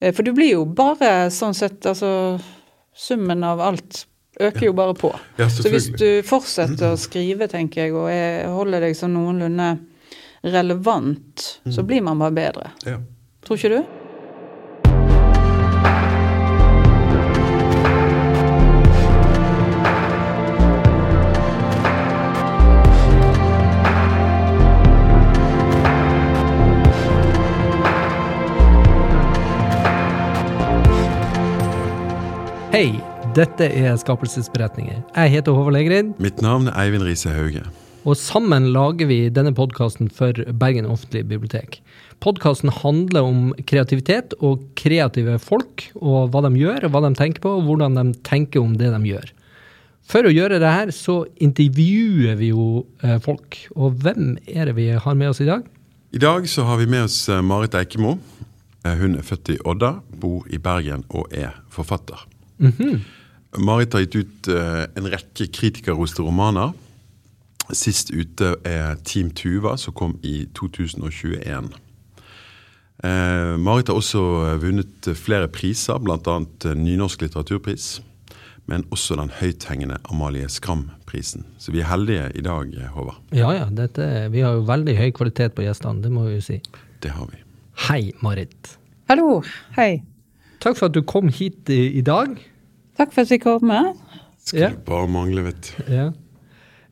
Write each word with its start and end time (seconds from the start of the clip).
Eh, 0.00 0.12
For 0.14 0.22
du 0.22 0.32
blir 0.36 0.52
jo 0.52 0.64
bare 0.64 1.28
sånn 1.34 1.54
sett, 1.56 1.80
altså 1.86 2.38
Summen 2.98 3.44
av 3.46 3.60
alt 3.62 4.04
øker 4.40 4.64
jo 4.68 4.72
bare 4.74 4.94
på. 4.94 5.10
Ja, 5.38 5.46
Så 5.50 5.70
hvis 5.70 5.88
du 5.98 6.22
fortsetter 6.26 6.92
å 6.92 6.98
skrive, 6.98 7.46
tenker 7.50 7.84
jeg, 7.84 7.94
og 7.94 8.08
jeg 8.10 8.48
holder 8.50 8.80
deg 8.86 8.96
sånn 8.98 9.14
noenlunde 9.14 9.68
relevant, 10.42 11.60
så 11.70 11.82
blir 11.86 12.02
man 12.06 12.18
bare 12.18 12.34
bedre. 12.34 12.70
Ja. 12.86 12.98
Tror 13.46 13.58
ikke 13.58 13.70
du? 13.76 13.97
Hei, 32.68 32.98
dette 33.36 33.64
er 33.72 33.96
Skapelsesberetninger. 33.98 35.00
Jeg 35.16 35.32
heter 35.32 35.54
Håvard 35.56 35.74
Legrid, 35.76 36.10
Mitt 36.22 36.42
navn 36.44 36.68
er 36.68 36.76
Eivind 36.84 37.04
Riise 37.06 37.32
Hauge. 37.32 37.62
og 38.08 38.16
sammen 38.16 38.70
lager 38.72 39.08
vi 39.08 39.28
denne 39.28 39.52
podkasten 39.52 40.08
for 40.12 40.32
Bergen 40.60 40.86
offentlige 40.88 41.24
bibliotek. 41.28 41.80
Podkasten 42.24 42.70
handler 42.72 43.22
om 43.26 43.40
kreativitet 43.68 44.32
og 44.40 44.62
kreative 44.76 45.38
folk, 45.38 45.88
og 46.00 46.30
hva 46.32 46.42
de 46.46 46.52
gjør, 46.60 46.84
og 46.88 46.94
hva 46.94 47.02
de 47.08 47.14
tenker 47.18 47.40
på, 47.44 47.52
og 47.58 47.66
hvordan 47.68 47.98
de 47.98 48.04
tenker 48.24 48.60
om 48.62 48.76
det 48.80 48.92
de 48.94 49.02
gjør. 49.12 49.32
For 50.08 50.24
å 50.24 50.32
gjøre 50.32 50.60
det 50.62 50.70
her, 50.72 50.90
så 50.94 51.18
intervjuer 51.44 52.36
vi 52.40 52.48
jo 52.54 52.86
eh, 53.04 53.18
folk. 53.20 53.58
Og 53.76 53.98
hvem 54.00 54.38
er 54.48 54.70
det 54.70 54.76
vi 54.78 54.88
har 54.96 55.14
med 55.20 55.28
oss 55.34 55.42
i 55.44 55.48
dag? 55.50 55.66
I 56.16 56.18
dag 56.22 56.48
så 56.48 56.64
har 56.64 56.78
vi 56.80 56.86
med 56.88 57.04
oss 57.10 57.28
eh, 57.28 57.42
Marit 57.44 57.76
Eikemo. 57.76 58.16
Eh, 58.88 58.94
Hun 58.96 59.18
er 59.20 59.26
født 59.28 59.52
i 59.52 59.58
Odda, 59.68 59.98
bor 60.16 60.48
i 60.48 60.56
Bergen 60.56 61.04
og 61.10 61.28
er 61.36 61.60
forfatter. 61.68 62.24
Marit 62.58 63.94
har 63.94 64.04
gitt 64.04 64.18
ut 64.18 64.50
uh, 64.52 64.84
en 64.98 65.08
rekke 65.08 65.48
kritikerroste 65.54 66.22
romaner. 66.22 66.74
Sist 67.76 68.10
ute 68.10 68.54
er 68.66 68.96
Team 69.04 69.30
Tuva, 69.36 69.76
som 69.76 69.94
kom 69.96 70.16
i 70.24 70.46
2021. 70.56 71.68
Uh, 72.98 73.54
Marit 73.60 73.90
har 73.92 73.94
også 73.94 74.20
eh, 74.42 74.54
vunnet 74.58 75.06
flere 75.14 75.46
priser, 75.52 76.00
bl.a. 76.02 76.38
Nynorsk 76.74 77.22
litteraturpris, 77.22 78.00
men 78.66 78.82
også 78.90 79.20
den 79.20 79.30
høythengende 79.38 80.00
Amalie 80.10 80.48
Skram-prisen. 80.50 81.46
Så 81.62 81.70
vi 81.76 81.84
er 81.84 81.90
heldige 81.92 82.26
i 82.34 82.42
dag, 82.42 82.72
eh, 82.74 82.90
Håvard. 82.96 83.20
Ja 83.36 83.52
ja, 83.54 83.68
dette, 83.70 84.08
vi 84.34 84.42
har 84.42 84.58
jo 84.58 84.66
veldig 84.66 84.96
høy 84.98 85.12
kvalitet 85.14 85.54
på 85.54 85.68
gjestene, 85.68 86.02
det 86.02 86.10
må 86.10 86.26
vi 86.26 86.40
jo 86.40 86.46
si. 86.48 86.58
Det 87.04 87.14
har 87.14 87.30
vi. 87.30 87.38
Hei, 87.86 88.02
Marit. 88.24 88.74
Hallo. 89.12 89.44
Hei. 89.78 90.00
Takk 90.58 90.80
for 90.80 90.88
at 90.88 90.96
du 90.96 91.04
kom 91.06 91.30
hit 91.30 91.70
i, 91.70 92.00
i 92.00 92.02
dag. 92.02 92.34
Takk 92.98 93.12
for 93.14 93.22
at 93.24 93.30
jeg 93.32 93.42
kom 93.44 93.64
med. 93.68 93.92
Skulle 94.42 94.70
Ja. 94.70 94.70
bare 94.86 95.08
mangle, 95.08 95.42
vet 95.46 95.68
du. 95.76 95.92
Ja. 95.92 96.08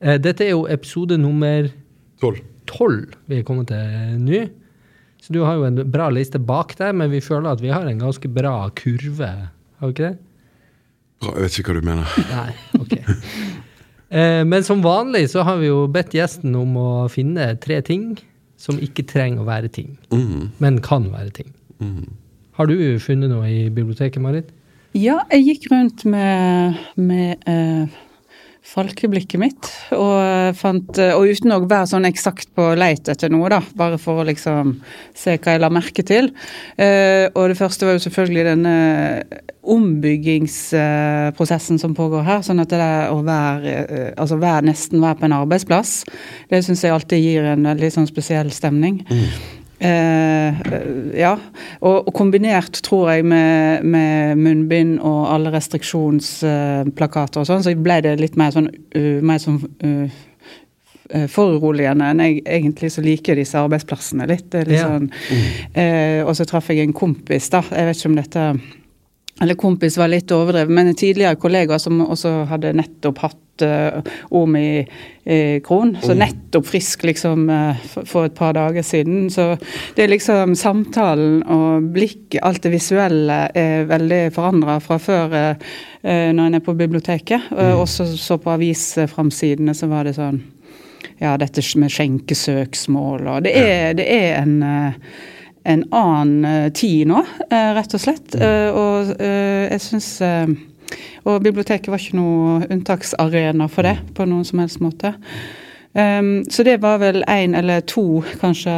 Eh, 0.01 0.19
Dette 0.19 0.45
er 0.45 0.51
jo 0.53 0.67
episode 0.71 1.17
nummer 1.19 1.69
Tolv. 2.67 3.15
vi 3.29 3.39
er 3.39 3.43
kommet 3.47 3.69
til 3.69 4.19
nå. 4.21 4.49
Så 5.21 5.33
du 5.33 5.41
har 5.45 5.55
jo 5.57 5.65
en 5.65 5.81
bra 5.91 6.09
liste 6.11 6.39
bak 6.39 6.77
deg, 6.79 6.95
men 6.95 7.11
vi 7.11 7.21
føler 7.21 7.51
at 7.53 7.61
vi 7.61 7.69
har 7.73 7.87
en 7.89 7.99
ganske 7.99 8.29
bra 8.33 8.69
kurve. 8.71 9.49
Har 9.81 9.89
vi 9.89 9.93
ikke 9.95 10.11
det? 10.11 10.19
Bra, 11.21 11.33
Jeg 11.35 11.43
vet 11.43 11.59
ikke 11.59 11.73
hva 11.73 11.81
du 11.81 11.87
mener. 11.87 12.07
Nei, 12.37 12.53
ok. 12.79 12.97
Eh, 14.11 14.45
Men 14.45 14.63
som 14.63 14.83
vanlig 14.85 15.25
så 15.33 15.43
har 15.43 15.57
vi 15.59 15.67
jo 15.67 15.87
bedt 15.89 16.13
gjesten 16.15 16.55
om 16.55 16.77
å 16.79 17.09
finne 17.11 17.59
tre 17.59 17.81
ting 17.83 18.19
som 18.57 18.79
ikke 18.79 19.03
trenger 19.07 19.43
å 19.43 19.49
være 19.49 19.69
ting, 19.73 19.99
mm. 20.13 20.53
men 20.61 20.79
kan 20.81 21.11
være 21.13 21.33
ting. 21.33 21.51
Mm. 21.81 22.07
Har 22.57 22.67
du 22.71 22.77
funnet 23.03 23.29
noe 23.29 23.45
i 23.51 23.69
biblioteket, 23.69 24.23
Marit? 24.23 24.49
Ja, 24.97 25.19
jeg 25.29 25.43
gikk 25.45 25.67
rundt 25.73 26.05
med, 26.09 26.77
med 26.97 27.37
eh, 27.51 27.89
falkeblikket 28.65 29.41
mitt, 29.41 29.67
og, 29.93 30.55
fant, 30.57 30.99
eh, 31.03 31.13
og 31.13 31.27
uten 31.29 31.53
å 31.53 31.69
være 31.69 31.87
sånn 31.91 32.05
eksakt 32.09 32.49
på 32.57 32.75
leit 32.81 33.09
etter 33.13 33.29
noe, 33.33 33.49
da, 33.53 33.61
bare 33.77 33.99
for 34.01 34.21
å 34.23 34.27
liksom 34.27 34.81
se 35.13 35.37
hva 35.37 35.53
jeg 35.53 35.61
la 35.61 35.71
merke 35.75 36.03
til. 36.07 36.31
Eh, 36.81 37.27
og 37.35 37.49
det 37.53 37.61
første 37.61 37.85
var 37.85 37.93
jo 37.99 38.05
selvfølgelig 38.07 38.45
denne 38.49 38.77
ombyggingsprosessen 39.77 41.79
som 41.83 41.95
pågår 41.99 42.23
her. 42.25 42.41
Sånn 42.47 42.63
at 42.63 42.71
det 42.73 42.81
der 42.81 43.13
å 43.13 43.19
være, 43.27 43.73
eh, 43.85 44.13
altså 44.17 44.37
være, 44.41 44.69
nesten 44.71 45.05
være 45.05 45.19
på 45.21 45.27
en 45.29 45.39
arbeidsplass, 45.43 45.91
det 46.49 46.65
syns 46.65 46.83
jeg 46.87 46.95
alltid 46.97 47.19
gir 47.21 47.43
en 47.53 47.69
veldig 47.69 47.91
sånn 47.99 48.09
spesiell 48.09 48.51
stemning. 48.55 49.05
Eh, 49.79 50.55
ja, 51.21 51.35
og, 51.81 52.07
og 52.09 52.13
kombinert, 52.17 52.79
tror 52.87 53.11
jeg, 53.13 53.27
med, 53.29 53.85
med 53.85 54.39
munnbind 54.41 54.95
og 55.05 55.27
alle 55.35 55.53
restriksjonsplakater 55.53 57.43
og 57.43 57.49
sånn, 57.51 57.65
så 57.67 57.75
ble 57.77 57.99
det 58.07 58.15
litt 58.23 58.39
mer 58.41 58.55
sånn, 58.55 58.71
uh, 58.97 59.19
mer 59.27 59.43
sånn 59.43 59.61
uh, 59.85 60.23
foruroligende 61.31 62.09
enn 62.11 62.23
jeg 62.25 62.41
egentlig 62.57 62.91
så 62.97 63.05
liker 63.05 63.39
disse 63.39 63.61
arbeidsplassene 63.61 64.27
litt. 64.27 64.49
Litt 64.57 64.79
Ja. 64.81 64.89
sånn, 64.89 65.11
eh, 65.75 66.25
og 66.25 66.35
så 66.35 66.45
traff 66.49 66.73
jeg 66.73 66.83
en 66.83 66.97
kompis, 66.97 67.51
da. 67.53 67.63
Jeg 67.71 67.87
vet 67.87 68.01
ikke 68.01 68.11
om 68.11 68.17
dette 68.19 68.47
eller 69.41 69.55
kompis 69.55 69.99
var 69.99 70.09
litt 70.09 70.33
overdrevet, 70.33 70.73
men 70.73 70.91
en 70.91 70.97
tidligere 70.97 71.37
kollega 71.41 71.79
som 71.79 72.01
også 72.05 72.47
hadde 72.51 72.73
nettopp 72.77 73.19
hatt 73.21 73.65
uh, 73.65 74.01
kron, 75.65 75.93
så 76.01 76.17
nettopp 76.17 76.67
frisk 76.69 77.05
liksom 77.09 77.51
uh, 77.51 77.85
for, 77.93 78.09
for 78.09 78.31
et 78.31 78.37
par 78.37 78.57
dager 78.57 78.85
siden. 78.85 79.29
Så 79.33 79.59
det 79.97 80.07
er 80.07 80.13
liksom 80.15 80.57
samtalen 80.57 81.43
og 81.53 81.91
blikket, 81.93 82.41
alt 82.45 82.65
det 82.65 82.73
visuelle, 82.79 83.39
er 83.53 83.89
veldig 83.91 84.23
forandra 84.37 84.79
fra 84.81 84.99
før 85.01 85.37
eh, 85.37 85.71
eh, 86.03 86.33
når 86.33 86.51
en 86.51 86.59
er 86.61 86.65
på 86.65 86.77
biblioteket. 86.77 87.53
Og 87.53 87.85
også 87.85 88.09
så 88.17 88.41
på 88.41 88.53
avisframsidene 88.57 89.77
så 89.77 89.89
var 89.93 90.09
det 90.09 90.17
sånn 90.17 90.41
ja, 91.21 91.37
dette 91.41 91.63
med 91.81 91.93
skjenkesøksmål 91.93 93.27
og 93.31 93.47
Det 93.47 93.55
er, 93.57 93.95
det 93.97 94.07
er 94.13 94.43
en 94.43 94.57
eh, 94.63 94.99
en 95.67 95.85
annen 95.95 96.45
eh, 96.45 96.69
tid 96.77 97.09
nå, 97.11 97.23
eh, 97.51 97.71
rett 97.77 97.95
og 97.97 98.03
slett. 98.03 98.35
Eh, 98.39 98.71
og 98.71 99.15
jeg 99.19 99.83
syns 99.83 100.11
Og 101.27 101.43
biblioteket 101.43 101.91
var 101.91 101.99
ikke 101.99 102.15
noe 102.15 102.67
unntaksarena 102.71 103.67
for 103.69 103.83
det 103.83 103.97
på 104.15 104.23
noen 104.31 104.45
som 104.47 104.61
helst 104.63 104.79
måte. 104.79 105.11
Um, 105.97 106.45
så 106.47 106.63
det 106.63 106.77
var 106.85 107.01
vel 107.03 107.25
én 107.27 107.57
eller 107.59 107.83
to, 107.83 108.23
kanskje, 108.39 108.77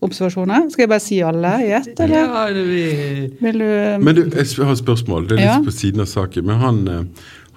observasjoner. 0.00 0.70
Skal 0.72 0.86
jeg 0.86 0.92
bare 0.94 1.04
si 1.04 1.18
alle 1.20 1.52
i 1.66 1.70
ett, 1.76 1.92
eller? 2.00 2.16
Ja, 2.24 2.46
det 2.56 2.64
vil... 2.70 3.28
Vil 3.42 3.60
du 3.60 3.68
Men 4.00 4.16
du, 4.16 4.22
jeg 4.32 4.48
har 4.64 4.72
et 4.72 4.80
spørsmål. 4.80 5.28
Det 5.28 5.36
er 5.36 5.42
litt 5.42 5.50
Ja. 5.50 5.60
på 5.68 5.76
siden 5.76 6.00
av 6.06 6.08
saken. 6.08 6.48
Men 6.48 6.62
han, 6.64 6.80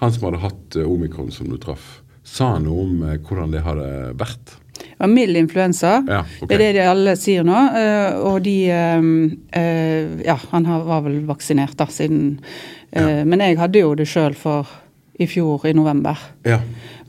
han 0.04 0.12
som 0.12 0.28
hadde 0.28 0.44
hatt 0.44 0.76
omikron, 0.84 1.32
som 1.32 1.48
du 1.48 1.56
traff, 1.56 2.02
sa 2.22 2.52
han 2.58 2.68
noe 2.68 2.84
om 2.84 3.00
hvordan 3.24 3.56
det 3.56 3.64
hadde 3.64 3.88
vært? 4.20 4.59
Det 5.00 5.06
var 5.06 5.12
mild 5.14 5.36
influensa. 5.40 6.04
Ja, 6.08 6.18
okay. 6.42 6.48
Det 6.48 6.54
er 6.54 6.58
det 6.60 6.72
de 6.76 6.82
alle 6.90 7.14
sier 7.16 7.46
nå. 7.48 7.56
eh, 7.80 8.18
og 8.28 8.42
de 8.44 8.56
eh, 8.68 9.06
eh, 9.56 10.26
Ja, 10.26 10.36
han 10.50 10.68
var 10.68 11.06
vel 11.06 11.22
vaksinert, 11.24 11.72
da, 11.80 11.86
siden 11.88 12.36
ja. 12.90 13.22
Men 13.24 13.40
jeg 13.40 13.56
hadde 13.56 13.80
jo 13.80 13.94
det 13.94 14.08
sjøl 14.10 14.34
for 14.34 14.68
i 15.20 15.26
fjor, 15.28 15.66
i 15.68 15.72
november. 15.76 16.18
Ja, 16.48 16.60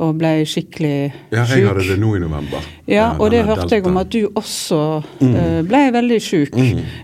Og 0.01 0.15
ble 0.17 0.41
skikkelig 0.49 1.11
ja 1.31 1.43
jeg 1.45 1.67
hadde 1.67 1.83
det 1.85 1.97
nå 2.01 2.15
i 2.17 2.21
november. 2.23 2.63
Ja, 2.89 3.11
og 3.21 3.29
det 3.31 3.43
hørte 3.45 3.61
hørte 3.61 3.77
jeg 3.77 3.85
om 3.87 3.99
at 4.01 4.09
du 4.11 4.25
også 4.27 4.79
eh, 5.21 5.59
ble 5.67 5.81
veldig 5.95 6.17
sjuk, 6.23 6.57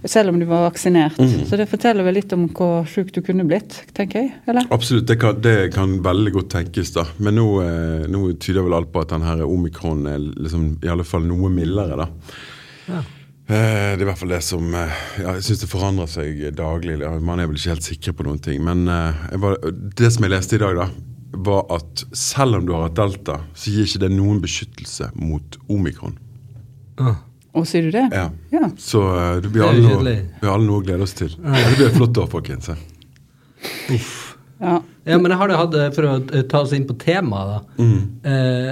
selv 0.10 0.34
om 0.34 0.40
du 0.42 0.48
var 0.50 0.66
vaksinert. 0.66 1.20
Så 1.48 1.60
det 1.60 1.70
forteller 1.72 2.08
vel 2.08 2.18
litt 2.20 2.34
om 2.36 2.48
hvor 2.50 2.88
sjuk 2.90 3.14
du 3.16 3.22
kunne 3.26 3.46
blitt, 3.48 3.84
tenker 3.98 4.26
jeg? 4.26 4.34
Eller? 4.50 4.68
Absolutt, 4.74 5.08
det 5.08 5.20
kan, 5.22 5.40
det 5.44 5.58
kan 5.76 5.98
veldig 6.04 6.34
godt 6.40 6.52
tenkes, 6.58 6.92
da. 6.98 7.06
Men 7.24 7.38
nå, 7.40 7.48
eh, 7.64 8.08
nå 8.12 8.24
tyder 8.42 8.66
vel 8.68 8.80
alt 8.82 8.92
på 8.92 9.06
at 9.06 9.14
den 9.14 9.28
her 9.28 9.46
omikron 9.48 10.08
er 10.10 10.20
liksom, 10.20 10.74
i 10.84 10.92
alle 10.92 11.06
fall 11.08 11.28
noe 11.30 11.54
mildere, 11.54 12.02
da. 12.04 12.10
Ja. 12.88 13.04
Eh, 13.48 13.96
Det 13.96 14.02
er 14.02 14.04
i 14.04 14.08
hvert 14.10 14.20
fall 14.20 14.34
det 14.36 14.42
som 14.44 14.74
eh, 14.76 14.96
ja, 15.22 15.34
Jeg 15.38 15.46
syns 15.48 15.62
det 15.64 15.70
forandrer 15.72 16.10
seg 16.12 16.42
daglig. 16.58 16.98
Man 17.24 17.40
er 17.40 17.48
vel 17.48 17.56
ikke 17.60 17.76
helt 17.76 17.86
sikre 17.88 18.14
på 18.18 18.26
noen 18.28 18.42
ting. 18.44 18.60
Men 18.66 18.88
eh, 18.92 19.22
jeg 19.32 19.44
bare, 19.44 19.72
det 20.02 20.10
som 20.16 20.26
jeg 20.28 20.34
leste 20.34 20.58
i 20.58 20.64
dag, 20.64 20.82
da, 20.82 20.90
var 21.48 21.64
at 21.78 22.04
selv 22.18 22.60
om 22.60 22.66
du 22.68 22.74
har 22.76 22.88
hatt 22.88 22.98
delta, 23.00 23.40
så 23.56 23.72
gir 23.72 23.88
ikke 23.88 24.02
det 24.04 24.12
noen 24.16 24.42
beskyttelse 24.44 25.12
mot 25.22 25.58
omikron. 25.72 26.18
Ah. 27.00 27.24
Og 27.58 27.64
sier 27.66 27.88
du 27.88 27.94
det? 27.96 28.04
Ja. 28.14 28.28
Ja. 28.54 28.68
Så 28.78 29.00
eh, 29.16 29.40
det 29.42 29.50
blir 29.54 29.64
Det 29.64 29.70
alle, 29.72 29.96
noe, 29.96 30.16
vi 30.44 30.50
alle 30.52 30.68
noe 30.68 30.82
å 30.82 30.86
glede 30.86 31.08
oss 31.08 31.16
til. 31.18 31.32
Ja, 31.42 31.56
det 31.72 31.78
blir 31.80 31.88
et 31.88 31.96
flott 31.98 32.20
år, 32.22 32.28
folkens. 32.36 32.68
ja. 34.60 34.76
Ja, 35.08 35.16
men 35.22 35.32
jeg 35.32 35.40
har 35.40 35.48
det 35.50 35.58
hatt, 35.58 35.76
for 35.96 36.06
å 36.10 36.14
eh, 36.36 36.44
ta 36.52 36.62
oss 36.66 36.74
inn 36.76 36.86
på 36.90 36.98
temaet, 37.02 37.54
da. 37.56 37.82
Mm. 37.82 38.00
Eh, 38.28 38.72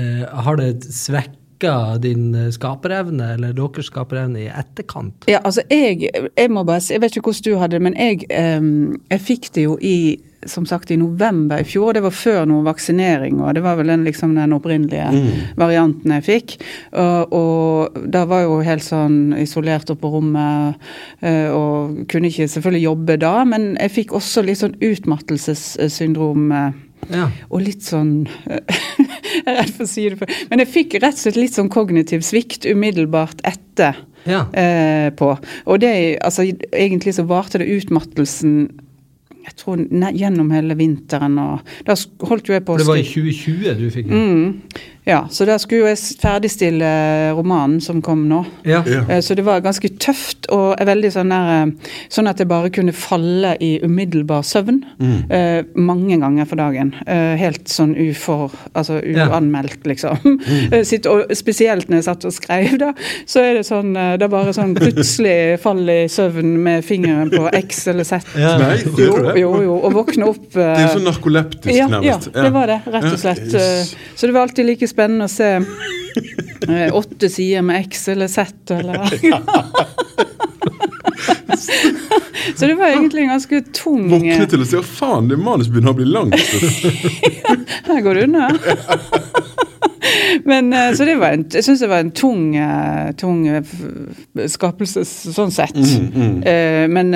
eh, 0.00 0.24
har 0.48 0.58
det 0.58 0.70
svekka 1.54 1.98
din 1.98 2.34
eh, 2.34 2.50
skaperevne, 2.50 3.34
eller 3.34 3.52
deres 3.52 3.86
skaperevne, 3.86 4.44
i 4.44 4.48
etterkant? 4.48 5.24
Ja, 5.26 5.40
altså 5.44 5.62
jeg, 5.70 6.10
jeg 6.36 6.50
må 6.50 6.64
bare 6.64 6.80
si, 6.80 6.94
jeg 6.94 7.02
vet 7.02 7.16
ikke 7.16 7.30
hvordan 7.30 7.44
du 7.44 7.58
hadde 7.58 7.76
det, 7.76 7.82
men 7.82 7.96
jeg, 7.96 8.26
em, 8.30 9.00
jeg 9.10 9.20
fikk 9.20 9.54
det 9.54 9.64
jo 9.64 9.78
i 9.80 10.20
som 10.46 10.66
sagt 10.66 10.90
i 10.90 10.96
november 11.00 11.62
i 11.62 11.64
fjor. 11.64 11.94
Det 11.94 12.02
var 12.04 12.12
før 12.12 12.44
noe 12.44 12.66
vaksinering, 12.66 13.40
og 13.40 13.54
det 13.54 13.62
var 13.64 13.78
vel 13.78 13.88
den, 13.88 14.04
liksom, 14.04 14.34
den 14.36 14.52
opprinnelige 14.52 15.06
varianten 15.56 16.12
jeg 16.18 16.24
fikk. 16.26 16.56
Og, 16.92 17.32
og 17.32 17.96
da 18.12 18.26
var 18.28 18.42
jeg 18.42 18.50
jo 18.50 18.58
helt 18.68 18.84
sånn 18.84 19.16
isolert 19.40 19.88
oppe 19.88 20.02
på 20.04 20.10
rommet 20.18 20.84
eh, 21.24 21.48
og 21.48 22.04
kunne 22.12 22.28
ikke 22.28 22.50
selvfølgelig 22.52 22.84
jobbe 22.84 23.16
da, 23.24 23.38
men 23.48 23.70
jeg 23.78 23.94
fikk 23.94 24.12
også 24.20 24.44
litt 24.44 24.60
sånn 24.60 24.76
utmattelsessyndrom. 24.84 26.52
Eh, 27.10 27.16
Ja. 27.16 27.28
og 27.50 27.62
litt 27.64 27.82
sånn 27.86 28.26
Jeg 29.34 29.50
er 29.50 29.56
redd 29.58 29.72
for 29.74 29.84
å 29.84 29.90
si 29.90 30.04
det, 30.08 30.28
men 30.50 30.62
jeg 30.62 30.70
fikk 30.70 30.94
rett 31.02 31.16
og 31.18 31.22
slett 31.24 31.36
litt 31.40 31.56
sånn 31.56 31.68
kognitiv 31.72 32.22
svikt 32.24 32.64
umiddelbart 32.70 33.40
etter 33.44 33.96
ja. 34.28 34.44
eh, 34.54 35.08
på. 35.16 35.32
Og 35.66 35.80
det, 35.82 35.90
altså, 36.24 36.46
egentlig 36.70 37.16
så 37.16 37.26
varte 37.28 37.58
det 37.60 37.66
utmattelsen 37.74 38.54
jeg 39.44 39.56
tror 39.60 39.76
ne, 39.76 40.08
gjennom 40.16 40.48
hele 40.54 40.72
vinteren. 40.78 41.34
og 41.36 41.66
Da 41.84 41.96
holdt 42.28 42.48
jo 42.48 42.54
jeg 42.56 42.64
på 42.64 42.76
å 42.76 42.80
Det 42.80 42.86
var 42.88 42.96
i 42.96 43.04
skrive 43.04 43.34
2020 43.34 43.82
du 43.82 43.90
fikk 43.92 44.06
den? 44.08 44.22
mm, 44.22 44.93
Ja, 45.06 45.26
så 45.30 45.44
da 45.44 45.58
skulle 45.60 45.82
jo 45.84 45.88
jeg 45.90 45.98
ferdigstille 46.22 46.88
romanen 47.36 47.80
som 47.84 48.00
kom 48.04 48.22
nå. 48.30 48.38
Ja. 48.64 48.82
Ja. 48.88 49.02
Eh, 49.08 49.20
Så 49.20 49.34
det 49.36 49.44
var 49.44 49.60
ganske 49.60 49.88
tøft 50.00 50.46
og 50.52 50.78
veldig 50.80 51.10
sånn 51.12 51.28
der 51.32 51.50
eh, 51.66 51.90
Sånn 52.08 52.28
at 52.30 52.38
jeg 52.40 52.48
bare 52.48 52.70
kunne 52.72 52.92
falle 52.96 53.54
i 53.60 53.78
umiddelbar 53.84 54.42
søvn 54.44 54.82
Mm. 54.94 55.24
uh, 55.30 55.62
mange 55.76 56.16
ganger 56.20 56.46
for 56.46 56.56
dagen. 56.56 56.92
Uh, 57.08 57.34
helt 57.36 57.66
sånn 57.68 57.92
ufor 57.98 58.50
Altså 58.74 59.00
Ja. 59.04 59.26
uanmeldt, 59.28 59.84
liksom. 59.84 60.16
Mm. 60.24 60.84
Sitt, 60.88 61.06
og 61.06 61.26
spesielt 61.36 61.88
når 61.90 61.96
jeg 62.00 62.04
satt 62.04 62.24
og 62.24 62.32
skrev, 62.32 62.78
da, 62.78 62.92
så 63.26 63.42
er 63.42 63.54
det 63.58 63.64
sånn 63.66 63.96
eh, 63.96 64.14
Det 64.16 64.24
er 64.24 64.32
bare 64.32 64.54
sånn 64.56 64.74
plutselig 64.78 65.58
fall 65.60 65.82
i 65.90 66.06
søvn 66.08 66.54
med 66.64 66.84
fingeren 66.84 67.30
på 67.30 67.48
X 67.52 67.86
eller 67.92 68.04
Z. 68.08 68.24
Ja. 68.38 68.56
Nei, 68.58 68.78
Jo, 68.98 69.34
jo, 69.36 69.52
jo. 69.66 69.74
Og 69.84 69.92
våkne 69.94 70.28
opp 70.30 70.48
Det 70.54 70.62
er 70.64 70.80
jo 70.80 70.88
eh, 70.88 70.94
sånn 70.96 71.06
narkoleptisk, 71.10 71.74
ja, 71.74 71.84
ja, 71.86 71.88
nærmest. 71.98 72.32
det 72.32 72.52
var 72.54 72.66
det, 72.72 72.80
rett 72.86 73.10
og 73.12 73.18
slett. 73.20 73.54
Eh, 73.54 73.92
Så 74.14 74.26
det 74.26 74.34
var 74.34 74.46
alltid 74.48 74.66
like 74.66 74.86
spennende 74.94 75.28
å 75.28 75.34
se 75.34 75.50
eh, 76.70 76.88
åtte 76.94 77.28
sider 77.28 77.66
med 77.66 77.84
X 77.88 78.08
eller 78.14 78.30
Z, 78.32 78.78
eller 78.78 79.02
Så 82.56 82.66
det 82.66 82.74
var 82.74 82.86
egentlig 82.86 83.22
en 83.22 83.28
ganske 83.28 83.60
tung 83.72 84.08
Våkne 84.10 84.36
eh, 84.36 84.48
til 84.50 84.62
å 84.62 84.68
si 84.68 84.78
'Å, 84.78 84.84
faen, 84.84 85.28
det 85.30 85.38
manus 85.40 85.70
begynner 85.72 85.94
å 85.94 85.98
bli 85.98 86.06
langt'. 86.08 86.36
Her 87.88 88.00
går 88.04 88.18
det 88.18 88.26
unna. 88.28 88.50
Men 90.44 90.72
eh, 90.72 90.92
Så 90.94 91.06
det 91.08 91.16
var 91.20 91.36
en, 91.36 91.46
jeg 91.50 91.66
syns 91.66 91.82
det 91.82 91.90
var 91.90 92.04
en 92.04 92.12
tung, 92.14 92.54
eh, 92.56 93.10
tung 93.18 93.44
skapelse 94.50 95.04
sånn 95.06 95.54
sett. 95.54 95.76
Mm, 95.76 96.08
mm. 96.14 96.38
Men 96.92 97.10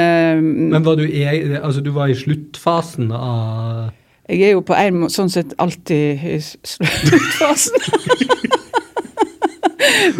Men 0.74 0.84
var 0.86 0.98
du, 0.98 1.06
i, 1.06 1.24
altså, 1.60 1.84
du 1.84 1.92
var 1.94 2.10
i 2.10 2.18
sluttfasen 2.18 3.12
av 3.12 3.90
jeg 4.28 4.44
er 4.44 4.52
jo 4.52 4.64
på 4.66 4.76
en 4.76 5.02
måte 5.02 5.16
sånn 5.16 5.30
sett 5.32 5.54
alltid 5.62 6.24
i 6.28 6.36
sluttfasen. 6.44 7.80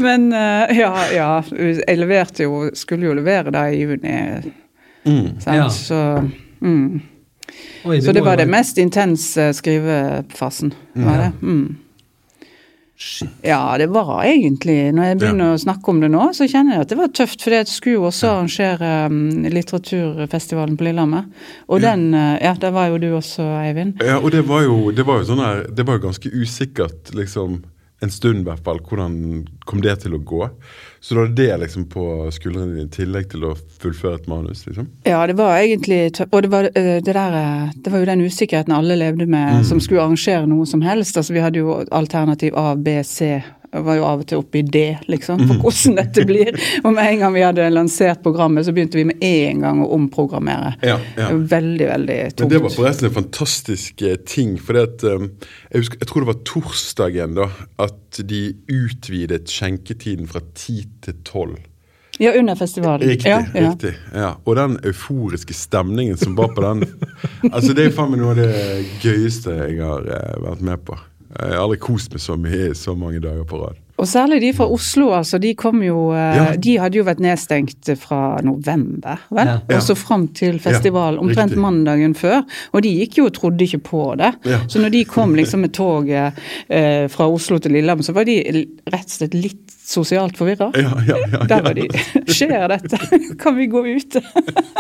Men 0.05 0.31
eh, 0.33 0.79
ja, 0.79 0.93
ja. 1.13 1.29
Jeg 1.51 1.99
leverte 1.99 2.47
jo 2.47 2.69
Skulle 2.79 3.09
jo 3.09 3.17
levere 3.19 3.53
da 3.53 3.67
i 3.69 3.83
juni. 3.83 4.15
Mm. 5.05 5.27
Ja. 5.45 5.69
Så, 5.73 5.99
mm. 6.61 7.01
Oi, 7.85 8.01
så 8.03 8.13
det 8.13 8.25
var 8.25 8.41
det 8.41 8.49
mest 8.49 8.79
intense 8.79 9.51
skrivefasen. 9.57 10.73
Var 10.95 11.23
det? 11.25 11.31
Mm. 11.43 11.77
Ja, 13.47 13.77
det 13.79 13.87
var 13.95 14.25
egentlig 14.27 14.93
Når 14.95 15.05
jeg 15.05 15.19
begynner 15.21 15.53
å 15.55 15.61
snakke 15.63 15.93
om 15.93 16.01
det 16.03 16.09
nå, 16.11 16.25
så 16.35 16.49
kjenner 16.51 16.75
jeg 16.75 16.87
at 16.87 16.93
det 16.93 16.99
var 16.99 17.13
tøft. 17.15 17.43
For 17.45 17.55
jeg 17.55 17.69
skulle 17.71 17.95
jo 18.01 18.07
også 18.09 18.31
arrangere 18.33 18.91
um, 19.07 19.21
litteraturfestivalen 19.55 20.77
på 20.79 20.89
Lillehammer. 20.89 21.29
Og 21.69 21.81
Ja. 21.81 21.95
den 21.95 22.15
eh, 22.15 22.39
Ja, 22.43 22.55
der 22.55 22.71
var 22.75 22.89
jo 22.89 22.99
du 22.99 23.09
også, 23.15 23.43
Eivind. 23.63 24.03
Ja, 24.03 24.19
og 24.19 24.33
det 24.33 24.43
var 24.49 24.63
jo, 24.67 24.91
det 24.91 25.07
var 25.07 25.19
jo 25.23 25.29
sånn 25.31 25.45
her 25.45 25.65
Det 25.71 25.87
var 25.87 25.99
jo 25.99 26.07
ganske 26.09 26.31
usikkert, 26.33 27.15
liksom, 27.15 27.63
en 28.03 28.11
stund 28.11 28.41
i 28.41 28.45
hvert 28.51 28.63
fall, 28.65 28.79
hvordan 28.79 29.47
kom 29.67 29.81
det 29.83 29.99
til 30.01 30.15
å 30.15 30.23
gå. 30.23 30.51
Så 31.01 31.15
da 31.15 31.21
var 31.21 31.35
det 31.39 31.57
liksom 31.63 31.85
på 31.93 32.05
skuldrene 32.35 32.75
dine, 32.75 32.87
i 32.89 32.93
tillegg 32.93 33.29
til 33.33 33.45
å 33.47 33.53
fullføre 33.83 34.19
et 34.19 34.27
manus, 34.31 34.65
liksom. 34.67 34.89
Ja, 35.07 35.21
det 35.31 35.37
var 35.39 35.57
egentlig 35.59 36.01
Og 36.31 36.43
det 36.43 36.51
var, 36.51 36.71
det, 36.75 37.05
der, 37.07 37.37
det 37.75 37.93
var 37.93 38.03
jo 38.03 38.09
den 38.11 38.25
usikkerheten 38.27 38.75
alle 38.75 38.99
levde 38.99 39.29
med, 39.31 39.63
som 39.69 39.81
skulle 39.81 40.03
arrangere 40.03 40.47
noe 40.51 40.67
som 40.67 40.83
helst. 40.83 41.17
Altså 41.17 41.37
Vi 41.37 41.45
hadde 41.45 41.63
jo 41.63 41.79
alternativ 41.95 42.59
A, 42.59 42.75
B, 42.75 42.99
C. 43.07 43.39
Jeg 43.69 43.85
var 43.85 43.99
jo 43.99 44.05
av 44.09 44.23
og 44.23 44.29
til 44.29 44.41
oppe 44.41 44.61
i 44.61 44.65
det, 44.65 44.99
liksom, 45.13 45.43
for 45.45 45.61
hvordan 45.61 45.99
dette 45.99 46.25
blir. 46.29 46.57
Og 46.81 46.93
med 46.95 47.05
en 47.05 47.23
gang 47.23 47.35
vi 47.35 47.45
hadde 47.45 47.69
lansert 47.73 48.23
programmet, 48.25 48.65
så 48.65 48.73
begynte 48.73 48.97
vi 48.97 49.05
med 49.11 49.25
en 49.25 49.65
gang 49.67 49.83
å 49.85 49.91
omprogrammere. 49.99 50.73
Ja, 50.81 50.97
ja. 51.19 51.29
Veldig, 51.37 51.89
veldig 51.91 52.19
Men 52.41 52.53
det 52.55 52.63
var 52.65 52.73
forresten 52.73 53.11
en 53.11 53.17
fantastisk 53.19 54.03
eh, 54.03 54.17
ting. 54.25 54.57
For 54.63 54.81
at, 54.81 55.05
um, 55.05 55.31
jeg, 55.69 55.83
husker, 55.83 56.01
jeg 56.01 56.11
tror 56.11 56.25
det 56.25 56.31
var 56.33 56.45
torsdagen 56.49 57.37
da, 57.37 57.51
at 57.85 58.23
de 58.31 58.45
utvidet 58.73 59.45
skjenketiden 59.53 60.31
fra 60.31 60.41
10 60.55 60.89
til 61.05 61.21
12. 61.25 61.59
Ja, 62.19 62.33
under 62.33 62.57
festivalen. 62.59 63.09
Riktig. 63.09 63.31
ja, 63.31 63.45
ja. 63.55 63.69
riktig, 63.69 63.93
ja. 64.15 64.33
Og 64.45 64.57
den 64.57 64.79
euforiske 64.85 65.55
stemningen 65.55 66.17
som 66.19 66.35
var 66.37 66.51
på 66.57 66.65
den 66.65 66.83
Altså 67.55 67.77
Det 67.77 67.85
er 67.85 67.95
faen 67.95 68.11
meg 68.11 68.25
noe 68.25 68.33
av 68.35 68.41
det 68.41 68.49
gøyeste 69.05 69.55
jeg 69.55 69.79
har 69.85 70.09
eh, 70.17 70.35
vært 70.43 70.65
med 70.67 70.83
på. 70.89 70.99
Jeg 71.29 71.53
har 71.53 71.61
aldri 71.61 71.79
kost 71.83 72.15
meg 72.15 72.23
så 72.25 72.39
mye 72.41 72.73
så 72.79 72.95
mange 72.97 73.21
dager 73.21 73.45
på 73.49 73.61
rad. 73.61 73.77
Og 73.99 74.07
særlig 74.07 74.41
de 74.45 74.53
fra 74.55 74.67
Oslo, 74.71 75.09
altså. 75.17 75.39
De 75.43 75.55
kom 75.59 75.81
jo 75.83 76.11
eh, 76.15 76.37
Ja. 76.39 76.45
De 76.57 76.77
hadde 76.79 76.99
jo 77.01 77.05
vært 77.07 77.19
nedstengt 77.25 77.89
fra 77.99 78.39
november, 78.47 79.19
vel? 79.35 79.47
Ja. 79.51 79.57
Og 79.77 79.83
så 79.83 79.97
fram 79.99 80.29
til 80.39 80.61
festival, 80.63 81.15
Ja, 81.19 81.21
omtrent 81.25 81.51
riktig. 81.51 81.63
mandagen 81.65 82.15
før. 82.15 82.45
Og 82.73 82.83
de 82.87 82.93
gikk 83.01 83.19
jo 83.19 83.25
og 83.27 83.35
trodde 83.35 83.65
ikke 83.67 83.81
på 83.89 84.03
det. 84.21 84.33
Ja. 84.47 84.61
Så 84.69 84.79
når 84.83 84.91
de 84.95 85.05
kom 85.05 85.35
liksom 85.35 85.61
med 85.67 85.73
toget 85.75 86.39
eh, 86.71 87.09
fra 87.11 87.27
Oslo 87.29 87.59
til 87.59 87.73
Lillehammer, 87.75 88.07
så 88.07 88.15
var 88.15 88.25
de 88.29 88.39
rett 88.87 89.09
og 89.09 89.17
slett 89.17 89.35
litt 89.35 89.75
sosialt 89.89 90.37
forvirra. 90.37 90.71
Ja, 90.77 90.93
ja, 91.09 91.17
ja, 91.33 91.43
Der 91.49 91.63
var 91.65 91.75
de. 91.75 91.89
Skjer 92.39 92.69
dette? 92.69 92.99
Kan 93.43 93.57
vi 93.57 93.67
gå 93.73 93.83
ute? 93.89 94.23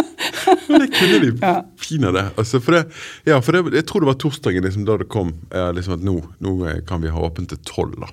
Men 0.68 0.80
det 0.84 0.90
kunne 0.94 1.18
de 1.24 1.32
Ja. 1.42 1.54
pinadø. 1.80 2.22
Altså, 2.38 2.60
for 2.60 2.72
det, 2.76 2.84
ja, 3.26 3.40
for 3.40 3.52
det, 3.56 3.74
jeg 3.74 3.86
tror 3.88 4.00
det 4.04 4.10
var 4.12 4.18
torsdagen 4.20 4.62
liksom, 4.64 4.84
da 4.88 4.96
det 5.00 5.08
kom. 5.08 5.34
eh, 5.50 5.72
liksom 5.74 5.94
at 5.98 6.04
nå, 6.06 6.20
nå 6.44 6.54
eh, 6.68 6.80
kan 6.86 7.02
vi 7.02 7.08
ha 7.12 7.18
åpent 7.28 7.48
til 7.48 7.58
tolv. 7.66 7.98
da. 8.00 8.06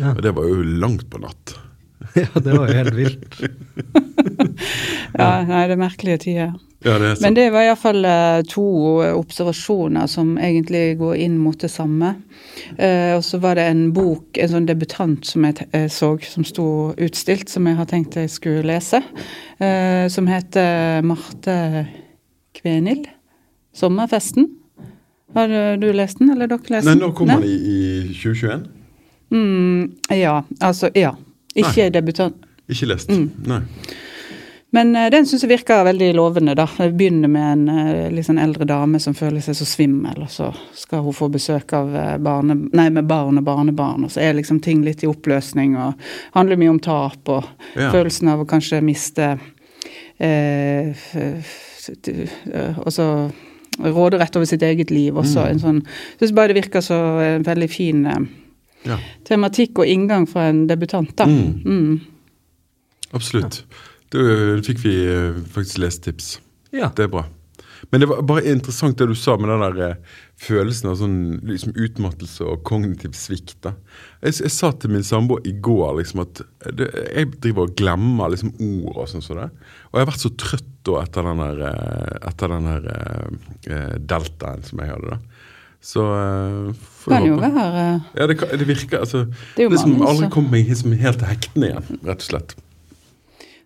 Ja. 0.00 0.12
Og 0.14 0.22
det 0.24 0.32
var 0.36 0.46
jo 0.48 0.62
langt 0.82 1.08
på 1.12 1.18
natt. 1.22 1.54
Ja, 2.16 2.28
det 2.40 2.52
var 2.54 2.68
jo 2.70 2.74
helt 2.76 2.94
vilt. 2.96 3.34
Ja, 5.16 5.42
nei, 5.48 5.62
det 5.68 5.74
er 5.76 5.80
merkelige 5.80 6.18
tider. 6.26 6.52
Ja, 6.84 6.96
det 7.00 7.08
er. 7.08 7.20
Men 7.24 7.34
det 7.36 7.46
var 7.54 7.64
iallfall 7.64 8.04
uh, 8.04 8.40
to 8.48 8.64
observasjoner 9.16 10.06
som 10.10 10.34
egentlig 10.38 10.98
går 11.00 11.16
inn 11.24 11.38
mot 11.40 11.56
det 11.60 11.70
samme. 11.72 12.14
Uh, 12.78 13.16
og 13.16 13.24
så 13.26 13.40
var 13.42 13.56
det 13.58 13.64
en 13.70 13.82
bok, 13.96 14.36
en 14.40 14.52
sånn 14.52 14.68
debutant 14.68 15.24
som 15.28 15.44
jeg 15.48 15.56
te- 15.60 15.68
eh, 15.76 15.86
så, 15.92 16.12
som 16.28 16.44
sto 16.46 16.66
utstilt, 17.00 17.48
som 17.52 17.66
jeg 17.68 17.78
har 17.80 17.88
tenkt 17.90 18.16
jeg 18.20 18.32
skulle 18.32 18.64
lese. 18.68 19.00
Uh, 19.60 20.04
som 20.12 20.28
heter 20.30 21.02
Marte 21.06 21.56
Kvenild. 22.60 23.08
'Sommerfesten'. 23.76 24.48
Har 25.36 25.48
du- 25.48 25.80
du 25.86 25.92
lest 25.92 26.18
den, 26.20 26.30
eller 26.32 26.46
dere 26.48 26.60
lest 26.76 26.86
den? 26.86 26.96
Nei, 26.98 27.06
nå 27.06 27.12
kommer 27.16 27.40
den 27.40 27.50
i, 27.50 27.56
i 27.56 28.14
2021. 28.14 28.68
Mm, 29.30 29.92
ja, 30.14 30.42
altså 30.60 30.90
ja. 30.94 31.14
Ikke 31.56 31.88
debutant. 31.90 32.36
Ikke 32.68 32.86
lest. 32.90 33.10
Mm. 33.10 33.30
Nei. 33.46 33.62
Men 34.76 34.90
uh, 34.96 35.06
den 35.10 35.26
syns 35.26 35.44
jeg 35.44 35.50
virker 35.54 35.84
veldig 35.86 36.10
lovende. 36.18 36.54
da. 36.58 36.66
Jeg 36.78 36.92
begynner 36.98 37.30
med 37.32 37.46
en 37.52 37.68
uh, 37.70 38.10
litt 38.12 38.26
sånn 38.26 38.40
eldre 38.42 38.66
dame 38.68 39.00
som 39.00 39.14
føler 39.16 39.40
seg 39.44 39.56
så 39.56 39.66
svimmel, 39.68 40.20
og 40.26 40.30
så 40.32 40.50
skal 40.76 41.04
hun 41.06 41.16
få 41.16 41.30
besøk 41.32 41.72
av 41.76 41.94
eh, 41.96 42.16
barne, 42.22 42.58
nei, 42.76 42.88
med 42.92 43.06
barn 43.08 43.40
og 43.40 43.46
barnebarn, 43.46 44.04
og 44.04 44.12
så 44.12 44.20
er 44.26 44.36
liksom 44.36 44.60
ting 44.64 44.82
litt 44.84 45.04
i 45.04 45.10
oppløsning, 45.10 45.76
og 45.80 45.94
handler 46.36 46.60
mye 46.60 46.74
om 46.74 46.82
tap 46.82 47.28
og 47.32 47.44
Ja. 47.76 47.90
følelsen 47.92 48.28
av 48.32 48.42
å 48.42 48.48
kanskje 48.48 48.82
miste 48.84 49.38
uh, 50.22 51.06
Og 52.82 52.92
så 52.92 53.06
råderett 53.78 54.36
over 54.36 54.46
sitt 54.48 54.62
eget 54.64 54.90
liv 54.90 55.16
også. 55.16 55.42
Mm. 55.42 55.50
En 55.50 55.60
sånn, 55.60 55.80
jeg 56.16 56.24
syns 56.24 56.36
bare 56.36 56.52
det 56.52 56.62
virker 56.62 56.84
så 56.84 56.96
en 57.20 57.44
veldig 57.44 57.68
fin 57.70 58.06
Ja, 58.86 58.98
tematikk 59.26 59.80
og 59.82 59.90
inngang 59.90 60.28
fra 60.30 60.48
en 60.52 60.66
debutant, 60.70 61.12
da. 61.18 61.26
Mm. 61.26 61.62
Mm. 61.64 63.06
absolutt. 63.16 63.64
Da 64.14 64.20
fikk 64.66 64.84
vi 64.84 64.94
eh, 65.10 65.40
faktisk 65.52 65.82
lesetips. 65.82 66.36
Ja. 66.74 66.92
Det 66.94 67.08
er 67.08 67.12
bra. 67.12 67.26
Men 67.90 68.00
det 68.00 68.08
var 68.10 68.22
bare 68.26 68.46
interessant 68.50 68.98
det 68.98 69.08
du 69.10 69.14
sa 69.18 69.36
med 69.38 69.50
den 69.50 69.62
der 69.62 69.82
eh, 69.84 70.14
følelsen 70.42 70.90
av 70.90 70.98
sånn 71.00 71.18
liksom 71.46 71.74
utmattelse 71.74 72.46
og 72.46 72.64
kognitiv 72.66 73.14
svikt. 73.18 73.56
da. 73.64 73.74
Jeg, 74.24 74.38
jeg 74.46 74.52
sa 74.54 74.72
til 74.72 74.94
min 74.94 75.06
samboer 75.06 75.44
i 75.48 75.54
går 75.64 75.98
liksom 76.00 76.24
at 76.24 76.42
det, 76.76 76.88
jeg 77.12 77.30
driver 77.36 77.68
og 77.68 77.76
glemmer 77.78 78.32
liksom 78.32 78.54
ord 78.54 79.02
og 79.04 79.10
sånn 79.12 79.24
som 79.24 79.40
det. 79.40 79.50
Og 79.90 79.98
jeg 79.98 80.04
har 80.04 80.10
vært 80.12 80.24
så 80.24 80.32
trøtt 80.40 80.72
da 80.86 81.00
etter 81.02 81.26
den 81.26 81.42
der, 81.42 81.62
eh, 81.70 82.16
etter 82.30 82.54
den 82.54 82.70
der 82.70 82.90
eh, 82.94 83.50
eh, 83.74 83.96
deltaen 84.14 84.66
som 84.66 84.82
jeg 84.82 84.92
hadde. 84.94 85.16
da. 85.16 85.35
Så 85.86 86.02
uh, 86.02 86.74
Kan 87.06 87.26
jo 87.28 87.36
være 87.38 88.02
Ja, 88.16 88.26
det, 88.26 88.40
det 88.42 88.66
virker 88.66 89.04
altså 89.04 89.24
Det 89.28 89.62
er 89.62 89.68
jo 89.68 89.70
mange 89.70 89.82
som 89.84 90.06
aldri 90.10 90.30
kommer 90.34 90.56
meg 90.56 90.70
helt 90.98 91.20
til 91.22 91.28
hektene 91.30 91.70
igjen, 91.70 92.00
rett 92.08 92.24
og 92.24 92.26
slett. 92.26 92.56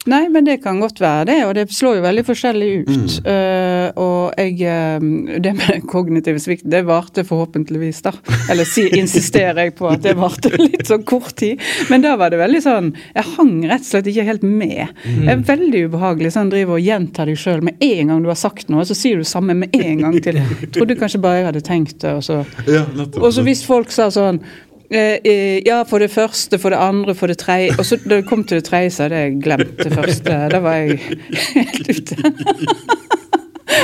Nei, 0.08 0.30
men 0.32 0.46
det 0.46 0.62
kan 0.62 0.78
godt 0.80 0.96
være 1.02 1.26
det, 1.28 1.34
og 1.44 1.50
det 1.58 1.66
slår 1.76 1.98
jo 1.98 2.04
veldig 2.06 2.22
forskjellig 2.24 2.68
ut. 2.86 3.16
Uh, 3.20 3.88
og 4.00 4.38
jeg 4.40 4.54
uh, 4.64 5.36
Det 5.44 5.52
med 5.58 5.82
kognitiv 5.90 6.38
svikt, 6.40 6.64
det 6.72 6.86
varte 6.88 7.24
forhåpentligvis, 7.28 8.00
da. 8.06 8.14
Eller 8.48 8.64
si, 8.64 8.86
insisterer 8.96 9.66
jeg 9.66 9.74
på 9.76 9.90
at 9.92 10.00
det 10.06 10.14
varte 10.16 10.54
litt 10.56 10.88
sånn 10.88 11.04
kort 11.04 11.34
tid. 11.42 11.60
Men 11.92 12.06
da 12.06 12.14
var 12.20 12.32
det 12.32 12.40
veldig 12.40 12.62
sånn 12.64 12.88
Jeg 12.96 13.26
hang 13.34 13.52
rett 13.68 13.84
og 13.84 13.90
slett 13.90 14.08
ikke 14.08 14.24
helt 14.30 14.46
med. 14.46 14.88
Mm. 15.04 15.20
Det 15.20 15.34
er 15.34 15.44
veldig 15.52 15.84
ubehagelig 15.90 16.32
sånn 16.38 16.54
driver 16.54 16.78
og 16.78 16.88
gjentar 16.88 17.28
deg 17.28 17.42
sjøl 17.44 17.60
med 17.68 17.84
en 17.84 18.14
gang 18.14 18.24
du 18.24 18.32
har 18.32 18.40
sagt 18.40 18.72
noe, 18.72 18.86
så 18.88 18.96
sier 18.96 19.20
du 19.20 19.28
samme 19.28 19.58
med 19.58 19.76
en 19.76 20.06
gang 20.06 20.16
til. 20.24 20.40
Trodde 20.78 20.96
kanskje 20.96 21.20
bare 21.20 21.42
jeg 21.42 21.50
hadde 21.50 21.64
tenkt 21.66 22.00
det, 22.00 22.16
og 22.16 22.24
så 22.24 22.40
Ja, 22.70 22.86
Og 23.20 23.30
så 23.36 23.44
hvis 23.44 23.66
folk 23.68 23.92
sa 23.92 24.08
sånn 24.14 24.40
Eh, 24.40 24.48
eh, 24.48 24.69
ja, 24.90 25.82
for 25.86 26.02
det 26.02 26.10
første, 26.10 26.58
for 26.58 26.74
det 26.74 26.80
andre, 26.82 27.14
for 27.14 27.30
det 27.30 27.38
tredje. 27.38 27.76
Og 27.78 27.86
så 27.86 27.98
da 28.02 28.20
kom 28.26 28.44
til 28.44 28.58
det 28.58 28.66
tredje, 28.66 28.90
så 28.90 29.06
hadde 29.06 29.22
jeg 29.22 29.36
glemt 29.44 29.78
det 29.78 29.92
første. 29.94 30.38
Da 30.50 30.58
var 30.64 30.80
jeg 30.82 30.98
helt 31.54 31.90
ute. 31.90 32.16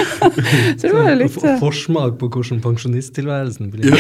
så 0.78 0.86
det 0.86 0.92
var 0.94 1.14
litt 1.18 1.36
uh... 1.44 1.56
Forsmak 1.60 2.18
på 2.20 2.28
hvordan 2.32 2.62
pensjonisttilværelsen 2.64 3.70
blir. 3.72 3.92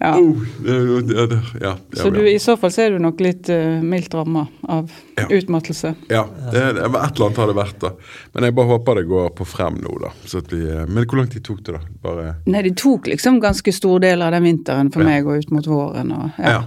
ja. 0.00 0.14
Oh, 0.26 0.36
ja, 0.62 1.24
ja, 1.60 1.70
så 1.92 2.10
du, 2.10 2.20
i 2.28 2.38
så 2.38 2.54
fall 2.60 2.70
så 2.72 2.84
er 2.84 2.94
du 2.94 3.00
nok 3.02 3.20
litt 3.24 3.48
uh, 3.50 3.80
mildt 3.82 4.14
ramma 4.14 4.44
av 4.62 4.92
utmattelse. 5.32 5.94
Ja, 6.12 6.22
det, 6.52 6.60
det, 6.76 6.84
et 6.84 6.86
eller 6.86 7.26
annet 7.26 7.40
har 7.40 7.50
det 7.50 7.56
vært. 7.56 7.78
da. 7.82 7.90
Men 8.36 8.46
jeg 8.46 8.56
bare 8.58 8.70
håper 8.70 9.00
det 9.00 9.06
går 9.10 9.32
på 9.38 9.46
frem 9.48 9.80
nå, 9.82 9.96
da. 10.04 10.12
Vi, 10.52 10.62
men 10.86 11.08
hvor 11.08 11.20
lang 11.20 11.30
tid 11.32 11.44
tok 11.46 11.64
det, 11.66 11.78
da? 11.78 11.98
Bare... 12.04 12.28
Nei, 12.46 12.62
det 12.68 12.76
tok 12.78 13.10
liksom 13.10 13.40
ganske 13.42 13.74
stor 13.74 14.04
del 14.04 14.22
av 14.22 14.36
den 14.36 14.46
vinteren 14.46 14.92
for 14.94 15.06
meg 15.06 15.26
og 15.26 15.42
ut 15.42 15.54
mot 15.56 15.70
våren. 15.70 16.12
og 16.14 16.40
ja. 16.42 16.60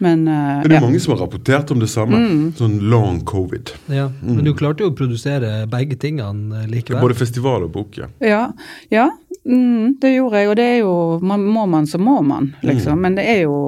Men, 0.00 0.22
uh, 0.28 0.34
men, 0.34 0.64
det 0.64 0.74
er 0.74 0.78
ja. 0.78 0.84
mange 0.84 1.00
som 1.04 1.12
har 1.14 1.22
rapportert 1.26 1.70
om 1.70 1.80
det 1.82 1.90
samme. 1.92 2.16
Mm. 2.16 2.44
Sånn 2.56 2.78
long 2.92 3.20
covid. 3.28 3.72
Ja, 3.92 4.08
mm. 4.08 4.34
Men 4.38 4.46
du 4.46 4.54
klarte 4.56 4.86
jo 4.86 4.92
å 4.92 4.96
produsere 4.96 5.66
begge 5.70 5.98
tingene 6.00 6.64
likevel. 6.70 7.02
Både 7.04 7.18
festival 7.18 7.68
og 7.68 7.74
bok, 7.74 8.00
ja. 8.00 8.08
Ja, 8.24 8.42
ja 8.88 9.10
mm, 9.44 10.00
det 10.00 10.14
gjorde 10.14 10.40
jeg. 10.40 10.50
Og 10.50 10.58
det 10.60 10.68
er 10.76 10.78
jo 10.80 10.94
man, 11.22 11.44
Må 11.44 11.66
man, 11.70 11.86
så 11.86 12.00
må 12.00 12.20
man, 12.24 12.54
liksom. 12.64 12.96
Mm. 12.96 13.06
Men 13.06 13.20
det 13.20 13.28
er 13.28 13.42
jo 13.44 13.60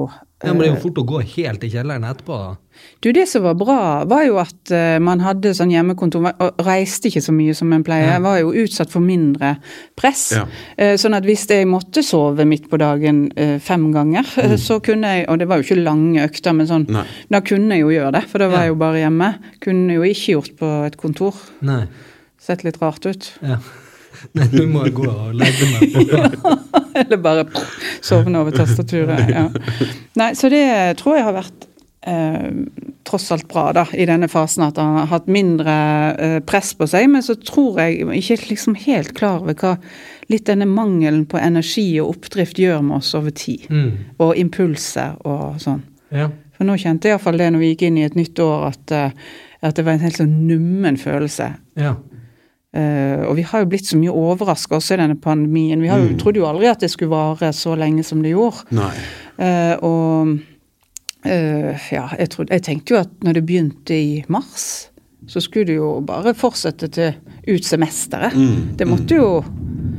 ja, 0.43 0.51
Men 0.51 0.59
det 0.59 0.67
er 0.67 0.73
jo 0.73 0.83
fort 0.83 0.99
å 0.99 1.05
gå 1.07 1.19
helt 1.37 1.63
i 1.63 1.69
kjelleren 1.71 2.03
etterpå. 2.03 2.35
da. 2.35 2.79
Du, 2.99 3.11
Det 3.15 3.23
som 3.29 3.45
var 3.45 3.55
bra, 3.55 3.77
var 4.09 4.25
jo 4.27 4.39
at 4.41 4.73
uh, 4.73 4.97
man 4.99 5.21
hadde 5.23 5.53
sånn 5.55 5.71
hjemmekontor 5.71 6.25
og 6.31 6.63
reiste 6.67 7.07
ikke 7.07 7.23
så 7.23 7.35
mye 7.35 7.55
som 7.55 7.71
en 7.71 7.85
pleier. 7.85 8.11
Jeg 8.11 8.23
var 8.25 8.39
jo 8.41 8.51
utsatt 8.63 8.91
for 8.91 9.05
mindre 9.05 9.53
press. 9.99 10.25
Ja. 10.35 10.43
Uh, 10.75 10.95
sånn 10.99 11.15
at 11.15 11.27
hvis 11.27 11.45
jeg 11.47 11.69
måtte 11.69 12.03
sove 12.03 12.47
midt 12.49 12.67
på 12.71 12.79
dagen 12.81 13.25
fem 13.63 13.85
ganger, 13.93 14.27
mm. 14.27 14.57
så 14.59 14.79
kunne 14.83 15.13
jeg 15.13 15.27
Og 15.31 15.39
det 15.39 15.47
var 15.47 15.59
jo 15.59 15.67
ikke 15.67 15.83
lange 15.83 16.25
økter, 16.25 16.55
men 16.57 16.67
sånn 16.69 16.87
Nei. 16.91 17.05
Da 17.31 17.39
kunne 17.45 17.77
jeg 17.77 17.85
jo 17.85 17.93
gjøre 17.93 18.11
det, 18.17 18.25
for 18.31 18.43
da 18.43 18.49
var 18.51 18.65
jeg 18.65 18.73
jo 18.73 18.81
bare 18.81 18.99
hjemme. 19.05 19.29
Kunne 19.63 19.95
jo 19.95 20.03
ikke 20.07 20.35
gjort 20.35 20.57
på 20.59 20.73
et 20.89 20.99
kontor. 20.99 21.39
Nei. 21.65 21.85
Sett 22.43 22.65
litt 22.67 22.81
rart 22.81 23.07
ut. 23.07 23.31
Ja. 23.39 23.61
Nei, 24.37 24.47
nå 24.53 24.65
må 24.71 24.85
jeg 24.87 24.95
gå 24.97 25.09
og 25.09 25.35
legge 25.37 25.69
meg. 25.73 26.39
Eller 27.03 27.19
bare 27.21 27.45
sovne 28.05 28.41
over 28.43 28.55
tastaturet. 28.55 29.29
Ja. 29.31 29.47
Nei, 30.19 30.33
så 30.37 30.49
det 30.53 30.65
tror 31.01 31.17
jeg 31.17 31.27
har 31.27 31.37
vært 31.37 31.67
eh, 32.05 32.49
tross 33.03 33.31
alt 33.31 33.47
bra 33.51 33.71
da, 33.75 33.85
i 33.93 34.05
denne 34.09 34.29
fasen, 34.31 34.65
at 34.67 34.79
han 34.81 34.97
har 35.01 35.09
hatt 35.11 35.29
mindre 35.31 35.75
eh, 36.13 36.37
press 36.45 36.73
på 36.77 36.87
seg. 36.89 37.09
Men 37.11 37.25
så 37.25 37.35
tror 37.39 37.81
jeg 37.81 38.07
ikke 38.19 38.39
liksom 38.51 38.77
helt 38.85 39.13
klar 39.17 39.41
over 39.43 39.57
hva 39.59 39.75
litt 40.31 40.47
denne 40.47 40.67
mangelen 40.69 41.25
på 41.29 41.39
energi 41.41 41.87
og 42.01 42.15
oppdrift 42.15 42.61
gjør 42.61 42.83
med 42.85 43.01
oss 43.01 43.13
over 43.17 43.33
tid. 43.35 43.67
Mm. 43.69 44.15
Og 44.23 44.37
impulser 44.39 45.17
og 45.27 45.59
sånn. 45.63 45.83
Ja. 46.13 46.29
For 46.53 46.67
nå 46.67 46.77
kjente 46.79 47.09
jeg 47.09 47.17
iallfall 47.17 47.39
det 47.41 47.49
når 47.51 47.63
vi 47.63 47.73
gikk 47.73 47.87
inn 47.87 47.99
i 47.99 48.05
et 48.07 48.17
nytt 48.17 48.39
år, 48.43 48.69
at, 48.71 48.95
eh, 48.95 49.37
at 49.63 49.77
det 49.77 49.85
var 49.87 49.97
en 49.97 50.05
helt 50.05 50.19
sånn 50.21 50.35
nummen 50.47 50.99
følelse. 51.01 51.53
Ja. 51.79 51.97
Uh, 52.73 53.27
og 53.29 53.35
vi 53.37 53.45
har 53.45 53.61
jo 53.61 53.69
blitt 53.69 53.85
så 53.85 53.99
mye 54.01 54.13
overraska 54.13 54.79
også 54.79 54.95
i 54.95 55.01
denne 55.03 55.19
pandemien. 55.21 55.81
Vi 55.83 55.91
har 55.91 56.01
jo, 56.01 56.09
mm. 56.13 56.17
trodde 56.21 56.41
jo 56.41 56.47
aldri 56.49 56.71
at 56.71 56.81
det 56.81 56.89
skulle 56.89 57.13
vare 57.13 57.51
så 57.53 57.75
lenge 57.77 58.05
som 58.07 58.23
det 58.25 58.33
gjorde. 58.33 58.65
Uh, 59.37 59.75
og 59.85 60.31
uh, 61.27 61.85
ja, 61.93 62.07
jeg, 62.17 62.31
trodde, 62.33 62.49
jeg, 62.53 62.65
tenkte 62.65 62.95
jo 62.95 63.03
at 63.03 63.13
når 63.25 63.37
det 63.37 63.45
begynte 63.45 63.97
i 63.97 64.23
mars, 64.33 64.89
så 65.29 65.43
skulle 65.43 65.69
det 65.69 65.77
jo 65.77 65.99
bare 66.05 66.33
fortsette 66.35 66.89
til 66.97 67.13
ut 67.45 67.67
semesteret. 67.67 68.33
Mm. 68.33 68.73
Det 68.79 68.87
måtte 68.89 69.21
jo 69.21 69.29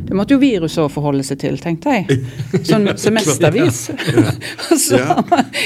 det 0.04 0.16
måtte 0.16 0.36
jo 0.36 0.40
viruset 0.42 0.92
forholde 0.92 1.24
seg 1.26 1.38
til, 1.40 1.56
tenkte 1.62 1.94
jeg. 1.94 2.18
Sånn 2.68 2.90
semestervis. 3.00 3.86
så 4.86 5.00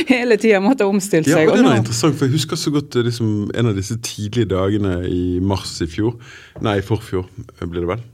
hele 0.09 0.39
tida 0.41 0.61
måtte 0.63 0.87
omstille 0.87 1.27
seg. 1.27 1.49
Ja, 1.49 1.53
og 1.53 1.59
det 1.59 1.73
er 1.73 1.81
interessant, 1.83 2.19
for 2.19 2.29
Jeg 2.29 2.37
husker 2.37 2.61
så 2.61 2.73
godt 2.75 2.99
eh, 2.99 3.07
liksom, 3.09 3.33
en 3.55 3.71
av 3.73 3.79
disse 3.79 3.99
tidlige 4.05 4.53
dagene 4.55 5.01
i 5.09 5.39
mars 5.43 5.75
i 5.85 5.89
fjor. 5.91 6.17
Nei, 6.65 6.79
i 6.79 6.87
forfjor 6.87 7.27
blir 7.65 7.83
det 7.83 7.91
vel. 7.91 8.05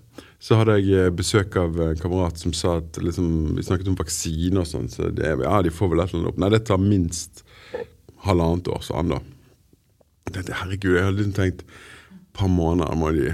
Så 0.45 0.59
hadde 0.61 0.79
jeg 0.81 0.93
eh, 1.07 1.13
besøk 1.15 1.57
av 1.61 1.77
en 1.81 2.01
kamerat 2.01 2.41
som 2.41 2.55
sa 2.57 2.79
at 2.81 3.01
liksom, 3.01 3.57
vi 3.59 3.65
snakket 3.65 3.91
om 3.93 3.99
vaksine 4.01 4.61
og 4.61 4.69
sånn. 4.69 4.91
Så 4.93 5.11
det, 5.15 5.37
ja, 5.45 5.59
de 5.65 5.73
får 5.73 5.93
vel 5.93 6.05
et 6.05 6.13
eller 6.13 6.23
annet 6.23 6.33
opp. 6.33 6.41
Nei, 6.43 6.53
det 6.53 6.65
tar 6.69 6.81
minst 6.83 7.45
halvannet 8.25 8.69
år, 8.73 8.81
sa 8.85 8.99
han 9.01 9.13
da. 9.13 9.21
Herregud, 10.35 10.97
jeg 10.97 11.05
hadde 11.05 11.21
liksom 11.21 11.37
tenkt 11.37 11.65
et 11.65 12.41
par 12.41 12.49
måneder 12.51 12.97
må 12.99 13.13
de 13.15 13.29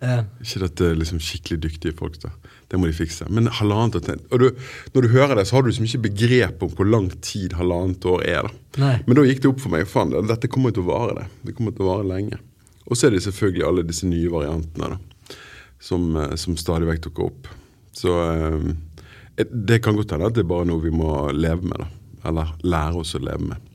ja. 0.00 0.22
Ikke 0.40 0.62
dette 0.62 0.86
liksom 0.96 1.18
skikkelig 1.20 1.58
dyktige 1.60 1.96
folk. 1.96 2.16
da. 2.22 2.30
Det 2.72 2.78
må 2.80 2.88
de 2.88 2.94
fikse. 2.96 3.26
Men 3.28 3.50
halvannet 3.52 3.98
år 4.00 4.20
og 4.32 4.40
du, 4.40 4.50
Når 4.94 5.02
du 5.02 5.08
hører 5.12 5.34
det, 5.36 5.46
så 5.46 5.56
har 5.56 5.62
du 5.62 5.68
liksom 5.68 5.84
ikke 5.84 6.06
begrep 6.08 6.62
om 6.62 6.70
hvor 6.72 6.88
lang 6.88 7.10
tid 7.20 7.52
halvannet 7.58 8.04
år 8.08 8.24
er. 8.24 8.48
da. 8.48 8.80
Nei. 8.80 8.94
Men 9.06 9.18
da 9.18 9.26
gikk 9.28 9.42
det 9.42 9.50
opp 9.50 9.60
for 9.60 9.74
meg. 9.74 9.86
faen, 9.86 10.14
Dette 10.26 10.48
kommer 10.48 10.72
til 10.72 10.86
å 10.86 10.88
vare 10.88 11.18
det. 11.20 11.26
Det 11.44 11.56
kommer 11.58 11.76
til 11.76 11.84
å 11.84 11.90
vare 11.92 12.08
lenge. 12.08 12.40
Og 12.88 12.96
så 12.96 13.06
er 13.06 13.14
det 13.14 13.22
selvfølgelig 13.26 13.66
alle 13.66 13.86
disse 13.86 14.08
nye 14.08 14.30
variantene 14.32 14.94
da, 14.94 15.34
som, 15.78 16.16
eh, 16.16 16.34
som 16.40 16.56
stadig 16.56 16.88
vekk 16.88 17.04
dukker 17.08 17.28
opp. 17.28 17.50
Så 17.92 18.16
eh, 18.24 19.44
det 19.52 19.82
kan 19.84 19.96
godt 19.96 20.16
hende 20.16 20.30
at 20.30 20.34
det 20.34 20.46
er 20.46 20.52
bare 20.52 20.68
noe 20.68 20.80
vi 20.80 20.94
må 20.94 21.30
leve 21.36 21.62
med. 21.68 21.84
da. 21.84 21.90
Eller 22.30 22.56
lære 22.64 23.04
oss 23.04 23.14
å 23.14 23.20
leve 23.20 23.52
med. 23.52 23.68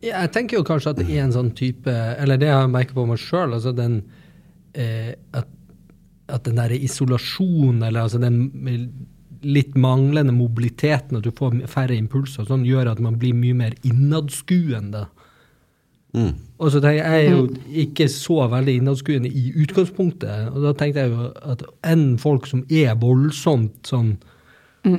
Ja, 0.00 0.22
jeg 0.22 0.32
tenker 0.32 0.56
jo 0.56 0.64
kanskje 0.64 0.94
at 0.94 1.02
i 1.04 1.18
en 1.20 1.32
sånn 1.34 1.50
type 1.52 1.92
Eller 1.92 2.38
det 2.40 2.48
jeg 2.48 2.70
merker 2.72 2.96
på 2.96 3.04
meg 3.04 3.20
sjøl. 3.20 3.52
Altså 3.58 3.74
den 3.76 4.00
eh, 4.74 5.14
at, 5.36 5.48
at, 6.28 6.44
den 6.46 6.60
der 6.60 6.74
isolasjonen, 6.76 7.82
eller 7.86 8.06
altså 8.06 8.20
den 8.22 8.50
litt 9.40 9.76
manglende 9.80 10.34
mobiliteten, 10.36 11.18
at 11.18 11.24
du 11.24 11.32
får 11.34 11.62
færre 11.70 11.96
impulser, 11.96 12.44
sånn 12.48 12.66
gjør 12.68 12.92
at 12.92 13.00
man 13.02 13.16
blir 13.20 13.36
mye 13.36 13.56
mer 13.56 13.76
innadskuende. 13.86 15.06
Mm. 16.16 16.32
Og 16.58 16.72
så 16.74 16.80
tenker 16.82 16.98
jeg, 16.98 17.06
jeg 17.06 17.26
er 17.26 17.36
jo 17.36 17.78
ikke 17.84 18.08
så 18.12 18.42
veldig 18.50 18.74
innadskuende 18.80 19.30
i 19.30 19.52
utgangspunktet. 19.62 20.50
Og 20.50 20.66
da 20.66 20.74
tenkte 20.76 21.04
jeg 21.04 21.14
jo 21.14 21.30
at 21.54 21.64
enn 21.86 22.04
folk 22.20 22.50
som 22.50 22.64
er 22.66 22.98
voldsomt 23.00 23.88
sånn 23.88 24.16
mm. 24.84 24.98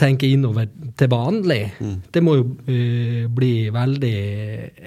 tenker 0.00 0.28
innover 0.28 0.68
til 0.98 1.12
vanlig, 1.12 1.62
mm. 1.78 1.96
det 2.12 2.24
må 2.24 2.36
jo 2.40 2.48
uh, 2.50 3.22
bli 3.32 3.54
veldig 3.72 4.18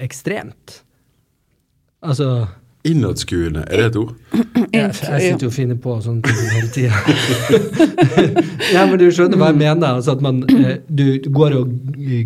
ekstremt. 0.06 0.80
Altså 2.06 2.30
Innadskuende, 2.86 3.64
er 3.66 3.80
det 3.80 3.86
et 3.90 3.96
ord? 4.00 4.14
Jeg, 4.76 4.92
jeg 4.92 5.20
sitter 5.22 5.44
jo 5.46 5.48
og 5.48 5.54
finner 5.54 5.76
på 5.80 5.92
sånne 6.04 6.26
ting 6.26 6.48
hele 6.52 6.68
tida. 6.74 6.98
ja, 8.74 8.82
men 8.84 8.98
du 9.00 9.06
skjønner 9.14 9.38
hva 9.40 9.48
jeg 9.52 9.58
mener? 9.60 9.86
Altså 9.86 10.16
at 10.16 10.24
man, 10.24 10.42
eh, 10.52 10.82
du, 10.88 11.04
går 11.32 11.54
og 11.56 11.70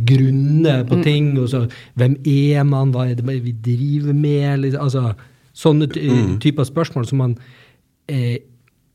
grunner 0.09 0.83
på 0.89 0.99
mm. 0.99 1.03
ting. 1.05 1.29
og 1.39 1.47
så, 1.53 1.61
Hvem 2.01 2.17
er 2.27 2.65
man? 2.67 2.91
Hva 2.95 3.07
er 3.11 3.21
det 3.21 3.37
vi 3.45 3.53
driver 3.53 4.17
med? 4.17 4.67
Altså, 4.73 5.13
sånne 5.53 5.87
mm. 5.93 6.39
typer 6.43 6.67
spørsmål 6.67 7.07
som 7.07 7.23
man 7.23 7.37
eh, 8.11 8.41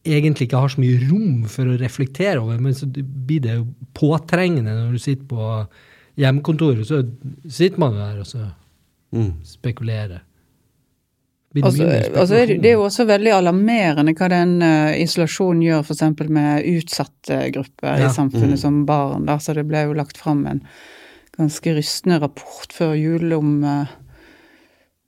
egentlig 0.05 0.49
ikke 0.49 0.61
har 0.65 0.73
så 0.73 0.83
mye 0.83 0.99
rom 1.07 1.45
for 1.51 1.71
å 1.71 1.79
reflektere 1.79 2.41
over. 2.41 2.59
Men 2.61 2.75
så 2.77 2.89
blir 2.91 3.43
det 3.45 3.57
jo 3.59 3.67
påtrengende 3.97 4.75
når 4.75 4.95
du 4.97 5.01
sitter 5.05 5.25
på 5.31 5.49
hjemmekontoret. 6.19 6.85
Så 6.87 7.03
sitter 7.47 7.81
man 7.81 7.99
her 7.99 8.21
og 8.21 8.29
så 8.29 8.45
mm. 9.15 9.31
spekulerer. 9.55 10.23
Altså, 11.63 11.85
altså, 11.87 12.41
det 12.49 12.67
er 12.67 12.75
jo 12.75 12.83
også 12.83 13.05
veldig 13.07 13.31
alarmerende 13.37 14.13
hva 14.17 14.27
den 14.31 14.57
uh, 14.63 14.91
isolasjonen 14.99 15.63
gjør 15.63 15.85
f.eks. 15.85 16.03
med 16.35 16.67
utsatte 16.73 17.37
grupper 17.55 18.01
ja. 18.01 18.09
i 18.09 18.13
samfunnet, 18.13 18.57
mm. 18.57 18.61
som 18.65 18.81
barn. 18.87 19.27
Da. 19.29 19.37
Så 19.39 19.55
det 19.55 19.63
ble 19.69 19.85
jo 19.87 19.95
lagt 19.95 20.19
fram 20.19 20.43
en 20.51 20.63
ganske 21.37 21.75
rystende 21.77 22.19
rapport 22.23 22.75
før 22.75 22.95
jul 22.99 23.35
om 23.37 23.59
uh, 23.63 23.93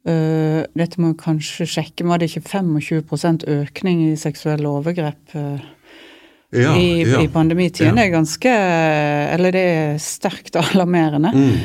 uh, 0.07 0.61
Dette 0.71 1.01
må 1.03 1.11
vi 1.13 1.23
kanskje 1.25 1.67
sjekke, 1.67 2.07
var 2.07 2.21
det 2.21 2.31
ikke 2.31 2.47
25% 2.47 3.47
økning 3.57 4.05
i 4.09 4.13
seksuelle 4.19 4.71
overgrep? 4.71 5.35
Ja, 6.55 6.77
i, 6.79 7.03
ja. 7.03 7.19
i, 7.19 7.27
pandemitiden 7.27 7.97
ja. 7.99 8.05
er 8.05 8.13
ganske 8.13 8.51
Eller 9.33 9.51
det 9.51 9.63
er 9.67 9.97
sterkt 9.99 10.55
alarmerende. 10.61 11.33
Mm. 11.35 11.57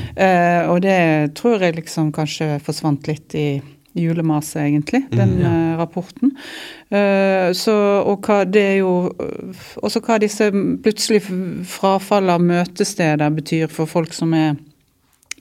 og 0.74 0.80
det 0.82 0.96
tror 1.38 1.62
jeg 1.62 1.76
liksom 1.76 2.10
kanskje 2.10 2.56
forsvant 2.66 3.06
litt 3.06 3.38
i 3.38 3.46
julemase, 3.98 4.60
egentlig, 4.62 5.04
den 5.12 5.36
mm, 5.36 5.42
ja. 5.42 5.52
uh, 5.52 5.78
rapporten. 5.80 6.32
Uh, 6.92 7.50
så, 7.56 7.76
og 8.06 8.24
hva 8.26 8.42
det 8.48 8.62
er 8.62 8.78
jo 8.80 8.92
Også 9.82 10.00
hva 10.04 10.18
disse 10.20 10.48
plutselig 10.52 11.22
frafall 11.68 12.32
av 12.32 12.42
møtesteder 12.44 13.32
betyr 13.36 13.72
for 13.72 13.90
folk 13.90 14.12
som 14.16 14.34
er 14.36 14.56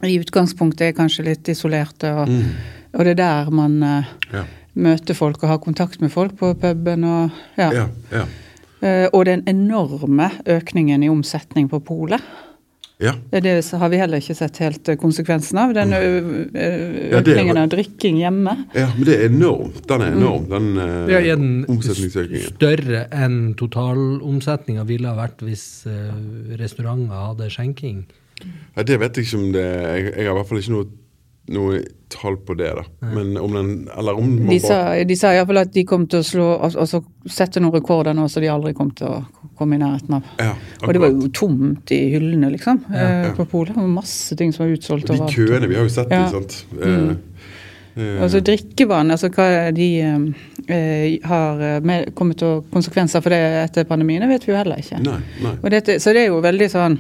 i 0.01 0.15
utgangspunktet 0.17 0.87
er 0.87 0.95
kanskje 0.97 1.27
litt 1.27 1.49
isolerte 1.51 2.09
og 2.17 2.29
mm. 2.31 2.45
Og 2.91 3.05
det 3.05 3.11
er 3.15 3.19
der 3.21 3.51
man 3.51 3.83
eh, 3.83 4.03
Ja. 4.33 4.43
møter 4.73 5.13
folk 5.13 5.43
og 5.43 5.49
har 5.49 5.57
kontakt 5.57 6.01
med 6.01 6.11
folk 6.11 6.35
på 6.37 6.53
puben. 6.53 7.03
Og, 7.03 7.29
ja. 7.57 7.71
Ja, 7.71 7.87
ja. 8.11 8.25
Eh, 8.81 9.07
og 9.13 9.25
den 9.25 9.43
enorme 9.47 10.31
økningen 10.45 11.03
i 11.03 11.09
omsetning 11.09 11.69
på 11.69 11.79
polet. 11.79 12.21
Ja. 13.01 13.13
Det, 13.33 13.53
har 13.81 13.89
vi 13.89 13.97
heller 13.97 14.21
ikke 14.21 14.35
sett 14.37 14.57
helt 14.61 14.89
eh, 14.93 14.97
konsekvensen 15.01 15.57
av. 15.57 15.73
Den 15.73 15.89
det 15.89 16.01
er- 16.61 17.17
økningen 17.21 17.57
av 17.57 17.69
drikking 17.73 18.19
hjemme. 18.21 18.53
ja, 18.77 18.87
men 18.95 19.05
det 19.07 19.15
er 19.19 19.25
enormt. 19.29 19.81
Den 19.89 20.01
er 20.05 20.11
enorm, 20.15 20.47
den 20.51 20.69
eh, 20.77 20.95
Det 21.09 21.17
er 21.19 21.33
en 21.33 21.65
omsetningsøkningen. 21.67 22.55
større 22.55 23.03
enn 23.11 23.53
totalomsetninga 23.59 24.85
ville 24.87 25.07
ha 25.11 25.15
vært 25.17 25.41
hvis 25.45 25.65
eh, 25.89 26.55
restauranter 26.61 27.27
hadde 27.31 27.49
skjenking. 27.53 28.03
Ja, 28.75 28.83
det 28.83 28.97
vet 28.99 29.17
jeg 29.17 29.27
ikke 29.27 29.37
om 29.37 29.51
det 29.53 29.65
Jeg, 29.65 30.05
jeg 30.17 30.25
har 30.25 30.31
i 30.33 30.37
hvert 30.39 30.47
fall 30.49 30.57
ikke 30.63 30.73
noe, 30.73 30.85
noe 31.51 31.81
tall 32.11 32.35
på 32.43 32.55
det, 32.59 32.71
da. 32.75 32.83
Men 33.13 33.37
om 33.39 33.53
den 33.55 33.69
Eller 33.97 34.17
om 34.19 34.25
man 34.35 34.47
De 34.49 34.57
bare 34.59 34.67
sa, 34.67 35.03
de 35.07 35.15
sa 35.15 35.31
iallfall 35.31 35.61
at 35.61 35.71
de 35.73 35.83
kom 35.87 36.07
til 36.11 36.19
å 36.19 36.27
slå 36.27 36.47
al- 36.59 36.75
altså 36.83 36.99
sette 37.31 37.61
noen 37.63 37.73
rekorder 37.77 38.13
nå 38.17 38.25
som 38.29 38.43
de 38.43 38.49
aldri 38.51 38.73
kom 38.75 38.91
til 38.91 39.07
å 39.07 39.21
komme 39.57 39.77
i 39.77 39.79
nærheten 39.79 40.15
av. 40.17 40.23
ja, 40.39 40.53
Og 40.83 40.93
det 40.93 41.01
var 41.01 41.11
jo 41.13 41.29
tomt 41.29 41.91
i 41.95 41.99
hyllene, 42.11 42.51
liksom, 42.51 42.81
eh, 42.93 43.27
Ja. 43.27 43.33
på 43.37 43.45
polet. 43.47 43.75
Masse 43.77 44.35
ting 44.35 44.51
som 44.51 44.65
var 44.65 44.75
utsolgt 44.75 45.07
De 45.07 45.17
køene, 45.17 45.67
vi 45.69 45.75
har 45.75 45.83
jo 45.83 45.89
sett 45.89 46.09
Ja. 46.11 46.25
de, 46.25 46.31
sant. 46.31 46.65
Mm. 46.73 47.17
Uh, 47.97 48.21
Altså 48.23 48.39
drikkevann, 48.39 49.11
altså 49.11 49.27
hva 49.29 49.73
de 49.75 49.87
uh, 50.01 51.27
har 51.27 51.59
eh, 51.61 51.79
med, 51.83 52.13
kommet 52.15 52.37
til 52.37 52.47
å 52.47 52.63
konsekvenser 52.71 53.21
for 53.21 53.29
det 53.29 53.39
etter 53.69 53.83
pandemien, 53.83 54.21
det 54.21 54.29
vet 54.29 54.45
vi 54.47 54.53
jo 54.53 54.57
heller 54.57 54.77
ikke. 54.79 55.01
Nei, 55.03 55.17
nei. 55.43 55.51
Og 55.61 55.69
dette, 55.73 55.97
så 55.99 56.13
det 56.13 56.23
er 56.23 56.27
jo 56.31 56.39
veldig 56.41 56.69
sånn 56.71 56.97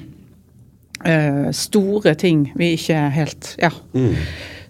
eh, 1.05 1.51
store 1.55 2.15
ting 2.15 2.51
vi 2.55 2.73
ikke 2.77 2.97
helt 3.15 3.55
ja, 3.61 3.69
Mm, 3.93 4.15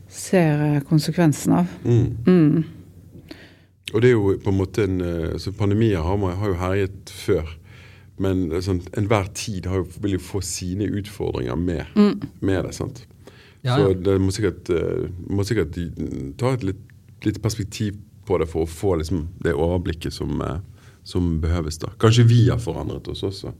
ser 0.09 0.61
eh, 0.75 0.81
konsekvensen 0.87 1.53
av. 1.53 1.65
mm. 1.85 2.05
Mm. 2.27 2.63
Og 3.93 4.01
det 4.01 4.07
er 4.09 4.13
jo 4.15 4.37
på 4.39 4.49
en 4.53 4.55
måte 4.57 4.83
en 4.87 5.01
altså 5.33 5.51
Pandemier 5.51 5.99
har, 5.99 6.15
har 6.39 6.47
jo 6.47 6.53
herjet 6.61 7.09
før. 7.11 7.49
Men 8.21 8.45
sånn, 8.63 8.79
enhver 8.95 9.27
tid 9.35 9.65
har 9.67 9.81
jo, 9.81 9.87
vil 10.03 10.13
jo 10.15 10.21
få 10.23 10.39
sine 10.45 10.85
utfordringer 10.87 11.57
med, 11.59 11.85
med 12.39 12.63
det. 12.67 12.71
sant? 12.77 13.01
Ja, 13.65 13.75
Så 13.75 13.93
det 13.99 14.15
må 14.21 14.31
sikkert, 14.31 14.69
eh, 14.69 15.09
må 15.29 15.43
sikkert 15.43 15.75
ta 16.39 16.53
et 16.53 16.63
litt, 16.63 16.79
litt 17.25 17.41
perspektiv 17.43 17.97
på 18.25 18.37
det 18.39 18.47
for 18.47 18.63
å 18.63 18.69
få 18.69 18.95
liksom, 19.01 19.25
det 19.43 19.53
overblikket 19.57 20.13
som, 20.15 20.39
som 21.03 21.41
behøves. 21.43 21.77
da. 21.81 21.91
Kanskje 21.99 22.23
vi 22.29 22.45
har 22.47 22.61
forandret 22.63 23.09
oss 23.11 23.23
også. 23.27 23.51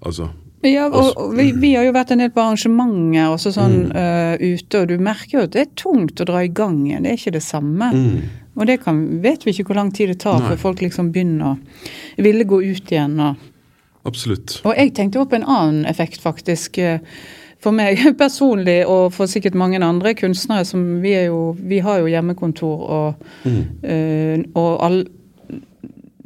Altså, 0.00 0.30
Ja, 0.64 0.86
og, 0.88 1.12
og 1.20 1.34
vi, 1.36 1.50
vi 1.52 1.74
har 1.76 1.84
jo 1.84 1.92
vært 1.94 2.10
en 2.14 2.22
del 2.24 2.30
på 2.34 2.40
arrangementer 2.42 3.28
også 3.34 3.52
sånn 3.54 3.76
eh, 3.94 4.34
ute, 4.40 4.80
og 4.80 4.88
du 4.88 4.96
merker 4.98 5.38
jo 5.38 5.44
at 5.46 5.52
det 5.54 5.60
er 5.66 5.74
tungt 5.78 6.20
å 6.22 6.26
dra 6.26 6.40
i 6.42 6.48
gang 6.48 6.80
igjen. 6.86 7.04
Det 7.04 7.12
er 7.12 7.20
ikke 7.20 7.34
det 7.36 7.42
samme. 7.44 7.90
mm, 7.92 8.22
Og 8.56 8.66
det 8.66 8.78
kan, 8.82 9.02
vet 9.22 9.44
vi 9.46 9.52
ikke 9.52 9.68
hvor 9.68 9.76
lang 9.82 9.92
tid 9.94 10.08
det 10.14 10.18
tar 10.24 10.40
Nei. 10.40 10.48
før 10.48 10.62
folk 10.64 10.80
liksom 10.82 11.12
begynner 11.14 11.52
å 11.52 12.22
ville 12.24 12.44
gå 12.48 12.62
ut 12.64 12.92
igjen. 12.92 13.18
og 13.20 13.36
absolutt. 14.08 14.60
Og 14.64 14.72
jeg 14.78 14.94
tenkte 14.96 15.20
også 15.20 15.30
på 15.34 15.40
en 15.42 15.48
annen 15.50 15.84
effekt, 15.90 16.20
faktisk. 16.24 16.78
eh, 16.78 16.98
For 17.60 17.72
meg 17.72 17.98
personlig, 18.18 18.80
og 18.86 19.12
for 19.16 19.26
sikkert 19.26 19.54
mange 19.56 19.78
andre 19.82 20.14
kunstnere, 20.14 20.64
som 20.68 21.00
vi 21.02 21.14
jo 21.26 21.56
Vi 21.58 21.78
har 21.84 21.98
jo 22.02 22.06
hjemmekontor 22.10 22.82
og, 22.98 23.26
eh, 23.82 24.42
og 24.54 24.72
all, 24.84 25.04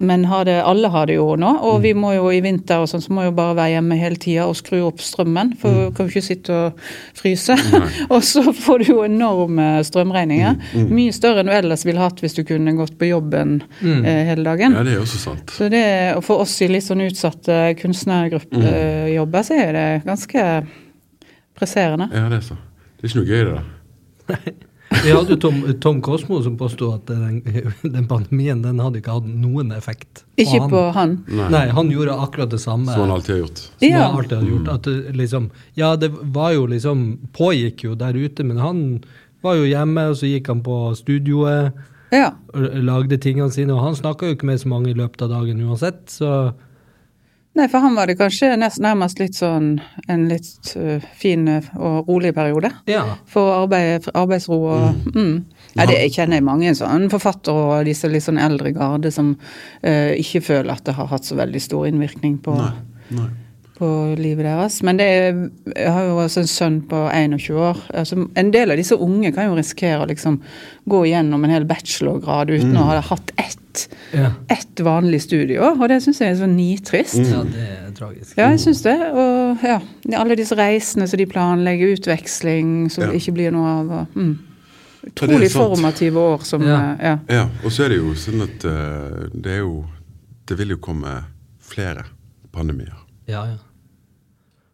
men 0.01 0.25
har 0.25 0.47
det, 0.49 0.57
alle 0.65 0.89
har 0.89 1.09
det 1.11 1.19
jo 1.19 1.35
nå, 1.37 1.51
og 1.69 1.83
vi 1.85 1.93
må 1.93 2.15
jo 2.15 2.31
i 2.33 2.41
vinter 2.45 2.81
og 2.81 2.89
sånn, 2.89 3.03
så 3.05 3.13
må 3.13 3.27
jo 3.27 3.35
bare 3.37 3.57
være 3.59 3.75
hjemme 3.75 3.99
hele 4.01 4.17
tida 4.21 4.47
og 4.49 4.57
skru 4.57 4.79
opp 4.87 5.03
strømmen, 5.05 5.53
for 5.61 5.77
vi 5.77 5.89
kan 5.97 6.09
jo 6.09 6.15
ikke 6.15 6.25
sitte 6.25 6.57
og 6.57 6.81
fryse. 7.19 7.57
og 8.15 8.25
så 8.25 8.45
får 8.57 8.81
du 8.81 8.93
jo 8.95 9.03
enorme 9.05 9.67
strømregninger. 9.85 10.57
Mye 10.89 11.13
større 11.17 11.45
enn 11.45 11.51
du 11.51 11.55
ellers 11.59 11.85
ville 11.85 12.01
hatt 12.01 12.23
hvis 12.25 12.39
du 12.39 12.43
kunne 12.49 12.73
gått 12.79 12.97
på 13.01 13.11
jobben 13.11 13.59
eh, 13.83 14.23
hele 14.31 14.47
dagen. 14.47 14.79
Ja, 14.79 14.87
det 14.89 14.97
er 14.97 15.05
også 15.05 15.21
sant. 15.21 15.53
Så 15.53 15.69
det, 15.73 15.85
og 16.17 16.25
for 16.25 16.47
oss 16.47 16.57
i 16.65 16.71
litt 16.71 16.87
sånn 16.89 17.05
utsatte 17.05 17.61
kunstnergruppejobber, 17.83 19.47
så 19.47 19.61
er 19.67 19.77
det 19.77 19.87
ganske 20.09 20.49
presserende. 21.61 22.09
Ja, 22.17 22.25
det 22.33 22.41
er 22.41 22.49
så. 22.49 22.59
Det 22.97 23.05
er 23.05 23.13
ikke 23.13 23.23
noe 23.23 23.31
gøy, 23.31 23.45
det 23.45 23.61
der. 23.61 24.59
Vi 24.91 25.11
hadde 25.15 25.31
jo 25.31 25.37
Tom, 25.39 25.59
Tom 25.81 26.01
Kosmo 26.03 26.41
som 26.43 26.57
påstod 26.59 26.95
at 26.95 27.07
den, 27.13 27.43
den 27.97 28.09
pandemien 28.11 28.63
den 28.65 28.81
hadde 28.83 28.99
ikke 28.99 29.15
hatt 29.21 29.29
noen 29.31 29.71
effekt 29.77 30.25
Ikke 30.41 30.59
han. 30.65 30.71
på 30.73 30.81
han. 30.97 31.13
Nei. 31.31 31.47
Nei, 31.55 31.63
han 31.77 31.93
gjorde 31.95 32.17
akkurat 32.25 32.51
det 32.51 32.59
samme. 32.61 32.91
Som 32.93 33.07
han 33.07 33.15
alltid 33.15 33.35
har 33.37 33.43
gjort. 33.45 33.59
som 33.63 33.87
Ja. 33.89 34.01
han 34.09 34.19
alltid 34.19 34.39
har 34.39 34.49
gjort. 34.51 34.69
At 34.75 34.83
det, 34.91 35.15
liksom, 35.17 35.51
ja, 35.79 35.93
det 35.97 36.11
var 36.35 36.53
jo 36.57 36.67
liksom 36.67 37.05
Pågikk 37.37 37.85
jo 37.87 37.95
der 37.95 38.19
ute, 38.19 38.45
men 38.45 38.59
han 38.59 38.83
var 39.47 39.55
jo 39.57 39.69
hjemme, 39.71 40.09
og 40.11 40.19
så 40.21 40.27
gikk 40.29 40.51
han 40.53 40.61
på 40.67 40.81
studioet 40.99 41.73
Ja. 42.13 42.33
og 42.53 42.75
lagde 42.83 43.17
tingene 43.23 43.53
sine, 43.55 43.73
og 43.73 43.85
han 43.87 43.95
snakka 43.95 44.27
jo 44.27 44.35
ikke 44.35 44.47
med 44.51 44.59
så 44.61 44.69
mange 44.69 44.91
i 44.91 44.99
løpet 44.99 45.23
av 45.23 45.31
dagen 45.31 45.63
uansett, 45.69 46.03
så 46.11 46.53
Nei, 47.59 47.67
for 47.67 47.83
han 47.83 47.97
var 47.99 48.07
det 48.07 48.15
kanskje 48.21 48.53
nest, 48.61 48.79
nærmest 48.79 49.19
litt 49.19 49.35
sånn 49.35 49.73
en 50.09 50.29
litt 50.31 50.71
uh, 50.79 51.03
fin 51.19 51.49
øh, 51.51 51.71
og 51.75 52.07
rolig 52.09 52.31
periode. 52.37 52.71
ja. 52.87 53.03
For 53.31 53.51
arbeid, 53.57 54.07
arbeidsro 54.15 54.59
og 54.71 55.11
mm. 55.17 55.35
Ja, 55.75 55.87
det 55.87 55.99
jeg 55.99 56.15
kjenner 56.15 56.39
jeg 56.39 56.47
mange 56.47 56.75
sånn 56.79 57.09
forfattere 57.11 57.67
og 57.67 57.89
disse 57.91 58.11
litt 58.11 58.27
sånn 58.27 58.39
eldre 58.39 58.71
garde 58.77 59.11
som 59.15 59.35
uh, 59.35 60.13
ikke 60.15 60.45
føler 60.47 60.73
at 60.77 60.87
det 60.87 60.95
har 60.99 61.11
hatt 61.11 61.27
så 61.27 61.39
veldig 61.39 61.63
stor 61.63 61.91
innvirkning 61.91 62.39
på, 62.45 62.55
Nei. 62.55 62.73
Nei. 63.19 63.31
På 63.81 63.89
livet 64.21 64.45
deres. 64.45 64.83
Men 64.87 64.99
det 65.01 65.07
er, 65.09 65.39
jeg 65.73 65.93
har 65.95 66.05
jo 66.11 66.19
også 66.21 66.43
en 66.45 66.51
sønn 66.53 66.77
på 66.91 66.99
21 67.09 67.57
år. 67.65 67.79
Altså, 67.97 68.19
en 68.37 68.51
del 68.53 68.71
av 68.75 68.77
disse 68.81 68.99
unge 69.01 69.33
kan 69.33 69.49
jo 69.49 69.57
risikere 69.59 70.05
å 70.05 70.09
liksom 70.11 70.37
gå 70.91 71.01
gjennom 71.09 71.45
en 71.49 71.55
hel 71.55 71.65
bachelorgrad 71.69 72.53
uten 72.53 72.77
å 72.77 72.85
ha 72.91 73.01
hatt 73.11 73.33
ett, 73.41 73.87
Ja. 74.13 74.33
ett 74.51 74.81
vanlig 74.83 75.21
studieår, 75.23 75.77
og 75.79 75.89
det 75.89 76.01
syns 76.03 76.19
jeg 76.21 76.33
er 76.35 76.39
så 76.41 76.49
nitrist. 76.51 77.15
ja, 77.23 77.43
det 77.47 77.67
er 77.71 77.91
tragisk. 77.95 78.37
Ja, 78.37 78.49
jeg 78.51 78.59
syns 78.65 78.83
det. 78.83 78.97
Og 79.15 79.63
ja, 79.65 79.77
alle 80.19 80.37
disse 80.37 80.57
reisene 80.59 81.07
som 81.09 81.19
de 81.23 81.27
planlegger, 81.31 81.95
utveksling 81.97 82.91
som 82.91 83.05
Ja. 83.05 83.11
ikke 83.17 83.33
blir 83.37 83.51
noe 83.55 83.69
av. 83.81 83.91
Og, 84.01 84.07
mm. 84.19 84.39
Utrolig 85.07 85.49
formative 85.55 86.17
år 86.21 86.43
som 86.45 86.63
Ja. 86.67 86.77
eh, 86.77 87.07
ja. 87.07 87.19
Ja, 87.29 87.45
og 87.65 87.71
så 87.73 87.85
er 87.87 87.89
det 87.95 87.99
jo 88.03 88.13
sånn 88.19 88.43
at 88.45 88.65
eh, 88.69 89.29
det 89.33 89.53
er 89.55 89.59
jo 89.65 89.85
Det 90.47 90.59
vil 90.59 90.69
jo 90.75 90.77
komme 90.83 91.25
flere 91.63 92.03
pandemier. 92.53 92.93
Ja, 93.29 93.45
ja. 93.47 93.57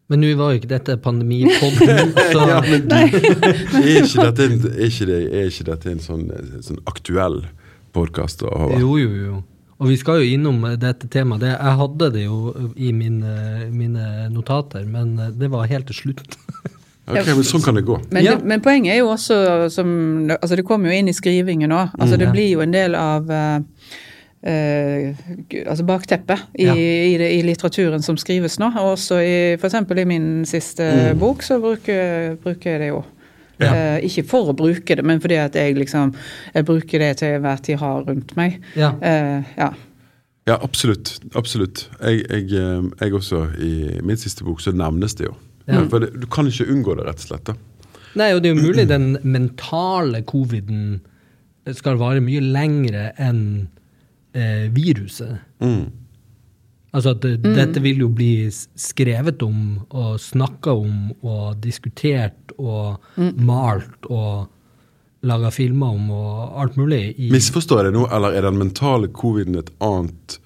Men 0.09 0.21
nå 0.23 0.29
var 0.39 0.53
jo 0.53 0.59
ikke 0.61 0.69
dette 0.71 0.95
pandemipodden, 1.03 2.13
så 2.31 2.45
Ja, 2.47 2.61
men 2.63 2.85
du, 2.87 2.95
er, 2.95 4.03
ikke 4.05 4.23
dette 4.29 4.45
en, 4.47 4.57
er, 4.71 4.85
ikke 4.87 5.07
det, 5.09 5.17
er 5.35 5.49
ikke 5.51 5.65
dette 5.67 5.91
en 5.91 5.99
sånn, 6.03 6.25
sånn 6.63 6.79
aktuell 6.87 7.41
podkast? 7.97 8.45
Jo, 8.79 8.93
jo, 9.01 9.09
jo. 9.25 9.41
Og 9.77 9.91
vi 9.91 9.97
skal 9.99 10.23
jo 10.23 10.29
innom 10.37 10.63
dette 10.81 11.05
temaet. 11.13 11.43
Det, 11.43 11.51
jeg 11.53 11.75
hadde 11.81 12.07
det 12.15 12.23
jo 12.23 12.37
i 12.81 12.89
mine, 12.95 13.33
mine 13.69 14.07
notater, 14.33 14.87
men 14.89 15.11
det 15.37 15.51
var 15.53 15.67
helt 15.69 15.89
til 15.91 15.99
slutt. 16.05 16.37
Ok, 17.07 17.23
men 17.23 17.45
sånn 17.47 17.61
kan 17.63 17.77
det 17.77 17.85
gå. 17.87 17.95
Men, 18.11 18.19
Ja. 18.25 18.33
det, 18.35 18.43
men 18.51 18.59
poenget 18.59 18.91
er 18.91 18.97
jo 18.99 19.13
også 19.13 19.35
som 19.71 19.87
Altså, 20.27 20.57
det 20.59 20.65
kommer 20.67 20.91
jo 20.91 20.97
inn 20.99 21.07
i 21.07 21.13
skrivingen 21.15 21.71
òg. 21.71 21.93
Altså, 21.95 22.17
Mm. 22.17 22.19
det 22.19 22.31
blir 22.33 22.49
jo 22.51 22.59
en 22.65 22.73
del 22.75 22.97
av 22.99 23.29
eh, 23.31 23.61
eh, 24.43 25.15
altså 25.65 25.85
bakteppet 25.85 26.39
i, 26.59 26.65
Ja. 26.65 26.73
i, 26.75 27.17
i 27.39 27.41
litteraturen 27.45 28.01
som 28.03 28.17
skrives 28.17 28.59
nå. 28.59 28.69
Og 28.77 28.93
også 28.97 29.19
i 29.23 29.37
f.eks. 29.57 29.73
i 29.97 30.05
min 30.05 30.45
siste 30.45 30.83
Mm. 31.13 31.19
bok, 31.19 31.41
så 31.43 31.59
bruker, 31.61 32.35
bruker 32.43 32.71
jeg 32.71 32.79
det 32.79 32.87
jo. 32.89 33.03
Ja. 33.59 33.71
Uh, 33.97 34.05
ikke 34.05 34.21
for 34.29 34.51
å 34.51 34.53
bruke 34.53 34.95
det, 34.95 35.03
men 35.03 35.19
fordi 35.19 35.33
at 35.41 35.55
jeg 35.55 35.73
liksom 35.79 36.11
jeg 36.53 36.65
bruker 36.65 36.99
det 37.01 37.17
til 37.17 37.39
enhver 37.39 37.57
tid 37.65 37.79
har 37.81 38.03
rundt 38.05 38.35
meg. 38.37 38.59
Ja. 38.75 38.91
uh, 39.01 39.43
ja. 39.57 39.71
Ja, 40.47 40.59
absolutt. 40.63 41.15
absolutt. 41.35 41.89
Jeg, 41.99 42.21
jeg, 42.29 42.51
jeg 43.01 43.13
også, 43.13 43.47
I 43.59 43.99
min 44.05 44.15
siste 44.17 44.45
bok 44.45 44.61
så 44.61 44.71
nevnes 44.71 45.15
det 45.17 45.25
jo. 45.25 45.33
Ja. 45.67 45.81
For 45.89 45.99
det, 45.99 46.13
du 46.21 46.27
kan 46.31 46.47
ikke 46.47 46.69
unngå 46.71 46.95
det, 46.95 47.07
rett 47.09 47.19
og 47.25 47.31
slett. 47.31 47.49
da. 47.49 47.55
Nei, 48.15 48.29
og 48.33 48.43
det 48.43 48.51
er 48.51 48.55
jo 48.55 48.61
mulig 48.69 48.85
den 48.87 49.17
mentale 49.27 50.21
coviden 50.23 51.01
skal 51.75 51.97
vare 51.99 52.21
mye 52.23 52.39
lengre 52.39 53.09
enn 53.19 53.67
eh, 54.37 54.67
viruset. 54.73 55.39
Mm. 55.63 55.87
Altså 56.95 57.13
at 57.13 57.25
mm. 57.25 57.47
dette 57.57 57.83
vil 57.83 58.05
jo 58.05 58.11
bli 58.13 58.47
skrevet 58.49 59.43
om 59.45 59.81
og 59.89 60.19
snakka 60.21 60.73
om 60.77 61.11
og 61.21 61.57
diskutert 61.61 62.53
og 62.57 63.03
malt 63.17 64.07
og 64.09 64.47
laga 65.27 65.51
filmer 65.53 65.97
om 65.97 66.11
og 66.15 66.61
alt 66.63 66.77
mulig. 66.79 67.01
I, 67.17 67.29
Misforstår 67.33 67.81
jeg 67.81 67.89
det 67.89 67.97
nå, 67.99 68.05
eller 68.13 68.37
er 68.37 68.47
den 68.47 68.59
mentale 68.61 69.09
coviden 69.13 69.59
et 69.59 69.71
annet 69.83 70.39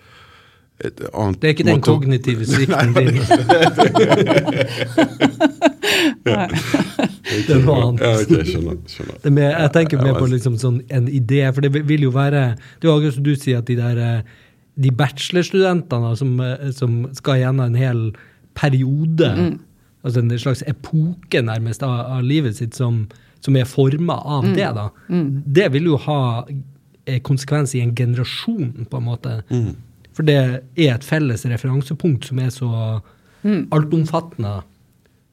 et 0.85 1.01
annet 1.13 1.39
det 1.41 1.47
er 1.49 1.53
ikke 1.55 1.65
den 1.67 1.77
måte 1.79 1.91
kognitive 1.91 2.45
svikten 2.49 2.93
din. 2.95 3.17
Det 6.21 7.55
er 7.55 7.61
noe 7.63 7.77
annet. 7.87 8.01
Ja, 8.03 8.11
skjønner. 8.21 8.77
skjønner. 8.89 9.17
Det 9.23 9.31
med, 9.33 9.47
jeg 9.49 9.71
tenker 9.75 10.01
mer 10.03 10.17
på 10.19 10.27
liksom 10.31 10.57
sånn 10.61 10.79
en 10.93 11.07
idé, 11.11 11.41
for 11.53 11.63
det 11.65 11.71
vil 11.87 12.07
jo 12.07 12.11
være 12.15 12.43
Det 12.57 12.87
er 12.87 12.89
jo 12.91 12.95
akkurat 12.97 13.17
som 13.17 13.25
du 13.25 13.33
sier, 13.39 13.61
at 13.61 13.69
de 13.69 13.77
der 13.79 13.97
eh, 14.01 14.21
de 14.81 14.91
bachelorstudentene 14.95 16.13
som, 16.17 16.31
eh, 16.41 16.69
som 16.75 17.01
skal 17.17 17.41
gjennom 17.41 17.65
en 17.71 17.75
hel 17.79 18.05
periode, 18.57 19.29
Mm. 19.37 19.59
altså 20.03 20.19
en 20.19 20.31
slags 20.39 20.63
epoke 20.67 21.41
nærmest 21.45 21.83
av, 21.83 21.99
av 22.17 22.23
livet 22.23 22.55
sitt, 22.57 22.75
som 22.75 23.07
som 23.41 23.55
er 23.57 23.65
forma 23.65 24.13
av 24.21 24.43
Mm. 24.45 24.53
det, 24.53 24.67
da, 24.75 24.83
det 25.57 25.71
vil 25.73 25.83
jo 25.89 25.95
ha 25.97 26.43
eh, 27.07 27.19
konsekvens 27.25 27.73
i 27.73 27.79
en 27.81 27.95
generasjon, 27.95 28.85
på 28.89 28.97
en 28.97 29.03
måte. 29.03 29.43
For 30.21 30.29
det 30.29 30.37
er 30.37 30.91
et 30.93 31.05
felles 31.07 31.47
referansepunkt 31.49 32.27
som 32.29 32.39
er 32.43 32.51
så 32.53 32.69
altomfattende. 33.73 34.59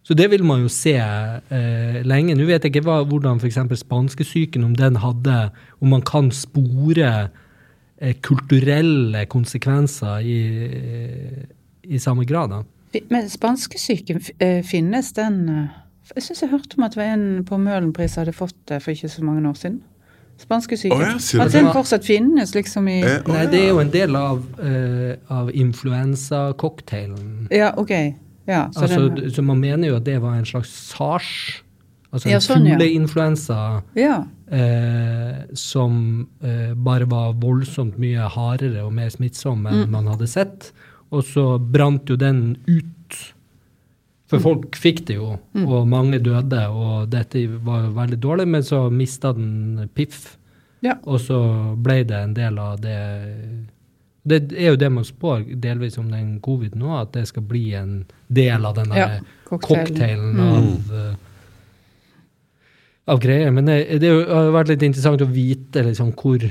Så 0.00 0.14
det 0.16 0.30
vil 0.32 0.44
man 0.48 0.62
jo 0.62 0.70
se 0.72 0.94
eh, 0.96 1.98
lenge. 2.08 2.32
Nå 2.32 2.46
vet 2.48 2.64
jeg 2.64 2.72
ikke 2.72 2.86
hva, 2.86 3.02
hvordan 3.04 3.42
f.eks. 3.42 3.58
spanskesyken, 3.82 4.64
om 4.64 4.72
den 4.72 4.96
hadde 5.02 5.50
Om 5.84 5.92
man 5.92 6.00
kan 6.00 6.30
spore 6.32 7.10
eh, 8.00 8.14
kulturelle 8.24 9.26
konsekvenser 9.28 10.24
i, 10.24 10.38
i 11.84 12.00
samme 12.00 12.24
grad, 12.24 12.56
da. 12.56 12.62
Men 13.12 13.28
spanskesyken, 13.28 14.22
eh, 14.40 14.62
finnes 14.64 15.12
den 15.12 15.48
eh, 15.52 15.76
Jeg 16.14 16.24
syns 16.24 16.40
jeg 16.40 16.54
hørte 16.54 16.78
om 16.78 16.88
at 16.88 16.96
det 16.96 17.02
var 17.02 17.12
en 17.12 17.44
på 17.44 17.60
Møhlenpris 17.60 18.16
hadde 18.16 18.32
fått 18.32 18.56
det 18.72 18.80
for 18.80 18.96
ikke 18.96 19.12
så 19.12 19.28
mange 19.28 19.44
år 19.44 19.60
siden. 19.60 19.82
Spanskesyken. 20.38 20.96
Oh, 20.96 21.02
ja, 21.02 21.42
at 21.44 21.52
den 21.52 21.66
fortsatt 21.74 22.04
finnes, 22.06 22.52
liksom 22.54 22.86
i 22.88 23.00
Eh, 23.02 23.20
oh, 23.26 23.32
Nei, 23.34 23.46
det 23.50 23.58
er 23.64 23.68
jo 23.72 23.78
en 23.82 23.90
del 23.90 24.14
av, 24.16 24.42
uh, 24.62 25.14
av 25.34 25.50
influensacocktailen. 25.50 27.48
Ja, 27.50 27.72
OK. 27.76 27.90
Ja, 28.48 28.68
så 28.72 28.80
Altså, 28.86 29.08
den, 29.08 29.30
så 29.30 29.42
man 29.44 29.60
mener 29.60 29.88
jo 29.90 29.96
at 29.98 30.04
det 30.06 30.20
var 30.22 30.38
en 30.38 30.46
slags 30.48 30.70
sars, 30.94 31.62
altså 32.12 32.28
en 32.28 32.32
Ja, 32.32 32.40
sånn, 32.40 32.64
fugleinfluensa 32.64 33.58
ja. 33.98 34.22
eh, 34.50 35.42
som 35.54 36.28
uh, 36.44 36.72
bare 36.74 37.04
var 37.10 37.34
voldsomt 37.42 37.98
mye 38.00 38.28
hardere 38.32 38.84
og 38.86 38.92
mer 38.96 39.10
smittsom 39.12 39.66
enn 39.68 39.84
Mm. 39.84 39.90
man 39.90 40.06
hadde 40.06 40.26
sett. 40.30 40.72
Og 41.10 41.24
så 41.24 41.58
brant 41.58 42.08
jo 42.08 42.16
den 42.16 42.56
ut. 42.66 42.84
For 44.28 44.42
folk 44.44 44.76
fikk 44.76 45.06
det 45.08 45.14
jo, 45.16 45.38
Mm. 45.56 45.66
og 45.72 45.86
mange 45.88 46.18
døde, 46.20 46.68
og 46.68 47.08
dette 47.10 47.46
var 47.64 47.86
jo 47.86 47.92
veldig 47.96 48.18
dårlig, 48.20 48.46
men 48.48 48.62
så 48.62 48.90
mista 48.92 49.32
den 49.32 49.88
piff. 49.94 50.36
Ja. 50.84 50.98
Og 51.04 51.18
så 51.20 51.38
ble 51.82 52.04
det 52.04 52.14
en 52.16 52.34
del 52.34 52.58
av 52.58 52.80
det 52.80 52.98
Det 54.28 54.52
er 54.52 54.68
jo 54.74 54.76
det 54.76 54.90
man 54.92 55.04
spår 55.04 55.46
delvis 55.58 55.96
om 55.98 56.10
den 56.10 56.38
covid 56.44 56.74
nå, 56.76 56.90
at 57.00 57.12
det 57.12 57.26
skal 57.30 57.42
bli 57.48 57.72
en 57.74 58.04
del 58.28 58.66
av 58.66 58.74
den 58.76 58.92
Ja, 58.92 59.06
cocktailen. 59.48 59.86
cocktailen 59.86 60.40
av, 60.40 60.92
eh, 60.92 61.14
av 63.08 63.20
greier. 63.22 63.50
Men 63.54 63.64
det, 63.70 64.00
det 64.02 64.10
er 64.10 64.26
har 64.28 64.50
vært 64.52 64.68
litt 64.74 64.82
interessant 64.82 65.22
å 65.24 65.30
vite 65.32 65.82
liksom, 65.86 66.12
hvor, 66.18 66.44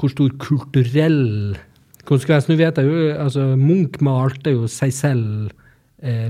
hvor 0.00 0.10
stor 0.10 0.30
kulturell 0.42 1.56
konsekvens 2.04 2.48
Nå 2.50 2.56
vet 2.58 2.76
jeg 2.82 2.90
jo, 2.90 3.04
altså 3.16 3.46
Munch 3.56 4.00
malte 4.04 4.50
jo 4.56 4.66
seg 4.68 4.92
selv 4.92 5.46
eh, 5.46 5.52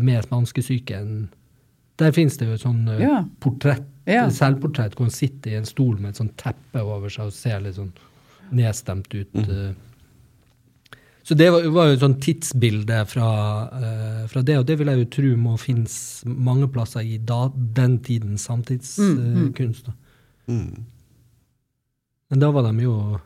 med 0.01 0.25
spanskesyken. 0.27 1.29
Der 1.99 2.13
finnes 2.13 2.37
det 2.39 2.49
jo 2.49 2.55
et 2.57 2.63
sånn 2.65 2.89
eh, 2.91 3.01
Ja. 3.05 3.25
portrett, 3.41 3.85
Ja. 4.07 4.27
selvportrett 4.29 4.95
hvor 4.97 5.07
han 5.07 5.15
sitter 5.15 5.51
i 5.53 5.57
en 5.61 5.65
stol 5.69 5.99
med 6.01 6.11
et 6.11 6.17
sånt 6.21 6.37
teppe 6.37 6.83
over 6.83 7.09
seg 7.09 7.27
og 7.27 7.33
ser 7.33 7.61
litt 7.61 7.77
sånn 7.79 7.93
nedstemt 8.53 9.09
ut. 9.15 9.33
Mm. 9.33 9.75
Så 11.25 11.35
det 11.35 11.47
var, 11.51 11.63
var 11.73 11.87
jo 11.89 11.93
et 11.95 12.01
sånt 12.03 12.19
tidsbilde 12.21 12.99
fra, 13.09 13.29
eh, 13.73 14.27
fra 14.29 14.43
det, 14.45 14.59
og 14.61 14.67
det 14.69 14.77
vil 14.79 14.91
jeg 14.93 14.99
jo 14.99 15.07
tro 15.17 15.37
må 15.41 15.55
finnes 15.59 15.95
mange 16.27 16.69
plasser 16.69 17.01
i 17.01 17.17
da, 17.17 17.47
den 17.55 17.99
tidens 18.05 18.45
samtidskunst. 18.47 19.87
da. 19.87 19.95
Mm. 20.53 20.85
Men 22.31 22.41
da 22.43 22.51
var 22.53 22.67
de 22.71 22.83
jo, 22.85 23.21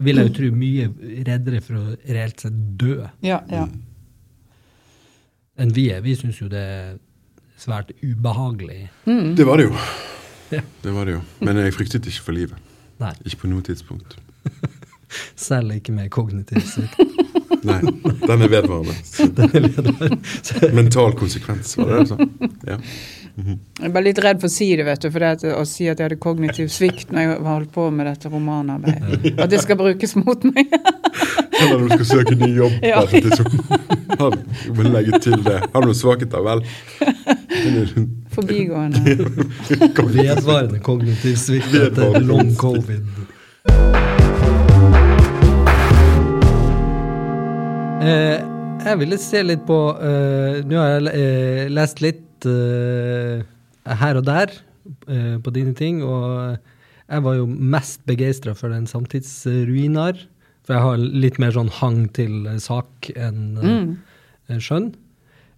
vil 0.00 0.16
jeg 0.20 0.28
jo 0.28 0.34
tro, 0.34 0.50
mye 0.60 0.90
reddere 1.24 1.62
for 1.64 1.74
å 1.80 1.96
reelt 2.04 2.40
sett 2.44 2.58
dø 2.76 2.98
Ja, 3.22 3.40
ja. 3.48 3.66
Enn 5.62 5.72
vi 5.74 5.88
er. 5.94 6.02
Vi 6.04 6.16
syns 6.18 6.40
jo 6.42 6.50
det 6.52 6.60
er 6.60 6.92
svært 7.60 7.92
ubehagelig. 8.02 8.88
Det 9.06 9.46
var 9.46 9.60
det 9.60 9.68
jo. 9.70 9.76
Ja. 10.52 10.60
Det 10.82 10.92
var 10.94 11.08
det 11.08 11.16
jo. 11.16 11.22
Men 11.40 11.62
jeg 11.62 11.74
fryktet 11.76 12.06
ikke 12.10 12.26
for 12.26 12.36
livet. 12.36 12.58
Nei, 13.02 13.14
Ikke 13.26 13.44
på 13.44 13.50
noe 13.50 13.64
tidspunkt. 13.66 14.18
selv 15.48 15.72
ikke 15.74 15.94
med 15.94 16.10
kognitiv 16.14 16.60
svikt. 16.66 16.98
Nei, 17.68 17.78
den 18.26 18.42
er 18.42 18.50
vedvarende. 18.50 18.94
Den 19.38 19.52
er 19.54 19.68
vedvarende. 19.68 20.74
Mental 20.74 21.12
konsekvens, 21.14 21.76
var 21.78 21.92
det 21.92 21.98
det 21.98 22.00
du 22.02 22.10
sa? 22.10 22.48
Ja. 22.72 22.78
Jeg 23.32 23.86
er 23.88 23.92
bare 23.94 24.04
litt 24.04 24.18
redd 24.20 24.40
for 24.42 24.50
å 24.50 24.52
si 24.52 24.68
det, 24.76 24.84
vet 24.86 25.04
du. 25.04 25.08
For 25.12 25.24
det 25.24 25.52
å 25.56 25.64
si 25.68 25.86
at 25.88 26.00
jeg 26.00 26.10
hadde 26.10 26.18
kognitiv 26.20 26.68
svikt 26.72 27.12
når 27.14 27.24
jeg 27.24 27.38
holdt 27.46 27.72
på 27.72 27.86
med 27.94 28.08
dette 28.10 28.32
romanarbeidet. 28.32 29.32
At 29.40 29.52
det 29.52 29.62
skal 29.64 29.78
brukes 29.80 30.16
mot 30.20 30.44
meg. 30.50 30.68
Eller 31.62 31.78
når 31.78 31.88
du 31.88 31.94
skal 31.94 32.08
søke 32.10 32.36
ny 32.36 32.50
jobb. 32.56 32.72
Ja. 32.82 33.02
et 33.02 33.22
tidspunkt. 33.22 33.62
Må 34.76 34.88
legge 34.90 35.20
til 35.22 35.38
det. 35.46 35.58
Har 35.72 35.86
noen 35.86 35.96
svakheter? 35.96 36.44
Vel. 36.44 36.64
Forbigående. 38.32 39.16
Vedvarende 40.12 40.80
kognitiv 40.84 41.38
svikt 41.40 41.76
etter 41.78 42.20
long 42.24 42.52
covid. 42.60 43.06
Eh, 48.02 48.38
jeg 48.82 48.98
ville 48.98 49.18
se 49.20 49.44
litt 49.46 49.62
på 49.62 49.76
eh, 50.02 50.56
Nå 50.66 50.78
har 50.80 50.88
jeg 50.96 51.12
eh, 51.14 51.68
lest 51.70 52.00
litt 52.02 52.31
eh, 52.48 53.42
her 53.98 54.18
og 54.20 54.24
der 54.26 54.52
uh, 55.08 55.38
på 55.42 55.52
dine 55.54 55.74
ting, 55.74 56.02
og 56.04 56.58
jeg 57.08 57.24
var 57.24 57.34
jo 57.36 57.46
mest 57.46 58.04
begeistra 58.08 58.54
for 58.56 58.72
den 58.72 58.86
samtidsruinar. 58.88 60.20
For 60.62 60.76
jeg 60.76 60.84
har 60.86 61.00
litt 61.24 61.40
mer 61.42 61.50
sånn 61.52 61.72
hang 61.80 62.04
til 62.14 62.46
sak 62.62 63.10
enn 63.18 63.58
eh, 63.58 64.54
eh, 64.54 64.60
skjønn. 64.62 64.92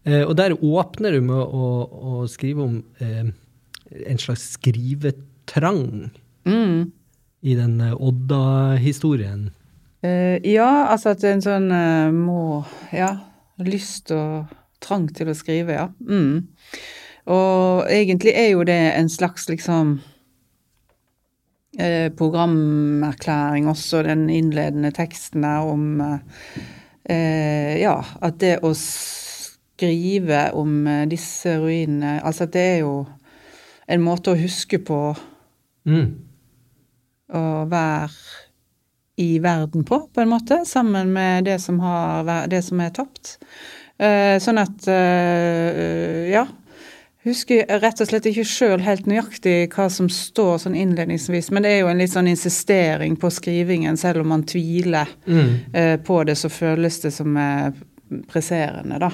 Og 0.04 0.34
der 0.36 0.52
åpner 0.60 1.14
du 1.16 1.22
med 1.24 1.38
å, 1.56 1.68
å 1.88 2.24
skrive 2.28 2.60
om 2.60 2.74
en 3.00 4.18
slags 4.20 4.50
skrivetrang 4.58 6.10
Mm. 6.44 6.90
i 7.40 7.54
den 7.56 7.78
Odda-historien. 7.80 9.46
Ja, 10.04 10.90
altså 10.92 11.14
at 11.14 11.24
en 11.24 11.40
sånn 11.40 11.70
må 12.18 12.66
Ja, 12.92 13.14
lyst 13.64 14.12
og 14.12 14.52
trang 14.84 15.08
til 15.16 15.30
å 15.32 15.36
skrive, 15.36 15.76
ja. 15.76 15.88
Mm. 16.04 16.44
Og 17.32 17.86
egentlig 17.88 18.34
er 18.36 18.50
jo 18.52 18.64
det 18.68 18.78
en 18.98 19.08
slags 19.08 19.48
liksom 19.48 19.96
eh, 21.80 22.12
programerklæring 22.12 23.68
også, 23.70 24.02
den 24.04 24.28
innledende 24.30 24.92
teksten 24.92 25.42
der 25.46 25.64
om 25.64 26.00
eh, 26.04 26.18
eh, 27.08 27.80
Ja, 27.80 27.96
at 28.20 28.40
det 28.44 28.58
å 28.62 28.74
skrive 28.76 30.50
om 30.52 30.86
eh, 30.86 31.06
disse 31.08 31.56
ruinene 31.58 32.18
Altså 32.22 32.44
at 32.44 32.52
det 32.54 32.66
er 32.74 32.78
jo 32.84 32.96
en 33.88 34.04
måte 34.04 34.32
å 34.32 34.40
huske 34.40 34.78
på 34.84 35.00
Mm. 35.84 36.14
å 37.28 37.40
være 37.68 38.08
i 39.20 39.38
verden 39.38 39.84
på, 39.84 39.98
på 40.08 40.22
en 40.22 40.30
måte, 40.32 40.62
sammen 40.64 41.12
med 41.12 41.44
det 41.44 41.58
som, 41.62 41.76
har, 41.84 42.46
det 42.50 42.62
som 42.64 42.80
er 42.80 42.94
tapt. 42.96 43.36
Eh, 43.98 44.36
sånn 44.42 44.58
at 44.58 44.88
eh, 44.88 46.28
Ja. 46.32 46.46
Husker 47.24 47.64
rett 47.80 48.00
og 48.02 48.08
slett 48.10 48.26
ikke 48.28 48.42
sjøl 48.44 48.82
helt 48.84 49.06
nøyaktig 49.08 49.70
hva 49.72 49.86
som 49.88 50.10
står 50.12 50.58
sånn 50.60 50.74
innledningsvis, 50.76 51.46
men 51.56 51.62
det 51.64 51.70
er 51.72 51.78
jo 51.80 51.86
en 51.88 51.96
litt 52.02 52.12
sånn 52.12 52.28
insistering 52.28 53.14
på 53.16 53.30
skrivingen, 53.32 53.96
selv 53.96 54.20
om 54.20 54.28
man 54.28 54.42
tviler 54.44 55.08
Mm. 55.26 55.54
eh, 55.72 55.96
på 56.04 56.18
det, 56.26 56.34
så 56.36 56.50
føles 56.52 57.00
det 57.00 57.12
som 57.14 57.32
presserende, 58.28 58.98
da. 59.00 59.10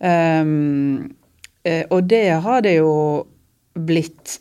Eh, 0.00 1.84
og 1.90 2.08
det 2.08 2.30
har 2.42 2.60
det 2.62 2.76
jo 2.80 3.26
blitt 3.76 4.36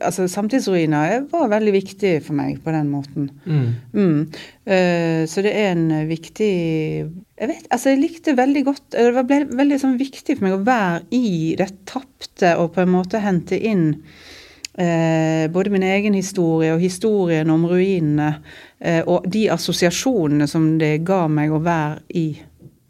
Altså, 0.00 0.26
samtidsruiner 0.30 1.26
var 1.30 1.50
veldig 1.52 1.74
viktig 1.74 2.12
for 2.26 2.36
meg 2.38 2.60
på 2.64 2.72
den 2.74 2.90
måten. 2.92 3.30
Mm. 3.44 3.68
Mm. 3.92 4.18
Uh, 4.66 5.22
så 5.28 5.44
det 5.44 5.54
er 5.58 5.72
en 5.72 5.86
viktig 6.08 6.50
Jeg 6.52 7.50
vet, 7.50 7.66
altså 7.70 7.92
jeg 7.92 8.02
likte 8.02 8.36
veldig 8.38 8.64
godt 8.68 8.94
Det 8.94 9.24
ble 9.28 9.40
veldig 9.50 9.80
sånn 9.82 9.96
viktig 10.00 10.38
for 10.38 10.46
meg 10.46 10.58
å 10.58 10.62
være 10.66 11.02
i 11.16 11.54
det 11.58 11.70
tapte 11.88 12.54
og 12.60 12.72
på 12.76 12.84
en 12.84 12.94
måte 12.94 13.22
hente 13.22 13.58
inn 13.58 13.88
uh, 13.98 15.48
både 15.52 15.72
min 15.74 15.86
egen 15.86 16.14
historie 16.18 16.74
og 16.74 16.84
historien 16.84 17.50
om 17.50 17.66
ruinene 17.70 18.36
uh, 18.38 19.02
og 19.02 19.26
de 19.30 19.48
assosiasjonene 19.52 20.46
som 20.50 20.76
det 20.80 21.00
ga 21.06 21.24
meg 21.28 21.52
å 21.52 21.62
være 21.62 22.00
i 22.18 22.28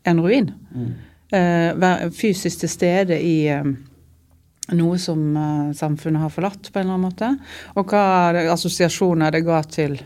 en 0.04 0.20
ruin. 0.20 0.52
Eh, 1.32 1.80
være 1.80 2.10
fysisk 2.12 2.60
til 2.60 2.68
stede 2.68 3.16
i 3.22 3.48
noe 4.70 4.98
som 4.98 5.36
eh, 5.36 5.72
samfunnet 5.74 6.22
har 6.22 6.30
forlatt, 6.30 6.70
på 6.72 6.78
en 6.78 6.86
eller 6.86 6.94
annen 6.94 7.08
måte. 7.08 7.30
Og 7.74 7.90
hva 7.90 8.30
assosiasjoner 8.52 9.34
det 9.34 9.42
ga 9.46 9.62
til 9.66 9.98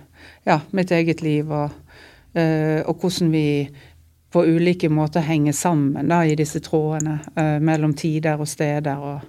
ja, 0.47 0.61
mitt 0.77 0.93
eget 0.95 1.23
liv, 1.23 1.51
og, 1.53 1.99
eh, 2.35 2.81
og 2.87 3.03
hvordan 3.03 3.31
vi 3.35 3.47
på 4.33 4.43
ulike 4.45 4.89
måter 4.93 5.25
henger 5.25 5.55
sammen 5.57 6.11
da, 6.11 6.21
i 6.27 6.35
disse 6.37 6.61
trådene 6.61 7.21
uh, 7.39 7.57
mellom 7.63 7.95
tider 7.97 8.41
og 8.43 8.49
steder. 8.51 8.99
Og, 9.01 9.23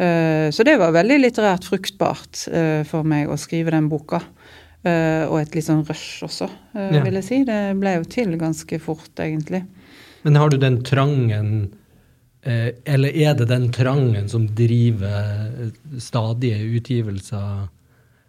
uh, 0.00 0.48
så 0.50 0.64
det 0.66 0.78
var 0.80 0.96
veldig 0.96 1.18
litterært 1.20 1.68
fruktbart 1.68 2.46
uh, 2.50 2.82
for 2.88 3.06
meg 3.06 3.30
å 3.30 3.36
skrive 3.38 3.74
den 3.76 3.90
boka. 3.92 4.24
Og 4.88 5.34
et 5.40 5.56
litt 5.58 5.66
sånn 5.66 5.82
rush 5.84 6.22
også, 6.24 6.46
Ja. 6.72 7.02
vil 7.02 7.16
jeg 7.18 7.24
si. 7.26 7.38
Det 7.44 7.74
ble 7.76 7.96
jo 7.96 8.04
til 8.08 8.36
ganske 8.38 8.78
fort, 8.80 9.10
egentlig. 9.20 9.64
Men 10.22 10.38
har 10.38 10.48
du 10.48 10.56
den 10.56 10.78
trangen 10.86 11.50
Eller 12.42 13.16
er 13.16 13.34
det 13.34 13.48
den 13.50 13.66
trangen 13.74 14.28
som 14.30 14.46
driver 14.56 15.32
eh, 15.64 15.72
stadige 16.00 16.60
utgivelser? 16.78 17.66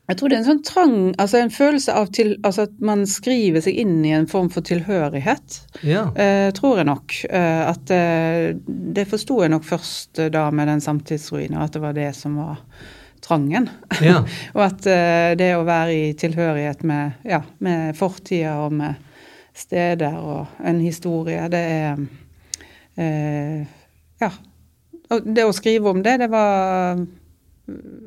Jeg 0.09 0.17
tror 0.17 0.31
det 0.31 0.35
er 0.35 0.41
en 0.41 0.47
sånn 0.47 0.63
trang, 0.65 0.93
altså 1.21 1.37
en 1.37 1.51
følelse 1.53 1.93
av 1.93 2.07
til, 2.17 2.31
altså 2.41 2.63
at 2.65 2.79
man 2.81 3.03
skriver 3.05 3.61
seg 3.61 3.75
inn 3.77 3.99
i 4.01 4.15
en 4.17 4.25
form 4.29 4.47
for 4.49 4.65
tilhørighet. 4.65 5.59
Ja. 5.85 6.07
Eh, 6.17 6.47
tror 6.57 6.81
jeg 6.81 6.87
nok. 6.89 7.13
Eh, 7.29 7.61
at 7.69 7.93
eh, 7.93 8.55
Det 8.65 9.05
forsto 9.11 9.43
jeg 9.43 9.53
nok 9.53 9.67
først 9.69 10.23
eh, 10.23 10.31
da 10.33 10.47
med 10.49 10.71
den 10.71 10.81
samtidsruinen, 10.81 11.61
at 11.61 11.77
det 11.77 11.83
var 11.83 11.93
det 11.93 12.09
som 12.17 12.39
var 12.41 12.57
trangen. 13.21 13.69
Ja. 14.01 14.23
og 14.55 14.63
at 14.65 14.89
eh, 14.89 15.35
det 15.37 15.51
å 15.59 15.67
være 15.67 15.93
i 15.93 16.09
tilhørighet 16.17 16.81
med, 16.89 17.21
ja, 17.29 17.43
med 17.61 17.93
fortida 17.99 18.57
og 18.63 18.73
med 18.81 18.97
steder 19.53 20.17
og 20.17 20.61
en 20.65 20.81
historie, 20.81 21.45
det 21.53 21.65
er 21.69 22.01
eh, 22.97 23.77
Ja. 24.21 24.31
Og 25.09 25.25
det 25.25 25.45
å 25.47 25.55
skrive 25.55 25.89
om 25.89 26.03
det, 26.05 26.19
det 26.21 26.29
var 26.31 26.99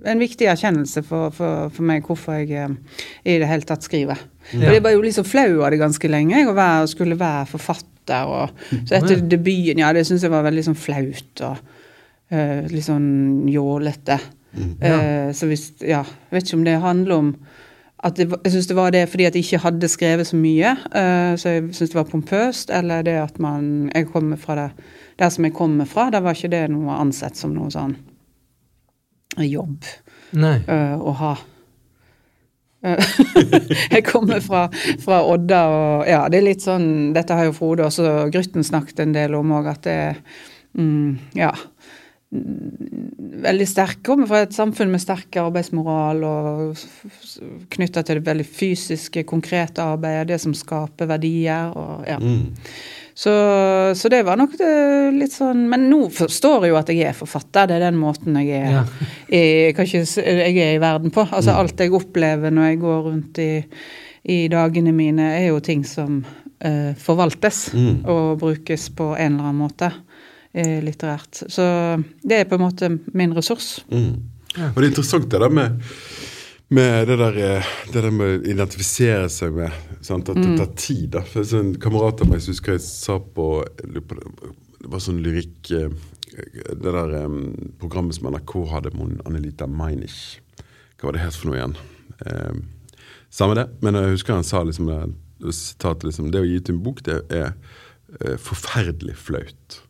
en 0.05 0.23
viktig 0.23 0.47
erkjennelse 0.51 1.03
for, 1.07 1.33
for, 1.35 1.71
for 1.73 1.87
meg 1.87 2.07
hvorfor 2.07 2.41
jeg 2.41 2.51
eh, 2.59 2.75
i 3.29 3.39
det 3.43 3.49
hele 3.51 3.67
tatt 3.67 3.87
skriver. 3.87 4.21
For 4.51 4.75
jeg 4.75 4.83
var 4.85 4.95
jo 4.95 5.05
liksom 5.05 5.27
flau 5.29 5.63
av 5.63 5.73
det 5.73 5.81
ganske 5.83 6.11
lenge, 6.11 6.37
jeg, 6.41 6.51
å 6.51 6.57
være, 6.57 6.91
skulle 6.91 7.19
være 7.19 7.49
forfatter. 7.53 7.89
Og, 8.27 8.63
så 8.83 8.99
etter 8.99 9.23
debuten, 9.31 9.83
ja, 9.83 9.93
det 9.95 10.05
syns 10.09 10.25
jeg 10.27 10.33
var 10.33 10.47
veldig 10.47 10.67
sånn 10.67 10.79
flaut 10.79 11.45
og 11.47 11.61
uh, 12.35 12.63
litt 12.73 12.87
sånn 12.89 13.11
jålete. 13.51 14.19
Eh, 14.53 15.31
så 15.33 15.49
hvis, 15.49 15.71
ja, 15.81 16.03
jeg 16.05 16.35
vet 16.35 16.49
ikke 16.49 16.59
om 16.59 16.65
det 16.67 16.81
handler 16.83 17.15
om 17.17 17.29
at 18.05 18.19
det, 18.19 18.27
jeg 18.35 18.53
syns 18.53 18.67
det 18.69 18.77
var 18.77 18.91
det 18.93 19.07
fordi 19.09 19.25
at 19.29 19.37
jeg 19.39 19.47
ikke 19.47 19.63
hadde 19.63 19.89
skrevet 19.89 20.29
så 20.29 20.37
mye. 20.37 20.75
uh, 20.91 21.33
så 21.39 21.55
jeg 21.55 21.69
syns 21.71 21.95
det 21.95 22.01
var 22.01 22.11
pompøst. 22.11 22.75
Eller 22.75 23.07
det 23.07 23.15
at 23.23 23.39
man 23.41 23.91
Jeg 23.95 24.11
kommer 24.11 24.41
fra 24.41 24.59
det 24.59 24.69
der 25.21 25.33
som 25.33 25.45
jeg 25.47 25.55
kommer 25.57 25.89
fra, 25.89 26.11
der 26.11 26.25
var 26.25 26.37
ikke 26.37 26.53
det 26.53 26.67
noe 26.73 26.97
ansett 27.01 27.39
som 27.39 27.55
noe 27.57 27.71
sånn 27.73 27.97
jobb 29.41 29.87
Nei. 30.37 30.59
øh, 30.69 31.01
å 31.01 31.15
ha. 31.21 31.33
Øh, 32.85 33.13
jeg 33.95 34.05
kommer 34.09 34.43
fra, 34.45 34.67
fra 35.03 35.23
Odda, 35.29 35.63
og 35.73 36.09
ja, 36.09 36.25
det 36.33 36.41
er 36.41 36.49
litt 36.49 36.65
sånn 36.65 37.13
Dette 37.15 37.37
har 37.39 37.47
jo 37.47 37.57
Frode 37.57 37.87
også 37.87 38.27
Grytten 38.33 38.67
snakket 38.67 39.05
en 39.05 39.15
del 39.15 39.37
om 39.39 39.53
òg, 39.55 39.71
at 39.73 39.85
det 39.87 39.99
er 40.09 40.25
mm, 40.79 41.37
Ja. 41.39 41.53
Veldig 42.33 43.67
sterk. 43.69 43.99
Kommer 44.07 44.25
fra 44.31 44.39
et 44.47 44.55
samfunn 44.57 44.89
med 44.89 45.03
sterk 45.03 45.37
arbeidsmoral 45.37 46.23
og 46.25 46.81
knytta 47.75 48.01
til 48.09 48.23
det 48.23 48.25
veldig 48.25 48.47
fysiske, 48.49 49.27
konkrete 49.29 49.85
arbeidet, 49.85 50.31
det 50.31 50.39
som 50.41 50.55
skaper 50.57 51.11
verdier. 51.11 51.77
og 51.77 52.09
ja. 52.09 52.17
Mm. 52.17 52.55
Så, 53.15 53.33
så 53.99 54.09
det 54.09 54.23
var 54.25 54.39
nok 54.41 54.55
det, 54.57 54.69
litt 55.19 55.35
sånn 55.35 55.67
Men 55.69 55.83
nå 55.91 56.07
forstår 56.17 56.65
jeg 56.65 56.73
jo 56.73 56.79
at 56.81 56.89
jeg 56.89 57.03
er 57.11 57.17
forfatter. 57.19 57.67
Det 57.69 57.77
er 57.77 57.85
den 57.91 57.99
måten 58.01 58.39
jeg 58.41 58.63
er, 58.63 58.71
Ja. 58.73 58.85
jeg, 59.29 59.75
ikke, 59.77 60.05
jeg 60.17 60.57
er 60.65 60.77
i 60.79 60.81
verden 60.81 61.13
på. 61.13 61.27
Altså 61.29 61.53
Alt 61.61 61.81
jeg 61.81 61.93
opplever 61.93 62.51
når 62.55 62.71
jeg 62.71 62.81
går 62.81 63.03
rundt 63.11 63.39
i, 63.45 63.51
i 64.33 64.39
dagene 64.49 64.95
mine, 64.97 65.29
er 65.43 65.51
jo 65.51 65.61
ting 65.61 65.85
som 65.85 66.23
uh, 66.25 66.93
forvaltes 66.97 67.67
Mm. 67.75 68.05
og 68.09 68.39
brukes 68.41 68.89
på 68.97 69.13
en 69.17 69.35
eller 69.37 69.49
annen 69.51 69.61
måte 69.67 69.93
eh, 70.55 70.81
litterært. 70.85 71.45
Så 71.53 71.65
det 72.23 72.39
er 72.43 72.45
på 72.49 72.57
en 72.59 72.65
måte 72.67 72.89
min 73.13 73.33
ressurs. 73.37 73.83
Mm. 73.91 74.15
Og 74.73 74.77
det 74.77 74.85
er 74.85 74.91
interessant 74.91 75.29
det 75.33 75.41
der 75.41 75.49
med, 75.53 75.81
med 76.75 77.09
det 77.09 77.17
der, 77.21 77.37
eh, 77.39 77.71
det 77.93 78.03
der 78.05 78.15
med 78.15 78.27
å 78.27 78.41
identifisere 78.49 79.29
seg 79.33 79.55
med 79.57 79.75
sant? 80.05 80.29
At 80.29 80.41
det 80.41 80.57
tar 80.59 80.73
tid. 80.77 81.11
da. 81.17 81.23
For 81.29 81.47
En 81.59 81.75
kamerat 81.81 82.23
av 82.25 82.31
meg 82.31 82.43
som 82.43 82.53
husker 82.55 82.77
jeg 82.77 82.85
sa 82.87 83.19
på 83.21 83.47
jeg 83.65 83.93
det, 83.95 84.03
var 84.91 85.03
sånn 85.03 85.23
lyrikk 85.23 85.71
eh, 85.71 85.93
Det 86.33 86.81
der 86.81 87.15
eh, 87.21 87.39
programmet 87.79 88.17
som 88.17 88.31
NRK 88.33 88.57
hadde 88.73 88.95
med 88.97 89.21
Annelita 89.29 89.69
Meinich. 89.69 90.41
Hva 90.97 91.11
var 91.11 91.19
det 91.19 91.25
het 91.27 91.37
for 91.37 91.51
noe 91.51 91.61
igjen? 91.61 91.79
Eh, 92.27 92.59
samme 93.31 93.57
det, 93.59 93.69
men 93.83 93.99
jeg 93.99 94.17
husker 94.17 94.37
han 94.39 94.49
sa 94.49 94.65
liksom 94.65 94.89
det, 94.89 95.01
sitatet 95.53 96.09
liksom, 96.09 96.31
det 96.33 96.43
å 96.43 96.49
gi 96.49 96.61
ut 96.61 96.71
en 96.71 96.83
bok, 96.85 97.01
det 97.05 97.23
er 97.33 97.57
forferdelig 98.39 99.15
flaut. 99.17 99.81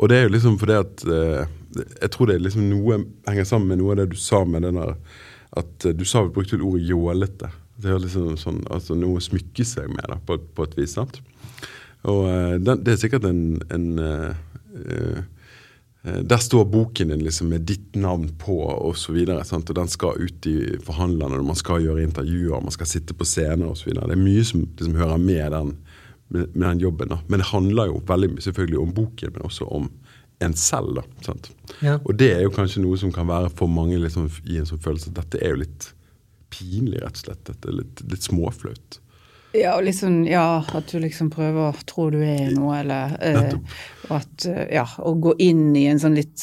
Og 0.00 0.08
det 0.08 0.16
er 0.16 0.26
jo 0.26 0.34
liksom 0.34 0.58
fordi 0.60 0.76
at 0.80 1.02
eh, 1.04 1.56
Jeg 2.00 2.10
tror 2.12 2.28
det 2.28 2.36
er 2.36 2.44
liksom 2.44 2.68
noe 2.70 3.02
henger 3.28 3.46
sammen 3.46 3.70
med 3.70 3.78
noe 3.80 3.94
av 3.94 4.00
det 4.00 4.10
du 4.14 4.16
sa 4.18 4.42
med 4.44 4.64
den 4.66 4.78
der 4.80 4.96
At 5.56 5.86
eh, 5.86 5.96
du 5.96 6.04
sa 6.04 6.22
vi 6.22 6.34
brukte 6.34 6.60
ordet 6.60 6.86
jålete. 6.88 7.50
Det 7.80 7.90
er 7.90 8.00
liksom 8.02 8.36
sånn, 8.38 8.62
altså 8.70 8.96
noe 8.98 9.18
å 9.18 9.24
smykke 9.24 9.64
seg 9.66 9.90
med, 9.90 10.04
da, 10.10 10.18
på, 10.26 10.38
på 10.54 10.68
et 10.68 10.76
vis. 10.78 10.94
sant? 10.98 11.20
Og 12.08 12.24
eh, 12.30 12.56
den, 12.60 12.84
det 12.84 12.94
er 12.94 13.02
sikkert 13.02 13.26
en, 13.28 13.60
en 13.72 13.86
uh, 14.00 14.30
eh, 14.80 15.20
Der 16.24 16.40
står 16.40 16.64
boken 16.72 17.12
din 17.12 17.24
liksom 17.26 17.50
med 17.52 17.66
ditt 17.68 17.96
navn 17.96 18.30
på, 18.40 18.56
videre. 19.12 19.42
Og 19.44 19.74
den 19.76 19.90
skal 19.92 20.20
ut 20.20 20.46
i 20.48 20.58
forhandlerne, 20.84 21.42
man 21.44 21.58
skal 21.58 21.82
gjøre 21.84 22.06
intervjuer, 22.06 22.60
man 22.60 22.76
skal 22.76 22.88
sitte 22.88 23.16
på 23.16 23.28
scener 23.28 23.68
osv. 23.68 23.92
Det 23.92 24.06
er 24.06 24.20
mye 24.20 24.44
som 24.44 24.64
liksom 24.64 24.96
hører 25.00 25.20
med 25.20 25.52
den, 25.52 25.74
med, 26.28 26.54
med 26.54 26.68
den 26.68 26.86
jobben. 26.86 27.12
da. 27.12 27.20
Men 27.28 27.42
det 27.42 27.50
handler 27.52 27.90
jo 27.90 28.04
veldig 28.08 28.32
mye 28.36 28.46
selvfølgelig 28.48 28.80
om 28.80 28.94
boken, 28.96 29.34
men 29.34 29.48
også 29.50 29.68
om 29.68 29.90
en 30.40 30.54
selv. 30.56 30.94
da, 31.00 31.02
sant? 31.26 31.50
Ja. 31.84 31.98
Og 32.04 32.16
det 32.20 32.30
er 32.36 32.42
jo 32.46 32.50
kanskje 32.54 32.82
noe 32.84 32.96
som 33.00 33.12
kan 33.12 33.28
være 33.28 33.50
for 33.56 33.68
mange 33.68 33.98
liksom, 34.00 34.30
i 34.48 34.56
en 34.60 34.66
sånn 34.68 34.80
følelse 34.82 35.12
at 35.12 35.20
dette 35.22 35.42
er 35.44 35.54
jo 35.54 35.62
litt 35.64 35.92
pinlig, 36.50 36.98
rett 37.02 37.14
og 37.20 37.24
slett. 37.26 37.44
Dette 37.46 37.68
er 37.70 37.78
litt, 37.82 38.00
litt 38.10 38.26
småflaut. 38.26 38.98
Ja, 39.54 39.72
og 39.76 39.82
liksom, 39.82 40.20
ja, 40.30 40.60
at 40.78 40.92
du 40.92 41.00
liksom 41.02 41.26
prøver 41.34 41.72
å 41.72 41.84
tro 41.90 42.04
du 42.14 42.20
er 42.22 42.52
noe, 42.54 42.76
eller 42.84 43.16
eh, 43.18 43.54
og 44.06 44.12
at, 44.20 44.44
eh, 44.46 44.68
Ja, 44.76 44.84
å 45.02 45.16
gå 45.18 45.32
inn 45.42 45.72
i 45.74 45.88
en 45.90 45.98
sånn 45.98 46.14
litt 46.14 46.38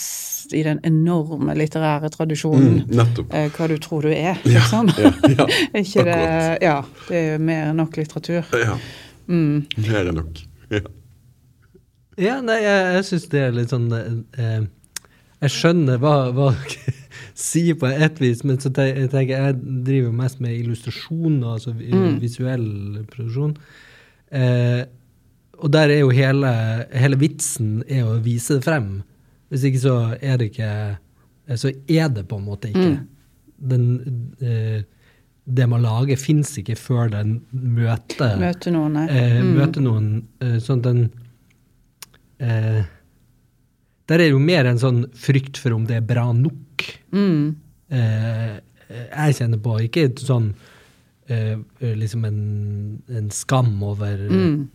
I 0.51 0.63
den 0.65 0.81
enorme 0.83 1.55
litterære 1.55 2.09
tradisjonen. 2.11 2.81
Mm, 2.81 2.91
nettopp. 2.99 3.31
eh, 3.33 3.47
hva 3.55 3.67
du 3.71 3.77
tror 3.83 4.03
du 4.03 4.11
er, 4.11 4.35
Ja, 4.43 4.59
liksom. 4.59 4.91
ja, 4.99 5.13
ja, 5.37 5.47
ikke 5.81 6.03
det. 6.07 6.19
Ja, 6.67 6.75
det 7.07 7.15
er 7.21 7.31
jo 7.37 7.39
mer 7.47 7.69
enn 7.71 7.79
nok 7.83 7.95
litteratur. 7.99 8.43
Ja, 8.63 8.77
Mm. 9.27 9.65
mer 9.87 10.07
enn 10.11 10.15
nok. 10.21 10.43
Ja. 10.71 10.83
Ja, 12.17 12.39
nei, 12.41 12.57
jeg, 12.63 12.85
jeg 12.97 13.05
syns 13.11 13.27
det 13.29 13.41
er 13.45 13.51
litt 13.53 13.69
sånn 13.73 13.87
eh, 13.93 14.63
Jeg 15.43 15.53
skjønner 15.53 15.99
hva, 16.01 16.13
hva 16.33 16.47
dere 16.63 16.93
sier 17.37 17.75
på 17.77 17.89
et 17.93 18.17
vis, 18.21 18.39
men 18.47 18.57
så 18.57 18.71
tenker 18.73 19.03
jeg 19.03 19.09
tenker 19.13 19.43
jeg 19.43 19.57
driver 19.85 20.15
mest 20.17 20.39
med 20.41 20.55
illustrasjoner, 20.57 21.51
altså 21.53 21.75
Mm. 21.77 22.15
visuell 22.23 22.65
produksjon. 23.11 23.53
Eh, 24.33 24.81
og 25.61 25.69
der 25.73 25.89
er 25.93 25.99
jo 26.01 26.09
hele, 26.13 26.49
hele 26.93 27.17
vitsen 27.21 27.83
er 27.87 28.03
å 28.09 28.17
vise 28.25 28.57
det 28.57 28.65
frem. 28.65 28.89
Hvis 29.53 29.63
ikke 29.69 29.79
så 29.85 29.93
er 30.17 30.37
det 30.41 30.49
ikke 30.51 30.71
eh, 30.97 31.55
Så 31.55 31.69
er 31.87 32.09
det 32.13 32.25
på 32.27 32.37
en 32.41 32.45
måte 32.49 32.69
ikke. 32.73 32.89
Mm. 32.97 33.05
Den, 33.71 33.85
eh, 34.41 34.81
det 35.47 35.69
man 35.69 35.85
lager, 35.85 36.17
fins 36.19 36.51
ikke 36.59 36.75
før 36.77 37.09
den 37.13 37.37
møter 37.53 38.35
Møter 38.41 38.73
noen, 38.75 38.97
nei. 38.97 39.05
eh, 39.13 39.37
Mm. 39.43 39.53
møter 39.61 39.81
noen 39.85 40.09
eh, 40.41 40.57
sånn 40.59 40.81
at 40.81 40.89
den 40.89 41.05
eh, 42.39 42.83
Der 44.07 44.19
er 44.23 44.29
jo 44.31 44.39
mer 44.39 44.65
en 44.69 44.79
sånn 44.79 45.01
frykt 45.17 45.57
for 45.59 45.75
om 45.75 45.85
det 45.87 45.97
er 45.97 46.05
bra 46.07 46.29
nok. 46.33 46.85
Mm. 47.11 47.55
Eh, 47.91 48.53
jeg 48.87 49.35
kjenner 49.35 49.59
på 49.59 49.73
ikke 49.83 50.05
sånn 50.21 50.53
eh, 51.27 51.57
liksom 51.81 52.23
en, 52.29 52.39
en 53.11 53.29
skam 53.35 53.75
over 53.83 54.15
Mm. 54.29 54.69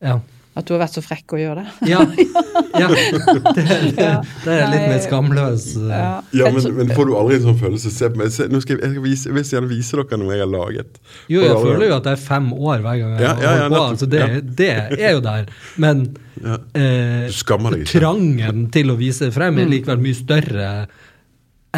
Ja. 0.00 0.18
At 0.58 0.66
du 0.66 0.72
har 0.74 0.80
vært 0.82 0.96
så 0.98 1.02
frekk 1.04 1.30
å 1.36 1.38
gjøre 1.38 1.62
det. 1.62 1.88
Ja. 1.92 2.00
ja. 2.82 2.88
Det, 2.90 3.62
det, 3.94 4.06
det 4.44 4.54
er 4.56 4.72
litt 4.72 4.86
mer 4.90 4.98
skamløs. 5.04 5.66
eh. 5.78 5.92
Ja. 5.92 6.08
Ja, 6.40 6.48
men, 6.50 6.64
men 6.74 6.90
får 6.96 7.06
du 7.06 7.12
aldri 7.20 7.36
en 7.38 7.44
sånn 7.44 7.60
følelse? 7.60 7.92
Se 7.94 8.08
på 8.10 8.18
meg, 8.18 8.32
se, 8.34 8.48
nå 8.50 8.58
skal 8.64 8.80
jeg, 8.80 8.90
jeg, 8.96 9.02
vise, 9.04 9.28
jeg 9.30 9.36
vil 9.36 9.46
gjerne 9.54 9.70
vise 9.70 10.00
dere 10.00 10.18
noe 10.18 10.34
jeg 10.34 10.42
har 10.42 10.50
laget. 10.50 10.98
Jo, 11.30 11.44
jeg 11.44 11.54
aldri- 11.54 11.70
føler 11.70 11.86
jo 11.92 11.96
at 12.00 12.08
det 12.08 12.14
er 12.16 12.22
fem 12.24 12.48
år 12.56 12.82
hver 12.82 12.98
gang 12.98 13.14
jeg 13.14 13.22
Ja, 13.28 13.30
ja, 13.30 13.36
ja, 13.44 13.52
holder 13.62 13.76
på. 13.76 13.84
Altså 13.94 14.10
det, 14.16 14.24
det 14.58 14.70
er 14.98 15.14
jo 15.14 15.22
der. 15.28 15.54
Men 15.86 16.02
Ja. 16.40 16.56
eh, 16.74 17.30
deg 17.30 17.86
trangen 17.94 18.66
til 18.74 18.90
å 18.90 18.98
vise 18.98 19.28
det 19.28 19.34
frem 19.38 19.54
er 19.60 19.66
Mm. 19.68 19.74
likevel 19.76 20.02
mye 20.02 20.18
større 20.18 20.68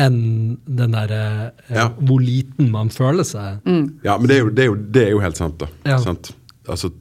enn 0.00 0.56
den 0.64 0.94
derre 0.96 1.22
eh, 1.68 1.74
Ja. 1.76 1.88
hvor 2.00 2.20
liten 2.24 2.70
man 2.72 2.88
føler 2.88 3.26
seg. 3.28 3.60
Mm. 3.68 3.98
Ja, 4.06 4.16
men 4.16 4.28
det 4.30 4.36
er 4.38 4.46
jo, 4.46 4.48
det 4.50 4.62
er 4.64 4.70
jo, 4.70 4.76
det 4.96 5.02
er 5.06 5.10
jo 5.12 5.20
helt 5.20 5.36
sant, 5.36 5.58
da. 5.60 5.68
Ja. 5.84 5.98
Sant? 6.00 6.32
Altså, 6.70 6.92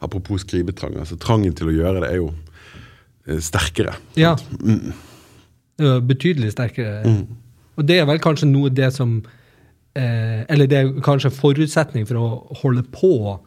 apropos 0.00 0.44
skrivetrang. 0.44 0.96
Altså, 1.00 1.18
trangen 1.20 1.54
til 1.56 1.70
å 1.70 1.74
gjøre 1.74 2.04
det 2.04 2.12
er 2.12 2.20
jo 2.20 2.30
eh, 3.26 3.40
sterkere. 3.44 3.96
Ja. 4.18 4.36
Mm. 4.60 4.94
Betydelig 6.08 6.52
sterkere. 6.56 7.02
Mm. 7.06 7.36
Og 7.78 7.86
det 7.86 8.00
er 8.00 8.08
vel 8.08 8.18
kanskje 8.22 8.48
noe 8.50 8.70
det 8.74 8.88
som 8.96 9.20
eh, 9.94 10.42
Eller 10.50 10.66
det 10.66 10.78
er 10.78 10.88
kanskje 11.06 11.30
en 11.30 11.36
forutsetning 11.36 12.08
for 12.08 12.18
å 12.18 12.58
holde 12.64 12.82
på 12.90 13.38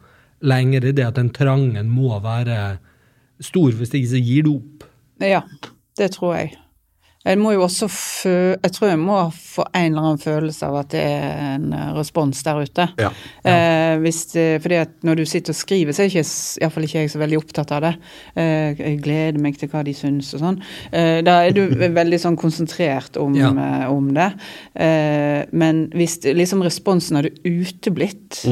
lenger, 0.42 0.80
det 0.80 0.96
det 0.98 1.06
at 1.06 1.20
den 1.20 1.30
trangen 1.34 1.92
må 1.92 2.16
være 2.24 2.78
stor. 3.42 3.70
Hvis 3.76 3.92
ikke 3.94 4.14
så 4.14 4.22
gir 4.22 4.48
du 4.48 4.54
opp. 4.56 4.88
Ja, 5.22 5.44
det 6.00 6.14
tror 6.16 6.34
jeg. 6.38 6.56
Jeg 7.22 7.38
må 7.38 7.52
jo 7.54 7.60
også 7.62 7.86
fø 7.92 8.32
Jeg 8.56 8.72
tror 8.74 8.88
jeg 8.90 8.98
må 8.98 9.18
få 9.30 9.62
en 9.78 9.84
eller 9.92 10.02
annen 10.08 10.18
følelse 10.22 10.66
av 10.66 10.78
at 10.80 10.88
det 10.94 11.02
er 11.06 11.42
en 11.54 11.66
eh, 11.76 11.90
respons 11.94 12.40
der 12.42 12.58
ute. 12.64 12.86
Ja. 12.98 13.10
Eh, 13.46 13.94
hvis 14.02 14.22
det, 14.32 14.46
fordi 14.64 14.78
at 14.82 14.94
når 15.06 15.20
du 15.20 15.24
sitter 15.28 15.52
og 15.54 15.58
skriver, 15.60 15.92
så 15.94 16.02
er 16.02 16.10
ikke, 16.10 16.24
iallfall 16.64 16.86
ikke 16.88 17.02
jeg 17.04 17.12
så 17.12 17.20
veldig 17.22 17.38
opptatt 17.38 17.74
av 17.76 17.84
det. 17.86 17.92
Eh, 18.34 18.80
jeg 18.80 19.00
gleder 19.04 19.38
meg 19.44 19.58
til 19.60 19.70
hva 19.70 19.84
de 19.86 19.94
syns 19.94 20.32
og 20.34 20.42
sånn. 20.42 20.58
Eh, 20.90 21.20
da 21.26 21.36
er 21.46 21.54
du 21.54 21.62
veldig 22.00 22.18
sånn 22.24 22.38
konsentrert 22.40 23.20
om, 23.22 23.36
Ja. 23.38 23.52
eh, 23.52 23.84
om 23.92 24.08
det. 24.16 24.30
Eh, 24.74 25.42
men 25.52 25.84
hvis 25.94 26.18
liksom 26.26 26.64
responsen 26.66 27.20
hadde 27.20 27.34
uteblitt, 27.44 28.42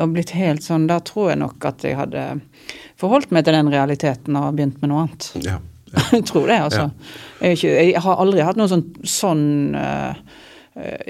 og 0.00 0.12
blitt 0.14 0.30
helt 0.38 0.62
sånn, 0.64 0.86
da 0.88 1.00
tror 1.04 1.32
jeg 1.34 1.40
nok 1.42 1.64
at 1.68 1.82
jeg 1.84 1.98
hadde 1.98 2.22
forholdt 3.00 3.32
meg 3.34 3.44
til 3.44 3.56
den 3.58 3.68
realiteten 3.74 4.36
og 4.38 4.54
begynt 4.56 4.78
med 4.80 4.88
noe 4.92 5.02
annet. 5.04 5.26
Ja. 5.44 5.58
Jeg 6.12 6.24
tror 6.28 6.46
det, 6.46 6.60
altså. 6.68 6.88
Jeg, 7.40 7.58
ikke, 7.58 7.74
jeg 7.74 8.02
har 8.04 8.22
aldri 8.22 8.46
hatt 8.46 8.58
noe 8.60 8.70
sånn, 8.70 8.86
sånn 9.06 9.44
eh, 9.74 10.14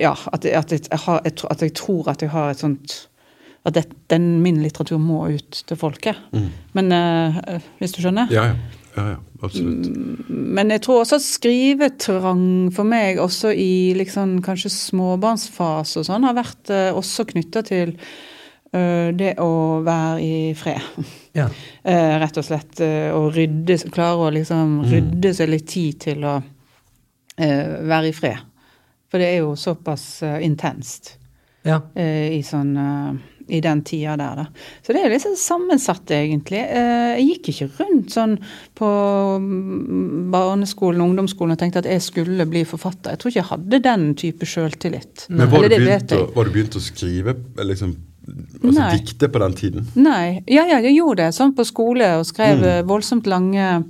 Ja, 0.01 0.15
at, 0.33 0.45
at, 0.45 0.73
jeg, 0.73 0.87
jeg 0.89 1.01
har, 1.05 1.23
at 1.25 1.63
jeg 1.65 1.75
tror 1.77 2.09
at 2.13 2.23
jeg 2.25 2.33
har 2.33 2.53
et 2.53 2.63
sånt 2.63 2.95
At 3.69 3.77
det, 3.77 3.85
den, 4.11 4.39
min 4.41 4.63
litteratur 4.63 5.01
må 5.03 5.27
ut 5.29 5.65
til 5.69 5.77
folket. 5.77 6.17
Men 6.73 6.95
uh, 6.97 7.59
hvis 7.77 7.93
du 7.93 8.01
skjønner? 8.01 8.31
Ja, 8.33 8.47
ja. 8.49 8.79
ja, 8.97 9.05
ja 9.11 9.19
absolutt. 9.45 9.91
Men 10.31 10.73
jeg 10.73 10.81
tror 10.87 11.03
også 11.03 11.19
at 11.21 11.27
skrivetrang 11.27 12.73
for 12.73 12.89
meg, 12.89 13.21
også 13.21 13.53
i 13.53 13.93
liksom 13.99 14.39
kanskje 14.47 14.73
småbarnsfase 14.73 16.01
og 16.01 16.09
sånn, 16.09 16.25
har 16.25 16.39
vært 16.41 16.73
uh, 16.73 16.89
også 16.97 17.29
knytta 17.35 17.63
til 17.69 17.93
det 18.71 19.33
å 19.43 19.81
være 19.83 20.21
i 20.23 20.35
fred. 20.59 20.81
Ja. 21.37 21.49
Eh, 21.91 22.15
rett 22.21 22.37
og 22.37 22.45
slett. 22.45 22.81
eh, 22.85 23.09
å 23.17 23.31
rydde, 23.33 23.79
klare 23.91 24.27
å 24.27 24.33
liksom 24.35 24.83
rydde 24.85 25.31
seg 25.35 25.49
litt 25.49 25.65
tid 25.73 25.97
til 26.05 26.27
å 26.29 26.35
eh, 27.41 27.71
være 27.89 28.11
i 28.11 28.13
fred. 28.13 28.43
For 29.11 29.23
det 29.23 29.31
er 29.33 29.41
jo 29.41 29.55
såpass 29.59 30.05
eh, 30.27 30.43
intenst 30.45 31.15
ja. 31.67 31.81
eh, 31.97 32.37
i 32.37 32.43
sånn 32.47 32.75
eh, 32.77 33.15
i 33.51 33.59
den 33.61 33.81
tida 33.83 34.13
der, 34.15 34.37
da. 34.39 34.45
Så 34.87 34.95
det 34.95 35.01
er 35.03 35.15
sånn 35.19 35.39
sammensatt, 35.39 36.11
egentlig. 36.15 36.61
Eh, 36.63 37.17
jeg 37.19 37.25
gikk 37.33 37.51
ikke 37.51 37.69
rundt 37.81 38.13
sånn 38.15 38.37
på 38.79 38.91
mm, 39.43 40.29
barneskolen 40.31 41.03
og 41.03 41.11
ungdomsskolen 41.11 41.57
og 41.57 41.63
tenkte 41.63 41.83
at 41.83 41.89
jeg 41.91 42.05
skulle 42.05 42.47
bli 42.51 42.63
forfatter. 42.69 43.15
Jeg 43.17 43.23
tror 43.23 43.33
ikke 43.33 43.41
jeg 43.41 43.51
hadde 43.51 43.83
den 43.89 44.07
type 44.21 44.47
sjøltillit. 44.47 45.27
Men 45.33 45.51
var 45.51 45.67
du, 45.67 45.75
begynt 45.75 46.15
å, 46.15 46.23
var 46.37 46.47
du 46.47 46.55
begynt 46.55 46.79
å 46.79 46.85
skrive 46.85 47.35
liksom, 47.59 47.97
altså 48.63 48.91
dikte 48.97 49.29
på 49.29 49.39
den 49.43 49.55
tiden? 49.55 49.87
Nei. 49.97 50.43
Ja, 50.47 50.65
ja, 50.67 50.79
jeg 50.81 50.97
gjorde 50.97 51.25
det 51.27 51.35
sånn 51.35 51.55
på 51.57 51.65
skole 51.69 52.19
og 52.19 52.27
skrev 52.27 52.59
Mm. 52.61 52.65
eh, 52.69 52.83
voldsomt 52.89 53.27
lange 53.27 53.85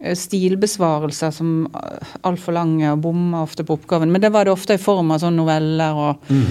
eh, 0.00 0.14
stilbesvarelser 0.14 1.30
som 1.32 1.66
eh, 1.74 2.14
altfor 2.26 2.52
lange 2.56 2.90
og 2.92 3.00
bomma 3.04 3.42
ofte 3.42 3.64
på 3.64 3.76
oppgaven. 3.78 4.10
Men 4.12 4.20
det 4.20 4.32
var 4.34 4.44
det 4.44 4.52
ofte 4.52 4.74
i 4.74 4.82
form 4.82 5.10
av 5.14 5.20
sånne 5.22 5.36
noveller 5.42 5.94
og 5.94 6.30
Mm. 6.30 6.44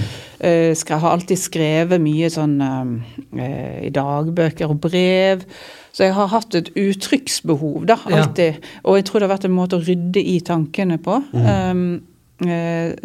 uh, 0.44 0.74
skre- 0.76 1.00
har 1.00 1.12
alltid 1.16 1.38
skrevet 1.40 2.02
mye 2.02 2.28
sånn 2.30 2.58
uh, 2.62 3.84
i 3.86 3.90
dagbøker 3.90 4.70
og 4.70 4.80
brev. 4.82 5.46
Så 5.94 6.04
jeg 6.08 6.14
har 6.14 6.28
hatt 6.28 6.56
et 6.56 6.70
uttrykksbehov, 6.76 7.86
da, 7.86 7.98
Ja. 8.10 8.24
alltid. 8.24 8.56
Og 8.84 8.96
jeg 8.98 9.06
tror 9.06 9.20
det 9.20 9.30
har 9.30 9.38
vært 9.38 9.46
en 9.46 9.56
måte 9.56 9.78
å 9.78 9.86
rydde 9.86 10.18
i 10.26 10.40
tankene 10.42 10.98
på. 10.98 11.24
Um, 11.34 11.96
eh, 11.96 12.00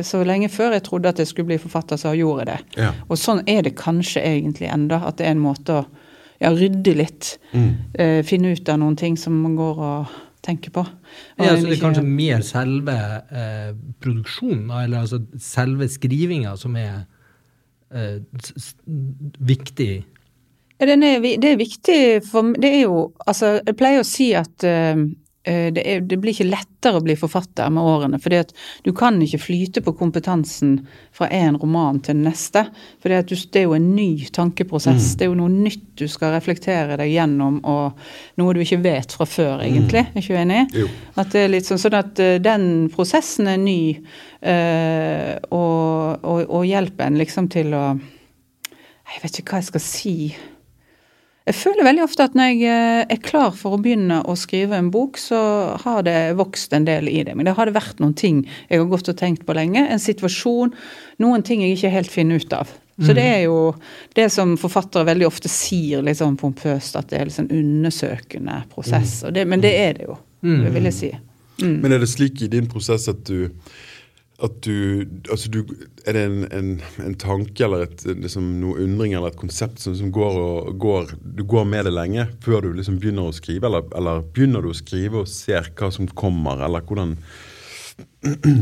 så 0.05 0.21
lenge 0.27 0.49
før 0.53 0.73
jeg 0.77 0.85
trodde 0.87 1.09
at 1.09 1.19
jeg 1.23 1.31
skulle 1.31 1.47
bli 1.53 1.59
forfatter, 1.63 1.97
så 2.01 2.15
gjorde 2.17 2.45
jeg 2.45 2.51
det. 2.53 2.83
Ja. 2.83 2.93
Og 3.09 3.19
sånn 3.21 3.43
er 3.47 3.63
det 3.67 3.77
kanskje 3.79 4.23
egentlig 4.25 4.71
enda, 4.73 5.01
at 5.09 5.19
det 5.21 5.27
er 5.27 5.37
en 5.37 5.45
måte 5.45 5.81
å 5.81 5.87
ja, 6.41 6.53
rydde 6.55 6.95
litt. 6.95 7.39
Mm. 7.53 7.71
eh, 7.99 8.23
finne 8.27 8.53
ut 8.55 8.69
av 8.69 8.79
noen 8.79 8.97
ting 8.97 9.17
som 9.19 9.37
man 9.43 9.57
går 9.59 9.79
og 9.79 10.19
tenker 10.43 10.71
på. 10.71 10.85
Og 10.87 11.45
Ja, 11.45 11.57
så 11.57 11.63
det 11.67 11.71
er 11.71 11.77
ikke- 11.77 11.87
kanskje 11.87 12.05
mer 12.05 12.43
selve 12.43 12.97
eh, 13.31 13.73
produksjonen, 14.01 14.71
eller 14.71 14.99
altså 15.01 15.23
selve 15.39 15.89
skrivinga, 15.89 16.57
som 16.57 16.77
er 16.77 17.07
eh, 17.95 18.21
viktig. 19.41 20.05
Ja, 20.81 20.87
den 20.87 21.03
er, 21.03 21.21
det 21.21 21.45
er 21.45 21.57
viktig 21.59 22.23
for 22.23 22.53
Det 22.55 22.71
er 22.71 22.83
jo 22.85 23.13
Altså, 23.27 23.61
jeg 23.67 23.77
pleier 23.77 24.01
å 24.01 24.07
si 24.07 24.29
at 24.39 24.63
eh, 24.65 24.93
eh, 24.95 25.07
det, 25.75 25.85
er, 25.85 26.03
det 26.05 26.19
blir 26.21 26.35
ikke 26.35 26.49
lettere 26.51 27.01
å 27.01 27.05
bli 27.05 27.17
forfatter 27.19 27.71
med 27.73 27.85
årene. 27.85 28.21
fordi 28.23 28.41
at 28.43 28.53
du 28.85 28.93
kan 28.97 29.21
ikke 29.23 29.41
flyte 29.43 29.83
på 29.85 29.95
kompetansen 29.99 30.79
fra 31.15 31.29
én 31.35 31.59
roman 31.59 32.01
til 32.01 32.19
den 32.19 32.27
neste. 32.29 32.67
For 33.03 33.11
det 33.11 33.57
er 33.57 33.67
jo 33.67 33.77
en 33.77 33.91
ny 33.97 34.27
tankeprosess. 34.35 35.15
Det 35.19 35.27
er 35.27 35.33
jo 35.33 35.39
noe 35.41 35.53
nytt 35.53 35.87
du 35.99 36.07
skal 36.11 36.35
reflektere 36.37 36.99
deg 37.01 37.11
gjennom, 37.13 37.61
og 37.67 37.99
noe 38.39 38.55
du 38.55 38.63
ikke 38.63 38.81
vet 38.85 39.15
fra 39.15 39.27
før, 39.29 39.65
egentlig. 39.67 40.05
Er 40.07 40.21
ikke 40.23 40.37
du 40.37 40.43
enig? 40.43 40.61
Jo. 40.77 40.91
At 41.19 41.33
det 41.35 41.45
er 41.45 41.53
litt 41.53 41.69
sånn, 41.69 41.81
sånn 41.83 41.99
at 41.99 42.23
eh, 42.23 42.37
den 42.43 42.69
prosessen 42.95 43.51
er 43.51 43.59
ny, 43.63 43.81
øh, 44.43 45.33
og, 45.51 46.23
og, 46.23 46.45
og 46.45 46.69
hjelper 46.69 47.09
en 47.09 47.19
liksom 47.21 47.51
til 47.53 47.75
å 47.77 47.89
Jeg 49.09 49.23
vet 49.23 49.39
ikke 49.41 49.55
hva 49.55 49.59
jeg 49.63 49.69
skal 49.71 49.81
si. 49.81 50.15
Jeg 51.49 51.57
føler 51.57 51.87
veldig 51.87 52.03
ofte 52.05 52.27
at 52.29 52.35
når 52.37 52.51
jeg 52.51 52.59
eh, 52.69 53.05
er 53.15 53.21
klar 53.25 53.55
for 53.57 53.77
å 53.77 53.81
begynne 53.81 54.19
å 54.29 54.35
skrive 54.37 54.77
en 54.77 54.91
bok, 54.93 55.17
så 55.21 55.39
har 55.81 56.03
det 56.05 56.35
vokst 56.37 56.75
en 56.77 56.85
del 56.85 57.09
i 57.09 57.23
det. 57.25 57.33
Men 57.39 57.49
det 57.49 57.55
har 57.57 57.69
det 57.69 57.77
vært 57.79 58.03
noen 58.03 58.13
ting 58.19 58.43
jeg 58.69 58.83
har 58.83 58.91
gått 58.91 59.09
og 59.09 59.17
tenkt 59.17 59.47
på 59.49 59.57
lenge. 59.57 59.81
En 59.81 60.03
situasjon, 60.03 60.75
noen 61.25 61.47
ting 61.47 61.65
jeg 61.65 61.79
ikke 61.79 61.95
helt 61.95 62.13
finner 62.13 62.43
ut 62.43 62.53
av. 62.57 62.75
Så 62.99 63.15
det 63.15 63.23
er 63.23 63.45
jo 63.47 63.59
det 64.19 64.27
som 64.35 64.57
forfattere 64.59 65.07
veldig 65.07 65.29
ofte 65.29 65.51
sier 65.51 66.03
litt 66.03 66.19
sånn 66.19 66.35
pompøst, 66.39 66.97
at 66.99 67.13
det 67.13 67.21
er 67.21 67.29
en 67.29 67.37
sånn 67.37 67.53
undersøkende 67.55 68.57
prosess. 68.73 69.21
Og 69.29 69.37
det, 69.37 69.45
men 69.47 69.63
det 69.63 69.71
er 69.79 69.93
det 70.01 70.09
jo, 70.09 70.17
det 70.43 70.73
vil 70.75 70.89
jeg 70.91 70.97
si. 70.97 71.11
Men 71.63 71.95
er 71.95 72.03
det 72.03 72.11
slik 72.11 72.43
i 72.43 72.51
din 72.51 72.67
prosess 72.71 73.07
at 73.11 73.23
du 73.27 73.47
at 74.39 74.61
du, 74.63 75.03
altså 75.33 75.51
du 75.51 75.65
Er 76.07 76.15
det 76.15 76.21
en, 76.29 76.45
en, 76.55 76.69
en 77.03 77.17
tanke 77.19 77.65
eller 77.67 77.89
et, 77.89 78.05
liksom 78.07 78.53
noe 78.61 78.79
undring 78.85 79.17
eller 79.17 79.33
et 79.33 79.41
konsept 79.41 79.83
som, 79.83 79.97
som 79.99 80.13
går 80.15 80.39
og 80.39 80.77
går 80.79 81.13
Du 81.23 81.43
går 81.49 81.67
med 81.67 81.89
det 81.89 81.95
lenge 81.97 82.29
før 82.45 82.63
du 82.69 82.73
liksom 82.77 83.01
begynner 83.03 83.27
å 83.29 83.35
skrive, 83.35 83.67
eller, 83.67 83.89
eller 83.99 84.23
begynner 84.35 84.63
du 84.63 84.71
å 84.71 84.79
skrive 84.79 85.25
og 85.25 85.31
ser 85.33 85.73
hva 85.75 85.91
som 85.95 86.07
kommer, 86.15 86.63
eller 86.69 86.87
hvordan 86.87 87.17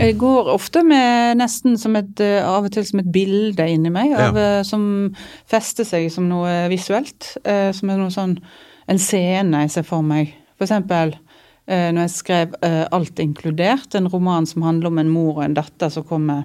Jeg 0.00 0.16
går 0.20 0.48
ofte 0.52 0.80
med 0.84 1.36
nesten 1.42 1.76
som 1.80 1.96
et, 1.96 2.20
eh, 2.24 2.40
av 2.44 2.64
og 2.64 2.72
til 2.72 2.84
som 2.88 3.00
et 3.02 3.12
bilde 3.12 3.68
inni 3.68 3.92
meg, 3.92 4.14
av, 4.16 4.36
ja. 4.36 4.62
som 4.64 5.10
fester 5.48 5.84
seg 5.88 6.08
som 6.12 6.28
noe 6.28 6.66
visuelt. 6.72 7.34
eh, 7.44 7.68
Som 7.76 7.92
er 7.92 8.00
noe 8.00 8.12
sånn 8.12 8.38
en 8.88 9.00
scene 9.02 9.64
jeg 9.64 9.72
ser 9.74 9.86
for 9.88 10.04
meg. 10.06 10.32
For 10.56 10.64
eksempel 10.68 11.16
eh, 11.16 11.25
når 11.66 12.06
jeg 12.06 12.14
skrev 12.14 12.56
eh, 12.62 12.84
'Alt 12.92 13.18
inkludert', 13.22 13.94
en 13.94 14.08
roman 14.08 14.46
som 14.46 14.62
handler 14.62 14.92
om 14.92 14.98
en 14.98 15.10
mor 15.10 15.38
og 15.38 15.44
en 15.44 15.56
datter 15.56 15.90
som 15.90 16.04
kommer 16.06 16.44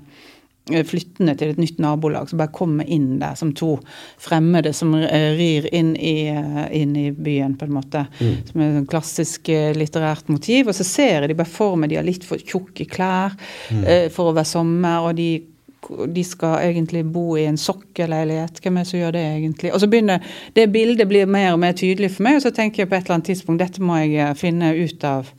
eh, 0.72 0.82
flyttende 0.86 1.36
til 1.38 1.54
et 1.54 1.62
nytt 1.62 1.78
nabolag, 1.82 2.30
som 2.30 2.42
bare 2.42 2.54
kommer 2.56 2.90
inn 2.90 3.20
der 3.22 3.36
som 3.38 3.54
to 3.54 3.76
fremmede 4.22 4.74
som 4.74 4.96
eh, 4.96 5.36
rir 5.38 5.70
inn 5.74 5.94
i, 5.96 6.28
eh, 6.34 6.66
inn 6.82 6.96
i 6.98 7.12
byen, 7.12 7.54
på 7.58 7.66
en 7.70 7.78
måte. 7.78 8.08
Som 8.50 8.62
er 8.62 8.68
et 8.72 8.80
sånn 8.80 8.90
klassisk 8.90 9.50
eh, 9.54 9.74
litterært 9.78 10.30
motiv. 10.34 10.68
Og 10.68 10.76
så 10.76 10.88
ser 10.88 11.22
jeg 11.22 11.30
de 11.30 11.40
bare 11.44 11.54
for 11.54 11.78
meg 11.78 11.94
de 11.94 12.02
har 12.02 12.08
litt 12.08 12.26
for 12.26 12.42
tjukke 12.42 12.90
klær 12.90 13.38
eh, 13.86 14.10
for 14.10 14.32
å 14.32 14.38
være 14.38 14.54
sommer, 14.56 15.06
og 15.06 15.16
de 15.22 15.32
de 15.90 16.24
skal 16.24 16.62
egentlig 16.62 17.04
bo 17.10 17.36
i 17.38 17.48
en 17.50 17.58
sokkelleilighet. 17.58 18.62
Hvem 18.62 18.78
er 18.78 18.86
det 18.86 18.92
som 18.92 19.00
gjør 19.00 19.16
det 19.16 19.26
egentlig? 19.26 19.74
Og 19.74 19.82
så 19.82 19.90
begynner 19.90 20.24
det 20.56 20.70
bildet 20.74 21.10
blir 21.10 21.30
mer 21.30 21.52
og 21.56 21.62
mer 21.64 21.76
tydelig 21.78 22.14
for 22.16 22.28
meg, 22.28 22.40
og 22.40 22.46
så 22.46 22.54
tenker 22.56 22.84
jeg 22.84 22.92
på 22.92 22.98
et 22.98 23.06
eller 23.06 23.18
annet 23.18 23.32
tidspunkt 23.32 23.64
dette 23.64 23.84
må 23.84 23.98
jeg 24.04 24.18
eh, 24.22 24.34
finne 24.38 24.74
ut 24.78 25.06
av 25.08 25.32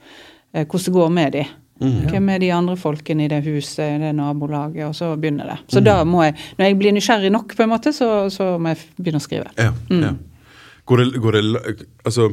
eh, 0.52 0.66
hvordan 0.66 0.86
det 0.88 0.96
går 0.98 1.12
med 1.18 1.36
de. 1.38 1.44
Hvem 1.82 2.28
er 2.30 2.38
de 2.38 2.50
andre 2.54 2.76
folkene 2.78 3.24
i 3.24 3.30
det 3.30 3.40
huset, 3.42 3.80
i 3.82 4.02
det 4.02 4.12
nabolaget, 4.14 4.84
og 4.86 4.94
så 4.94 5.12
begynner 5.18 5.48
det. 5.50 5.56
Så 5.72 5.80
da 5.82 5.96
må 6.06 6.22
jeg, 6.22 6.36
når 6.58 6.68
jeg 6.68 6.76
blir 6.78 6.94
nysgjerrig 6.94 7.32
nok, 7.34 7.56
på 7.58 7.64
en 7.64 7.72
måte, 7.72 7.92
så, 7.96 8.10
så 8.30 8.52
må 8.62 8.74
jeg 8.74 8.84
begynne 9.00 9.18
å 9.18 9.24
skrive. 9.24 9.50
Ja. 9.58 9.72
ja. 9.90 10.12
Går 10.86 11.02
det, 11.02 11.22
går 11.22 11.38
det 11.38 11.42
Altså, 12.04 12.28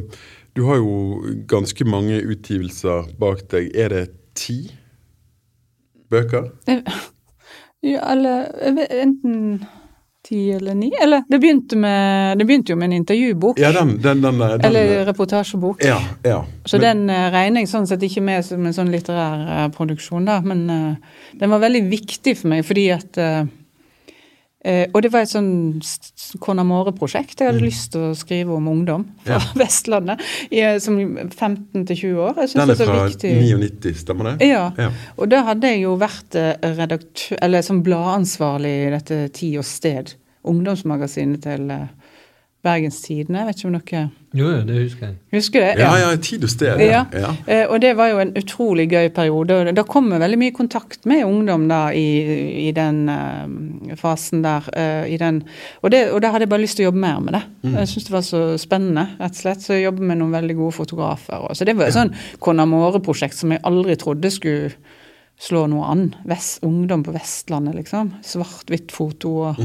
du 0.58 0.66
har 0.68 0.82
jo 0.82 1.24
ganske 1.50 1.86
mange 1.86 2.20
utgivelser 2.22 3.10
bak 3.22 3.46
deg. 3.54 3.72
Er 3.74 3.94
det 3.96 4.04
ti 4.38 4.60
bøker? 6.14 6.52
Ja, 7.82 8.00
eller 8.12 8.50
vet, 8.76 8.92
enten 8.92 9.66
ti 10.28 10.52
eller 10.52 10.76
ni. 10.76 10.92
Eller 11.04 11.24
det 11.28 11.40
begynte, 11.40 11.78
med, 11.78 12.38
det 12.38 12.46
begynte 12.46 12.74
jo 12.74 12.78
med 12.78 12.90
en 12.90 12.94
intervjubok. 12.94 13.60
Ja, 13.60 13.72
den, 13.72 13.96
den, 14.02 14.22
den, 14.22 14.42
eller 14.42 15.06
reportasjebok. 15.06 15.84
Ja. 15.84 16.00
ja. 16.24 16.46
Så 16.66 16.78
Men- 16.78 17.08
den 17.08 17.16
eh, 17.16 17.30
regner 17.32 17.64
jeg 17.64 17.72
sånn 17.72 17.88
sett 17.88 18.04
ikke 18.04 18.22
med 18.22 18.46
som 18.46 18.66
en 18.66 18.76
sånn 18.76 18.92
litterær 18.92 19.46
eh, 19.48 19.70
produksjon, 19.76 20.28
da. 20.28 20.42
Men 20.44 20.66
uh, 20.70 21.16
den 21.40 21.50
var 21.50 21.64
veldig 21.64 21.86
viktig 21.90 22.36
for 22.38 22.52
meg 22.52 22.68
fordi 22.68 22.90
at 22.96 23.18
eh, 23.18 23.46
Og 24.94 25.02
det 25.02 25.10
var 25.14 25.24
et 25.26 25.32
sånn 25.32 25.50
Conamore-prosjekt. 26.44 27.40
Jeg 27.42 27.50
hadde 27.50 27.64
lyst 27.64 27.92
til 27.96 28.10
å 28.10 28.16
skrive 28.18 28.54
om 28.58 28.68
ungdom 28.70 29.06
fra 29.26 29.40
Mm. 29.40 29.40
Ja. 29.40 29.40
Vestlandet 29.62 30.22
i, 30.52 30.60
eh, 30.62 30.78
som 30.82 30.98
15-20 31.00 32.18
år. 32.18 32.36
Jeg 32.44 32.50
synes 32.50 32.60
Den 32.60 32.68
det 32.70 32.76
er 32.80 32.84
er 32.84 32.90
fra 32.90 33.08
viktig. 33.08 33.32
99, 33.42 33.94
stemmer 34.04 34.30
det? 34.30 34.48
Ja. 34.50 34.72
Ja. 34.78 34.90
Og 35.18 35.30
da 35.32 35.44
hadde 35.48 35.68
jeg 35.74 35.82
jo 35.84 35.96
vært 36.02 36.36
eh, 36.40 36.54
redaktør, 36.78 37.38
eller 37.42 37.62
som 37.66 37.84
bladansvarlig 37.86 38.74
i 38.88 38.90
dette 38.94 39.20
Tid 39.34 39.58
og 39.62 39.66
Sted, 39.66 40.14
ungdomsmagasinet 40.50 41.44
til 41.44 41.70
eh, 41.72 41.88
Bergens 42.64 43.02
Tidende. 43.02 43.46
Vet 43.48 43.62
ikke 43.62 43.70
om 43.70 43.76
dere 43.78 44.02
Jo, 44.36 44.48
jo, 44.52 44.58
det 44.68 44.82
husker 44.84 45.06
jeg. 45.08 45.16
husker 45.32 45.64
det? 45.64 45.70
Ja, 45.80 45.94
ja, 45.98 46.10
tid 46.22 46.44
og 46.44 46.50
sted. 46.52 46.82
Ja. 46.84 47.06
ja. 47.14 47.30
Eh, 47.48 47.64
og 47.72 47.80
det 47.82 47.94
var 47.98 48.12
jo 48.12 48.20
en 48.20 48.34
utrolig 48.38 48.90
gøy 48.92 49.08
periode. 49.16 49.56
og 49.56 49.76
Da 49.76 49.84
kom 49.88 50.12
vi 50.12 50.20
veldig 50.20 50.38
mye 50.38 50.52
i 50.52 50.58
kontakt 50.58 51.08
med 51.10 51.24
ungdom 51.24 51.70
da 51.72 51.80
i, 51.96 52.68
i 52.68 52.72
den 52.76 53.10
uh, 53.10 53.96
fasen 53.98 54.44
der. 54.44 54.68
Uh, 54.76 55.08
i 55.10 55.18
den, 55.18 55.42
og, 55.82 55.92
det, 55.92 56.12
og 56.12 56.22
da 56.22 56.34
hadde 56.34 56.46
jeg 56.46 56.54
bare 56.54 56.66
lyst 56.66 56.78
til 56.78 56.86
å 56.86 56.90
jobbe 56.90 57.04
mer 57.06 57.24
med 57.24 57.38
det. 57.40 57.44
Jeg 57.64 57.92
syntes 57.94 58.10
det 58.10 58.18
var 58.18 58.28
så 58.28 58.44
spennende, 58.62 59.08
rett 59.20 59.40
og 59.40 59.42
slett. 59.42 59.64
Så 59.66 59.78
jeg 59.78 59.88
jobber 59.88 60.12
med 60.12 60.20
noen 60.20 60.36
veldig 60.36 60.58
gode 60.60 60.78
fotografer. 60.78 61.48
Og, 61.48 61.56
så 61.56 61.66
det 61.66 61.78
var 61.80 61.88
et 61.88 61.98
sånn 61.98 62.14
Conamore-prosjekt 62.44 63.40
som 63.40 63.56
jeg 63.56 63.64
aldri 63.64 63.96
trodde 64.00 64.34
skulle 64.36 64.74
slå 65.40 65.64
noe 65.72 65.88
an. 65.88 66.10
Vest, 66.28 66.60
ungdom 66.68 67.08
på 67.08 67.16
Vestlandet, 67.16 67.80
liksom. 67.80 68.18
Svart-hvitt 68.28 68.92
foto 68.92 69.38
og 69.48 69.64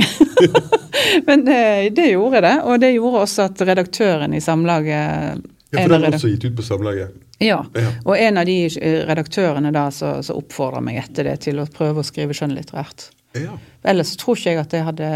Men 1.28 1.44
det, 1.46 1.60
det 1.96 2.10
gjorde 2.12 2.40
det, 2.44 2.54
og 2.64 2.80
det 2.82 2.92
gjorde 2.94 3.22
også 3.24 3.48
at 3.50 3.60
redaktøren 3.68 4.34
i 4.34 4.40
Samlaget 4.40 5.42
Ja, 5.70 5.82
for 5.84 5.88
det 5.88 6.00
den 6.00 6.04
er 6.08 6.16
også 6.18 6.30
gitt 6.32 6.44
ut 6.48 6.56
på 6.58 6.62
Samlaget. 6.66 7.10
ja, 7.40 7.60
Ja. 7.78 7.90
og 8.04 8.16
en 8.18 8.38
av 8.40 8.46
de 8.46 8.56
eh, 8.66 9.00
redaktørene 9.08 9.70
da 9.72 9.86
som 9.94 10.22
så, 10.22 10.34
oppfordra 10.36 10.80
meg 10.84 10.98
etter 11.04 11.24
det 11.30 11.36
til 11.46 11.60
å 11.62 11.66
prøve 11.70 12.02
å 12.02 12.06
skrive 12.06 12.34
skjønnlitterært. 12.36 13.10
Ja. 13.38 13.54
Ellers 13.86 14.16
tror 14.18 14.36
ikke 14.36 14.50
jeg 14.50 14.58
at 14.64 14.72
jeg 14.74 14.84
hadde 14.88 15.10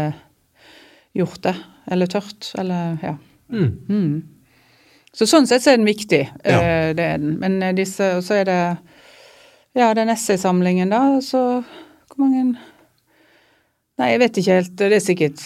gjort 1.15 1.41
det. 1.43 1.55
Eller 1.91 2.07
tørt. 2.09 2.47
Eller 2.57 2.95
ja. 3.03 3.17
Mm. 3.51 3.67
Mm. 3.89 4.23
Så 5.15 5.27
sånn 5.29 5.45
sett 5.47 5.63
så 5.63 5.73
er 5.73 5.77
den 5.77 5.85
viktig. 5.87 6.21
Ja. 6.43 6.55
eh, 6.61 6.93
Det 6.95 7.03
er 7.03 7.17
den. 7.19 7.35
Men 7.39 7.59
eh, 7.63 7.73
disse, 7.75 8.13
og 8.17 8.23
så 8.23 8.39
er 8.41 8.45
det 8.49 8.61
ja, 9.75 9.89
den 9.93 10.09
essaysamlingen, 10.09 10.89
da, 10.89 11.19
så 11.21 11.63
Hvor 12.15 12.23
mange 12.23 12.55
Nei, 13.99 14.09
jeg 14.11 14.19
vet 14.19 14.37
ikke 14.39 14.55
helt. 14.57 14.73
Det 14.79 14.91
er 14.91 14.99
sikkert 15.03 15.43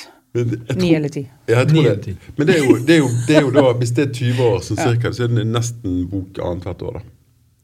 ni 0.75 0.93
eller 0.93 1.09
ti. 1.09 1.23
ja, 1.47 1.59
jeg 1.59 1.67
tror 1.67 1.73
Ni 1.73 1.83
det. 1.83 2.17
Men 2.37 2.47
det 2.47 2.55
er, 2.55 2.65
jo, 2.65 2.75
det, 2.77 2.95
er 2.95 2.99
jo, 2.99 3.07
det 3.27 3.35
er 3.37 3.41
jo 3.41 3.51
da, 3.51 3.71
hvis 3.77 3.91
det 3.97 4.09
er 4.09 4.13
20 4.13 4.43
år 4.43 4.59
så, 4.59 4.75
cirka, 4.75 5.11
så 5.13 5.23
er 5.23 5.27
det 5.33 5.47
nesten 5.47 6.03
bok 6.09 6.37
annethvert 6.43 6.81
år, 6.81 6.99
da. 6.99 6.99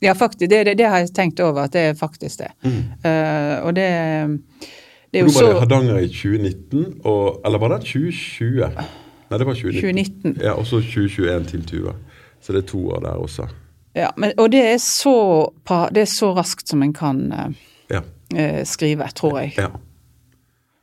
Ja, 0.02 0.14
faktisk. 0.14 0.50
Det, 0.50 0.66
det, 0.66 0.78
det 0.78 0.86
har 0.90 0.98
jeg 0.98 1.14
tenkt 1.16 1.40
over, 1.40 1.62
at 1.62 1.74
det 1.74 1.82
er 1.82 1.94
faktisk 1.94 2.40
det. 2.40 2.52
Mm. 2.64 2.72
Uh, 3.06 3.66
og 3.66 3.76
det, 3.76 3.86
det 5.12 5.20
er 5.20 5.26
jo 5.26 5.26
jo 5.26 5.26
Nå 5.26 5.34
var 5.34 5.42
det 5.42 5.54
så 5.54 5.60
Hardanger 5.60 5.98
i 5.98 6.08
2019, 6.08 6.86
og, 7.04 7.42
eller 7.46 7.60
var 7.60 7.68
det 7.76 7.80
2020? 7.86 8.66
Nei, 9.30 9.38
det 9.40 9.48
var 9.48 9.54
2019. 9.54 10.34
2019. 10.34 10.38
Ja, 10.42 10.52
Og 10.52 10.68
så 10.68 10.82
2021 10.82 11.46
til 11.46 11.66
Tuva. 11.66 11.94
Så 12.42 12.54
det 12.54 12.64
er 12.64 12.68
to 12.68 12.90
år 12.90 13.00
der 13.00 13.10
også. 13.10 13.48
Ja, 13.96 14.10
men, 14.18 14.32
og 14.38 14.52
det 14.52 14.62
er, 14.74 14.78
så, 14.78 15.16
det 15.96 16.02
er 16.02 16.12
så 16.12 16.34
raskt 16.36 16.70
som 16.70 16.84
en 16.84 16.94
kan 16.94 17.32
uh, 17.32 17.54
Ja. 17.90 18.02
uh, 18.36 18.64
skrive, 18.66 19.08
tror 19.16 19.40
jeg. 19.40 19.54
ja. 19.58 19.68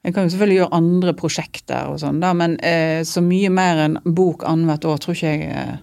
En 0.04 0.12
kan 0.12 0.24
jo 0.26 0.32
selvfølgelig 0.32 0.56
gjøre 0.58 0.74
andre 0.80 1.12
prosjekter 1.14 1.90
og 1.92 2.00
sånn, 2.02 2.18
men 2.36 2.56
eh, 2.66 3.02
så 3.06 3.22
mye 3.22 3.50
mer 3.54 3.84
enn 3.84 3.98
bok 4.02 4.42
annethvert 4.48 4.88
år 4.90 5.02
tror 5.04 5.14
ikke 5.14 5.30
jeg 5.36 5.50
eh, 5.54 5.76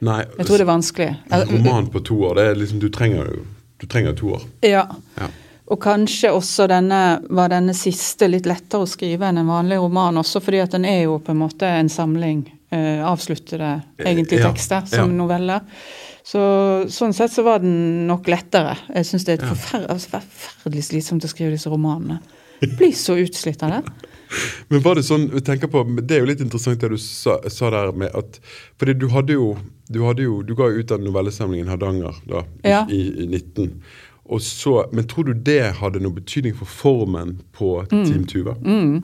Nei, 0.00 0.20
Jeg 0.38 0.46
tror 0.46 0.60
det 0.60 0.62
er 0.62 0.70
vanskelig. 0.70 1.08
en 1.34 1.48
roman 1.50 1.88
på 1.90 2.00
to 2.06 2.16
år, 2.28 2.36
det 2.38 2.44
er 2.46 2.58
liksom, 2.60 2.78
du 2.78 2.88
trenger 2.94 3.32
du 3.78 3.86
trenger 3.86 4.14
to 4.18 4.30
år. 4.36 4.42
Ja. 4.66 4.84
Ja. 5.18 5.28
Og 5.68 5.80
kanskje 5.82 6.30
også 6.32 6.64
denne 6.70 7.20
var 7.28 7.50
denne 7.52 7.74
siste 7.76 8.28
litt 8.30 8.46
lettere 8.48 8.86
å 8.86 8.88
skrive 8.88 9.28
enn 9.28 9.42
en 9.42 9.50
vanlig 9.50 9.76
roman, 9.82 10.16
også 10.22 10.40
fordi 10.42 10.62
at 10.64 10.72
den 10.74 10.86
er 10.88 11.02
jo 11.04 11.18
på 11.22 11.34
en 11.34 11.42
måte 11.42 11.68
en 11.68 11.90
samling 11.92 12.46
eh, 12.70 13.02
avsluttede 13.04 13.74
egentlig 14.00 14.40
Ja, 14.40 14.48
tekster 14.48 14.86
som 14.88 15.12
ja. 15.12 15.18
noveller. 15.18 15.60
Så 16.24 16.40
sånn 16.92 17.12
sett 17.16 17.32
så 17.34 17.44
var 17.44 17.60
den 17.62 18.06
nok 18.08 18.26
lettere. 18.32 18.76
Jeg 18.94 19.06
syns 19.10 19.24
det 19.28 19.36
er 19.36 19.44
et 19.44 19.50
Ja. 19.50 19.82
altså, 19.92 20.18
forferdelig 20.18 20.88
slitsomt 20.88 21.24
å 21.24 21.30
skrive 21.30 21.54
disse 21.54 21.70
romanene. 21.72 22.18
Blir 22.60 22.92
så 22.92 23.16
utslitt 23.16 23.62
av 23.62 23.70
det. 23.70 23.82
Men 24.68 24.82
var 24.84 24.98
det 24.98 25.06
sånn, 25.08 25.28
tenker 25.44 25.70
på, 25.72 25.84
Det 26.02 26.16
er 26.18 26.20
jo 26.20 26.28
litt 26.28 26.42
interessant 26.44 26.80
det 26.82 26.90
du 26.92 26.98
sa, 27.00 27.38
sa 27.48 27.70
der 27.72 27.94
med 27.96 28.12
at 28.18 28.40
fordi 28.76 28.94
du 29.00 29.06
hadde 29.14 29.32
jo 29.38 29.54
Du, 29.88 30.02
hadde 30.04 30.26
jo, 30.26 30.42
du 30.44 30.52
ga 30.58 30.66
jo 30.68 30.82
ut 30.82 30.90
den 30.90 31.06
novellesamlingen 31.06 31.70
Hardanger 31.72 32.18
da, 32.28 32.42
i, 32.60 32.68
Ja. 32.68 32.82
i, 32.92 33.00
i 33.24 33.26
19. 33.30 33.70
Og 34.28 34.42
så, 34.44 34.82
men 34.92 35.06
tror 35.08 35.30
du 35.30 35.32
det 35.32 35.62
hadde 35.78 36.02
noe 36.04 36.12
betydning 36.12 36.52
for 36.58 36.68
formen 36.68 37.38
på 37.56 37.70
Team 37.88 38.26
Tuva? 38.28 38.52
Mm. 38.60 38.98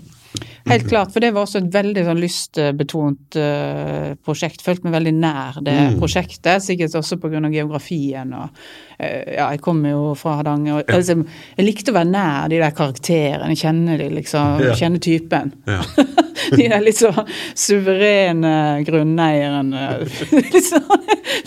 Helt 0.66 0.88
klart, 0.88 1.12
for 1.12 1.20
det 1.20 1.30
var 1.36 1.44
også 1.44 1.60
et 1.60 1.68
veldig 1.74 2.02
sånn 2.06 2.20
lystbetont 2.22 3.36
uh, 3.38 4.14
prosjekt. 4.24 4.62
Følte 4.64 4.88
meg 4.88 4.96
veldig 4.96 5.12
nær 5.18 5.58
det 5.62 5.74
Mm. 5.74 5.98
prosjektet, 6.00 6.62
sikkert 6.64 6.94
også 6.98 7.18
pga. 7.20 7.40
geografien. 7.52 8.32
og 8.32 8.48
uh, 8.48 9.34
Ja, 9.34 9.50
jeg 9.52 9.60
kommer 9.60 9.90
jo 9.90 10.14
fra 10.18 10.36
Hardanger. 10.40 10.82
Ja. 10.88 10.96
altså, 10.96 11.18
Jeg 11.58 11.66
likte 11.66 11.92
å 11.92 11.98
være 12.00 12.10
nær 12.10 12.48
de 12.48 12.58
der 12.58 12.70
karakterene, 12.74 13.54
kjenne 13.54 13.98
de 13.98 14.08
liksom, 14.10 14.60
Ja. 14.64 14.74
kjenne 14.74 14.98
typen. 15.00 15.52
Ja. 15.66 15.82
De 16.54 16.66
der 16.68 16.82
litt 16.82 16.98
så 16.98 17.08
suverene 17.56 18.82
grunneierne. 18.84 19.84
liksom, 20.54 20.82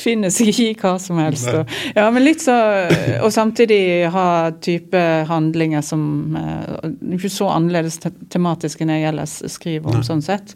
Finner 0.02 0.32
seg 0.34 0.50
ikke 0.52 0.66
i 0.72 0.76
hva 0.80 0.94
som 1.02 1.20
helst. 1.22 1.48
Og, 1.54 1.70
ja, 1.96 2.08
men 2.14 2.24
litt 2.26 2.42
så, 2.44 2.56
og 3.22 3.30
samtidig 3.34 4.08
ha 4.14 4.26
type 4.64 5.02
handlinger 5.30 5.84
som 5.86 6.02
uh, 6.38 6.90
Ikke 7.14 7.30
så 7.32 7.50
annerledes 7.54 8.00
te 8.04 8.12
tematisk 8.34 8.77
enn 8.84 8.94
jeg 8.94 9.08
ellers 9.10 9.40
skriver 9.54 9.96
om, 9.96 10.04
sånn 10.06 10.22
sett. 10.26 10.56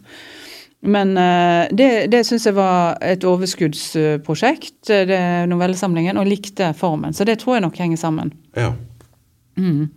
Men 0.82 1.12
eh, 1.16 1.68
det, 1.70 1.90
det 2.10 2.24
syns 2.26 2.46
jeg 2.48 2.56
var 2.56 2.96
et 3.06 3.22
overskuddsprosjekt, 3.22 4.90
eh, 4.90 5.04
det 5.06 5.20
novellesamlingen, 5.50 6.18
og 6.18 6.26
likte 6.26 6.72
formen. 6.78 7.14
Så 7.14 7.26
det 7.28 7.38
tror 7.42 7.58
jeg 7.58 7.66
nok 7.68 7.78
henger 7.84 8.00
sammen. 8.06 8.32
ja. 8.58 8.72
Mm. 9.52 9.90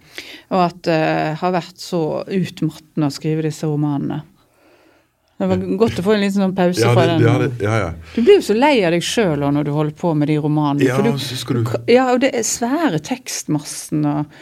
Og 0.52 0.60
at 0.60 0.82
det 0.84 0.96
har 1.40 1.52
vært 1.56 1.78
så 1.80 2.26
utmattende 2.28 3.08
å 3.08 3.14
skrive 3.16 3.46
disse 3.46 3.64
romanene. 3.70 4.18
Det 5.40 5.48
var 5.48 5.62
godt 5.80 6.02
å 6.02 6.04
få 6.04 6.14
en 6.16 6.22
liten 6.26 6.42
sånn 6.44 6.56
pause 6.56 6.84
Ja, 6.84 6.92
fra 6.92 7.06
den. 7.10 7.24
ja, 7.24 7.38
det, 7.40 7.64
ja, 7.64 7.78
ja. 7.86 7.88
Du 8.16 8.22
blir 8.22 8.38
jo 8.42 8.44
så 8.44 8.56
lei 8.56 8.74
av 8.88 8.92
deg 8.96 9.04
sjøl 9.04 9.44
når 9.56 9.68
du 9.68 9.72
holder 9.76 9.96
på 10.00 10.14
med 10.16 10.28
de 10.32 10.38
romanene. 10.44 10.84
ja 10.88 11.00
du, 11.04 11.12
så 11.20 11.40
skal 11.40 11.62
du 11.62 11.72
ja, 11.92 12.06
og 12.14 12.20
det 12.24 12.34
er 12.36 12.44
svære 12.48 13.00
tekstmassen 13.04 14.04
og 14.12 14.36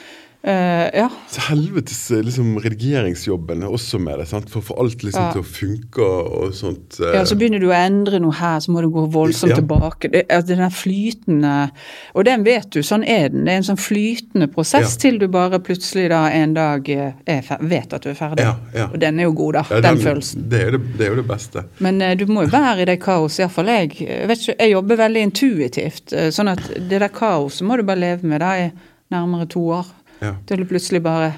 eh, 0.43 0.89
Ja. 0.93 1.09
Så 1.29 1.41
helvetes 1.49 2.11
eh, 2.11 2.21
liksom, 2.23 2.57
redigeringsjobben 2.59 3.63
er 3.63 3.71
også 3.71 3.99
med 3.99 4.19
det, 4.19 4.27
sant? 4.27 4.49
for 4.51 4.61
å 4.61 4.67
få 4.67 4.75
alt 4.83 5.03
liksom 5.03 5.23
Ja. 5.23 5.31
til 5.31 5.41
å 5.41 5.45
funke 5.45 6.03
og 6.03 6.53
sånt. 6.53 6.99
Uh... 6.99 7.13
Ja, 7.15 7.23
Så 7.25 7.37
begynner 7.39 7.59
du 7.59 7.67
å 7.69 7.75
endre 7.77 8.19
noe 8.19 8.33
her, 8.33 8.59
så 8.59 8.71
må 8.71 8.81
du 8.81 8.89
gå 8.89 9.05
voldsomt 9.11 9.53
Ja. 9.53 9.55
tilbake. 9.61 10.11
Det, 10.11 10.25
altså, 10.29 10.47
den 10.47 10.59
er 10.59 10.69
flytende 10.69 11.71
Og 12.15 12.25
den 12.25 12.43
vet 12.43 12.69
du, 12.71 12.81
sånn 12.81 13.03
er 13.07 13.29
den. 13.29 13.45
Det 13.45 13.53
er 13.53 13.57
en 13.57 13.63
sånn 13.63 13.79
flytende 13.79 14.47
prosess 14.51 14.93
Ja. 14.93 14.99
til 14.99 15.17
du 15.19 15.27
bare 15.27 15.59
plutselig 15.59 16.09
da 16.09 16.27
en 16.29 16.53
dag 16.53 16.89
er 16.89 17.13
vet 17.61 17.93
at 17.93 18.01
du 18.01 18.09
er 18.09 18.15
ferdig. 18.15 18.43
Ja, 18.43 18.55
ja. 18.75 18.85
Og 18.87 18.99
den 18.99 19.19
er 19.19 19.23
jo 19.23 19.31
god, 19.31 19.53
da. 19.53 19.63
Ja, 19.69 19.81
den, 19.81 19.97
følelsen. 19.97 20.49
Det 20.49 20.61
er, 20.61 20.71
det, 20.71 20.97
det 20.97 21.07
er 21.07 21.15
jo 21.15 21.21
det 21.21 21.27
beste. 21.27 21.65
Men 21.79 22.01
uh, 22.01 22.13
du 22.15 22.25
må 22.27 22.43
jo 22.43 22.51
være 22.53 22.81
i 22.81 22.85
det 22.85 22.99
kaoset, 23.01 23.39
iallfall 23.45 23.67
jeg. 23.67 23.95
Jeg, 24.01 24.27
vet 24.27 24.39
ikke, 24.39 24.55
jeg 24.59 24.71
jobber 24.71 24.95
veldig 24.97 25.21
intuitivt. 25.21 26.13
Sånn 26.33 26.51
at 26.51 26.61
det 26.89 26.99
der 26.99 27.11
kaoset 27.13 27.65
må 27.67 27.77
du 27.77 27.83
bare 27.83 27.99
leve 27.99 28.27
med 28.27 28.41
da 28.41 28.53
i 28.59 28.71
nærmere 29.13 29.47
to 29.49 29.61
år. 29.79 29.85
Ja. 30.23 30.33
Til 30.47 30.63
det 30.63 30.69
plutselig 30.71 31.01
bare 31.05 31.33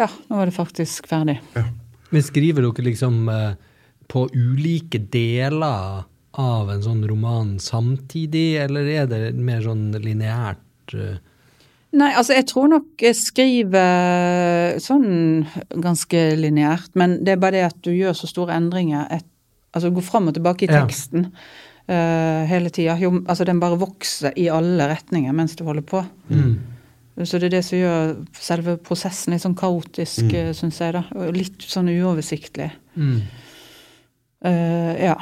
Ja, 0.00 0.08
nå 0.28 0.36
var 0.40 0.48
det 0.48 0.54
faktisk 0.56 1.06
ferdig. 1.10 1.36
Ja. 1.54 1.66
Men 2.10 2.22
skriver 2.24 2.64
dere 2.64 2.84
liksom 2.88 3.28
eh, 3.30 3.52
på 4.10 4.24
ulike 4.34 4.98
deler 5.12 6.02
av 6.40 6.70
en 6.72 6.82
sånn 6.84 7.02
roman 7.08 7.58
samtidig, 7.60 8.56
eller 8.64 8.88
er 8.88 9.06
det 9.10 9.20
mer 9.36 9.60
sånn 9.64 9.90
lineært? 10.00 10.94
eh? 10.96 11.18
Nei, 11.92 12.08
altså 12.16 12.32
jeg 12.32 12.46
tror 12.48 12.70
nok 12.72 13.02
jeg 13.04 13.16
skriver 13.20 14.78
sånn 14.80 15.44
ganske 15.84 16.22
lineært, 16.40 16.88
men 16.96 17.18
det 17.24 17.34
er 17.34 17.42
bare 17.42 17.58
det 17.58 17.66
at 17.68 17.80
du 17.84 17.90
gjør 17.92 18.16
så 18.16 18.30
store 18.30 18.56
endringer. 18.56 19.06
Et, 19.12 19.26
altså 19.76 19.90
går 19.92 20.06
fram 20.08 20.30
og 20.32 20.38
tilbake 20.38 20.64
i 20.66 20.70
Ja. 20.72 20.80
teksten 20.86 21.28
eh, 21.88 22.44
hele 22.48 22.70
tida. 22.72 22.96
Altså 23.26 23.44
den 23.44 23.60
bare 23.60 23.76
vokser 23.80 24.32
i 24.40 24.48
alle 24.48 24.88
retninger 24.88 25.32
mens 25.36 25.56
du 25.56 25.64
holder 25.68 25.84
på. 25.84 26.00
Mm. 26.32 26.56
Så 27.12 27.38
det 27.38 27.50
er 27.50 27.58
det 27.58 27.64
som 27.66 27.76
gjør 27.76 28.14
selve 28.40 28.78
prosessen 28.80 29.34
litt 29.34 29.44
sånn 29.44 29.58
kaotisk, 29.58 30.30
mm. 30.30 30.52
syns 30.56 30.80
jeg. 30.80 30.94
da, 30.96 31.04
Og 31.12 31.36
litt 31.36 31.66
sånn 31.68 31.90
uoversiktlig. 31.92 32.70
Mm. 32.96 33.18
Uh, 34.42 34.92
ja. 34.96 35.16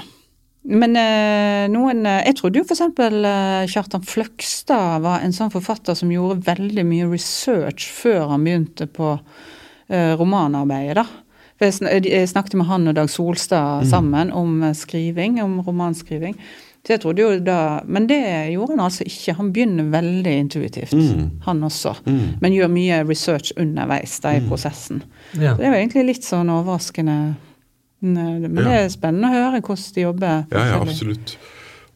Men 0.70 0.96
uh, 0.96 1.64
noen 1.72 2.04
uh, 2.04 2.20
Jeg 2.24 2.36
trodde 2.38 2.60
jo 2.60 2.66
f.eks. 2.66 2.82
Uh, 2.94 3.66
Kjartan 3.68 4.04
Fløgstad 4.06 5.02
var 5.04 5.24
en 5.24 5.34
sånn 5.34 5.52
forfatter 5.52 5.98
som 5.98 6.12
gjorde 6.12 6.44
veldig 6.46 6.84
mye 6.86 7.08
research 7.10 7.90
før 7.90 8.30
han 8.34 8.46
begynte 8.46 8.86
på 8.90 9.16
eh, 9.90 10.14
romanarbeidet, 10.18 11.02
da. 11.02 11.06
For 11.60 11.68
jeg, 11.68 11.76
sn 11.76 11.90
jeg 12.08 12.28
snakket 12.30 12.56
med 12.56 12.70
han 12.70 12.88
og 12.88 12.96
Dag 12.96 13.10
Solstad 13.12 13.84
sammen 13.90 14.32
om 14.32 14.62
eh, 14.64 14.76
skriving, 14.76 15.40
om 15.44 15.58
romanskriving. 15.66 16.38
Så 16.86 16.94
jeg 16.94 17.00
trodde 17.02 17.20
jo 17.20 17.38
da, 17.44 17.82
Men 17.84 18.06
det 18.08 18.20
gjorde 18.54 18.72
han 18.72 18.80
altså 18.86 19.04
ikke. 19.04 19.34
Han 19.36 19.52
begynner 19.52 19.90
veldig 19.92 20.32
intuitivt, 20.46 20.92
Mm. 20.96 21.30
han 21.44 21.60
også. 21.62 21.94
Mm. 22.06 22.38
Men 22.40 22.52
gjør 22.52 22.70
mye 22.72 23.02
research 23.08 23.52
underveis 23.60 24.18
da 24.20 24.30
i 24.38 24.40
prosessen. 24.48 25.02
Ja. 25.34 25.54
Så 25.54 25.60
det 25.60 25.70
var 25.70 25.76
egentlig 25.76 26.06
litt 26.06 26.24
sånn 26.24 26.48
overraskende. 26.48 27.34
Men 28.00 28.54
det 28.56 28.66
er 28.66 28.88
spennende 28.88 29.28
å 29.28 29.34
høre 29.34 29.60
hvordan 29.60 29.94
de 29.94 30.00
jobber. 30.06 30.44
Ja, 30.52 30.64
ja, 30.70 30.80
absolutt. 30.80 31.36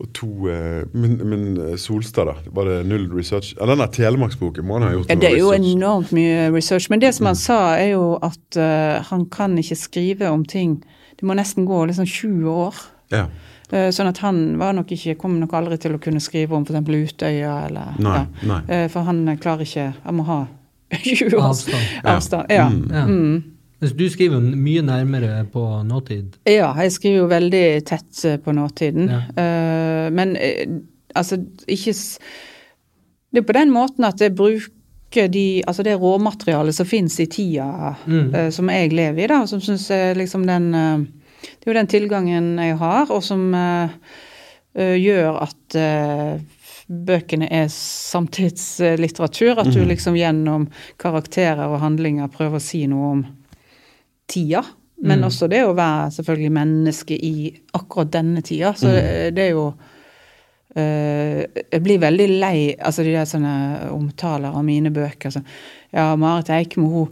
Og 0.02 0.08
to, 0.12 0.26
eh, 0.50 0.82
men, 0.92 1.14
men 1.22 1.42
eh, 1.70 1.76
Solstad, 1.78 2.26
da? 2.26 2.34
Var 2.52 2.64
det 2.68 2.86
null 2.90 3.06
research? 3.14 3.54
Eller 3.62 3.76
Den 3.78 3.92
Telemarksboken 3.94 4.66
må 4.66 4.74
han 4.80 4.88
ha 4.88 4.90
gjort 4.96 5.08
Ja, 5.08 5.14
det 5.14 5.28
er 5.30 5.38
jo 5.38 5.52
research. 5.52 5.68
Mm. 5.70 5.78
enormt 5.78 6.12
mye 6.12 6.50
research. 6.52 6.90
Men 6.90 7.00
det 7.00 7.12
som 7.14 7.26
han 7.30 7.36
sa, 7.38 7.58
er 7.78 7.92
jo 7.94 8.18
at 8.20 8.58
uh, 8.58 9.00
han 9.08 9.24
kan 9.30 9.54
ikke 9.56 9.76
skrive 9.78 10.28
om 10.34 10.44
ting 10.44 10.80
Det 11.14 11.22
må 11.22 11.36
nesten 11.38 11.64
gå 11.64 11.84
liksom 11.86 12.04
20 12.10 12.50
år. 12.50 12.74
Ja. 13.14 13.28
Eh, 13.72 13.88
Sånn 13.90 14.08
at 14.10 14.18
han 14.18 14.58
var 14.60 14.72
nok 14.76 14.90
ikke, 14.92 15.14
kom 15.18 15.38
nok 15.40 15.52
aldri 15.56 15.78
til 15.80 15.94
å 15.96 15.98
kunne 16.02 16.20
skrive 16.20 16.52
om 16.56 16.64
f.eks. 16.68 17.14
Utøya 17.14 17.54
eller 17.66 17.94
Nei, 18.04 18.18
ja. 18.18 18.26
nei. 18.50 18.60
Eh, 18.68 18.88
For 18.92 19.02
han 19.08 19.22
eh, 19.28 19.38
klarer 19.40 19.64
ikke 19.64 19.86
Han 20.04 20.18
må 20.20 20.26
ha 20.28 20.38
20 20.94 21.34
års 21.38 21.44
Avstand. 21.64 21.86
Ja. 22.04 22.16
avstand. 22.16 22.50
Ja. 22.52 22.66
Mm. 22.68 22.90
Ja. 22.92 23.04
Mm. 23.08 23.42
Du 23.98 24.04
skriver 24.08 24.38
jo 24.38 24.56
mye 24.56 24.80
nærmere 24.84 25.42
på 25.52 25.60
nåtid. 25.84 26.36
ja, 26.48 26.70
jeg 26.82 26.92
skriver 26.94 27.18
jo 27.18 27.26
veldig 27.28 27.64
tett 27.84 28.22
på 28.44 28.52
nåtiden. 28.56 29.08
Ja. 29.10 29.18
Eh, 29.42 30.10
Men 30.14 30.36
altså 31.14 31.36
ikke 31.68 31.92
Det 33.34 33.42
er 33.42 33.46
på 33.48 33.52
den 33.56 33.70
måten 33.74 34.04
at 34.06 34.20
jeg 34.20 34.34
bruker 34.38 35.28
de, 35.30 35.62
altså 35.66 35.82
det 35.82 35.96
råmaterialet 36.00 36.74
som 36.74 36.86
fins 36.86 37.18
i 37.20 37.26
tida 37.26 37.94
Mm. 38.06 38.50
som 38.52 38.68
jeg 38.70 38.92
lever 38.92 39.24
i, 39.24 39.26
da, 39.26 39.44
som 39.46 39.60
syns 39.60 39.88
liksom 40.16 40.46
den 40.46 40.70
Det 41.44 41.66
er 41.66 41.72
jo 41.72 41.78
den 41.78 41.90
tilgangen 41.92 42.50
jeg 42.58 42.76
har, 42.80 43.10
og 43.10 43.22
som 43.22 43.54
eh, 43.54 43.88
eh, 44.76 44.96
gjør 45.00 45.42
at 45.42 45.76
eh, 45.78 46.38
bøkene 46.88 47.48
er 47.50 47.68
samtidslitteratur. 47.72 49.58
At 49.58 49.72
du 49.72 49.80
Mhm. 49.80 49.88
liksom 49.88 50.14
gjennom 50.16 50.68
karakterer 50.98 51.66
og 51.68 51.80
handlinger 51.80 52.28
prøver 52.28 52.56
å 52.56 52.60
si 52.62 52.86
noe 52.86 53.10
om 53.12 53.26
tida. 54.28 54.64
Men 55.02 55.20
Mm. 55.20 55.26
også 55.26 55.48
det 55.50 55.62
å 55.64 55.74
være 55.74 56.10
selvfølgelig 56.12 56.52
menneske 56.52 57.14
i 57.18 57.54
akkurat 57.74 58.10
denne 58.10 58.42
tida. 58.42 58.72
Så 58.74 58.86
mm. 58.86 59.34
det, 59.34 59.38
er 59.38 59.50
jo 59.50 59.74
eh, 60.76 61.44
Jeg 61.72 61.82
blir 61.82 61.98
veldig 61.98 62.28
lei 62.40 62.74
altså 62.78 63.02
de 63.04 63.12
der 63.12 63.24
sånne 63.24 63.90
omtaler 63.92 64.54
av 64.54 64.64
mine 64.64 64.90
bøker. 64.90 65.30
Så, 65.30 65.42
ja, 65.92 66.16
Marit 66.16 66.48
Eikmo 66.50 66.88
hun 66.88 67.08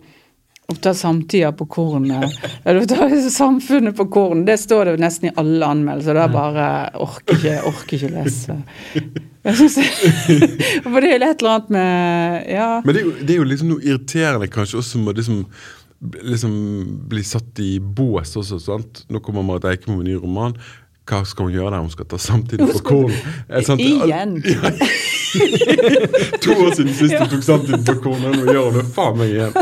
tar 0.80 0.94
samtida 0.94 1.52
på 1.52 1.66
kornet. 1.66 2.32
Ja, 2.64 2.72
du 2.72 3.30
samfunnet 3.30 3.96
på 3.96 4.06
kornet. 4.08 4.46
Det 4.46 4.58
står 4.58 4.84
det 4.84 4.96
nesten 5.02 5.28
i 5.28 5.34
alle 5.36 5.66
anmeldelser. 5.66 6.14
Det 6.16 6.22
er 6.22 6.32
bare 6.32 6.66
orker 7.02 7.36
ikke, 7.36 7.56
orker 7.68 7.96
ikke 7.98 8.12
lese. 8.14 8.56
For 9.42 11.02
det 11.02 11.08
er 11.10 11.16
jo 11.16 11.26
et 11.26 11.42
eller 11.42 11.52
annet 11.52 11.70
med 11.74 12.50
Ja. 12.52 12.68
Men 12.84 12.94
det 12.94 13.00
er, 13.02 13.06
jo, 13.06 13.14
det 13.20 13.34
er 13.34 13.40
jo 13.40 13.46
liksom 13.50 13.72
noe 13.72 13.86
irriterende 13.86 14.50
kanskje 14.52 14.78
også 14.78 15.02
med 15.02 15.18
liksom, 15.18 15.42
liksom 16.22 16.52
bli 17.10 17.24
satt 17.26 17.62
i 17.62 17.72
bås 17.82 18.36
også, 18.38 18.60
sant? 18.62 19.02
Nå 19.10 19.22
kommer 19.24 19.44
Marit 19.46 19.66
Eikemo 19.72 19.98
med 19.98 20.06
en 20.06 20.12
ny 20.12 20.20
roman. 20.22 20.56
Hva 21.03 21.24
skal 21.26 21.48
hun 21.48 21.55
gjøre 21.57 21.72
der? 21.74 21.80
Hun 21.82 21.90
skal 21.90 22.07
ta 22.07 22.18
samtidig 22.22 22.68
på 22.76 22.82
korn. 22.86 23.14
Igjen. 23.82 24.36
To 26.44 26.53
år 26.53 26.74
siden 26.76 26.92
sist 26.94 27.14
hun 27.16 27.28
tok 27.32 27.42
samtidig 27.42 27.80
på 27.88 27.94
korn, 28.05 28.24
og 28.28 28.36
nå 28.36 28.53
gjør 28.53 28.68
hun 28.68 28.76
det 28.78 28.84
faen 28.94 29.18
meg 29.18 29.32
igjen. 29.32 29.57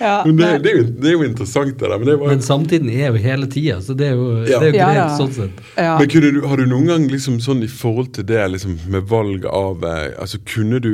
ja 0.00 0.14
Men 0.26 0.36
det, 0.40 0.48
det, 0.64 0.72
er 0.72 0.76
jo, 0.80 0.84
det 1.00 1.10
er 1.10 1.14
jo 1.14 1.24
interessant, 1.28 1.74
det 1.78 1.88
der. 1.88 1.96
Men, 1.96 2.08
det 2.10 2.16
var, 2.20 2.32
Men 2.34 2.44
samtiden 2.44 2.90
er 2.92 3.06
jo 3.06 3.22
hele 3.24 3.48
tida, 3.50 3.78
så 3.84 3.96
det 3.96 4.10
er 4.10 4.18
jo, 4.18 4.28
Ja. 4.44 4.60
det 4.60 4.68
er 4.68 4.72
jo 4.72 4.76
greit 4.76 4.98
ja. 4.98 5.08
sånn 5.16 5.32
sett. 5.36 5.64
ja. 5.78 5.94
men 6.00 6.10
kunne 6.12 6.32
du, 6.36 6.40
har 6.50 6.60
du 6.60 6.66
noen 6.68 6.90
gang 6.92 7.06
liksom 7.12 7.38
sånn 7.44 7.64
i 7.64 7.70
forhold 7.70 8.12
til 8.18 8.26
det 8.28 8.42
liksom 8.52 8.76
med 8.92 9.08
valg 9.10 9.46
av 9.48 9.84
eh, 9.88 10.10
altså 10.20 10.42
Kunne 10.44 10.80
du 10.82 10.92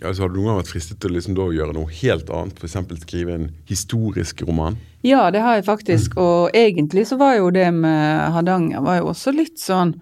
altså 0.00 0.22
Har 0.22 0.30
du 0.30 0.38
noen 0.38 0.52
gang 0.52 0.60
vært 0.62 0.72
fristet 0.72 1.00
til 1.02 1.12
liksom 1.16 1.36
da 1.36 1.48
å 1.48 1.54
gjøre 1.54 1.74
noe 1.76 1.90
helt 2.00 2.30
annet? 2.32 2.62
F.eks. 2.62 2.78
skrive 3.04 3.34
en 3.34 3.50
historisk 3.68 4.46
roman? 4.48 4.78
Ja, 5.06 5.30
det 5.30 5.40
har 5.44 5.54
jeg 5.54 5.64
faktisk. 5.64 6.16
Og 6.18 6.50
egentlig 6.54 7.06
så 7.06 7.16
var 7.20 7.36
jo 7.38 7.50
det 7.54 7.68
med 7.74 8.32
Hardanger 8.34 8.80
var 8.82 8.98
jo 8.98 9.06
også 9.12 9.30
litt 9.36 9.58
sånn 9.62 9.92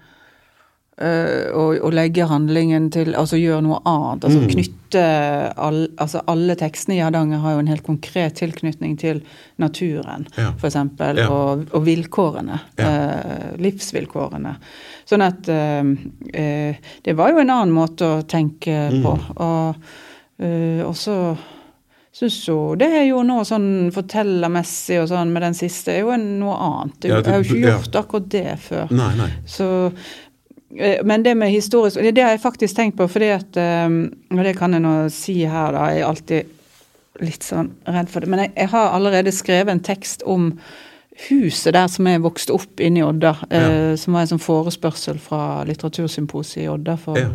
øh, 1.01 1.51
å, 1.53 1.65
å 1.85 1.91
legge 1.93 2.25
handlingen 2.31 2.87
til 2.95 3.13
Altså 3.15 3.37
gjøre 3.37 3.63
noe 3.67 3.81
annet. 3.85 4.25
Altså 4.25 4.41
Mm. 4.41 4.49
knytte 4.55 5.03
all, 5.57 5.89
Altså 5.99 6.23
alle 6.27 6.55
tekstene 6.57 6.97
i 6.97 7.03
Hardanger 7.05 7.39
har 7.43 7.53
jo 7.53 7.59
en 7.59 7.67
helt 7.69 7.85
konkret 7.85 8.35
tilknytning 8.41 8.97
til 8.99 9.21
naturen, 9.59 10.27
Ja. 10.39 10.53
eksempel. 10.71 11.17
Ja. 11.21 11.29
Og, 11.29 11.67
og 11.75 11.85
vilkårene. 11.85 12.61
Ja. 12.79 12.89
Øh, 12.89 13.59
livsvilkårene. 13.61 14.57
Sånn 15.07 15.23
at 15.27 15.49
øh, 15.49 16.75
Det 17.05 17.17
var 17.17 17.31
jo 17.31 17.39
en 17.45 17.51
annen 17.51 17.75
måte 17.75 18.01
å 18.17 18.23
tenke 18.25 18.91
Mm. 18.93 19.03
på. 19.03 19.19
Og, 19.37 19.75
øh, 20.41 20.87
så 20.97 21.37
syns 22.17 22.37
jo 22.49 22.59
det 22.81 22.89
er 22.97 23.03
jo 23.11 23.23
noe 23.27 23.45
sånn 23.45 23.91
fortellermessig 23.95 25.03
og 25.03 25.11
sånn 25.11 25.33
med 25.35 25.45
den 25.45 25.57
siste 25.59 25.93
er 25.93 26.05
jo 26.07 26.17
noe 26.21 26.57
annet. 26.69 27.09
Ja, 27.11 27.19
jeg 27.21 27.29
har 27.29 27.43
jo 27.43 27.49
ikke 27.51 27.61
ja. 27.61 27.75
gjort 27.77 27.99
akkurat 28.01 28.31
det 28.33 28.47
før. 28.65 28.95
Nei, 28.97 29.11
nei. 29.19 29.29
Så, 29.53 29.69
eh, 30.79 31.03
men 31.05 31.27
det 31.27 31.35
med 31.37 31.53
historisk 31.53 32.01
Det 32.01 32.25
har 32.25 32.33
jeg 32.35 32.41
faktisk 32.45 32.77
tenkt 32.79 32.97
på, 32.97 33.09
fordi 33.13 33.31
at 33.37 33.57
eh, 33.61 33.89
Og 34.33 34.45
det 34.47 34.57
kan 34.57 34.73
jeg 34.73 34.85
nå 34.85 34.95
si 35.13 35.43
her, 35.45 35.77
da. 35.77 35.91
Jeg 35.93 36.05
er 36.05 36.11
alltid 36.11 36.53
litt 37.25 37.45
sånn 37.45 37.71
redd 37.89 38.11
for 38.13 38.21
det. 38.21 38.29
Men 38.33 38.45
jeg, 38.45 38.53
jeg 38.57 38.69
har 38.75 38.91
allerede 38.93 39.33
skrevet 39.33 39.73
en 39.73 39.81
tekst 39.81 40.25
om 40.29 40.51
huset 41.31 41.73
der 41.73 41.87
som 41.89 42.05
jeg 42.09 42.21
vokste 42.21 42.53
opp 42.53 42.81
inne 42.85 43.01
i 43.01 43.05
Odda. 43.07 43.35
eh, 43.49 43.93
Som 43.97 44.17
var 44.17 44.25
en 44.27 44.35
sånn 44.35 44.43
forespørsel 44.43 45.21
fra 45.21 45.65
Litteratursymposiet 45.69 46.65
i 46.67 46.73
Odda 46.73 46.97
for 47.01 47.21
Ja. 47.21 47.31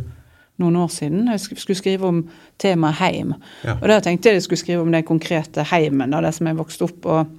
Noen 0.62 0.80
år 0.84 0.92
siden. 0.94 1.28
Jeg 1.34 1.42
skulle 1.60 1.80
skrive 1.80 2.08
om 2.08 2.24
temaet 2.62 3.00
heim. 3.02 3.36
Ja. 3.66 3.78
Og 3.80 3.88
da 3.92 4.00
tenkte 4.04 4.30
jeg 4.30 4.40
jeg 4.40 4.48
skulle 4.48 4.62
skrive 4.62 4.86
om 4.86 4.94
den 4.94 5.08
konkrete 5.08 5.66
heimen, 5.74 6.14
da, 6.14 6.22
det 6.24 6.34
som 6.38 6.50
jeg 6.50 6.60
vokste 6.62 6.88
opp. 6.90 7.06
og 7.06 7.38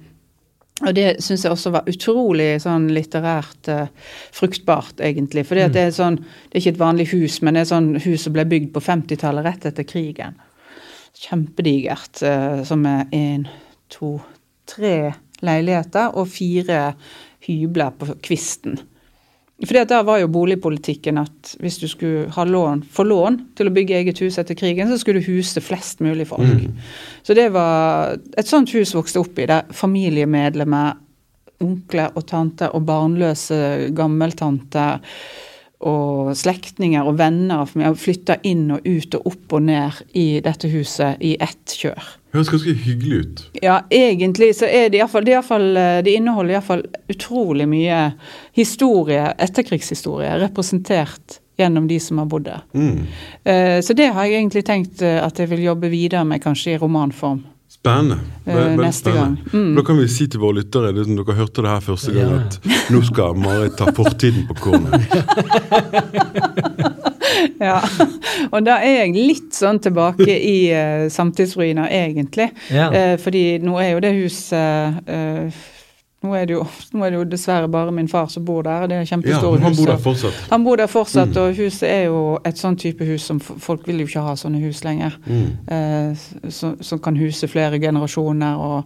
og 0.81 0.95
det 0.97 1.21
syns 1.21 1.43
jeg 1.45 1.53
også 1.53 1.71
var 1.75 1.89
utrolig 1.89 2.47
sånn 2.63 2.87
litterært 2.95 3.69
uh, 3.69 3.83
fruktbart, 4.33 5.03
egentlig. 5.05 5.45
For 5.45 5.59
det 5.59 5.79
er 5.79 5.91
sånn, 5.93 6.17
det 6.17 6.57
er 6.57 6.63
ikke 6.63 6.73
et 6.73 6.81
vanlig 6.81 7.05
hus, 7.13 7.37
men 7.45 7.55
det 7.55 7.63
er 7.63 7.69
sånn 7.69 7.91
hus 8.03 8.25
som 8.25 8.33
ble 8.35 8.47
bygd 8.49 8.71
på 8.73 8.81
50-tallet, 8.83 9.45
rett 9.45 9.67
etter 9.69 9.85
krigen. 9.87 10.39
Kjempedigert. 11.21 12.23
Uh, 12.25 12.63
som 12.67 12.87
er 12.89 13.05
én, 13.15 13.45
to, 13.93 14.17
tre 14.69 15.13
leiligheter 15.45 16.17
og 16.17 16.31
fire 16.33 16.81
hybler 17.45 17.93
på 17.99 18.17
kvisten. 18.25 18.81
Fordi 19.61 19.83
Der 19.87 20.03
var 20.03 20.17
jo 20.17 20.27
boligpolitikken 20.27 21.17
at 21.17 21.55
hvis 21.59 21.77
du 21.77 21.87
skulle 21.87 22.29
ha 22.31 22.43
lån, 22.43 22.83
få 22.91 23.03
lån 23.03 23.39
til 23.55 23.69
å 23.69 23.73
bygge 23.73 23.95
eget 23.95 24.19
hus 24.19 24.39
etter 24.41 24.57
krigen, 24.57 24.89
så 24.89 24.97
skulle 24.97 25.21
du 25.21 25.29
huse 25.29 25.61
flest 25.61 26.01
mulig 26.01 26.27
folk. 26.27 26.65
Så 27.23 27.33
det 27.37 27.53
var 27.53 28.17
Et 28.37 28.47
sånt 28.47 28.73
hus 28.73 28.95
vokste 28.95 29.19
opp 29.19 29.39
i, 29.39 29.45
der 29.45 29.69
familiemedlemmer, 29.71 30.97
onkler 31.61 32.11
og 32.15 32.25
tanter 32.27 32.73
og 32.75 32.83
barnløse 32.85 33.93
gammeltanter 33.95 34.99
og 35.83 36.33
slektninger 36.35 37.05
og 37.05 37.17
venner 37.19 37.61
av 37.61 37.71
familien 37.71 37.95
flytta 37.95 38.39
inn 38.43 38.69
og 38.71 38.87
ut 38.87 39.15
og 39.19 39.31
opp 39.31 39.55
og 39.59 39.63
ned 39.69 40.03
i 40.15 40.41
dette 40.43 40.67
huset 40.71 41.21
i 41.21 41.35
ett 41.39 41.77
kjør. 41.77 42.22
Høres 42.33 42.49
ganske 42.49 42.73
hyggelig 42.73 43.17
ut. 43.23 43.41
Ja, 43.61 43.75
egentlig 43.93 44.55
så 44.57 44.65
er 44.65 44.89
det 44.89 44.97
iallfall 44.97 45.23
Det, 45.27 45.35
i 45.37 45.41
fall, 45.45 45.67
eh, 45.77 46.01
det 46.01 46.15
inneholder 46.17 46.55
iallfall 46.57 46.83
utrolig 47.13 47.67
mye 47.69 47.99
historie, 48.57 49.27
etterkrigshistorie, 49.37 50.31
representert 50.41 51.39
gjennom 51.61 51.85
de 51.87 51.99
som 52.01 52.17
har 52.17 52.25
bodd 52.25 52.47
der. 52.49 52.61
Mm. 52.73 53.05
Eh, 53.45 53.79
Så 53.85 53.93
det 53.93 54.09
har 54.13 54.25
jeg 54.25 54.39
egentlig 54.41 54.65
tenkt 54.65 55.01
eh, 55.05 55.19
at 55.25 55.37
jeg 55.37 55.49
vil 55.53 55.61
jobbe 55.67 55.89
videre 55.93 56.25
med, 56.25 56.41
kanskje 56.41 56.73
i 56.73 56.77
romanform. 56.81 57.43
Spennende. 57.69 58.17
Eh, 58.47 58.55
veldig 58.55 58.77
neste 58.81 59.09
spennende. 59.11 59.37
gang. 59.51 59.53
Mm. 59.53 59.75
Da 59.75 59.81
kan 59.85 59.97
vi 60.01 60.07
si 60.07 60.27
til 60.27 60.39
våre 60.39 60.55
lyttere, 60.61 60.91
det 60.93 61.01
er 61.01 61.09
som 61.09 61.15
dere 61.21 61.35
hørte 61.37 61.61
det 61.61 61.69
her 61.69 61.79
første 61.85 62.13
gang, 62.13 62.31
Ja. 62.31 62.37
at 62.39 62.59
nå 62.93 63.01
skal 63.05 63.33
Marit 63.35 63.77
ta 63.77 63.85
fortiden 63.93 64.47
på 64.47 64.53
kornet. 64.57 64.93
Ja. 67.67 67.77
Og 68.51 68.63
da 68.65 68.79
er 68.83 69.05
jeg 69.05 69.13
litt 69.15 69.53
sånn 69.55 69.79
tilbake 69.83 70.27
i 70.35 70.57
uh, 70.73 71.05
samtidsruiner, 71.13 71.87
egentlig. 71.93 72.49
Ja. 72.73 72.89
Uh, 72.93 73.13
fordi 73.21 73.59
nå 73.63 73.77
er 73.81 73.93
jo 73.95 74.01
det 74.03 74.11
huset 74.17 75.07
uh, 75.07 75.63
nå, 76.23 76.31
er 76.39 76.45
det 76.47 76.55
jo, 76.55 76.61
nå 76.95 77.03
er 77.03 77.11
det 77.11 77.17
jo 77.19 77.23
dessverre 77.33 77.67
bare 77.71 77.91
min 77.91 78.07
far 78.07 78.29
som 78.31 78.45
bor 78.47 78.63
der. 78.63 78.85
Det 78.87 78.95
er 78.95 79.01
Ja, 79.03 79.09
kjempestore 79.11 79.59
han 79.59 79.73
hus. 79.73 79.79
bor 79.81 79.91
der 79.91 79.97
fortsatt. 80.05 80.37
Han 80.53 80.63
bor 80.63 80.79
der 80.79 80.87
fortsatt, 80.87 81.33
Mm. 81.35 81.41
og 81.41 81.57
huset 81.59 81.89
er 81.89 82.03
jo 82.05 82.21
et 82.45 82.55
sånn 82.61 82.77
type 82.79 83.03
hus 83.07 83.25
som 83.27 83.39
folk 83.43 83.87
vil 83.87 83.99
jo 84.03 84.07
ikke 84.07 84.23
ha 84.23 84.35
sånne 84.39 84.61
hus 84.63 84.83
lenger. 84.87 85.17
Mm. 85.27 85.51
Uh, 85.67 86.49
som, 86.49 86.77
som 86.81 86.99
kan 87.03 87.15
huse 87.19 87.47
flere 87.51 87.79
generasjoner, 87.79 88.55
og 88.55 88.83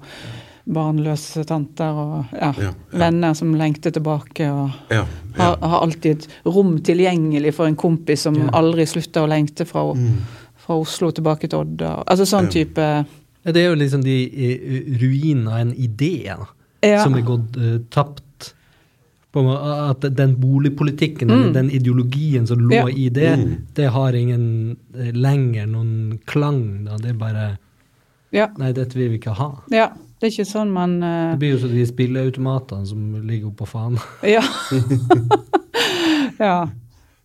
barnløse 0.67 1.43
tanter 1.47 1.93
og 2.01 2.25
ja, 2.33 2.51
Ja, 2.57 2.63
ja. 2.67 2.71
venner 2.99 3.33
som 3.33 3.53
lengter 3.55 3.91
tilbake. 3.91 4.49
og 4.51 4.69
Ja, 4.91 5.05
ja. 5.05 5.05
har, 5.37 5.57
har 5.61 5.81
alltid 5.81 6.11
et 6.17 6.27
rom 6.45 6.79
tilgjengelig 6.79 7.53
for 7.53 7.65
en 7.67 7.75
kompis 7.75 8.21
som 8.21 8.35
Ja. 8.35 8.49
aldri 8.53 8.85
slutter 8.85 9.21
å 9.23 9.27
lengte 9.29 9.65
fra, 9.65 9.83
Mm. 9.93 10.17
fra 10.57 10.75
Oslo 10.75 11.11
tilbake 11.11 11.47
til 11.49 11.59
Odda. 11.59 12.03
Altså 12.07 12.25
sånn 12.25 12.43
Ja. 12.45 12.49
type 12.49 13.05
Ja, 13.45 13.51
Det 13.53 13.61
er 13.63 13.69
jo 13.69 13.75
liksom 13.75 14.03
de 14.03 14.25
eh, 14.25 14.99
ruinene 14.99 15.47
av 15.51 15.59
en 15.59 15.73
idé 15.73 16.25
ja. 16.83 17.03
som 17.03 17.13
er 17.15 17.21
gått 17.21 17.55
uh, 17.57 17.79
tapt. 17.89 18.23
At 19.37 20.01
den 20.15 20.35
boligpolitikken, 20.35 21.27
Mm. 21.29 21.53
den 21.53 21.69
ideologien 21.69 22.47
som 22.47 22.57
lå 22.59 22.73
Ja. 22.73 22.87
i 22.87 23.09
det, 23.09 23.37
Mm. 23.39 23.57
det 23.75 23.89
har 23.91 24.11
ingen 24.13 24.77
eh, 24.97 25.11
lenger 25.13 25.67
noen 25.67 26.19
klang. 26.25 26.85
da, 26.85 26.97
Det 26.97 27.09
er 27.09 27.13
bare 27.13 27.57
ja. 28.33 28.47
Nei, 28.57 28.71
dette 28.73 28.93
vil 28.95 29.09
vi 29.11 29.19
ikke 29.19 29.35
ha. 29.35 29.61
ja. 29.71 29.89
Det 30.17 30.27
er 30.27 30.33
ikke 30.33 30.49
sånn 30.49 30.73
man 30.73 30.97
uh... 31.03 31.35
Det 31.35 31.41
blir 31.43 31.55
jo 31.55 31.61
som 31.61 31.73
de 31.75 31.85
spilleautomatene 31.85 32.89
som 32.89 33.07
ligger 33.27 33.51
oppå 33.51 33.69
fanen. 33.69 34.01
Ja. 34.35 34.41
ja. 36.41 36.57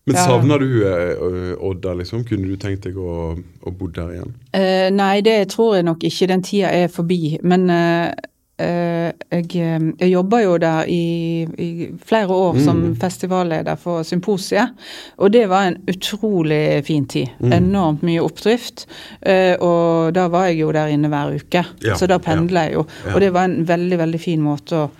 Men 0.05 0.17
savner 0.19 0.59
du 0.59 0.71
eh, 0.83 1.53
Odda, 1.63 1.95
liksom? 1.95 2.25
Kunne 2.27 2.49
du 2.51 2.57
tenkt 2.59 2.89
deg 2.89 2.97
å, 2.99 3.37
å 3.39 3.73
bo 3.79 3.87
der 3.87 4.17
igjen? 4.17 4.33
Eh, 4.51 4.89
nei, 4.91 5.21
det 5.23 5.37
tror 5.55 5.77
jeg 5.79 5.87
nok 5.87 6.03
ikke. 6.09 6.27
Den 6.33 6.43
tida 6.43 6.73
er 6.75 6.91
forbi. 6.91 7.37
Men 7.47 7.69
eh, 7.71 8.09
eh, 8.11 8.32
jeg, 8.59 9.47
eh, 9.57 9.87
jeg 10.01 10.11
jobba 10.13 10.41
jo 10.43 10.57
der 10.61 10.85
i, 10.89 11.43
i 11.59 11.89
flere 12.05 12.29
år 12.35 12.59
som 12.63 12.83
festivalleder 13.01 13.77
for 13.81 14.03
Symposiet, 14.07 14.75
og 15.19 15.33
det 15.33 15.47
var 15.51 15.67
en 15.71 15.79
utrolig 15.89 16.85
fin 16.87 17.07
tid. 17.07 17.29
Enormt 17.43 18.03
mye 18.07 18.23
oppdrift. 18.23 18.87
eh, 19.23 19.57
Og 19.61 20.13
da 20.15 20.29
var 20.29 20.47
jeg 20.51 20.61
jo 20.61 20.73
der 20.73 20.93
inne 20.93 21.09
hver 21.09 21.35
uke, 21.35 21.65
Ja, 21.83 21.97
så 21.97 22.07
da 22.07 22.19
pendla 22.19 22.67
jeg 22.69 22.75
jo. 22.75 22.87
Ja. 23.07 23.15
Og 23.15 23.21
det 23.21 23.33
var 23.33 23.45
en 23.45 23.65
veldig, 23.67 23.99
veldig 23.99 24.21
fin 24.21 24.43
måte 24.43 24.85
å 24.85 24.91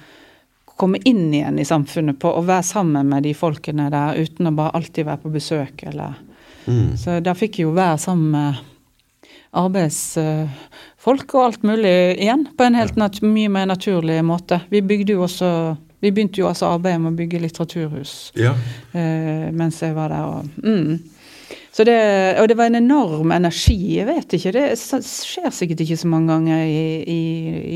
komme 0.77 0.99
inn 1.05 1.33
igjen 1.35 1.59
i 1.61 1.65
samfunnet 1.65 2.19
på, 2.19 2.29
og 2.33 2.47
være 2.49 2.63
sammen 2.67 3.07
med 3.09 3.23
de 3.23 3.35
folkene 3.35 3.91
der 3.93 4.17
uten 4.19 4.49
å 4.49 4.55
bare 4.57 4.75
alltid 4.75 5.07
være 5.07 5.23
på 5.23 5.33
besøk, 5.33 5.87
eller 5.87 6.15
Mm. 6.67 6.93
Så 6.97 7.17
da 7.21 7.33
fikk 7.35 7.57
jeg 7.59 7.65
jo 7.67 7.73
være 7.75 7.99
sammen 7.99 8.31
med 8.31 8.55
arbeidsfolk 9.53 11.35
og 11.37 11.45
alt 11.45 11.63
mulig 11.67 11.95
igjen, 12.19 12.47
på 12.57 12.65
en 12.67 12.75
helt 12.79 12.97
mye 13.23 13.49
mer 13.53 13.67
naturlig 13.71 14.21
måte. 14.25 14.61
Vi 14.73 14.81
bygde 14.83 15.17
jo 15.17 15.25
også 15.29 15.53
Vi 16.03 16.11
begynte 16.11 16.41
jo 16.41 16.49
altså 16.49 16.67
arbeidet 16.67 16.99
med 17.01 17.13
å 17.13 17.19
bygge 17.21 17.39
litteraturhus 17.45 18.33
Ja. 18.35 18.57
eh, 18.93 19.53
mens 19.55 19.77
jeg 19.85 19.95
var 19.95 20.09
der. 20.11 20.25
Og, 20.27 20.49
mm. 20.59 20.99
Så 21.73 21.85
det, 21.87 21.95
og 22.43 22.49
det 22.49 22.57
var 22.59 22.67
en 22.67 22.75
enorm 22.81 23.31
energi. 23.31 23.77
Jeg 24.01 24.09
vet 24.09 24.35
ikke, 24.35 24.51
det 24.53 24.65
skjer 24.81 25.47
sikkert 25.55 25.85
ikke 25.85 25.97
så 26.03 26.09
mange 26.11 26.27
ganger 26.35 26.65
i, 26.67 26.83
i, 27.07 27.23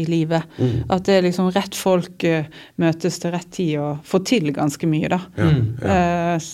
i 0.01 0.05
livet. 0.11 0.43
At 0.91 1.07
det 1.07 1.14
er 1.20 1.22
liksom 1.29 1.53
rett 1.55 1.79
folk 1.79 2.24
eh, 2.27 2.51
møtes 2.83 3.20
til 3.22 3.31
rett 3.37 3.49
tid 3.55 3.79
og 3.79 4.03
får 4.11 4.24
til 4.27 4.51
ganske 4.59 4.91
mye, 4.91 5.09
da. 5.14 5.20
Ja, 5.39 5.47
ja. 5.87 6.03
Eh, 6.35 6.51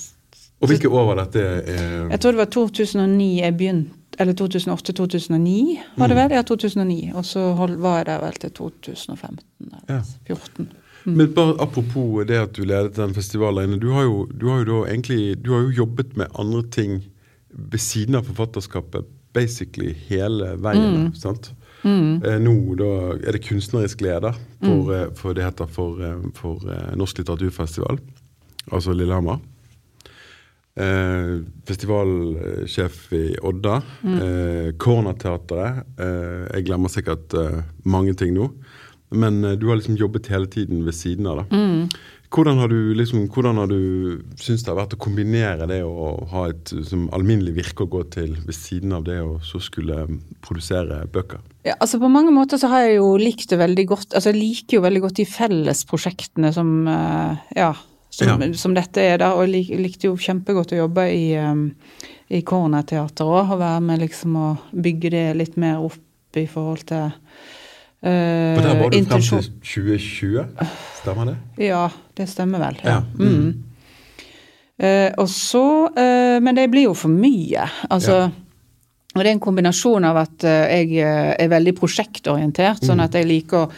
Og 0.60 0.68
hvilke 0.68 0.92
år 0.92 1.08
var 1.08 1.22
dette? 1.24 1.40
Eh, 1.72 1.96
jeg 2.12 2.20
tror 2.20 2.36
det 2.36 2.42
var 2.44 2.52
2009 2.52 3.30
jeg 3.40 3.56
begynte, 3.56 3.96
eller 4.22 4.36
2008-2009 4.38 5.78
var 6.00 6.10
det 6.10 6.16
vel? 6.18 6.36
Ja, 6.38 6.42
2009. 6.46 7.12
Og 7.18 7.26
så 7.26 7.48
var 7.56 8.00
jeg 8.00 8.06
der 8.08 8.22
vel 8.22 8.38
til 8.44 8.54
2015 8.58 9.42
eller 9.60 9.82
Ja. 9.88 10.00
2014. 10.30 10.70
Men 11.04 11.32
bare 11.34 11.56
apropos 11.60 12.24
det 12.26 12.38
at 12.38 12.52
du 12.56 12.62
ledet 12.62 12.96
den 12.96 13.14
festivalen. 13.14 13.80
Du 13.82 13.90
har 13.90 14.06
jo, 14.06 14.26
du 14.26 14.48
har 14.48 14.64
jo 14.64 14.84
egentlig 14.86 15.44
Du 15.44 15.52
har 15.52 15.64
jo 15.66 15.70
jobbet 15.82 16.16
med 16.16 16.26
andre 16.38 16.62
ting 16.62 17.02
ved 17.50 17.78
siden 17.78 18.14
av 18.14 18.24
forfatterskapet 18.24 19.04
basically 19.34 19.92
hele 20.08 20.56
veien. 20.62 21.06
Mm. 21.06 21.14
sant? 21.14 21.52
Mm. 21.82 22.22
nå 22.44 22.74
da 22.78 22.88
er 23.26 23.34
det 23.34 23.42
kunstnerisk 23.42 24.04
leder 24.04 24.36
for, 24.62 24.92
eh, 24.94 25.08
for 25.18 25.34
det 25.34 25.44
heter 25.44 25.66
for, 25.66 25.98
eh, 25.98 26.20
for 26.34 26.62
eh, 26.70 26.92
Norsk 26.96 27.18
litteraturfestival, 27.18 27.98
altså 28.70 28.92
Lillehammer. 28.92 29.40
Eh, 30.72 31.42
festivalsjef 31.68 33.12
i 33.12 33.24
Odda. 33.44 33.82
Eh, 34.08 34.70
Kornateatret. 34.80 35.82
Eh, 36.00 36.46
jeg 36.56 36.68
glemmer 36.70 36.92
sikkert 36.92 37.36
eh, 37.36 37.60
mange 37.84 38.14
ting 38.16 38.32
nå. 38.36 38.48
Men 39.12 39.44
eh, 39.44 39.58
du 39.60 39.68
har 39.68 39.76
liksom 39.76 39.98
jobbet 40.00 40.30
hele 40.32 40.48
tiden 40.48 40.84
ved 40.86 40.96
siden 40.96 41.28
av. 41.28 41.42
da. 41.44 41.62
Hvordan 42.32 42.62
har 42.62 42.70
du 42.72 42.94
liksom, 42.96 43.26
hvordan 43.28 43.58
har 43.60 43.68
du 43.68 44.22
syntes 44.40 44.62
det 44.64 44.70
har 44.72 44.78
vært 44.78 44.94
å 44.96 45.00
kombinere 45.04 45.66
det 45.68 45.82
å 45.84 46.14
ha 46.30 46.46
et 46.48 46.72
som 46.88 47.04
alminnelig 47.12 47.52
virke 47.58 47.84
å 47.84 47.90
gå 47.92 48.06
til 48.14 48.32
ved 48.40 48.56
siden 48.56 48.94
av 48.96 49.04
det 49.04 49.18
å 49.20 49.34
så 49.44 49.60
skulle 49.60 50.06
eh, 50.06 50.14
produsere 50.40 51.02
bøker? 51.12 51.44
Ja, 51.68 51.76
altså 51.76 52.00
På 52.00 52.08
mange 52.10 52.32
måter 52.34 52.56
så 52.58 52.72
har 52.72 52.86
jeg 52.86 52.96
jo 53.02 53.12
likt 53.20 53.52
det 53.52 53.60
veldig 53.60 53.84
godt. 53.92 54.14
Altså 54.16 54.32
Jeg 54.32 54.40
liker 54.40 54.78
jo 54.80 54.86
veldig 54.88 55.04
godt 55.04 55.20
de 55.20 55.28
fellesprosjektene 55.28 56.56
som 56.56 56.72
eh, 56.88 57.44
ja, 57.60 57.74
som, 58.12 58.28
Ja. 58.28 58.52
som 58.60 58.74
dette 58.76 59.00
er, 59.00 59.16
da. 59.22 59.30
Og 59.34 59.46
jeg 59.46 59.52
lik, 59.54 59.70
likte 59.80 60.10
jo 60.10 60.16
kjempegodt 60.20 60.74
å 60.76 60.82
jobbe 60.82 61.06
i, 61.08 61.32
um, 61.40 61.70
i 62.28 62.42
Cornerteater 62.44 63.24
òg. 63.24 63.54
Og 63.54 63.58
være 63.62 63.80
med 63.88 64.02
liksom 64.04 64.36
å 64.36 64.50
bygge 64.76 65.10
det 65.14 65.26
litt 65.40 65.56
mer 65.56 65.80
opp 65.80 66.36
i 66.36 66.44
forhold 66.48 66.84
til 66.88 67.08
uh, 67.08 68.54
For 68.56 68.62
der 68.68 68.78
var 68.82 68.90
du 68.92 68.98
frem 69.04 69.26
til 69.26 69.50
2020, 69.64 70.46
stemmer 71.00 71.32
det? 71.32 71.36
Ja, 71.70 71.86
det 72.16 72.28
stemmer 72.28 72.60
vel. 72.68 72.80
Ja. 72.84 73.00
Ja. 73.00 73.02
Mm. 73.18 73.52
Eh, 74.82 75.10
og 75.20 75.28
så 75.28 75.60
uh, 75.92 76.38
Men 76.42 76.56
det 76.56 76.70
blir 76.72 76.88
jo 76.88 76.94
for 76.98 77.12
mye. 77.12 77.66
Altså 77.90 78.16
Ja. 78.24 78.30
Og 79.12 79.20
det 79.20 79.28
er 79.28 79.34
en 79.36 79.40
kombinasjon 79.44 80.04
av 80.08 80.16
at 80.22 80.44
eh, 80.48 80.70
jeg 80.72 80.94
eh, 81.04 81.34
er 81.44 81.48
veldig 81.52 81.74
prosjektorientert, 81.76 82.78
Mm. 82.80 82.86
sånn 82.88 83.02
at 83.04 83.12
jeg 83.12 83.26
liker 83.28 83.58
å 83.58 83.66
uh, 83.68 83.74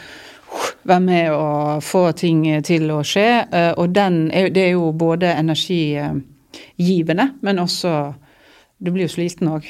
være 0.84 1.00
med 1.00 1.30
og 1.32 1.82
få 1.84 2.12
ting 2.12 2.44
til 2.64 2.90
å 2.90 3.02
skje. 3.06 3.46
eh, 3.52 3.72
og 3.76 3.94
den 3.94 4.30
er, 4.32 4.50
det 4.54 4.62
er 4.68 4.72
jo 4.74 4.92
både 4.92 5.32
energigivende, 5.34 7.30
men 7.42 7.58
også 7.58 8.14
Du 8.84 8.90
blir 8.90 9.06
jo 9.06 9.08
sliten 9.08 9.48
òg. 9.48 9.64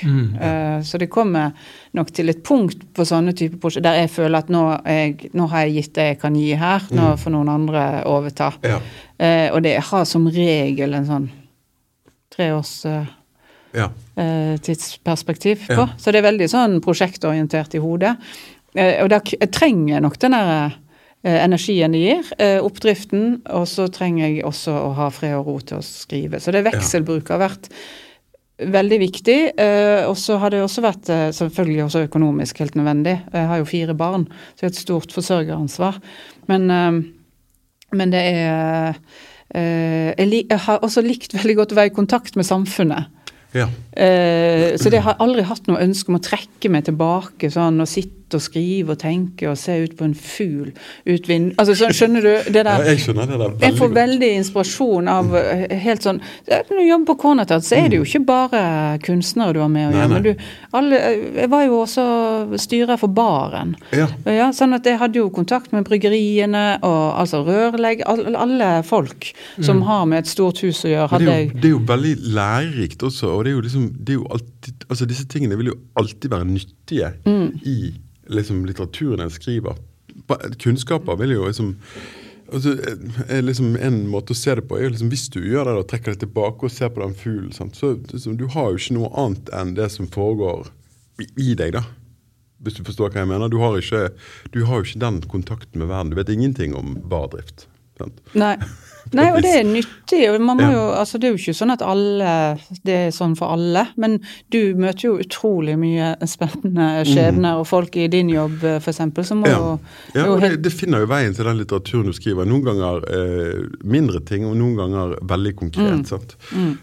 så 0.82 0.98
det 0.98 1.10
kommer 1.12 1.52
nok 1.92 2.10
til 2.10 2.28
et 2.32 2.42
punkt 2.42 2.78
på 2.96 3.04
sånne 3.04 3.32
typer 3.36 3.58
prosjekter 3.60 3.84
der 3.90 3.98
jeg 4.00 4.10
føler 4.10 4.38
at 4.38 4.48
nå, 4.50 4.62
jeg, 4.86 5.30
nå 5.34 5.46
har 5.46 5.60
jeg 5.66 5.74
gitt 5.74 5.94
det 5.94 6.06
jeg 6.08 6.18
kan 6.18 6.34
gi 6.34 6.54
her, 6.58 6.82
nå 6.90 7.16
får 7.20 7.30
noen 7.30 7.48
andre 7.52 8.02
overta. 8.10 8.52
Ja. 8.64 8.80
Eh, 9.18 9.52
og 9.52 9.62
det 9.62 9.76
har 9.78 10.04
som 10.08 10.26
regel 10.26 10.94
en 10.96 11.06
sånn 11.06 11.28
treårs 12.34 12.72
eh, 12.90 13.06
ja. 13.76 13.90
eh, 14.16 14.56
tidsperspektiv 14.64 15.66
på. 15.68 15.78
Ja. 15.84 15.88
Så 15.98 16.10
det 16.10 16.22
er 16.22 16.28
veldig 16.30 16.48
sånn 16.50 16.80
prosjektorientert 16.82 17.74
i 17.76 17.82
hodet. 17.84 18.16
Eh, 18.74 19.00
og 19.04 19.10
da 19.12 19.20
trenger 19.54 19.94
jeg 19.94 20.04
nok 20.04 20.16
den 20.22 20.34
der 20.34 20.54
eh, 21.24 21.40
energien 21.44 21.94
det 21.94 22.02
gir, 22.02 22.30
eh, 22.42 22.60
oppdriften, 22.62 23.44
og 23.54 23.68
så 23.70 23.86
trenger 23.92 24.26
jeg 24.26 24.46
også 24.46 24.74
å 24.74 24.88
ha 24.98 25.10
fred 25.14 25.36
og 25.38 25.50
ro 25.50 25.58
til 25.62 25.78
å 25.78 25.86
skrive. 25.86 26.42
Så 26.42 26.54
det 26.54 26.64
vekselbruket 26.66 27.36
har 27.36 27.44
vært 27.46 27.70
veldig 28.54 29.00
viktig. 29.00 29.38
Og 30.06 30.14
så 30.14 30.36
har 30.38 30.52
det 30.54 30.60
også 30.62 30.82
vært 30.84 31.08
selvfølgelig 31.34 31.80
også 31.88 32.04
økonomisk 32.04 32.60
helt 32.62 32.76
nødvendig. 32.78 33.16
Jeg 33.34 33.48
har 33.50 33.58
jo 33.58 33.66
fire 33.66 33.96
barn, 33.98 34.28
så 34.54 34.62
jeg 34.62 34.68
har 34.68 34.70
et 34.70 34.78
stort 34.78 35.14
forsørgeransvar. 35.16 35.98
Men, 36.46 36.70
men 37.90 38.14
det 38.14 38.22
er 38.22 38.94
jeg, 39.50 40.60
har 40.68 40.86
også 40.86 41.02
likt 41.02 41.34
veldig 41.34 41.58
godt 41.58 41.74
å 41.74 41.80
være 41.80 41.90
i 41.90 41.96
kontakt 41.98 42.38
med 42.38 42.46
samfunnet. 42.46 43.10
ja. 43.58 43.66
Så 44.78 44.94
det 44.94 45.02
har 45.02 45.18
aldri 45.18 45.42
hatt 45.50 45.66
noe 45.66 45.82
ønske 45.82 46.14
om 46.14 46.20
å 46.20 46.22
trekke 46.22 46.70
meg 46.70 46.86
tilbake 46.86 47.50
sånn 47.50 47.82
og 47.82 47.90
sitte 47.90 48.23
og 48.36 48.42
skrive 48.44 48.94
og 48.94 49.00
tenke 49.02 49.48
og 49.50 49.58
se 49.60 49.76
ut 49.84 49.96
på 49.98 50.06
en 50.08 50.14
fugl 50.14 50.72
ut 51.06 51.28
vind... 51.28 51.52
Altså, 51.58 51.76
så, 51.78 51.90
skjønner 51.94 52.24
du? 52.24 52.32
Det 52.52 52.62
ja, 52.62 52.66
der 52.66 52.88
jeg 52.90 53.02
skjønner 53.04 53.30
det 53.30 53.40
der 53.40 53.54
jeg 53.64 53.78
får 53.78 53.92
veldig 53.94 54.30
inspirasjon 54.40 55.10
av 55.10 55.34
eh, 55.38 55.64
helt 55.84 56.04
sånn 56.04 56.20
Når 56.48 56.72
du 56.72 56.82
jobber 56.82 57.06
på 57.12 57.16
Cornertat, 57.24 57.66
så 57.66 57.78
er 57.78 57.90
det 57.92 58.00
jo 58.00 58.06
ikke 58.06 58.24
bare 58.28 58.62
kunstnere 59.04 59.54
du 59.56 59.60
har 59.62 59.70
med 59.72 59.88
å 59.88 59.94
gjøre. 59.94 60.10
Men 60.12 60.24
du, 60.26 60.30
alle, 60.76 61.00
jeg 61.38 61.50
var 61.52 61.64
jo 61.66 61.80
også 61.82 62.04
styrer 62.60 63.00
for 63.00 63.12
baren. 63.14 63.74
Ja. 63.94 64.08
Ja, 64.28 64.50
sånn 64.56 64.76
at 64.76 64.86
jeg 64.88 64.98
hadde 65.00 65.20
jo 65.20 65.28
kontakt 65.34 65.72
med 65.74 65.86
bryggeriene 65.88 66.64
og 66.84 67.02
altså 67.20 67.42
rørlegg, 67.46 68.04
alle, 68.10 68.34
alle 68.38 68.70
folk 68.86 69.30
som 69.64 69.84
har 69.88 70.04
med 70.10 70.24
et 70.24 70.30
stort 70.30 70.62
hus 70.64 70.84
å 70.84 70.92
gjøre. 70.92 71.10
Hadde 71.14 71.30
jeg 71.30 71.52
Det, 71.52 71.60
det 71.62 71.70
er 71.70 71.74
jo 71.74 71.82
veldig 71.88 72.14
lærerikt 72.36 73.06
også, 73.06 73.30
og 73.34 73.44
det 73.44 73.52
er 73.52 73.56
jo 73.56 73.64
liksom 73.68 73.88
det 73.94 74.14
er 74.14 74.20
jo 74.20 74.26
alltid, 74.30 74.53
altså 74.88 75.06
Disse 75.08 75.26
tingene 75.30 75.58
vil 75.60 75.72
jo 75.72 75.78
alltid 76.00 76.30
være 76.32 76.48
nyttige 76.48 77.12
i 77.64 77.78
liksom 78.32 78.64
litteraturen 78.64 79.24
en 79.24 79.32
skriver. 79.32 79.80
Kunnskaper 80.62 81.18
vil 81.20 81.34
jo 81.34 81.48
liksom 81.48 81.74
altså, 82.52 82.76
eh, 83.28 83.42
liksom 83.42 83.76
En 83.76 84.06
måte 84.08 84.32
å 84.32 84.38
se 84.38 84.54
det 84.54 84.66
på 84.68 84.78
er 84.78 84.86
jo 84.86 84.94
liksom 84.94 85.10
hvis 85.12 85.26
du 85.34 85.40
gjør 85.42 85.68
det 85.68 85.74
og 85.80 85.88
trekker 85.90 86.14
deg 86.14 86.24
tilbake 86.24 86.68
og 86.68 86.72
ser 86.72 86.92
på 86.94 87.02
den 87.02 87.16
fuglen, 87.18 87.52
så 87.52 87.94
liksom, 88.12 88.38
du 88.40 88.46
har 88.54 88.70
jo 88.70 88.80
ikke 88.80 88.96
noe 88.98 89.12
annet 89.20 89.52
enn 89.52 89.74
det 89.76 89.90
som 89.92 90.08
foregår 90.08 90.70
i 91.20 91.54
deg, 91.54 91.76
da. 91.76 91.84
Hvis 92.64 92.78
du 92.78 92.86
forstår 92.86 93.12
hva 93.12 93.22
jeg 93.22 93.28
mener. 93.28 93.50
Du 93.52 93.58
har, 93.60 93.76
ikke, 93.76 94.08
du 94.54 94.64
har 94.64 94.80
jo 94.80 94.86
ikke 94.88 95.02
den 95.02 95.20
kontakten 95.28 95.82
med 95.82 95.90
verden. 95.90 96.14
Du 96.14 96.16
vet 96.16 96.30
ingenting 96.32 96.72
om 96.78 96.94
bardrift. 97.10 97.66
Sant? 98.00 98.22
Nei. 98.32 98.56
Nei, 99.12 99.26
og 99.34 99.42
det 99.44 99.52
er 99.58 99.66
nyttig. 99.68 100.20
og 100.30 100.40
Man 100.40 100.58
må 100.58 100.70
jo, 100.72 100.84
altså 100.96 101.18
det 101.20 101.28
er 101.28 101.34
jo 101.34 101.40
ikke 101.42 101.56
sånn 101.58 101.74
at 101.74 101.84
alle, 101.84 102.32
det 102.86 102.96
er 103.06 103.14
sånn 103.14 103.36
for 103.38 103.52
alle, 103.54 103.86
men 104.00 104.16
du 104.54 104.74
møter 104.80 105.08
jo 105.08 105.14
utrolig 105.22 105.76
mye 105.78 106.14
spennende 106.30 107.04
skjebner 107.08 107.60
og 107.60 107.68
folk 107.68 107.96
i 108.00 108.08
din 108.12 108.32
jobb 108.32 108.64
f.eks. 108.78 109.02
som 109.28 109.44
må 109.44 109.50
jo 109.52 109.62
Mm. 109.64 109.80
Ja, 110.14 110.24
og 110.30 110.40
det, 110.42 110.58
det 110.64 110.70
finner 110.72 111.02
jo 111.02 111.08
veien 111.10 111.34
til 111.34 111.46
den 111.48 111.58
litteraturen 111.58 112.06
du 112.06 112.14
skriver. 112.14 112.46
Noen 112.48 112.64
ganger 112.66 113.04
eh, 113.10 113.64
mindre 113.84 114.20
ting, 114.26 114.44
og 114.46 114.56
noen 114.58 114.76
ganger 114.78 115.16
veldig 115.24 115.54
konkret. 115.56 116.02
Mm. 116.02 116.04
sant? 116.08 116.36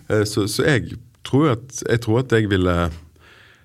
Eh, 0.09 0.23
så, 0.27 0.47
så 0.51 0.65
jeg 0.67 0.97
tror 1.27 1.53
at 1.55 1.83
jeg 1.87 2.01
tror 2.03 2.23
at 2.23 2.35
jeg 2.35 2.49
ville 2.51 2.75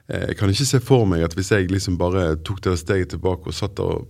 Jeg 0.07 0.37
kan 0.39 0.51
ikke 0.53 0.69
se 0.69 0.79
for 0.87 1.03
meg 1.11 1.25
at 1.27 1.33
hvis 1.35 1.49
jeg 1.51 1.67
liksom 1.67 1.97
bare 1.99 2.37
tok 2.47 2.61
det 2.63 2.77
steget 2.79 3.11
tilbake 3.11 3.51
og 3.51 3.57
satt 3.57 3.81
og, 3.83 4.05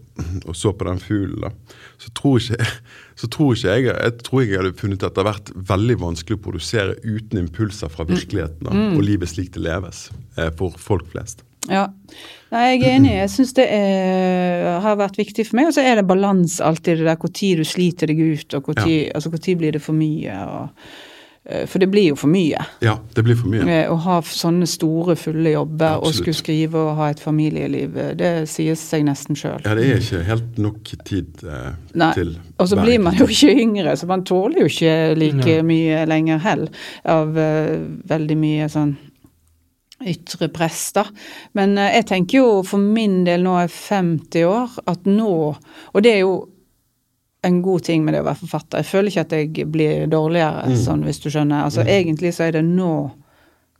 og 0.44 0.52
så 0.56 0.74
på 0.76 0.84
den 0.84 1.00
fuglen, 1.00 1.46
da, 1.46 1.78
så 1.96 2.12
tror 2.18 2.36
ikke, 2.42 2.68
så 3.22 3.30
tror 3.32 3.54
ikke 3.54 3.72
jeg 3.78 3.86
Jeg 3.88 4.18
tror 4.26 4.42
jeg 4.42 4.60
hadde 4.60 4.74
funnet 4.76 5.06
at 5.06 5.16
det 5.16 5.24
har 5.24 5.30
vært 5.30 5.52
veldig 5.72 5.96
vanskelig 6.04 6.36
å 6.36 6.44
produsere 6.50 6.98
uten 7.00 7.40
impulser 7.46 7.92
fra 7.92 8.04
virkeligheten 8.04 8.68
da, 8.68 8.76
og 8.92 9.02
livet 9.08 9.32
slik 9.32 9.54
det 9.56 9.64
leves 9.64 10.10
eh, 10.36 10.52
for 10.58 10.76
folk 10.76 11.08
flest. 11.14 11.46
Ja. 11.66 11.88
Nei, 12.52 12.76
jeg 12.76 12.84
er 12.84 12.92
enig. 13.00 13.16
Jeg 13.16 13.32
syns 13.32 13.56
det 13.56 13.64
er, 13.72 14.68
har 14.84 15.00
vært 15.00 15.16
viktig 15.18 15.48
for 15.48 15.58
meg. 15.58 15.72
Og 15.72 15.74
så 15.74 15.82
er 15.82 15.98
det 15.98 16.06
balanse 16.06 16.62
alltid, 16.62 17.00
det 17.00 17.08
der 17.08 17.18
når 17.18 17.64
du 17.64 17.66
sliter 17.66 18.12
deg 18.12 18.20
ut, 18.20 18.54
og 18.54 18.68
når 18.76 18.92
altså, 19.16 19.32
hvor 19.32 19.42
tid 19.42 19.58
blir 19.64 19.74
det 19.74 19.82
for 19.82 19.96
mye. 19.96 20.36
og 20.44 20.68
Eh, 20.70 21.15
For 21.70 21.78
det 21.78 21.86
blir 21.92 22.08
jo 22.08 22.16
for 22.18 22.26
mye. 22.32 22.58
Ja, 22.82 22.96
det 23.14 23.22
blir 23.22 23.36
for 23.38 23.46
mye. 23.52 23.62
Eh, 23.70 23.90
Å 23.92 23.94
ha 24.02 24.16
sånne 24.26 24.66
store, 24.66 25.14
fulle 25.14 25.52
jobber 25.52 26.00
og 26.02 26.10
skulle 26.16 26.34
skrive 26.34 26.80
og 26.80 26.96
ha 26.98 27.10
et 27.12 27.20
familieliv, 27.22 27.94
eh, 28.02 28.14
det 28.18 28.30
sier 28.50 28.74
seg 28.74 29.04
nesten 29.06 29.38
sjøl. 29.38 29.60
Ja, 29.62 29.76
det 29.78 29.84
er 29.86 30.00
ikke 30.02 30.24
helt 30.26 30.58
nok 30.58 30.90
tid 31.06 31.44
eh, 31.46 31.68
Nei, 31.94 32.10
til 32.18 32.32
Og 32.58 32.66
så 32.72 32.80
blir 32.82 32.98
man 33.04 33.14
jo 33.14 33.28
ikke 33.30 33.52
yngre, 33.62 33.94
så 33.96 34.08
man 34.10 34.24
tåler 34.26 34.64
jo 34.64 34.70
ikke 34.72 34.96
like 35.22 35.56
Ja. 35.60 35.62
mye 35.62 36.02
lenger 36.10 36.38
heller 36.42 36.68
av 37.04 37.38
eh, 37.38 37.76
veldig 38.10 38.36
mye 38.42 38.66
sånn 38.72 38.96
ytre 40.06 40.50
press, 40.52 40.90
da. 40.92 41.06
Men 41.56 41.78
eh, 41.78 41.94
jeg 42.00 42.08
tenker 42.10 42.38
jo 42.42 42.50
for 42.66 42.82
min 42.82 43.22
del, 43.24 43.46
nå 43.46 43.54
er 43.56 43.68
jeg 43.68 43.76
50 43.78 44.44
år, 44.50 44.74
at 44.92 45.06
nå 45.08 45.30
Og 45.94 46.02
det 46.04 46.12
er 46.18 46.20
jo 46.26 46.34
en 47.46 47.60
god 47.64 47.82
ting 47.86 48.04
med 48.04 48.14
det 48.14 48.20
å 48.22 48.26
være 48.26 48.40
forfatter. 48.42 48.82
Jeg 48.82 48.90
føler 48.90 49.12
ikke 49.12 49.24
at 49.26 49.36
jeg 49.38 49.68
blir 49.72 50.06
dårligere, 50.12 50.66
Mm. 50.68 50.76
sånn 50.84 51.04
hvis 51.06 51.22
du 51.22 51.30
skjønner. 51.30 51.64
Altså 51.64 51.84
Egentlig 51.86 52.34
så 52.34 52.48
er 52.48 52.52
det 52.58 52.64
nå, 52.64 52.90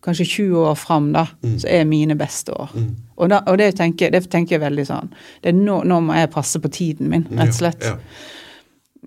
kanskje 0.07 0.27
20 0.27 0.57
år 0.71 0.77
fram, 0.79 1.12
da, 1.12 1.27
Mm. 1.43 1.59
så 1.59 1.67
er 1.69 1.85
mine 1.85 2.14
beste 2.17 2.53
år. 2.55 2.71
Og, 3.19 3.29
da, 3.29 3.41
og 3.47 3.59
det, 3.59 3.75
tenker, 3.75 4.11
det 4.12 4.29
tenker 4.31 4.59
jeg 4.59 4.61
veldig 4.71 4.87
sånn. 4.87 5.09
Det 5.43 5.51
er 5.55 5.59
nå, 5.59 5.83
nå 5.85 6.01
må 6.01 6.14
jeg 6.14 6.31
passe 6.31 6.61
på 6.62 6.71
tiden 6.71 7.09
min, 7.09 7.27
rett 7.33 7.49
og 7.49 7.55
slett. 7.61 7.83
Ja, 7.85 7.97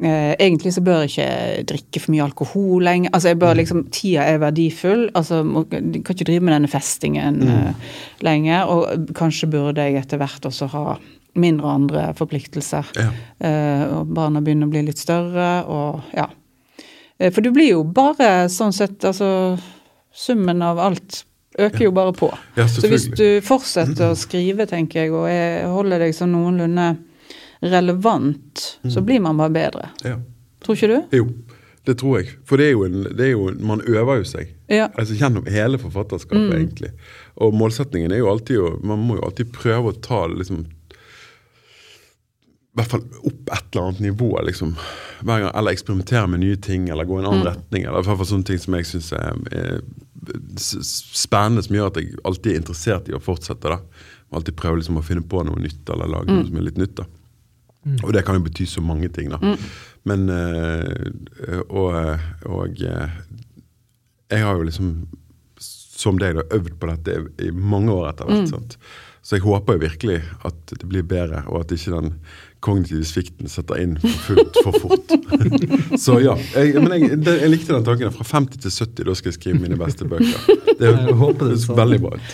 Eh, 0.01 0.33
egentlig 0.39 0.71
så 0.71 0.79
bør 0.81 1.01
jeg 1.03 1.09
ikke 1.11 1.65
drikke 1.73 1.99
for 1.99 2.11
mye 2.13 2.23
alkohol 2.23 2.83
lenger. 2.87 3.09
Altså 3.11 3.27
jeg 3.33 3.39
bør 3.41 3.55
liksom, 3.59 3.81
Tida 3.91 4.21
er 4.31 4.37
verdifull. 4.39 5.09
altså 5.13 5.41
må, 5.43 5.65
kan 5.69 5.91
ikke 6.15 6.23
drive 6.23 6.39
med 6.41 6.53
denne 6.53 6.69
festingen 6.71 7.41
eh, 7.43 7.73
lenger. 8.23 8.69
Og 8.71 9.09
kanskje 9.13 9.49
burde 9.51 9.75
jeg 9.83 9.95
etter 9.99 10.17
hvert 10.21 10.39
også 10.47 10.69
ha 10.71 10.97
mindre 11.39 11.71
andre 11.71 12.03
forpliktelser. 12.17 12.91
ja. 12.99 13.09
Eh, 13.39 13.83
og 13.95 14.11
barna 14.15 14.41
begynner 14.43 14.67
å 14.69 14.73
bli 14.73 14.83
litt 14.89 15.01
større, 15.01 15.49
og 15.65 16.13
ja. 16.15 16.27
Eh, 17.19 17.31
for 17.31 17.41
du 17.45 17.51
blir 17.55 17.71
jo 17.73 17.83
bare 17.83 18.47
sånn 18.51 18.73
sett 18.75 19.03
Altså 19.07 19.57
summen 20.15 20.61
av 20.65 20.79
alt 20.79 21.23
øker 21.59 21.85
jo 21.85 21.91
bare 21.91 22.13
på. 22.15 22.29
ja 22.55 22.67
Så 22.67 22.87
hvis 22.87 23.09
du 23.15 23.41
fortsetter 23.45 24.11
å 24.11 24.17
skrive, 24.17 24.65
tenker 24.69 25.03
jeg, 25.03 25.13
og 25.13 25.27
jeg 25.29 25.67
holder 25.67 25.99
deg 26.05 26.15
sånn 26.15 26.31
noenlunde 26.33 26.89
relevant, 27.61 28.79
så 28.87 29.01
blir 29.03 29.19
man 29.19 29.37
bare 29.37 29.51
bedre. 29.51 29.89
Ja. 30.05 30.17
Tror 30.63 30.77
ikke 30.77 30.87
du? 30.91 31.17
Jo, 31.17 31.25
det 31.87 31.97
tror 31.99 32.19
jeg. 32.19 32.33
For 32.47 32.59
det 32.59 32.69
er 32.69 32.73
jo, 32.75 32.85
en, 32.87 33.03
det 33.15 33.25
er 33.27 33.31
jo 33.33 33.49
Man 33.59 33.81
øver 33.81 34.21
jo 34.21 34.27
seg. 34.27 34.53
Ja. 34.71 34.89
Altså 34.93 35.15
Gjennom 35.19 35.47
hele 35.49 35.79
forfatterskapet, 35.81 36.51
egentlig. 36.55 36.91
Og 37.39 37.55
målsetningen 37.55 38.11
er 38.11 38.21
jo 38.23 38.29
alltid 38.31 38.59
å 38.59 38.73
Man 38.83 38.99
må 39.07 39.19
jo 39.19 39.25
alltid 39.27 39.53
prøve 39.55 39.93
å 39.93 39.99
ta 40.03 40.25
liksom 40.27 40.65
hvert 42.77 42.91
fall 42.91 43.01
opp 43.25 43.49
et 43.55 43.65
eller 43.73 43.87
annet 43.87 43.99
nivå, 44.05 44.29
liksom. 44.45 44.75
Hver 45.25 45.41
gang, 45.43 45.51
eller 45.57 45.71
eksperimentere 45.75 46.27
med 46.31 46.39
nye 46.43 46.55
ting, 46.61 46.89
eller 46.89 47.07
gå 47.09 47.17
i 47.17 47.23
en 47.23 47.29
annen 47.31 47.47
retning. 47.47 47.83
Eller 47.83 47.99
i 47.99 48.05
hvert 48.07 48.19
fall 48.21 48.29
sånne 48.29 48.45
ting 48.47 48.59
som 48.61 48.77
jeg 48.77 48.85
syns 48.87 49.11
er, 49.17 49.39
er 49.51 49.81
spennende, 50.59 51.63
som 51.65 51.75
gjør 51.75 51.89
at 51.91 51.99
jeg 52.01 52.13
alltid 52.27 52.51
er 52.53 52.59
interessert 52.61 53.09
i 53.09 53.15
å 53.17 53.21
fortsette. 53.23 53.73
da. 53.73 53.79
Alltid 54.35 54.55
prøve 54.59 54.79
liksom 54.81 54.99
å 55.01 55.05
finne 55.05 55.25
på 55.25 55.41
noe 55.47 55.59
nytt, 55.63 55.81
eller 55.89 56.11
lage 56.11 56.29
noe 56.31 56.45
som 56.47 56.59
er 56.61 56.67
litt 56.69 56.77
nytt. 56.79 56.95
da. 57.01 57.07
Og 58.03 58.13
det 58.13 58.21
kan 58.27 58.35
jo 58.37 58.43
bety 58.45 58.65
så 58.69 58.81
mange 58.85 59.09
ting, 59.15 59.31
da. 59.33 59.39
Men 60.05 60.29
øh, 60.29 61.61
Og, 61.69 61.95
og 62.45 62.81
eh, 62.85 63.09
jeg 64.29 64.43
har 64.45 64.55
jo 64.59 64.67
liksom, 64.67 64.91
som 65.59 66.19
deg, 66.21 66.35
da, 66.37 66.43
øvd 66.55 66.75
på 66.79 66.89
dette 66.91 67.15
i, 67.17 67.47
i 67.47 67.51
mange 67.51 67.91
år 67.91 68.11
etter 68.11 68.29
hvert. 68.29 68.49
sant? 68.51 68.77
Så 69.25 69.35
jeg 69.35 69.43
håper 69.43 69.75
jo 69.75 69.81
virkelig 69.83 70.19
at 70.47 70.71
det 70.71 70.87
blir 70.89 71.03
bedre, 71.03 71.41
og 71.47 71.61
at 71.65 71.73
ikke 71.75 71.91
den 71.97 72.13
kognitive 72.59 73.05
svikten 73.07 73.49
setter 73.49 73.79
inn 73.79 73.95
for 74.01 74.09
fullt 74.27 74.57
for 74.65 74.79
fort. 74.83 75.13
så 76.03 76.17
ja. 76.19 76.35
Jeg, 76.55 76.75
men 76.83 76.91
jeg, 76.97 77.19
det, 77.23 77.35
jeg 77.41 77.51
likte 77.53 77.75
den 77.75 77.85
tanken. 77.87 78.11
Fra 78.15 78.25
50 78.27 78.63
til 78.65 78.73
70, 78.73 79.05
da 79.07 79.15
skal 79.15 79.31
jeg 79.31 79.37
skrive 79.37 79.61
mine 79.63 79.77
beste 79.79 80.07
bøker. 80.09 80.63
Det 80.79 80.93
høres 81.19 81.65
sånn. 81.67 81.77
veldig 81.79 81.99
bra 82.03 82.15
ut. 82.17 82.33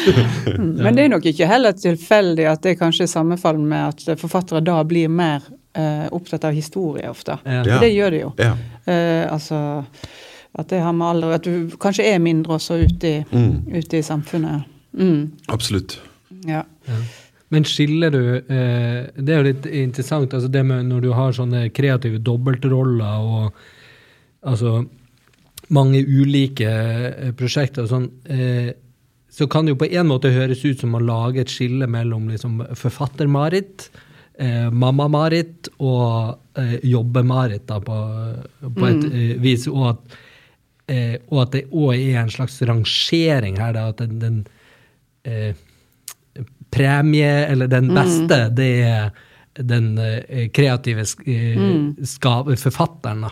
Men 0.80 0.96
det 0.96 1.02
er 1.04 1.10
nok 1.12 1.26
ikke 1.28 1.46
heller 1.50 1.74
tilfeldig 1.76 2.46
at 2.48 2.62
det 2.64 2.76
kanskje 2.80 3.04
er 3.04 3.10
sammenfallende 3.12 3.68
med 3.68 4.06
at 4.08 4.20
forfattere 4.20 4.62
da 4.64 4.78
blir 4.88 5.10
mer 5.12 5.44
uh, 5.76 6.06
opptatt 6.16 6.46
av 6.48 6.56
historie 6.56 7.10
ofte. 7.10 7.36
Ja. 7.44 7.60
For 7.66 7.84
det 7.84 7.90
gjør 7.92 8.14
de 8.14 8.22
jo. 8.22 8.30
Ja. 8.40 8.54
Uh, 8.86 9.26
altså 9.34 9.60
at 10.58 10.70
det 10.72 10.80
har 10.82 10.94
med 10.96 11.06
alder 11.06 11.36
At 11.36 11.44
du 11.46 11.70
kanskje 11.78 12.08
er 12.10 12.18
mindre 12.18 12.56
også 12.56 12.80
ute 12.82 13.06
i, 13.06 13.18
Mm, 13.30 13.68
ute 13.76 13.98
i 14.00 14.02
samfunnet. 14.02 14.64
Mm, 14.98 15.30
absolutt. 15.48 16.00
ja. 16.46 16.64
Ja. 16.88 17.02
Men 17.50 17.66
skiller 17.66 18.14
du 18.14 18.22
eh, 18.38 19.10
Det 19.16 19.34
er 19.34 19.40
jo 19.40 19.48
litt 19.48 19.66
interessant, 19.66 20.34
altså 20.34 20.50
det 20.52 20.62
med 20.66 20.86
når 20.90 21.04
du 21.04 21.10
har 21.16 21.34
sånne 21.34 21.66
kreative 21.74 22.20
dobbeltroller 22.22 23.26
og 23.26 23.62
altså 24.46 24.84
mange 25.74 26.02
ulike 26.02 26.70
eh, 26.70 27.32
prosjekter 27.38 27.84
og 27.84 27.90
sånn, 27.90 28.06
eh, 28.30 28.70
så 29.30 29.46
kan 29.50 29.66
det 29.66 29.76
jo 29.76 29.80
på 29.84 29.90
en 29.90 30.08
måte 30.10 30.32
høres 30.34 30.64
ut 30.64 30.80
som 30.82 30.96
å 30.98 31.02
lage 31.02 31.44
et 31.44 31.52
skille 31.52 31.86
mellom 31.90 32.26
liksom 32.32 32.64
forfatter-Marit, 32.78 33.86
eh, 34.42 34.66
mamma-Marit 34.74 35.70
og 35.78 36.58
eh, 36.58 36.80
jobbe-Marit 36.90 37.68
da, 37.70 37.78
på, 37.84 37.98
på 38.66 38.88
et 38.88 39.06
mm. 39.06 39.36
vis. 39.44 39.68
Og 39.70 39.92
at, 39.92 40.18
eh, 40.90 41.14
og 41.28 41.44
at 41.44 41.54
det 41.54 41.64
òg 41.70 41.94
er 41.94 42.24
en 42.24 42.34
slags 42.34 42.58
rangering 42.66 43.60
her, 43.62 43.76
da, 43.78 43.86
at 43.94 44.02
den, 44.02 44.18
den 44.24 44.40
eh, 45.22 45.54
premie, 46.70 47.46
eller 47.46 47.68
den 47.70 47.90
beste, 47.94 48.48
det 48.54 48.70
er 48.86 49.10
den 49.58 49.92
eh, 49.98 50.48
kreative 50.54 51.04
eh, 51.26 51.62
ska- 52.06 52.56
forfatteren, 52.56 53.26
da. 53.26 53.30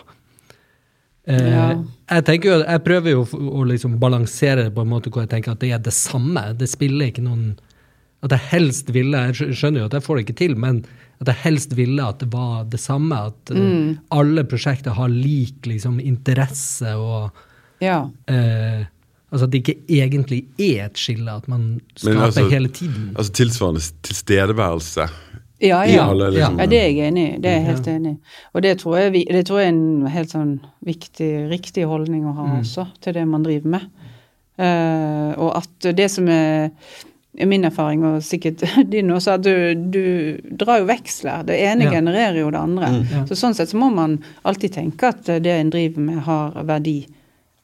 Eh, 1.29 1.47
Ja. 1.49 1.83
Jeg 2.09 2.25
tenker 2.25 2.49
jo, 2.49 2.59
jeg 2.65 2.83
prøver 2.83 3.11
jo 3.11 3.23
å 3.61 3.63
liksom 3.69 3.99
balansere 4.01 4.63
det 4.65 4.73
på 4.73 4.81
en 4.81 4.89
måte 4.89 5.11
hvor 5.13 5.21
jeg 5.21 5.29
tenker 5.29 5.53
at 5.53 5.59
det 5.61 5.71
er 5.75 5.81
det 5.85 5.93
samme. 5.93 6.41
Det 6.57 6.69
spiller 6.69 7.11
ikke 7.11 7.21
noen 7.25 7.59
At 8.25 8.33
jeg 8.35 8.49
helst 8.51 8.89
ville 8.91 9.15
Jeg 9.29 9.53
skjønner 9.55 9.79
jo 9.79 9.85
at 9.85 9.93
jeg 9.95 10.03
får 10.03 10.17
det 10.17 10.23
ikke 10.25 10.39
til, 10.41 10.55
men 10.59 10.81
at 11.21 11.29
jeg 11.31 11.39
helst 11.43 11.75
ville 11.77 12.03
at 12.03 12.19
det 12.19 12.27
var 12.33 12.65
det 12.67 12.79
samme. 12.81 13.15
At 13.29 13.51
mm. 13.53 14.09
alle 14.11 14.43
prosjekter 14.43 14.91
har 14.97 15.07
lik 15.13 15.69
liksom, 15.69 15.99
interesse 15.99 16.95
og 16.97 17.29
ja. 17.79 18.09
eh, 18.27 18.83
Altså 19.31 19.45
at 19.45 19.51
det 19.53 19.59
ikke 19.61 19.75
egentlig 19.89 20.43
er 20.57 20.85
et 20.87 20.97
skille, 20.97 21.31
at 21.31 21.47
man 21.47 21.79
skaper 21.95 22.21
altså- 22.25 22.49
hele 22.49 22.67
tiden. 22.73 23.11
Altså 23.15 23.31
tilsvarende 23.31 23.81
tilstedeværelse. 24.03 25.09
Ja, 25.61 25.81
i 25.83 25.91
ja. 25.91 26.05
alle, 26.09 26.29
liksom, 26.31 26.59
ja, 26.59 26.65
det 26.71 26.77
er 26.79 26.85
jeg 26.87 27.07
enig 27.11 27.23
i. 27.27 27.37
Det 27.43 27.49
er 27.51 27.57
jeg 27.57 27.65
helt 27.65 27.87
enig 27.91 28.11
i. 28.13 28.17
Og 28.53 28.63
det 28.63 28.77
tror 28.79 28.97
jeg, 28.97 29.25
det 29.27 29.45
tror 29.45 29.59
jeg 29.59 29.67
er 29.67 29.73
en 29.75 30.07
helt 30.07 30.31
sånn 30.31 30.53
viktig, 30.87 31.49
riktig 31.51 31.83
holdning 31.85 32.23
å 32.29 32.33
ha 32.37 32.45
også, 32.61 32.85
til 33.03 33.13
det 33.17 33.25
man 33.27 33.43
driver 33.43 33.67
med. 33.75 33.89
Uh, 34.59 35.35
og 35.39 35.51
at 35.59 35.89
det 35.95 36.07
som 36.11 36.27
er 36.31 36.71
min 37.45 37.63
erfaring, 37.67 38.05
og 38.07 38.23
sikkert 38.23 38.63
din 38.93 39.11
også, 39.11 39.35
at 39.35 39.43
du, 39.43 39.75
du 39.91 40.55
drar 40.59 40.79
jo 40.81 40.87
veksler. 40.89 41.43
Det 41.47 41.59
ene 41.59 41.87
Ja. 41.89 41.91
genererer 41.99 42.39
jo 42.39 42.49
det 42.55 42.59
andre. 42.59 42.93
Ja. 43.11 43.25
Så 43.27 43.35
sånn 43.39 43.55
sett 43.55 43.69
så 43.71 43.79
må 43.79 43.91
man 43.93 44.17
alltid 44.47 44.73
tenke 44.79 45.11
at 45.11 45.25
det 45.43 45.59
en 45.59 45.69
driver 45.75 45.99
med, 46.07 46.23
har 46.23 46.55
verdi. 46.63 47.01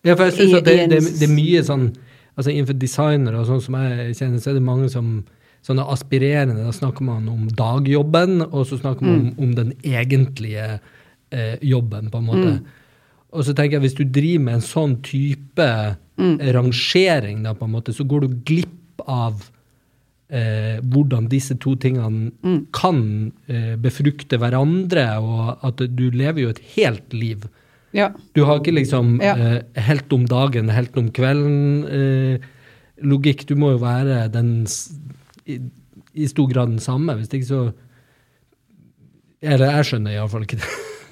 Ja, 0.06 0.16
for 0.16 0.28
jeg 0.30 0.34
synes 0.38 0.51
i- 0.53 0.58
at 0.60 0.66
det, 0.68 0.76
det, 0.91 0.99
det 1.20 1.28
er 1.30 1.34
mye 1.36 1.64
sånn 1.66 1.88
altså 2.36 2.51
Innenfor 2.51 2.76
designere 2.78 3.39
og 3.39 3.45
sånn 3.47 3.62
som 3.64 3.76
jeg 3.80 4.16
kjenner, 4.20 4.39
så 4.43 4.49
er 4.51 4.58
det 4.58 4.64
mange 4.68 4.89
som 4.91 5.24
sånne 5.66 5.86
aspirerende. 5.89 6.66
Da 6.68 6.74
snakker 6.76 7.01
man 7.08 7.30
om 7.32 7.45
dagjobben, 7.47 8.41
og 8.51 8.66
så 8.68 8.78
snakker 8.78 9.01
man 9.08 9.22
om, 9.22 9.30
om 9.39 9.53
den 9.56 9.72
egentlige 9.88 10.66
eh, 11.32 11.56
jobben, 11.64 12.12
på 12.12 12.20
en 12.20 12.28
måte. 12.28 12.51
Og 13.32 13.43
så 13.47 13.56
tenker 13.56 13.78
jeg, 13.80 13.86
hvis 13.88 13.95
du 13.97 14.03
driver 14.03 14.43
med 14.49 14.53
en 14.60 14.66
sånn 14.68 14.97
type 15.08 15.70
rangering, 16.53 17.43
da, 17.43 17.53
på 17.56 17.66
en 17.66 17.72
måte, 17.74 17.93
så 17.95 18.03
går 18.08 18.26
du 18.28 18.36
glipp 18.47 19.01
av 19.08 19.41
eh, 20.30 20.78
hvordan 20.84 21.28
disse 21.32 21.56
to 21.62 21.76
tingene 21.82 22.32
kan 22.76 23.32
eh, 23.47 23.76
befrukte 23.82 24.38
hverandre, 24.41 25.08
og 25.24 25.66
at 25.66 25.84
du 25.97 26.10
lever 26.12 26.45
jo 26.45 26.49
et 26.53 26.62
helt 26.76 27.14
liv. 27.16 27.47
Ja. 27.95 28.09
Du 28.35 28.43
har 28.47 28.59
ikke 28.59 28.75
liksom 28.75 29.15
Ja. 29.23 29.35
eh, 29.35 29.81
helt 29.87 30.11
om 30.13 30.25
dagen, 30.27 30.69
helt 30.69 30.97
om 30.99 31.11
kvelden 31.15 31.85
eh. 31.87 32.51
Du 32.95 33.55
må 33.59 33.71
jo 33.73 33.77
være 33.83 34.29
den 34.31 34.65
i, 35.45 35.59
i 36.13 36.27
stor 36.27 36.47
grad 36.47 36.69
den 36.69 36.79
samme. 36.79 37.13
Hvis 37.15 37.27
ikke 37.33 37.45
så 37.45 37.73
Eller 39.43 39.71
jeg 39.75 39.85
skjønner 39.85 40.15
iallfall 40.15 40.45
ikke 40.45 40.57
det. 40.61 40.69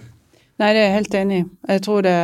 Nei, 0.60 0.70
det 0.74 0.80
er 0.80 0.88
jeg 0.88 0.94
helt 0.94 1.16
enig 1.20 1.38
i. 1.42 1.46
Jeg 1.74 1.82
tror 1.84 2.02
det 2.06 2.16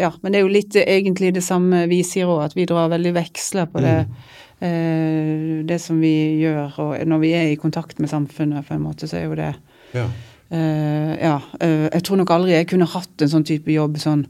Ja, 0.00 0.10
men 0.22 0.32
det 0.32 0.38
er 0.38 0.46
jo 0.46 0.54
litt 0.54 0.76
egentlig 0.76 1.34
det 1.34 1.42
samme 1.42 1.88
vi 1.90 2.02
sier 2.06 2.30
òg, 2.30 2.44
at 2.44 2.54
vi 2.56 2.66
drar 2.66 2.88
veldig 2.92 3.14
veksler 3.14 3.66
på 3.66 3.82
det. 3.82 3.98
Mm 4.06 4.14
det 5.68 5.78
som 5.82 6.00
vi 6.00 6.40
gjør, 6.40 6.78
og 6.80 7.06
når 7.06 7.18
vi 7.22 7.32
er 7.36 7.50
i 7.50 7.58
kontakt 7.60 7.98
med 8.00 8.10
samfunnet, 8.10 8.66
på 8.66 8.76
en 8.76 8.84
måte, 8.86 9.08
så 9.08 9.18
er 9.18 9.24
jo 9.28 9.34
det 9.34 9.54
Ja. 9.94 10.08
Eh, 10.54 11.12
Ja. 11.20 11.34
eh, 11.60 11.88
jeg 11.92 12.02
tror 12.06 12.20
nok 12.22 12.30
aldri 12.30 12.54
jeg 12.54 12.68
kunne 12.70 12.86
hatt 12.94 13.22
en 13.24 13.28
sånn 13.32 13.44
type 13.48 13.70
jobb 13.74 13.98
sånn 13.98 14.24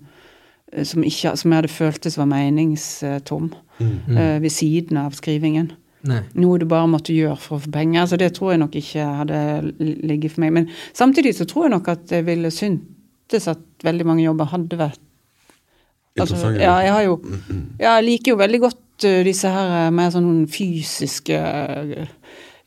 eh, 0.73 0.85
som, 0.89 1.05
ikke, 1.05 1.37
som 1.37 1.51
jeg 1.53 1.61
hadde 1.63 1.73
føltes 1.77 2.17
var 2.19 2.27
meningstom, 2.31 3.53
Mm. 3.81 4.17
eh, 4.17 4.39
ved 4.41 4.51
siden 4.55 4.97
av 5.01 5.13
skrivingen. 5.19 5.73
Nei. 6.05 6.21
Noe 6.35 6.59
du 6.61 6.67
bare 6.69 6.87
måtte 6.87 7.15
gjøre 7.17 7.39
for 7.41 7.57
å 7.57 7.63
få 7.65 7.71
penger. 7.73 8.05
Så 8.07 8.17
det 8.21 8.35
tror 8.37 8.53
jeg 8.53 8.61
nok 8.61 8.75
ikke 8.77 9.07
hadde 9.19 9.39
ligget 9.81 10.33
for 10.35 10.41
meg. 10.45 10.53
Men 10.53 10.69
samtidig 10.93 11.33
så 11.35 11.47
tror 11.49 11.65
jeg 11.65 11.71
nok 11.73 11.89
at 11.89 12.13
jeg 12.13 12.27
ville 12.27 12.51
syntes 12.53 13.49
at 13.49 13.59
veldig 13.83 14.05
mange 14.07 14.23
jobber 14.27 14.45
hadde 14.53 14.77
vært 14.79 15.01
Altså, 16.21 16.37
ja, 16.55 16.61
ja. 16.63 16.75
jeg 16.85 16.93
har 16.93 17.03
jo 17.03 17.15
ja, 17.81 17.97
Jeg 17.97 18.05
liker 18.05 18.33
jo 18.33 18.37
veldig 18.39 18.61
godt 18.63 19.05
uh, 19.09 19.23
disse 19.27 19.51
her 19.51 19.91
mer 19.91 20.13
sånn 20.15 20.45
fysiske 20.47 21.35
uh, 21.35 22.05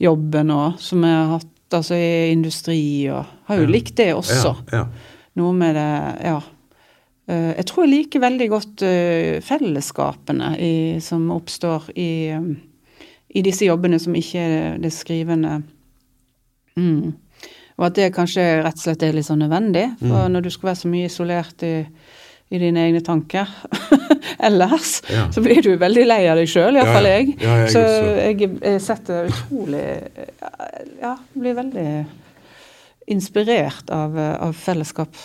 jobbene 0.03 0.57
òg, 0.57 0.73
som 0.83 1.05
jeg 1.07 1.15
har 1.15 1.29
hatt 1.37 1.47
altså 1.73 1.95
i 1.97 2.31
industri 2.31 3.09
og 3.11 3.25
Har 3.47 3.57
jo 3.57 3.63
Ja. 3.63 3.71
likt 3.71 3.95
det 3.95 4.13
også. 4.15 4.55
Ja, 4.71 4.77
ja. 4.77 4.85
Noe 5.35 5.53
med 5.53 5.75
det 5.75 6.25
Ja. 6.25 6.41
Eh, 7.29 7.55
jeg 7.57 7.65
tror 7.65 7.83
jeg 7.85 7.91
liker 7.93 8.19
veldig 8.23 8.49
godt 8.49 8.81
eh, 8.87 9.41
fellesskapene 9.41 10.53
i, 10.59 10.99
som 11.03 11.29
oppstår 11.31 11.89
i, 11.97 12.31
um, 12.37 12.53
i 13.35 13.41
disse 13.41 13.65
jobbene 13.67 13.99
som 13.99 14.15
ikke 14.15 14.39
er 14.39 14.77
det 14.79 14.93
skrivende. 14.93 15.63
Mm. 16.77 17.13
Og 17.77 17.85
at 17.85 17.93
det 17.99 18.13
kanskje 18.15 18.63
rett 18.63 18.79
og 18.79 18.85
slett 18.85 19.03
er 19.03 19.13
litt 19.13 19.25
sånn 19.27 19.43
nødvendig. 19.43 19.97
For 19.99 20.29
når 20.31 20.41
du 20.41 20.49
skal 20.49 20.69
være 20.71 20.79
så 20.81 20.87
mye 20.89 21.05
isolert 21.11 21.63
i, 21.67 21.85
i 22.49 22.59
dine 22.61 22.85
egne 22.87 23.01
tanker 23.03 23.49
ellers, 24.47 25.01
Ja. 25.11 25.25
så 25.35 25.41
blir 25.43 25.61
du 25.65 25.73
veldig 25.81 26.05
lei 26.07 26.21
av 26.31 26.37
deg 26.39 26.47
sjøl, 26.51 26.77
Ja, 26.77 26.83
iallfall 26.85 27.09
ja. 27.09 27.15
jeg. 27.17 27.33
Ja, 27.41 27.55
jeg 27.63 27.73
så 27.73 27.81
jeg, 28.21 28.51
jeg 28.63 28.81
setter 28.85 29.27
utrolig 29.31 29.83
Ja, 31.01 31.15
blir 31.35 31.57
veldig 31.57 31.87
inspirert 33.07 33.89
av, 33.93 34.17
av 34.19 34.53
fellesskap. 34.57 35.15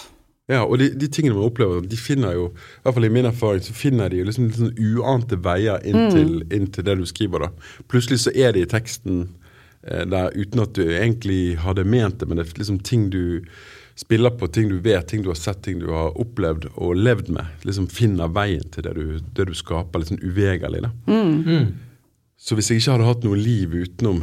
Ja, 0.50 0.64
og 0.66 0.76
de, 0.82 0.88
de 0.98 1.08
tingene 1.10 1.36
man 1.38 1.46
opplever, 1.48 1.84
de 1.86 1.96
finner 1.98 2.34
jo, 2.36 2.48
i 2.52 2.82
hvert 2.84 2.96
fall 2.98 3.06
i 3.06 3.12
min 3.14 3.28
erfaring, 3.28 3.62
så 3.64 3.74
finner 3.74 4.10
de 4.12 4.20
jo 4.20 4.26
liksom 4.28 4.48
litt 4.48 4.58
sånn 4.58 4.98
uante 4.98 5.38
veier 5.42 5.82
inn 5.88 6.10
til, 6.12 6.32
inn 6.52 6.66
til 6.74 6.86
det 6.86 6.96
du 7.00 7.04
skriver. 7.08 7.46
da. 7.46 7.70
Plutselig 7.90 8.20
så 8.24 8.34
er 8.34 8.54
det 8.56 8.64
i 8.66 8.70
teksten 8.74 9.22
eh, 9.86 10.02
der 10.10 10.34
uten 10.34 10.62
at 10.64 10.74
du 10.78 10.82
egentlig 10.90 11.56
hadde 11.62 11.86
ment 11.88 12.18
det, 12.20 12.28
men 12.28 12.38
det 12.42 12.48
er 12.50 12.58
liksom 12.64 12.82
ting 12.86 13.08
du 13.14 13.22
spiller 13.98 14.30
på, 14.30 14.48
ting 14.48 14.68
du 14.70 14.78
vet, 14.82 15.06
ting 15.08 15.22
du 15.22 15.28
har 15.30 15.38
sett, 15.38 15.62
ting 15.62 15.78
du 15.82 15.90
har 15.92 16.16
opplevd 16.20 16.70
og 16.74 16.96
levd 16.96 17.28
med. 17.36 17.46
Liksom 17.68 17.86
finner 17.92 18.32
veien 18.32 18.64
til 18.72 18.86
det 18.86 18.94
du, 18.96 19.18
det 19.36 19.46
du 19.50 19.54
skaper, 19.54 20.00
litt 20.02 20.12
sånn 20.12 20.22
uvegerlig. 20.24 20.88
Mm. 21.06 21.34
Mm. 21.44 21.66
Så 22.42 22.56
hvis 22.58 22.72
jeg 22.72 22.82
ikke 22.82 22.96
hadde 22.96 23.10
hatt 23.10 23.26
noe 23.26 23.38
liv 23.38 23.74
utenom, 23.84 24.22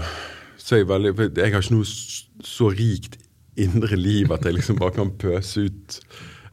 så 0.59 0.75
er 0.75 0.83
jeg 0.83 0.89
veldig 0.89 1.13
for 1.15 1.39
Jeg 1.39 1.53
har 1.53 1.63
ikke 1.63 1.77
noe 1.77 2.45
så 2.45 2.71
rikt 2.73 3.19
indre 3.59 3.97
liv 3.99 4.31
at 4.31 4.45
jeg 4.45 4.57
liksom 4.57 4.77
bare 4.79 4.97
kan 4.97 5.13
pøse 5.21 5.67
ut. 5.69 5.99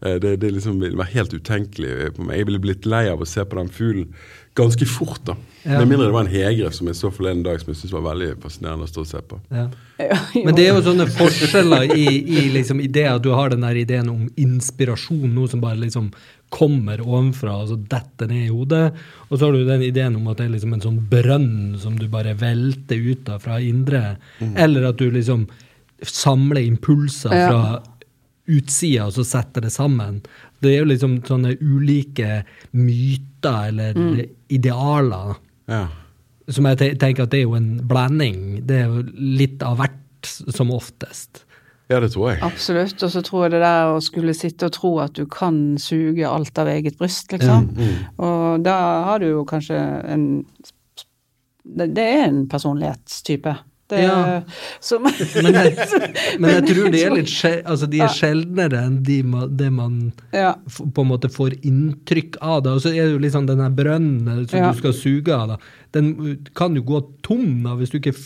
Eh, 0.03 0.19
Det, 0.23 0.37
det 0.43 0.53
liksom 0.53 0.81
ville 0.81 0.99
være 0.99 1.15
helt 1.17 1.35
utenkelig 1.35 2.13
på 2.17 2.25
meg. 2.27 2.39
Jeg 2.39 2.47
ville 2.51 2.63
blitt 2.63 2.87
lei 2.87 3.07
av 3.11 3.23
å 3.23 3.29
se 3.29 3.45
på 3.45 3.59
den 3.59 3.73
fuglen 3.73 4.11
ganske 4.57 4.87
fort. 4.89 5.21
da. 5.29 5.35
Ja. 5.67 5.81
Med 5.81 5.89
mindre 5.91 6.07
det 6.09 6.15
var 6.15 6.25
en 6.27 6.31
hegre 6.33 6.71
som 6.73 6.87
jeg 6.89 6.97
så 6.99 7.11
forleden 7.13 7.43
dag 7.45 7.59
som 7.61 7.73
jeg 7.73 7.79
syntes 7.81 7.93
var 7.97 8.05
veldig 8.07 8.29
fascinerende 8.43 8.87
å 8.87 8.91
stå 8.91 9.03
og 9.03 9.09
se 9.11 9.21
på. 9.31 9.39
Ja. 9.53 9.67
Ja, 10.01 10.17
Men 10.45 10.55
det 10.57 10.67
er 10.69 10.75
jo 10.77 10.83
sånne 10.87 11.07
forskjeller 11.13 11.87
i, 11.97 12.05
i 12.21 12.43
liksom 12.55 12.81
ideer. 12.85 13.19
du 13.19 13.31
har 13.33 13.51
den 13.53 13.65
der 13.65 13.79
ideen 13.81 14.09
om 14.13 14.27
inspirasjon, 14.37 15.29
noe 15.35 15.49
som 15.49 15.61
bare 15.65 15.79
liksom 15.81 16.11
kommer 16.53 17.01
ovenfra 17.03 17.57
og 17.65 17.71
så 17.73 17.77
detter 17.91 18.29
ned 18.31 18.45
i 18.47 18.53
hodet. 18.55 18.93
Og 19.29 19.39
så 19.41 19.47
har 19.49 19.57
du 19.57 19.65
den 19.67 19.83
ideen 19.83 20.17
om 20.21 20.29
at 20.31 20.39
det 20.39 20.47
er 20.47 20.55
liksom 20.55 20.77
en 20.77 20.85
sånn 20.85 21.01
brønn 21.11 21.77
som 21.83 21.97
du 21.99 22.07
bare 22.13 22.37
velter 22.39 23.01
ut 23.11 23.29
av 23.35 23.43
fra 23.43 23.59
indre. 23.61 24.17
Eller 24.55 24.87
at 24.93 25.01
du 25.01 25.09
liksom 25.11 25.49
samler 26.07 26.61
impulser 26.69 27.33
Ja. 27.35 27.49
fra 27.51 27.83
utsida 28.47 29.09
og 29.09 29.13
så 29.17 29.25
setter 29.27 29.65
det 29.65 29.73
sammen. 29.75 30.21
Det 30.63 30.73
er 30.73 30.79
jo 30.81 30.89
liksom 30.89 31.19
sånne 31.27 31.57
ulike 31.61 32.43
myter 32.73 33.69
eller 33.69 34.27
idealer. 34.49 35.37
Ja. 35.69 35.87
Som 36.49 36.65
jeg 36.71 36.79
te- 36.79 36.95
tenker 37.03 37.27
at 37.27 37.31
det 37.35 37.41
er 37.41 37.49
jo 37.49 37.57
en 37.59 37.73
blanding. 37.89 38.63
Det 38.67 38.77
er 38.83 38.87
jo 38.87 39.03
litt 39.15 39.63
av 39.67 39.79
hvert, 39.83 40.31
som 40.55 40.71
oftest. 40.75 41.43
ja, 41.89 42.01
det 42.01 42.09
tror 42.13 42.33
jeg. 42.33 42.41
Absolutt. 42.43 43.03
Og 43.03 43.11
så 43.13 43.23
tror 43.23 43.45
jeg 43.45 43.51
det 43.53 43.61
der 43.63 43.93
å 43.95 44.01
skulle 44.03 44.35
sitte 44.35 44.67
og 44.67 44.73
tro 44.75 44.99
at 44.99 45.13
du 45.15 45.25
kan 45.31 45.77
suge 45.79 46.27
alt 46.27 46.59
av 46.59 46.67
eget 46.73 46.97
bryst, 46.99 47.31
liksom. 47.33 47.69
Og 48.19 48.63
da 48.65 48.75
har 49.07 49.19
du 49.23 49.29
jo 49.31 49.45
kanskje 49.45 49.79
en 50.09 50.45
Det, 51.67 51.89
det 51.97 52.03
er 52.05 52.25
en 52.29 52.45
personlighetstype. 52.49 53.57
Det, 53.89 54.01
Ja. 54.03 54.41
som, 54.83 55.05
Men 55.05 55.55
jeg, 55.55 55.77
men 56.43 56.51
jeg 56.51 56.63
tror 56.69 56.89
de 56.91 57.03
er 57.07 57.13
litt 57.15 57.35
altså 57.71 57.87
de 57.87 58.01
er 58.03 58.09
sjeldnere 58.11 58.81
enn 58.89 58.97
de 59.07 59.21
det 59.61 59.69
man 59.71 60.01
ja. 60.35 60.57
f- 60.67 60.81
på 60.91 61.05
en 61.05 61.11
måte 61.13 61.31
får 61.31 61.55
inntrykk 61.63 62.41
av. 62.43 62.65
Da. 62.67 62.73
Og 62.75 62.83
så 62.83 62.91
er 62.91 63.05
det 63.07 63.13
jo 63.13 63.21
liksom 63.23 63.47
den 63.47 63.63
her 63.63 63.71
brønnen 63.71 64.43
som 64.51 64.59
Ja. 64.59 64.73
du 64.73 64.81
skal 64.81 64.93
suge 64.97 65.31
av, 65.37 65.55
da. 65.55 65.57
den 65.95 66.11
kan 66.59 66.75
jo 66.75 66.83
gå 66.83 66.99
tom 67.23 67.63
da, 67.63 67.77
hvis 67.79 67.95
du 67.95 68.01
ikke 68.01 68.17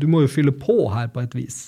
Du 0.00 0.06
må 0.08 0.22
jo 0.24 0.32
fylle 0.32 0.52
på 0.56 0.88
her 0.94 1.08
på 1.12 1.20
et 1.20 1.34
vis. 1.36 1.60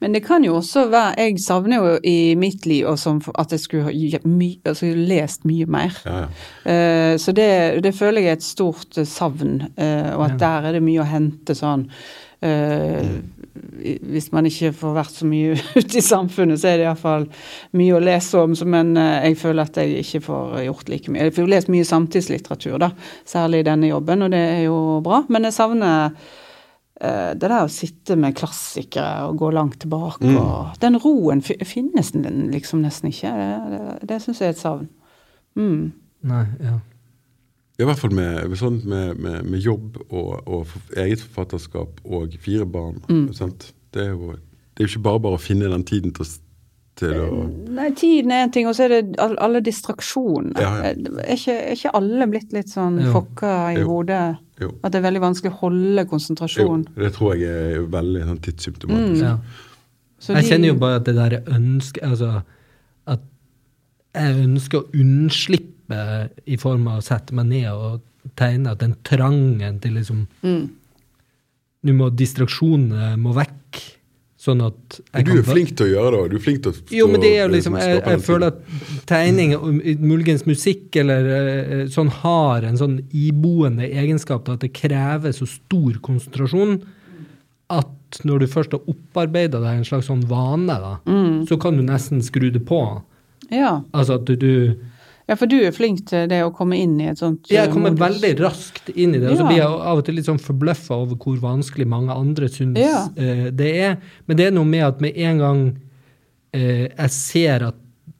Men 0.00 0.12
det 0.16 0.22
kan 0.24 0.44
jo 0.44 0.54
også 0.56 0.86
være 0.88 1.16
Jeg 1.18 1.40
savner 1.44 1.76
jo 1.76 1.96
i 2.08 2.34
mitt 2.34 2.64
liv 2.66 2.86
at 2.88 3.50
jeg 3.52 3.60
skulle 3.60 3.84
ha 3.88 4.20
my, 4.24 4.58
altså, 4.64 4.92
lest 4.96 5.44
mye 5.44 5.66
mer. 5.66 5.92
Ja, 6.04 6.22
ja. 6.24 6.30
Uh, 6.64 7.16
så 7.20 7.32
det, 7.36 7.82
det 7.84 7.92
føler 7.96 8.22
jeg 8.24 8.30
er 8.32 8.38
et 8.38 8.42
stort 8.46 8.96
eh, 9.00 9.04
savn, 9.08 9.58
uh, 9.76 10.16
og 10.16 10.24
at 10.30 10.38
der 10.40 10.68
er 10.70 10.72
det 10.78 10.82
mye 10.84 11.00
å 11.04 11.08
hente 11.08 11.52
sånn. 11.56 11.88
Eh, 12.42 13.06
i- 13.84 13.98
hvis 14.12 14.30
man 14.32 14.46
ikke 14.48 14.72
får 14.76 14.94
vært 14.96 15.14
så 15.16 15.26
mye 15.28 15.54
ute 15.80 15.98
i 15.98 16.04
samfunnet, 16.04 16.60
så 16.60 16.68
er 16.70 16.76
det 16.80 16.86
iallfall 16.88 17.26
mye 17.76 17.96
å 17.96 18.02
lese 18.04 18.38
om. 18.42 18.54
Men 18.70 18.92
eh, 18.96 19.28
jeg 19.30 19.38
føler 19.42 19.62
at 19.68 19.76
jeg 19.82 20.04
ikke 20.04 20.22
får 20.28 20.60
gjort 20.68 20.88
like 20.92 21.10
mye. 21.12 21.26
Jeg 21.28 21.36
får 21.38 21.48
lest 21.54 21.72
mye 21.72 21.88
samtidslitteratur, 21.88 22.78
da, 22.82 22.90
særlig 23.28 23.60
i 23.64 23.68
denne 23.70 23.90
jobben, 23.92 24.22
og 24.26 24.30
det 24.36 24.44
er 24.58 24.62
jo 24.68 24.78
bra. 25.04 25.22
Men 25.28 25.48
jeg 25.48 25.56
savner 25.56 26.12
eh, 27.00 27.32
det 27.34 27.48
der 27.48 27.56
å 27.64 27.70
sitte 27.72 28.16
med 28.20 28.36
klassikere 28.38 29.26
og 29.30 29.38
gå 29.40 29.50
langt 29.56 29.78
tilbake. 29.84 30.24
og 30.36 30.78
Den 30.82 30.98
roen 31.00 31.40
finnes 31.42 32.12
den 32.12 32.48
liksom 32.52 32.82
nesten 32.84 33.08
ikke. 33.12 33.32
Det, 33.32 33.50
det, 33.72 34.08
det 34.12 34.20
syns 34.24 34.40
jeg 34.44 34.52
er 34.52 34.56
et 34.56 34.62
savn. 34.64 34.88
Mm. 35.58 35.90
Nei, 36.30 36.44
ja. 36.62 36.78
I 37.80 37.86
hvert 37.88 37.98
fall 38.02 38.12
med, 38.12 38.52
sånn, 38.60 38.80
med, 38.84 39.16
med, 39.24 39.46
med 39.48 39.62
jobb 39.64 39.96
og, 40.10 40.42
og 40.46 40.74
eget 41.00 41.22
forfatterskap 41.24 42.02
og 42.04 42.34
fire 42.44 42.66
barn. 42.68 43.00
Sant? 43.32 43.70
Det, 43.94 44.04
er 44.04 44.10
jo, 44.12 44.34
det 44.76 44.84
er 44.84 44.90
ikke 44.90 45.02
bare 45.08 45.22
bare 45.24 45.38
å 45.38 45.42
finne 45.42 45.70
den 45.72 45.84
tiden 45.88 46.12
til, 46.14 46.28
til 47.00 47.14
å 47.24 47.46
Nei, 47.72 47.88
tiden 47.96 48.34
er 48.36 48.44
en 48.44 48.52
ting, 48.52 48.68
og 48.68 48.76
så 48.76 48.84
er 48.84 48.92
det 48.98 49.16
alle 49.24 49.62
distraksjonene. 49.64 50.60
Ja, 50.60 50.74
ja. 50.82 50.92
Er, 50.92 51.34
ikke, 51.38 51.56
er 51.56 51.78
ikke 51.78 51.94
alle 52.02 52.28
blitt 52.34 52.52
litt 52.52 52.68
sånn 52.74 53.00
Jo. 53.00 53.14
fokka 53.16 53.54
i 53.72 53.80
Jo. 53.80 53.88
hodet? 53.88 54.22
Jo. 54.60 54.68
At 54.84 54.92
det 54.92 55.00
er 55.00 55.06
veldig 55.08 55.22
vanskelig 55.24 55.54
å 55.54 55.58
holde 55.62 56.04
Jo, 56.04 57.00
det 57.00 57.12
tror 57.16 57.34
jeg 57.40 57.48
er 57.80 57.86
veldig 57.96 58.26
sånn 58.28 58.40
tidssymptomatisk. 58.44 59.22
ja. 59.24 59.36
Så 60.20 60.34
Jeg 60.36 60.42
de- 60.44 60.48
kjenner 60.52 60.68
jo 60.68 60.74
bare 60.82 60.96
at 61.00 61.04
det 61.08 61.14
der 61.16 61.38
ønsket 61.48 62.02
Altså 62.04 62.42
at 63.08 63.20
jeg 64.14 64.36
ønsker 64.44 64.82
å 64.82 64.90
unnslippe 64.92 65.79
i 66.46 66.56
form 66.60 66.86
av 66.88 66.98
å 67.00 67.04
sette 67.04 67.34
meg 67.34 67.46
ned 67.50 67.70
og 67.72 68.00
tegne, 68.36 68.72
at 68.74 68.78
den 68.82 68.96
trangen 69.06 69.80
til 69.80 69.96
liksom 70.00 70.26
Mm. 70.42 70.68
Nå 71.82 71.94
må 71.96 72.10
distraksjonene 72.12 73.14
må 73.16 73.32
vekk, 73.32 73.78
sånn 74.40 74.60
at 74.66 74.98
jeg 75.14 75.24
du 75.24 75.30
er 75.38 75.42
flink 75.46 75.70
til 75.76 75.86
å 75.86 75.90
gjøre 75.94 76.18
det, 76.22 76.30
du 76.30 76.36
er 76.36 76.42
flink 76.44 76.62
til 76.64 76.72
å 76.72 76.76
stå, 76.76 76.92
Jo, 76.96 77.06
men 77.08 77.20
det 77.22 77.30
er 77.38 77.42
jo 77.46 77.54
liksom 77.54 77.76
Jeg, 77.80 78.02
jeg 78.04 78.20
føler 78.26 78.46
at 78.52 78.60
tegning, 79.08 79.54
og 79.56 79.80
muligens 80.00 80.44
musikk 80.48 80.96
eller 81.00 81.28
eh, 81.32 81.86
sånn, 81.92 82.08
har 82.22 82.64
en 82.68 82.76
sånn 82.80 82.98
iboende 83.16 83.88
egenskap 83.88 84.44
til 84.44 84.56
at 84.58 84.60
det 84.64 84.72
krever 84.76 85.32
så 85.36 85.48
stor 85.48 85.96
konsentrasjon 86.04 86.82
at 87.70 88.20
når 88.26 88.42
du 88.42 88.46
først 88.50 88.72
har 88.76 88.80
opparbeida 88.90 89.60
deg 89.62 89.78
en 89.80 89.84
slags 89.88 90.08
sånn 90.10 90.24
vane, 90.28 90.66
da, 90.84 90.96
Mm. 91.06 91.46
så 91.48 91.56
kan 91.60 91.76
du 91.76 91.82
nesten 91.86 92.20
skru 92.20 92.50
det 92.52 92.64
på. 92.66 92.80
Ja. 93.50 93.80
Altså 93.94 94.14
at 94.20 94.24
du, 94.26 94.34
du 94.36 94.76
ja, 95.30 95.36
for 95.38 95.46
du 95.46 95.54
er 95.62 95.70
flink 95.72 96.00
til 96.10 96.26
det 96.30 96.40
å 96.42 96.50
komme 96.52 96.74
inn 96.82 96.96
i 97.00 97.06
et 97.12 97.20
sånt 97.22 97.46
Jeg 97.52 97.68
eh, 97.68 97.72
kommer 97.72 97.92
modus. 97.94 98.02
veldig 98.20 98.32
raskt 98.42 98.90
inn 98.96 99.14
i 99.14 99.20
det, 99.22 99.30
og 99.30 99.36
så 99.38 99.44
Ja. 99.44 99.48
blir 99.48 99.60
jeg 99.62 99.66
av 99.92 99.98
og 100.00 100.04
til 100.08 100.16
litt 100.18 100.26
sånn 100.26 100.42
forbløffa 100.42 100.96
over 101.04 101.14
hvor 101.22 101.38
vanskelig 101.44 101.86
mange 101.86 102.10
andre 102.12 102.48
syns 102.50 102.76
Ja. 102.82 103.06
eh, 103.16 103.46
det 103.54 103.70
er. 103.86 103.96
Men 104.26 104.36
det 104.36 104.46
er 104.48 104.50
noe 104.58 104.66
med 104.66 104.82
at 104.88 105.00
med 105.00 105.16
en 105.16 105.38
gang 105.38 105.62
eh, 106.52 106.88
jeg 106.98 107.10
ser 107.14 107.62
at 107.70 107.76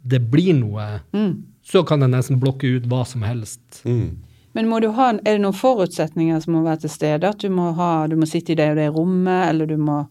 det 0.07 0.23
blir 0.31 0.55
noe, 0.55 1.01
Mm. 1.13 1.43
så 1.67 1.85
kan 1.87 2.01
jeg 2.01 2.11
nesten 2.11 2.39
blokke 2.41 2.77
ut 2.77 2.87
hva 2.89 3.05
som 3.07 3.23
helst. 3.23 3.83
Mm. 3.85 4.17
Men 4.55 4.67
må 4.69 4.81
du 4.81 4.91
ha, 4.93 5.11
er 5.13 5.37
det 5.37 5.41
noen 5.43 5.55
forutsetninger 5.55 6.41
som 6.43 6.55
må 6.55 6.63
være 6.65 6.81
til 6.81 6.91
stede? 6.91 7.25
At 7.29 7.39
du 7.39 7.49
må, 7.51 7.73
ha, 7.75 8.07
du 8.07 8.17
må 8.17 8.27
sitte 8.27 8.51
i 8.51 8.55
det 8.59 8.71
og 8.71 8.77
det 8.77 8.89
rommet, 8.95 9.49
eller 9.51 9.67
du 9.67 9.77
må 9.77 10.09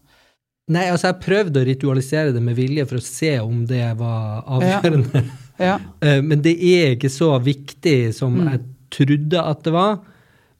Nei, 0.70 0.84
altså 0.86 1.08
jeg 1.10 1.20
prøvde 1.24 1.64
å 1.64 1.66
ritualisere 1.66 2.32
det 2.32 2.40
med 2.40 2.54
vilje 2.54 2.84
for 2.86 2.96
å 3.00 3.02
se 3.02 3.32
om 3.42 3.64
det 3.66 3.96
var 3.98 4.44
avgjørende. 4.46 5.14
Ja. 5.14 5.22
Eh, 5.60 6.20
Men 6.24 6.40
det 6.42 6.56
er 6.58 6.94
ikke 6.96 7.10
så 7.12 7.34
viktig 7.44 8.14
som 8.16 8.34
Mm. 8.40 8.48
jeg 8.50 8.60
trodde 8.90 9.42
at 9.44 9.62
det 9.62 9.72
var. 9.72 10.00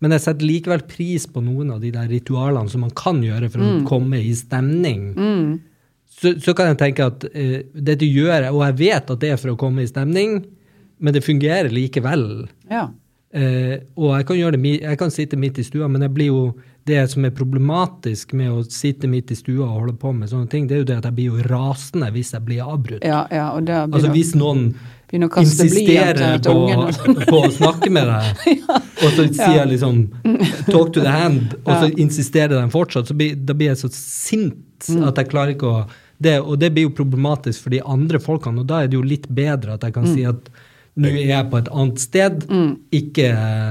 Men 0.01 0.13
jeg 0.13 0.21
setter 0.21 0.47
likevel 0.47 0.83
pris 0.89 1.27
på 1.27 1.43
noen 1.45 1.73
av 1.75 1.81
de 1.83 1.91
der 1.91 2.09
ritualene 2.09 2.71
som 2.71 2.81
man 2.81 2.91
kan 2.97 3.21
gjøre 3.23 3.51
for 3.53 3.61
å 3.61 3.85
komme 3.89 4.17
i 4.17 4.33
stemning. 4.35 5.15
Mm. 5.15 5.61
Så, 6.21 6.35
så 6.41 6.55
kan 6.57 6.71
jeg 6.71 6.79
tenke 6.81 7.05
at 7.07 7.25
uh, 7.25 7.59
dette 7.75 8.05
gjør 8.09 8.43
jeg, 8.45 8.53
og 8.53 8.63
jeg 8.65 8.77
vet 8.81 9.11
at 9.11 9.21
det 9.21 9.31
er 9.33 9.37
for 9.41 9.53
å 9.53 9.59
komme 9.61 9.83
i 9.83 9.87
stemning, 9.91 10.45
men 11.01 11.15
det 11.15 11.25
fungerer 11.25 11.71
likevel. 11.73 12.49
ja. 12.71 12.89
Uh, 13.31 13.79
og 13.95 14.17
jeg 14.19 14.27
kan, 14.27 14.37
gjøre 14.41 14.59
det, 14.59 14.71
jeg 14.83 14.99
kan 14.99 15.11
sitte 15.15 15.37
midt 15.39 15.59
i 15.59 15.63
stua, 15.63 15.87
men 15.87 16.03
jeg 16.03 16.11
blir 16.17 16.27
jo, 16.33 16.41
det 16.91 17.03
som 17.13 17.25
er 17.25 17.31
problematisk 17.37 18.33
med 18.37 18.51
å 18.53 18.63
sitte 18.67 19.09
midt 19.11 19.31
i 19.31 19.39
stua 19.39 19.65
og 19.69 19.77
holde 19.81 19.97
på 20.03 20.13
med 20.17 20.29
sånne 20.33 20.51
ting, 20.53 20.67
det 20.69 20.77
er 20.77 20.83
jo 20.83 20.89
det 20.91 20.97
at 21.01 21.09
jeg 21.11 21.17
blir 21.21 21.29
jo 21.37 21.45
rasende 21.51 22.11
hvis 22.15 22.33
jeg 22.35 22.45
blir 22.49 22.65
avbrutt. 22.67 23.05
Ja, 23.07 23.23
ja, 23.31 23.47
Altså 23.87 24.11
hvis 24.15 24.35
noen 24.39 24.73
insisterer 25.11 26.39
til 26.43 26.53
på, 26.55 26.91
sånn. 26.97 27.17
på 27.29 27.41
å 27.47 27.51
snakke 27.55 27.91
med 27.93 28.07
deg, 28.11 28.61
og 29.05 29.09
så 29.17 29.27
sier 29.27 29.57
jeg 29.61 29.71
liksom 29.75 30.03
'talk 30.69 30.93
to 30.95 31.01
the 31.03 31.11
hand', 31.15 31.57
og 31.65 31.73
så 31.83 31.91
insisterer 31.99 32.55
de 32.61 32.67
fortsatt, 32.73 33.09
så 33.11 33.17
blir, 33.17 33.35
da 33.37 33.55
blir 33.55 33.73
jeg 33.75 33.81
så 33.85 33.93
sint 33.95 34.57
Mm. 34.89 35.03
at 35.11 35.19
jeg 35.21 35.29
klarer 35.29 35.51
ikke 35.53 35.69
å 35.69 35.81
det, 36.19 36.39
Og 36.41 36.55
det 36.59 36.71
blir 36.73 36.87
jo 36.87 36.91
problematisk 36.97 37.61
for 37.67 37.71
de 37.71 37.83
andre 37.85 38.17
folkene, 38.19 38.61
og 38.63 38.67
da 38.67 38.79
er 38.81 38.87
det 38.89 38.97
jo 38.97 39.03
litt 39.05 39.27
bedre 39.29 39.75
at 39.75 39.83
jeg 39.85 39.93
kan 39.93 40.05
Mm. 40.07 40.15
si 40.15 40.25
at 40.25 40.49
nå 40.97 41.09
er 41.09 41.27
jeg 41.29 41.51
på 41.51 41.59
et 41.59 41.69
annet 41.69 41.99
sted, 42.01 42.47
ikke 42.91 43.29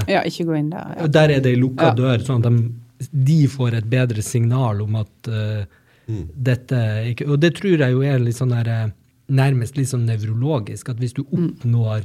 Ja, 0.08 0.22
ikke 0.22 0.46
gå 0.46 0.54
inn 0.58 0.70
der. 0.70 0.94
Ja. 1.00 1.06
Der 1.08 1.28
er 1.34 1.40
det 1.40 1.46
ei 1.56 1.56
lukka 1.60 1.88
Ja. 1.90 1.94
dør, 1.94 2.18
sånn 2.22 2.44
at 2.46 2.52
de, 2.52 2.70
de 3.08 3.48
får 3.48 3.78
et 3.78 3.90
bedre 3.90 4.22
signal 4.24 4.82
om 4.84 4.98
at 5.00 5.30
eh, 5.30 5.62
dette 6.34 6.78
ikke 7.12 7.28
Og 7.30 7.38
det 7.40 7.52
tror 7.60 7.84
jeg 7.84 7.94
jo 7.94 8.02
er 8.04 8.22
litt 8.22 8.38
sånn 8.38 8.52
der, 8.52 8.68
eh, 8.68 8.92
nærmest 9.30 9.78
litt 9.78 9.92
sånn 9.92 10.08
nevrologisk, 10.08 10.90
at 10.90 11.00
hvis 11.00 11.14
du 11.16 11.22
oppnår 11.24 12.04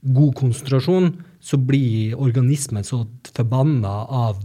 god 0.00 0.34
konsentrasjon, 0.38 1.12
så 1.40 1.58
blir 1.60 2.14
organismen 2.16 2.86
så 2.86 3.02
forbanna 3.34 3.92
av 4.06 4.38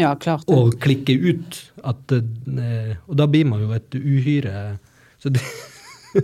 ja, 0.00 0.14
klart 0.16 0.48
å 0.48 0.70
klikke 0.80 1.12
ut 1.12 1.58
at 1.84 2.14
uh, 2.16 2.92
Og 3.10 3.16
da 3.20 3.26
blir 3.28 3.44
man 3.44 3.60
jo 3.60 3.74
et 3.76 3.92
uhyre. 3.92 4.78
Så 5.20 5.28
det, 5.32 5.42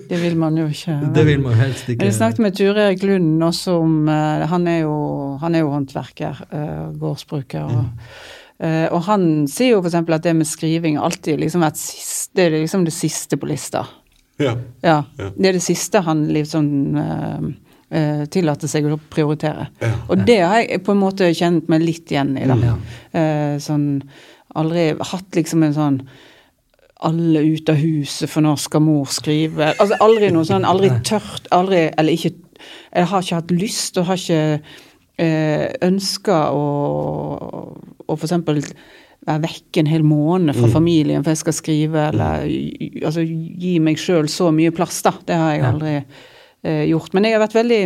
Det 0.09 0.21
vil 0.23 0.39
man 0.41 0.57
jo 0.57 0.65
ikke. 0.73 0.97
det 1.17 1.25
vil 1.29 1.43
man 1.45 1.57
helst 1.61 1.89
ikke 1.89 2.09
Jeg 2.09 2.17
snakket 2.17 2.43
med 2.45 2.57
Ture 2.57 2.89
Erik 2.89 3.05
Lund 3.05 3.45
også 3.45 3.77
om 3.83 4.09
Han 4.09 4.67
er 4.69 4.83
jo, 4.87 4.97
han 5.41 5.55
er 5.55 5.65
jo 5.65 5.73
håndverker, 5.73 6.43
gårdsbruker. 7.01 7.69
Og, 7.69 7.85
eh, 7.85 8.38
og 8.59 9.05
han 9.07 9.25
sier 9.47 9.77
jo 9.77 9.83
f.eks. 9.85 9.95
at 10.01 10.25
det 10.25 10.35
med 10.35 10.49
skriving 10.51 10.97
alltid 10.99 11.39
liksom 11.39 11.63
vært 11.63 11.79
siste, 11.79 12.33
det 12.35 12.49
er 12.49 12.57
liksom 12.59 12.83
det 12.89 12.95
siste 12.97 13.39
på 13.39 13.47
lista. 13.51 13.85
Ja. 14.39 14.57
Ja, 14.83 15.05
Ja. 15.19 15.31
Det 15.37 15.49
er 15.49 15.53
det 15.53 15.63
siste 15.63 16.01
han 16.07 16.27
liksom 16.33 16.97
uh, 16.97 17.49
uh, 17.95 18.25
tillater 18.31 18.71
seg 18.71 18.87
å 18.87 18.99
prioritere. 19.11 19.69
Ja. 19.83 19.93
Og 20.09 20.25
det 20.27 20.41
har 20.41 20.63
jeg 20.63 20.83
på 20.87 20.95
en 20.95 21.03
måte 21.03 21.31
kjent 21.35 21.69
meg 21.69 21.83
litt 21.83 22.11
igjen 22.13 22.37
i. 22.39 22.47
da. 22.47 22.75
Eh, 23.19 23.55
sånn, 23.63 24.03
aldri 24.55 24.91
hatt 24.99 25.39
liksom 25.39 25.63
en 25.67 25.77
sånn 25.77 26.03
alle 27.07 27.45
ut 27.47 27.69
av 27.71 27.79
huset, 27.79 28.27
for 28.31 28.43
nå 28.43 28.57
skal 28.59 28.83
mor 28.83 29.07
skrive. 29.07 29.71
Altså 29.79 29.99
Aldri 30.03 30.33
noe 30.35 30.47
sånn, 30.47 30.67
aldri 30.67 30.91
tørt, 31.07 31.47
aldri 31.55 31.85
Eller 31.95 32.17
ikke 32.17 32.33
Jeg 32.91 33.07
har 33.07 33.23
ikke 33.23 33.39
hatt 33.39 33.53
lyst, 33.55 33.99
og 34.01 34.09
har 34.09 34.19
ikke 34.19 34.59
eh, 35.19 35.69
ønska 35.87 36.39
å, 36.55 36.65
å 38.09 38.17
eksempel 38.17 38.63
være 39.29 39.43
vekk 39.45 39.81
en 39.83 39.91
hel 39.91 40.05
måned 40.07 40.57
fra 40.57 40.69
familien 40.73 41.25
for 41.25 41.35
jeg 41.35 41.43
skal 41.43 41.57
skrive, 41.57 42.05
eller 42.13 42.45
altså, 43.05 43.25
gi 43.25 43.75
meg 43.83 43.99
sjøl 44.01 44.29
så 44.33 44.51
mye 44.55 44.73
plass, 44.73 45.03
da. 45.05 45.13
Det 45.27 45.37
har 45.37 45.55
jeg 45.57 45.65
aldri 45.69 45.95
eh, 45.99 46.85
gjort. 46.89 47.13
Men 47.17 47.27
jeg 47.29 47.37
har 47.37 47.43
vært 47.43 47.59
veldig 47.59 47.81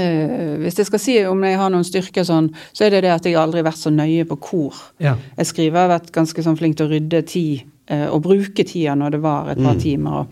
eh, 0.00 0.56
Hvis 0.64 0.80
jeg 0.80 0.88
skal 0.88 1.02
si 1.04 1.16
om 1.28 1.44
jeg 1.46 1.58
har 1.60 1.70
noen 1.72 1.86
styrker 1.86 2.26
sånn, 2.26 2.50
så 2.72 2.86
er 2.86 2.96
det 2.96 3.04
det 3.06 3.12
at 3.14 3.28
jeg 3.28 3.38
aldri 3.38 3.62
har 3.62 3.68
vært 3.70 3.82
så 3.84 3.92
nøye 3.94 4.26
på 4.32 4.40
hvor 4.48 4.80
Ja. 5.04 5.16
jeg 5.36 5.50
skriver. 5.52 5.78
Jeg 5.78 5.88
har 5.88 5.94
vært 5.98 6.14
ganske 6.16 6.46
sånn 6.48 6.58
flink 6.58 6.80
til 6.80 6.88
å 6.88 6.94
rydde 6.94 7.22
tid, 7.28 7.66
eh, 7.92 8.08
og 8.08 8.24
bruke 8.26 8.64
tida 8.66 8.96
når 8.98 9.18
det 9.18 9.22
var 9.22 9.52
et 9.52 9.62
par 9.62 9.78
timer. 9.78 10.24
Og, 10.24 10.26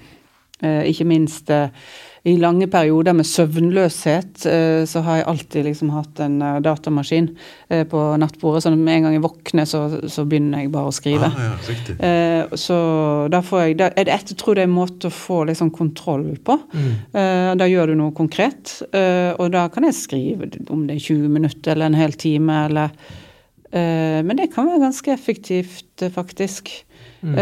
eh, 0.65 0.83
ikke 0.91 1.07
minst 1.07 1.51
eh, 1.51 1.69
i 2.23 2.35
lange 2.37 2.67
perioder 2.69 3.15
med 3.17 3.25
søvnløshet, 3.25 4.45
eh, 4.47 4.83
så 4.89 5.01
har 5.07 5.21
jeg 5.21 5.27
alltid 5.31 5.65
liksom 5.71 5.93
hatt 5.95 6.21
en 6.21 6.37
eh, 6.45 6.59
datamaskin 6.61 7.31
eh, 7.73 7.87
på 7.89 8.03
nattbordet. 8.21 8.65
Så 8.65 8.73
med 8.75 8.93
en 8.93 9.07
gang 9.07 9.17
jeg 9.17 9.25
våkner, 9.25 9.69
så, 9.69 9.81
så 10.05 10.27
begynner 10.29 10.65
jeg 10.65 10.73
bare 10.75 10.91
å 10.91 10.95
skrive. 10.95 11.31
Ah, 11.31 11.47
ja. 11.49 12.59
Så 12.61 12.77
da 13.33 13.41
får 13.45 13.65
jeg, 13.65 13.79
da 13.81 13.91
jeg 13.97 14.37
tror 14.37 14.59
det 14.59 14.67
er 14.67 14.69
en 14.69 14.77
måte 14.77 15.09
å 15.09 15.15
få 15.15 15.43
liksom 15.49 15.73
kontroll 15.73 16.29
på. 16.45 16.59
Mm. 16.71 16.93
da 17.59 17.67
gjør 17.69 17.91
du 17.91 17.97
noe 17.99 18.13
konkret, 18.17 18.73
og 18.91 19.51
da 19.53 19.65
kan 19.73 19.87
jeg 19.87 19.97
skrive 19.97 20.49
om 20.73 20.85
det 20.89 20.97
er 20.97 21.05
20 21.05 21.33
minutter 21.33 21.75
eller 21.75 21.91
en 21.91 21.99
hel 21.99 22.15
time, 22.21 22.65
eller 22.69 22.95
Men 23.71 24.37
det 24.37 24.51
kan 24.55 24.67
være 24.67 24.83
ganske 24.83 25.13
effektivt, 25.13 26.03
faktisk. 26.15 26.73
Mm. 27.23 27.37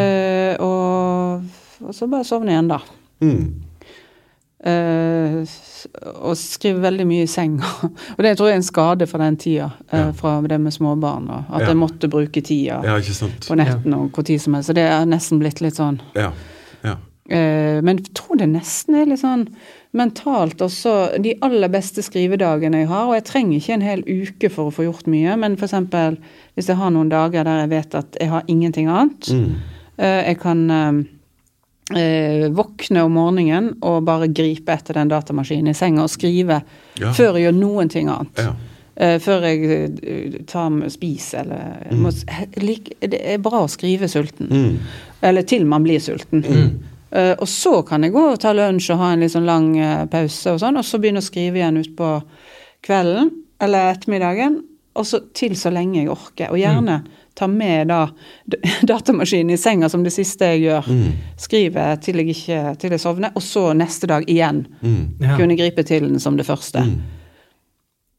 og, 0.65 1.47
og 1.81 1.95
så 1.97 2.11
bare 2.11 2.27
sovne 2.29 2.53
igjen, 2.53 2.71
da. 2.71 2.83
Mm. 3.25 3.68
S- 4.65 5.87
og 6.19 6.35
skrive 6.37 6.81
veldig 6.83 7.07
mye 7.07 7.23
i 7.23 7.31
seng. 7.31 7.61
og 8.17 8.23
det 8.25 8.33
tror 8.37 8.49
jeg 8.51 8.57
er 8.57 8.63
en 8.63 8.67
skade 8.67 9.07
fra 9.07 9.19
den 9.23 9.37
tida, 9.39 9.71
eh, 9.93 9.99
Ja. 10.09 10.11
fra 10.13 10.41
det 10.43 10.61
med 10.61 10.73
småbarn. 10.75 11.29
Og 11.31 11.45
at 11.55 11.61
Ja. 11.63 11.67
jeg 11.69 11.77
måtte 11.77 12.09
bruke 12.11 12.43
tida 12.43 12.81
Ja, 12.85 12.99
på 12.99 13.55
netten 13.57 13.95
og 13.95 14.11
hvor 14.13 14.25
tid 14.25 14.41
som 14.41 14.55
helst. 14.55 14.69
Så 14.71 14.75
det 14.75 14.83
er 14.91 15.05
nesten 15.07 15.39
blitt 15.39 15.61
litt 15.61 15.77
sånn 15.77 16.01
Ja. 16.17 16.33
ja. 16.85 16.97
eh, 17.31 17.81
Men 17.81 17.99
jeg 17.99 18.13
tror 18.15 18.37
det 18.39 18.49
nesten 18.49 18.95
er 18.97 19.07
litt 19.07 19.21
sånn 19.21 19.47
mentalt 19.95 20.59
også 20.61 21.21
de 21.23 21.35
aller 21.41 21.69
beste 21.69 22.03
skrivedagene 22.03 22.81
jeg 22.83 22.89
har. 22.89 23.07
Og 23.07 23.15
jeg 23.15 23.25
trenger 23.25 23.57
ikke 23.61 23.75
en 23.75 23.81
hel 23.81 24.03
uke 24.03 24.51
for 24.51 24.71
å 24.71 24.75
få 24.75 24.85
gjort 24.91 25.07
mye, 25.07 25.37
men 25.39 25.55
f.eks. 25.57 25.73
hvis 26.57 26.67
jeg 26.67 26.77
har 26.77 26.91
noen 26.91 27.09
dager 27.09 27.45
der 27.45 27.61
jeg 27.61 27.71
vet 27.71 27.95
at 27.95 28.17
jeg 28.21 28.29
har 28.29 28.43
ingenting 28.49 28.89
annet. 28.89 29.29
Mm. 29.31 29.55
jeg 29.99 30.39
kan 30.41 31.09
eh, 31.97 32.49
våkne 32.53 33.05
om 33.07 33.15
morgenen 33.17 33.71
og 33.83 34.03
bare 34.09 34.31
gripe 34.33 34.75
etter 34.75 34.99
den 35.01 35.13
datamaskinen 35.13 35.73
i 35.73 35.77
senga 35.77 36.05
og 36.05 36.13
skrive 36.13 36.63
Ja. 36.99 37.13
før 37.13 37.39
jeg 37.39 37.49
gjør 37.49 37.59
noen 37.61 37.89
ting 37.89 38.09
annet. 38.09 38.43
Ja. 38.43 38.53
Eh, 38.99 39.19
før 39.23 39.45
jeg 39.47 39.99
eh, 40.03 40.39
tar 40.51 40.71
med 40.75 40.91
spis 40.93 41.33
eller 41.39 41.87
mm. 41.91 42.01
må, 42.03 42.11
like, 42.59 42.97
Det 43.01 43.21
er 43.23 43.39
bra 43.39 43.63
å 43.63 43.71
skrive 43.71 44.09
sulten. 44.11 44.51
Mm. 44.51 44.79
Eller 45.23 45.43
til 45.43 45.67
man 45.67 45.87
blir 45.87 46.01
sulten. 46.03 46.45
Eh, 47.11 47.33
og 47.39 47.49
så 47.49 47.83
kan 47.89 48.03
jeg 48.05 48.13
gå 48.13 48.25
og 48.35 48.41
ta 48.43 48.51
lunsj 48.53 48.91
og 48.93 48.99
ha 49.01 49.13
en 49.15 49.23
litt 49.25 49.33
sånn 49.33 49.47
lang 49.49 49.71
eh, 49.81 50.03
pause, 50.13 50.53
og 50.53 50.59
sånn, 50.61 50.77
og 50.77 50.85
så 50.85 50.99
begynne 51.01 51.23
å 51.23 51.25
skrive 51.25 51.57
igjen 51.57 51.81
utpå 51.81 52.09
kvelden 52.85 53.31
eller 53.65 53.95
ettermiddagen. 53.95 54.59
Og 54.99 55.07
så 55.07 55.23
til 55.33 55.55
så 55.57 55.71
lenge 55.73 56.03
jeg 56.03 56.11
orker. 56.11 56.51
Og 56.51 56.59
gjerne 56.59 56.99
ta 57.39 57.47
med 57.51 57.89
da 57.93 58.01
datamaskinen 58.91 59.55
i 59.55 59.61
senga 59.61 59.89
som 59.93 60.03
det 60.07 60.13
siste 60.15 60.49
jeg 60.55 60.65
gjør. 60.67 60.89
Mm. 60.91 61.13
Skrive 61.39 61.85
til 62.03 62.19
jeg, 62.23 62.35
ikke, 62.35 62.63
til 62.83 62.97
jeg 62.97 63.03
sovner, 63.05 63.31
og 63.39 63.45
så 63.47 63.69
neste 63.79 64.11
dag 64.11 64.27
igjen 64.29 64.65
Mm. 64.83 65.15
Ja. 65.23 65.37
kunne 65.39 65.57
gripe 65.59 65.83
til 65.87 66.09
den 66.09 66.21
som 66.23 66.37
det 66.39 66.47
første. 66.49 66.83
Mm. 66.85 66.99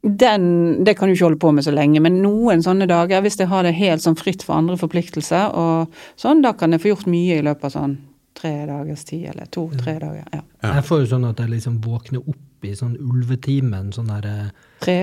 Den, 0.01 0.43
det 0.87 0.93
kan 0.95 1.09
du 1.09 1.13
ikke 1.13 1.25
holde 1.25 1.39
på 1.39 1.51
med 1.51 1.65
så 1.65 1.73
lenge, 1.75 1.99
men 1.99 2.21
noen 2.23 2.61
sånne 2.63 2.87
dager, 2.87 3.19
hvis 3.25 3.35
jeg 3.39 3.49
har 3.51 3.65
det 3.67 3.73
helt 3.75 4.03
sånn 4.03 4.15
fritt 4.15 4.45
for 4.47 4.55
andre 4.55 4.77
forpliktelser, 4.79 5.51
og 5.59 5.91
sånn, 6.19 6.39
da 6.45 6.53
kan 6.55 6.71
jeg 6.71 6.79
få 6.85 6.93
gjort 6.93 7.09
mye 7.11 7.39
i 7.41 7.43
løpet 7.43 7.67
av 7.67 7.73
sånn 7.75 7.97
tre 8.39 8.53
dagers 8.69 9.03
tid, 9.09 9.25
eller 9.33 9.49
to-tre 9.51 9.97
dager. 9.99 10.23
Ja. 10.31 10.39
Ja. 10.63 10.71
Jeg 10.77 10.85
får 10.87 11.01
jo 11.03 11.09
sånn 11.17 11.27
at 11.27 11.41
jeg 11.43 11.51
liksom 11.51 11.81
våkner 11.83 12.23
opp 12.23 12.67
i 12.69 12.71
sånn 12.79 12.95
ulvetimen, 12.95 13.91
sånn 13.95 14.07
der 14.13 14.29
eh, 14.29 14.69
Tre. 14.79 14.97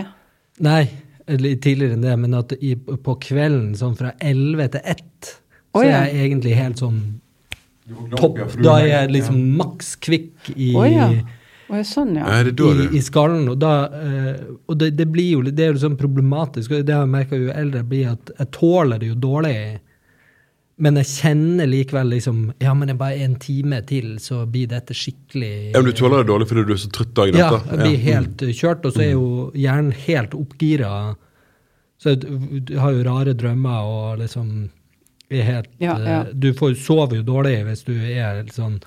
Nei, 0.65 0.87
litt 1.27 1.63
tidligere 1.65 1.97
enn 1.97 2.05
det, 2.05 2.17
men 2.23 2.37
at 2.39 2.55
i, 2.61 2.75
på 2.77 3.17
kvelden 3.23 3.75
sånn 3.79 3.97
fra 3.99 4.13
11 4.23 4.75
til 4.77 4.91
1, 4.95 5.33
så 5.77 5.81
Å, 5.81 5.83
er 5.83 5.91
ja. 5.91 6.03
jeg 6.07 6.29
egentlig 6.29 6.55
helt 6.57 6.81
sånn 6.81 7.01
topp. 8.17 8.39
Da 8.63 8.79
er 8.81 8.87
jeg 8.93 9.11
liksom 9.19 9.41
maks 9.59 9.97
kvikk 10.03 10.53
i, 10.55 10.71
oh, 10.73 10.87
ja. 10.89 11.11
Oh, 11.67 11.83
sånn, 11.87 12.15
ja. 12.21 12.29
Er 12.31 12.53
i, 12.53 12.87
i 12.95 13.03
skallen. 13.03 13.49
Og, 13.51 13.59
da, 13.59 13.73
uh, 13.91 14.55
og 14.71 14.79
det, 14.79 14.93
det 14.99 15.09
blir 15.11 15.33
jo 15.35 15.43
det 15.47 15.65
er 15.65 15.75
jo 15.75 15.83
sånn 15.83 15.99
problematisk, 15.99 16.73
og 16.73 16.87
det 16.87 16.95
har 16.95 17.05
jeg 17.05 17.15
merka 17.17 17.41
jo 17.41 17.51
eldre 17.51 17.83
blir, 17.87 18.15
at 18.15 18.33
jeg 18.39 18.53
tåler 18.55 19.03
det 19.03 19.11
jo 19.11 19.19
dårlig. 19.27 19.57
Men 20.79 20.99
jeg 21.01 21.07
kjenner 21.09 21.69
likevel 21.71 22.11
liksom 22.13 22.41
Ja, 22.61 22.75
men 22.77 22.89
det 22.91 22.95
er 22.97 23.01
bare 23.01 23.23
en 23.25 23.37
time 23.41 23.79
til, 23.89 24.17
så 24.21 24.43
blir 24.51 24.69
dette 24.69 24.93
skikkelig 24.97 25.73
ja, 25.73 25.81
men 25.81 25.89
Du 25.89 25.97
tåler 25.97 26.21
det 26.21 26.29
dårlig 26.29 26.49
fordi 26.51 26.65
du 26.69 26.75
er 26.75 26.83
så 26.83 26.91
trøtt 26.93 27.15
dagen 27.17 27.39
Ja, 27.41 27.47
etter? 27.57 27.71
jeg 27.73 27.81
blir 27.87 28.03
helt 28.05 28.43
eh, 28.45 28.53
kjørt, 28.59 28.85
og 28.85 28.93
så 28.97 29.05
er 29.07 29.13
jo 29.15 29.29
hjernen 29.57 29.95
helt 30.05 30.35
oppgira. 30.37 30.91
Så 31.97 32.13
du 32.21 32.75
har 32.77 32.93
jo 32.93 33.07
rare 33.09 33.33
drømmer 33.41 33.89
og 33.89 34.19
liksom 34.21 34.51
er 35.33 35.43
helt 35.49 35.71
Ja, 35.81 35.97
ja. 35.97 36.21
eh, 36.27 36.35
Du 36.37 36.51
får, 36.55 36.77
sover 36.77 37.23
jo 37.23 37.27
dårlig 37.33 37.57
hvis 37.71 37.85
du 37.89 37.95
er 37.97 38.45
sånn 38.53 38.53
sånn 38.53 38.79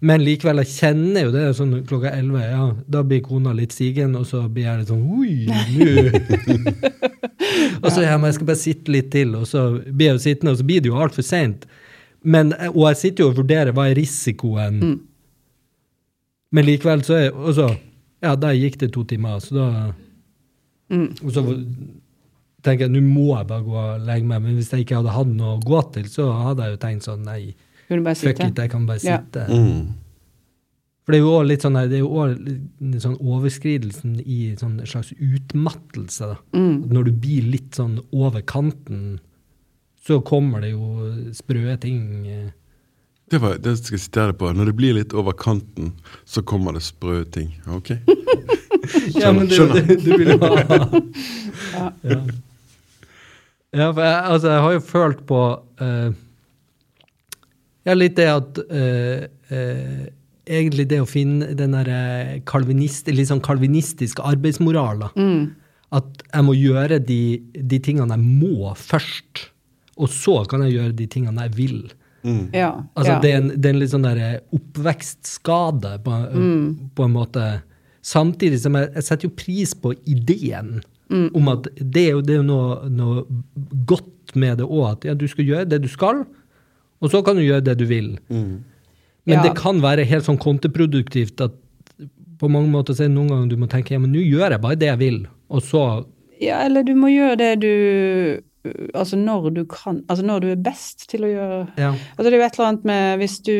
Men 0.00 0.22
likevel, 0.22 0.60
jeg 0.62 0.74
kjenner 0.76 1.26
jo 1.26 1.32
det 1.34 1.44
sånn 1.58 1.72
klokka 1.88 2.12
11. 2.14 2.42
Ja, 2.44 2.66
da 2.86 3.02
blir 3.06 3.22
kona 3.24 3.54
litt 3.56 3.74
sigen, 3.74 4.14
og 4.18 4.28
så 4.30 4.44
blir 4.46 4.68
jeg 4.68 4.82
litt 4.82 4.92
sånn 4.92 5.06
Oi, 5.18 5.48
nå 5.74 5.86
Og 7.82 7.90
så 7.90 8.04
ja, 8.04 8.14
men 8.18 8.28
jeg 8.28 8.36
skal 8.38 8.48
bare 8.48 8.60
sitte 8.60 8.94
litt 8.94 9.10
til, 9.10 9.34
og 9.38 9.46
så 9.50 9.64
blir 9.86 10.12
jeg 10.12 10.16
jo 10.16 10.22
sittende, 10.22 10.54
og 10.54 10.60
så 10.60 10.66
blir 10.68 10.82
det 10.82 10.90
jo 10.90 10.98
altfor 11.02 11.26
seint. 11.26 11.66
Men, 12.22 12.52
og 12.72 12.84
jeg 12.92 13.00
sitter 13.02 13.24
jo 13.24 13.30
og 13.32 13.38
vurderer 13.40 13.74
hva 13.74 13.88
er 13.90 13.98
risikoen. 13.98 14.80
Men 16.54 16.66
likevel 16.66 17.04
så 17.06 17.18
er 17.18 17.28
Og 17.34 17.54
så 17.58 17.68
Ja, 18.22 18.32
der 18.34 18.56
gikk 18.58 18.80
det 18.80 18.88
to 18.94 19.04
timer, 19.06 19.38
så 19.42 19.54
da 19.54 19.66
Mm. 20.88 21.10
Og 21.20 21.32
så 21.34 21.42
tenker 22.64 22.86
jeg 22.86 22.92
nå 22.94 23.02
må 23.04 23.26
jeg 23.36 23.48
bare 23.50 23.64
gå 23.66 23.76
og 23.76 24.04
legge 24.08 24.28
meg, 24.28 24.42
men 24.44 24.56
hvis 24.56 24.70
jeg 24.72 24.86
ikke 24.86 25.02
hadde 25.02 25.14
hatt 25.14 25.32
noe 25.36 25.56
å 25.56 25.62
gå 25.62 25.80
til, 25.94 26.06
så 26.10 26.30
hadde 26.46 26.64
jeg 26.64 26.74
jo 26.74 26.80
tenkt 26.84 27.08
sånn 27.08 27.26
nei, 27.26 27.42
Kunne 27.88 28.04
bare 28.04 28.14
fuck 28.20 28.40
it, 28.44 28.58
jeg 28.58 28.70
kan 28.70 28.86
bare 28.86 29.00
Ja. 29.02 29.18
sitte. 29.22 29.46
Mm. 29.48 29.94
For 31.04 31.12
det 31.14 31.18
er 31.20 31.24
jo 31.24 31.30
også 31.38 31.48
litt 31.48 31.62
sånn, 31.64 31.78
det 31.88 31.96
er 31.96 32.02
jo 32.02 32.24
litt 32.36 33.00
sånn 33.02 33.14
overskridelsen 33.16 34.18
i 34.26 34.54
sånn 34.60 34.74
slags 34.84 35.14
utmattelse. 35.16 36.26
da. 36.34 36.36
Når 36.58 37.04
du 37.08 37.12
blir 37.12 37.42
litt 37.48 37.70
sånn 37.78 37.98
over 38.12 38.42
kanten, 38.42 39.18
så 40.04 40.20
kommer 40.24 40.60
det 40.60 40.72
jo 40.74 41.32
sprø 41.32 41.78
ting. 41.80 42.26
eh. 42.28 42.50
Det, 43.30 43.40
var, 43.40 43.56
det 43.58 43.76
skal 43.78 43.96
jeg 43.96 44.04
sitere 44.04 44.32
på. 44.36 44.52
Når 44.56 44.66
det 44.66 44.76
blir 44.76 44.94
litt 44.94 45.12
over 45.14 45.32
kanten, 45.32 45.94
så 46.24 46.42
kommer 46.42 46.72
det 46.76 46.82
sprø 46.82 47.24
ting. 47.30 47.54
Ok? 47.68 47.88
Skjønner. 48.88 49.20
Ja, 49.20 49.32
men 49.32 49.48
du, 49.48 49.54
skjønner. 49.56 49.86
du, 49.86 49.96
du 49.96 50.16
vil 50.16 50.30
ha 50.40 50.48
ja. 52.08 52.20
ja, 53.72 53.92
for 53.92 54.00
jeg, 54.02 54.22
altså, 54.32 54.48
jeg 54.52 54.62
har 54.64 54.72
jo 54.76 54.80
følt 54.80 55.20
på 55.28 55.40
eh, 55.84 56.12
Ja, 57.86 57.94
litt 57.96 58.16
det 58.18 58.28
at 58.30 58.58
eh, 58.68 59.28
eh, 59.54 60.06
Egentlig 60.48 60.86
det 60.88 61.02
å 61.02 61.08
finne 61.08 61.50
den 61.52 61.74
derre 61.76 62.38
kalvinist, 62.48 63.10
litt 63.12 63.28
sånn 63.28 63.42
kalvinistiske 63.44 64.24
arbeidsmoralen. 64.24 65.10
Mm. 65.12 65.42
At 65.92 66.22
jeg 66.24 66.46
må 66.46 66.54
gjøre 66.56 66.96
de, 67.04 67.20
de 67.52 67.80
tingene 67.84 68.16
jeg 68.16 68.38
må 68.40 68.72
først, 68.72 69.42
og 70.00 70.08
så 70.08 70.38
kan 70.48 70.64
jeg 70.64 70.78
gjøre 70.78 70.94
de 70.96 71.08
tingene 71.12 71.44
jeg 71.50 71.54
vil. 71.58 71.82
Ja. 72.56 72.70
Altså, 72.94 73.12
ja. 73.12 73.18
det, 73.20 73.28
er 73.28 73.42
en, 73.42 73.50
det 73.52 73.68
er 73.68 73.74
en 73.74 73.82
litt 73.82 73.92
sånn 73.92 74.08
der 74.08 74.22
oppvekstskade, 74.56 75.92
på, 76.06 76.16
på 76.96 77.06
en 77.10 77.14
måte. 77.14 77.46
Samtidig 78.08 78.62
som 78.64 78.80
jeg, 78.80 78.88
jeg 78.96 79.04
setter 79.04 79.28
jo 79.28 79.36
pris 79.36 79.76
på 79.76 79.92
ideen 80.08 80.78
om 81.08 81.48
at 81.52 81.68
det 81.80 82.04
er 82.08 82.16
jo, 82.16 82.24
det 82.24 82.34
er 82.34 82.40
jo 82.42 82.48
noe, 82.48 82.88
noe 82.92 83.22
godt 83.88 84.34
med 84.38 84.60
det 84.60 84.66
òg, 84.68 84.84
at 84.90 85.06
ja, 85.08 85.14
du 85.16 85.24
skal 85.30 85.48
gjøre 85.48 85.68
det 85.70 85.80
du 85.86 85.88
skal, 85.90 86.24
og 87.00 87.10
så 87.12 87.22
kan 87.24 87.36
du 87.38 87.42
gjøre 87.44 87.64
det 87.64 87.76
du 87.78 87.84
vil. 87.86 88.18
Men 88.28 88.64
Ja. 89.26 89.42
det 89.42 89.54
kan 89.58 89.80
være 89.84 90.04
helt 90.08 90.24
sånn 90.24 90.38
kontraproduktivt 90.40 91.40
at 91.44 91.52
på 92.38 92.48
mange 92.48 92.70
måter 92.70 92.94
så 92.94 93.04
er 93.04 93.08
det 93.10 93.16
noen 93.16 93.28
ganger 93.28 93.48
du 93.50 93.56
må 93.60 93.66
tenke 93.68 93.90
ja, 93.92 93.98
men 93.98 94.12
nå 94.14 94.22
gjør 94.22 94.50
jeg 94.54 94.60
bare 94.62 94.76
det 94.78 94.86
jeg 94.88 94.98
vil, 94.98 95.18
og 95.50 95.62
så 95.62 95.82
Ja, 96.40 96.60
eller 96.64 96.82
du 96.86 96.94
må 96.94 97.08
gjøre 97.10 97.36
det 97.36 97.60
du 97.60 98.40
Altså 98.94 99.16
når 99.16 99.50
du 99.54 99.64
kan 99.64 100.02
Altså 100.08 100.24
når 100.26 100.40
du 100.40 100.46
er 100.52 100.56
best 100.62 101.08
til 101.10 101.24
å 101.26 101.30
gjøre 101.30 101.68
Ja. 101.78 101.90
Altså 102.16 102.24
det 102.30 102.32
er 102.34 102.38
jo 102.38 102.46
et 102.46 102.58
eller 102.58 102.68
annet 102.68 102.84
med 102.84 103.18
hvis 103.18 103.36
du 103.42 103.54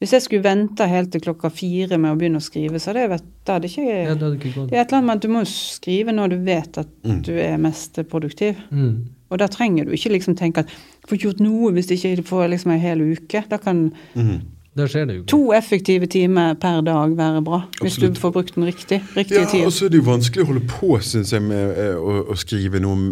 Hvis 0.00 0.12
jeg 0.12 0.22
skulle 0.22 0.44
vente 0.44 0.86
helt 0.86 1.10
til 1.12 1.20
klokka 1.24 1.50
fire 1.50 1.98
med 1.98 2.12
å 2.12 2.18
begynne 2.20 2.38
å 2.38 2.44
skrive, 2.44 2.78
så 2.78 2.92
hadde 2.92 3.00
jeg 3.02 3.10
vært 3.16 3.30
da 3.44 3.56
hadde 3.56 3.66
ikke 3.72 3.86
ja 3.86 4.14
det 4.14 4.22
hadde 4.22 4.36
ikke 4.38 4.54
gått. 4.54 4.70
Det 4.70 4.76
er 4.76 4.80
et 4.84 4.92
eller 4.92 4.98
annet 4.98 5.06
med 5.08 5.16
at 5.16 5.22
du 5.22 5.28
må 5.34 5.42
skrive 5.50 6.12
når 6.14 6.28
du 6.30 6.36
vet 6.46 6.78
at 6.78 6.92
du 7.26 7.32
er 7.42 7.56
mest 7.58 7.98
produktiv. 8.08 8.54
Mm. 8.70 9.08
Og 9.28 9.40
da 9.42 9.48
trenger 9.52 9.84
du 9.88 9.96
ikke 9.96 10.12
liksom 10.14 10.36
tenke 10.38 10.64
at 10.64 10.70
jeg 10.70 11.08
får 11.08 11.18
ikke 11.18 11.28
gjort 11.28 11.42
noe 11.44 11.72
hvis 11.76 11.90
jeg 11.92 12.18
ikke 12.18 12.28
får 12.30 12.46
liksom 12.54 12.72
en 12.74 12.80
hel 12.80 13.02
uke. 13.12 13.42
Da 13.50 13.58
kan 13.60 13.90
mm. 14.14 14.38
skjer 14.78 15.08
det 15.08 15.16
jo 15.16 15.24
to 15.28 15.40
effektive 15.56 16.06
timer 16.06 16.54
per 16.60 16.80
dag 16.86 17.16
være 17.18 17.42
bra. 17.44 17.58
Hvis 17.82 17.98
du 18.00 18.06
får 18.14 18.32
brukt 18.36 18.54
den 18.54 18.64
riktig, 18.68 19.00
riktige 19.16 19.42
Ja, 19.42 19.50
tid. 19.50 19.66
og 19.66 19.72
så 19.74 19.86
er 19.86 19.92
det 19.92 20.00
jo 20.00 20.06
vanskelig 20.06 20.44
å 20.44 20.48
holde 20.52 20.62
på, 20.70 20.92
syns 21.04 21.32
jeg, 21.34 21.42
med 21.44 21.74
eh, 21.76 21.98
å, 21.98 22.22
å 22.32 22.36
skrive 22.38 22.80
noe, 22.80 23.10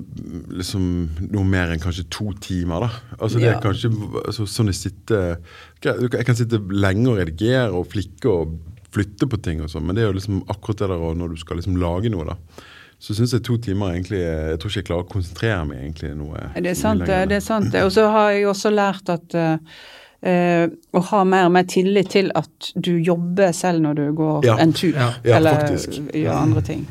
liksom, 0.56 0.86
noe 1.34 1.44
mer 1.44 1.74
enn 1.74 1.82
kanskje 1.82 2.06
to 2.08 2.30
timer. 2.40 2.86
da. 2.86 2.90
Altså 3.18 3.42
det 3.42 3.50
Ja. 3.50 3.58
er 3.58 3.66
kanskje 3.66 3.92
altså, 4.24 4.46
sånn 4.46 4.72
jeg 4.72 4.80
sitter 4.80 5.36
Jeg 5.84 6.24
kan 6.24 6.38
sitte 6.38 6.62
lenge 6.70 7.10
og 7.12 7.18
redigere 7.20 7.72
og 7.76 7.90
flikke 7.92 8.30
og 8.30 8.56
flytte 8.96 9.28
på 9.28 9.40
ting 9.42 9.60
og 9.60 9.68
sånn, 9.68 9.84
men 9.84 9.96
det 9.96 10.04
er 10.04 10.08
jo 10.08 10.16
liksom 10.16 10.40
akkurat 10.48 10.80
det 10.80 10.88
der 10.88 11.20
når 11.20 11.34
du 11.34 11.36
skal 11.36 11.58
liksom 11.60 11.76
lage 11.76 12.08
noe, 12.12 12.24
da. 12.24 12.36
Så 12.98 13.14
syns 13.14 13.32
jeg 13.32 13.42
to 13.44 13.56
timer 13.60 13.92
egentlig 13.92 14.22
Jeg 14.22 14.58
tror 14.58 14.70
ikke 14.70 14.80
jeg 14.80 14.86
klarer 14.88 15.04
å 15.04 15.10
konsentrere 15.10 15.64
meg 15.68 15.78
egentlig 15.84 16.14
noe. 16.16 16.46
Det 16.56 16.70
er 16.72 16.78
sant, 16.80 17.04
det. 17.06 17.28
det 17.28 17.36
er 17.36 17.44
sant. 17.44 17.74
Og 17.84 17.92
så 17.92 18.06
har 18.10 18.30
jeg 18.32 18.46
også 18.48 18.70
lært 18.74 19.08
at 19.12 19.36
Uh, 19.36 20.30
eh, 20.32 20.68
å 20.96 21.00
ha 21.10 21.18
mer 21.28 21.44
og 21.46 21.52
mer 21.52 21.66
tillit 21.68 22.08
til 22.10 22.30
at 22.34 22.70
du 22.74 22.96
jobber 23.04 23.52
selv 23.54 23.82
når 23.84 23.94
du 23.98 24.06
går 24.16 24.44
Ja. 24.46 24.56
en 24.58 24.72
tur, 24.72 24.94
Ja. 24.96 25.12
Ja, 25.24 25.36
eller 25.36 25.60
faktisk. 25.60 25.98
gjør 26.12 26.32
andre 26.32 26.62
ting. 26.62 26.86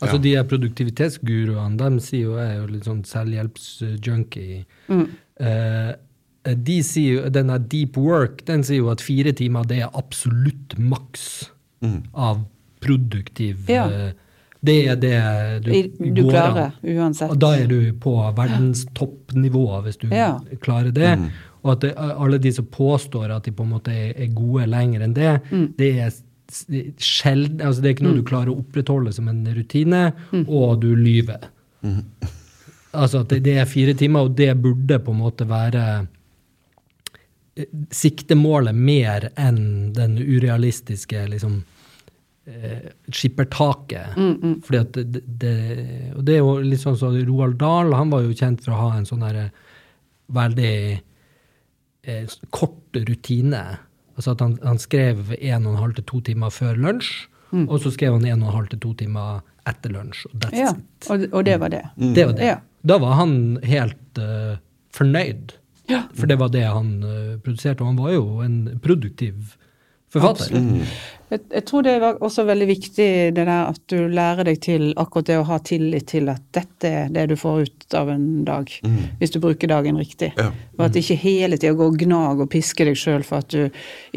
Altså 0.00 0.16
De 0.18 0.30
her 0.34 0.42
produktivitetsguruene 0.48 1.76
de 1.76 2.00
sier 2.00 2.22
jo 2.24 2.36
jeg 2.38 2.48
er 2.56 2.60
jo 2.60 2.66
litt 2.72 2.84
sånn 2.88 3.04
selvhjelpsjunkie. 3.04 4.64
Eh, 5.40 5.92
de 6.56 6.82
sier 6.82 7.12
jo, 7.20 7.28
Denne 7.30 7.58
deep 7.68 7.96
work 8.00 8.44
den 8.46 8.62
sier 8.64 8.80
jo 8.80 8.88
at 8.90 9.00
fire 9.04 9.32
timer 9.36 9.64
det 9.68 9.82
er 9.84 9.90
absolutt 9.94 10.78
maks 10.78 11.50
av 12.14 12.44
produktiv 12.80 13.68
Ja. 13.68 13.86
eh, 13.88 14.12
Det 14.62 14.74
er 14.92 14.96
det 15.00 15.64
du, 15.64 15.70
Du 16.12 16.22
går 16.22 16.34
an. 16.36 16.54
klarer 16.54 16.72
uansett. 16.84 17.30
Og 17.30 17.38
da 17.40 17.54
er 17.56 17.66
du 17.66 17.92
på 17.96 18.12
verdenstoppnivå, 18.36 19.82
hvis 19.86 19.96
du 19.98 20.08
Ja. 20.12 20.38
klarer 20.60 20.92
det. 20.92 21.14
Og 21.64 21.72
at 21.72 21.80
det, 21.80 21.94
alle 21.96 22.38
de 22.38 22.52
som 22.52 22.66
påstår 22.66 23.30
at 23.36 23.44
de 23.44 23.52
på 23.52 23.62
en 23.64 23.70
måte 23.72 23.88
er, 23.92 24.12
er 24.16 24.26
gode 24.34 24.66
lenger 24.68 25.00
enn 25.02 25.14
det, 25.14 25.40
Mm. 25.50 25.74
det 25.78 25.98
er 25.98 26.10
sjelden 26.98 27.60
altså 27.60 27.80
Det 27.80 27.88
er 27.90 27.94
ikke 27.94 28.02
noe 28.08 28.16
du 28.16 28.22
klarer 28.22 28.48
å 28.50 28.58
opprettholde 28.64 29.12
som 29.14 29.28
en 29.28 29.44
rutine, 29.46 30.12
Mm. 30.32 30.46
og 30.48 30.80
du 30.80 30.94
lyver. 30.96 31.38
Altså 32.92 33.20
at 33.20 33.28
det, 33.28 33.42
det 33.44 33.56
er 33.58 33.64
fire 33.66 33.94
timer, 33.94 34.20
og 34.24 34.34
det 34.36 34.60
burde 34.60 34.98
på 34.98 35.12
en 35.12 35.20
måte 35.20 35.46
være 35.46 36.06
eh, 37.56 37.64
siktemålet 37.90 38.74
mer 38.74 39.30
enn 39.36 39.92
den 39.92 40.16
urealistiske 40.18 41.28
liksom 41.30 41.62
eh, 42.50 42.90
skippertaket. 43.14 44.16
Fordi 44.66 44.80
at 44.80 44.98
det, 44.98 45.22
det, 45.40 45.54
og 46.16 46.24
det 46.26 46.34
er 46.36 46.42
jo 46.42 46.56
litt 46.66 46.82
sånn 46.82 46.98
som 47.00 47.16
Roald 47.28 47.58
Dahl, 47.60 47.94
han 47.96 48.10
var 48.12 48.26
jo 48.26 48.34
kjent 48.36 48.64
for 48.64 48.74
å 48.76 48.80
ha 48.84 48.90
en 48.98 49.06
sånn 49.08 49.22
her 49.26 49.38
veldig 50.34 50.74
eh, 52.06 52.34
kort 52.54 52.98
rutine. 53.08 53.62
Altså 54.16 54.34
at 54.34 54.42
han, 54.44 54.56
han 54.66 54.80
skrev 54.82 55.32
en 55.38 55.66
og 55.66 55.74
en 55.74 55.82
halv 55.84 55.96
til 56.00 56.08
to 56.10 56.20
timer 56.30 56.52
før 56.52 56.76
lunsj, 56.80 57.12
og 57.66 57.80
så 57.82 57.90
skrev 57.90 58.14
han 58.14 58.26
en 58.28 58.42
og 58.44 58.50
en 58.52 58.56
halv 58.60 58.68
til 58.70 58.80
to 58.84 58.92
timer 59.00 59.40
etter 59.66 59.90
lunsj. 59.94 60.26
Og 60.30 60.36
that's 60.42 60.58
Ja, 60.60 60.74
it. 60.76 61.08
og, 61.10 61.24
og 61.32 61.46
det 61.48 61.56
var 61.62 61.72
det. 61.72 61.80
Det 61.98 62.26
var 62.28 62.36
det. 62.38 62.50
Ja. 62.52 62.58
Da 62.86 62.98
var 63.02 63.16
han 63.18 63.32
helt 63.66 64.20
uh, 64.22 64.54
fornøyd. 64.96 65.56
Ja. 65.90 66.04
For 66.14 66.30
det 66.30 66.36
var 66.40 66.52
det 66.54 66.62
han 66.68 66.92
uh, 67.02 67.34
produserte, 67.42 67.82
og 67.82 67.90
han 67.90 67.98
var 67.98 68.12
jo 68.14 68.22
en 68.44 68.60
produktiv 68.84 69.56
forfatter. 70.12 70.60
Jeg, 71.30 71.40
jeg 71.54 71.62
tror 71.68 71.84
det 71.86 71.92
var 72.02 72.16
også 72.26 72.42
veldig 72.48 72.66
viktig 72.66 73.04
det 73.36 73.44
der 73.46 73.50
at 73.68 73.78
du 73.92 74.08
lærer 74.10 74.48
deg 74.48 74.56
til 74.64 74.88
akkurat 74.98 75.28
det 75.28 75.36
å 75.38 75.44
ha 75.46 75.58
tillit 75.62 76.08
til 76.10 76.26
at 76.32 76.42
dette 76.56 76.90
er 76.90 77.12
det 77.14 77.28
du 77.30 77.36
får 77.38 77.60
ut 77.68 77.94
av 77.94 78.10
en 78.10 78.24
dag, 78.48 78.66
hvis 79.20 79.30
du 79.36 79.38
bruker 79.42 79.70
dagen 79.70 80.00
riktig. 80.00 80.32
Ja. 80.40 80.48
Og 80.78 80.86
at 80.88 80.98
ikke 80.98 81.14
hele 81.22 81.54
tida 81.60 81.76
går 81.78 82.00
gnag 82.02 82.42
og 82.42 82.50
piske 82.50 82.86
deg 82.88 82.98
sjøl 82.98 83.22
for 83.26 83.44
at 83.44 83.54
du 83.54 83.68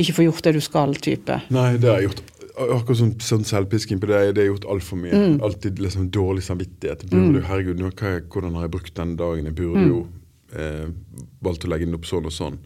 ikke 0.02 0.18
får 0.18 0.26
gjort 0.32 0.50
det 0.50 0.56
du 0.58 0.62
skal, 0.66 0.98
type. 1.06 1.38
Nei, 1.54 1.68
det 1.78 1.92
har 1.92 2.02
jeg 2.02 2.10
gjort. 2.10 2.24
Akkurat 2.54 2.98
sånn, 3.00 3.14
sånn 3.22 3.46
selvpisking 3.50 4.02
på 4.02 4.10
det, 4.10 4.18
det 4.34 4.42
har 4.42 4.46
jeg 4.48 4.52
gjort 4.56 4.68
altfor 4.74 5.00
mye. 5.06 5.14
Mm. 5.14 5.38
Alltid 5.46 5.80
liksom 5.86 6.10
dårlig 6.14 6.44
samvittighet. 6.50 7.06
Burde, 7.10 7.40
mm. 7.42 7.48
Herregud, 7.50 7.80
nå, 7.82 7.94
hva, 7.98 8.12
hvordan 8.34 8.58
har 8.58 8.68
jeg 8.68 8.74
brukt 8.80 8.94
den 8.98 9.16
dagen? 9.22 9.48
Jeg 9.50 9.56
burde 9.62 9.86
Mm. 9.86 9.90
jo 9.90 10.04
eh, 10.54 10.86
valgt 11.46 11.66
å 11.66 11.70
legge 11.70 11.86
den 11.90 11.98
opp 11.98 12.06
sånn 12.10 12.26
og 12.30 12.34
sånn. 12.34 12.60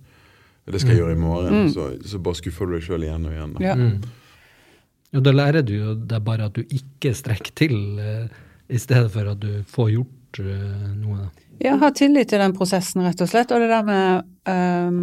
Det 0.68 0.82
skal 0.82 0.94
jeg 0.94 1.02
gjøre 1.02 1.16
i 1.16 1.20
morgen. 1.22 1.70
Så, 1.72 1.90
så 2.04 2.20
bare 2.24 2.40
skuffer 2.42 2.68
du 2.68 2.76
deg 2.76 2.84
sjøl 2.84 3.06
igjen 3.08 3.28
og 3.28 3.36
igjen. 3.36 3.54
Da. 3.56 3.76
Mm. 3.78 3.92
Ja. 3.94 5.18
Og 5.18 5.24
da 5.24 5.32
lærer 5.32 5.64
du 5.66 5.74
jo 5.78 5.94
deg 5.96 6.26
bare 6.26 6.50
at 6.50 6.58
du 6.58 6.64
ikke 6.66 7.14
strekker 7.16 7.54
til, 7.56 7.78
eh, 8.04 8.28
i 8.68 8.80
stedet 8.82 9.08
for 9.14 9.32
at 9.32 9.40
du 9.40 9.64
får 9.72 9.94
gjort 9.94 10.42
eh, 10.44 10.90
noe. 11.00 11.30
Ja, 11.64 11.78
ha 11.82 11.92
tillit 11.96 12.30
til 12.34 12.44
den 12.44 12.56
prosessen, 12.58 13.06
rett 13.06 13.24
og 13.24 13.32
slett. 13.32 13.54
Og 13.56 13.64
det 13.64 13.70
der 13.72 13.88
med 13.88 14.28
um, 14.52 15.00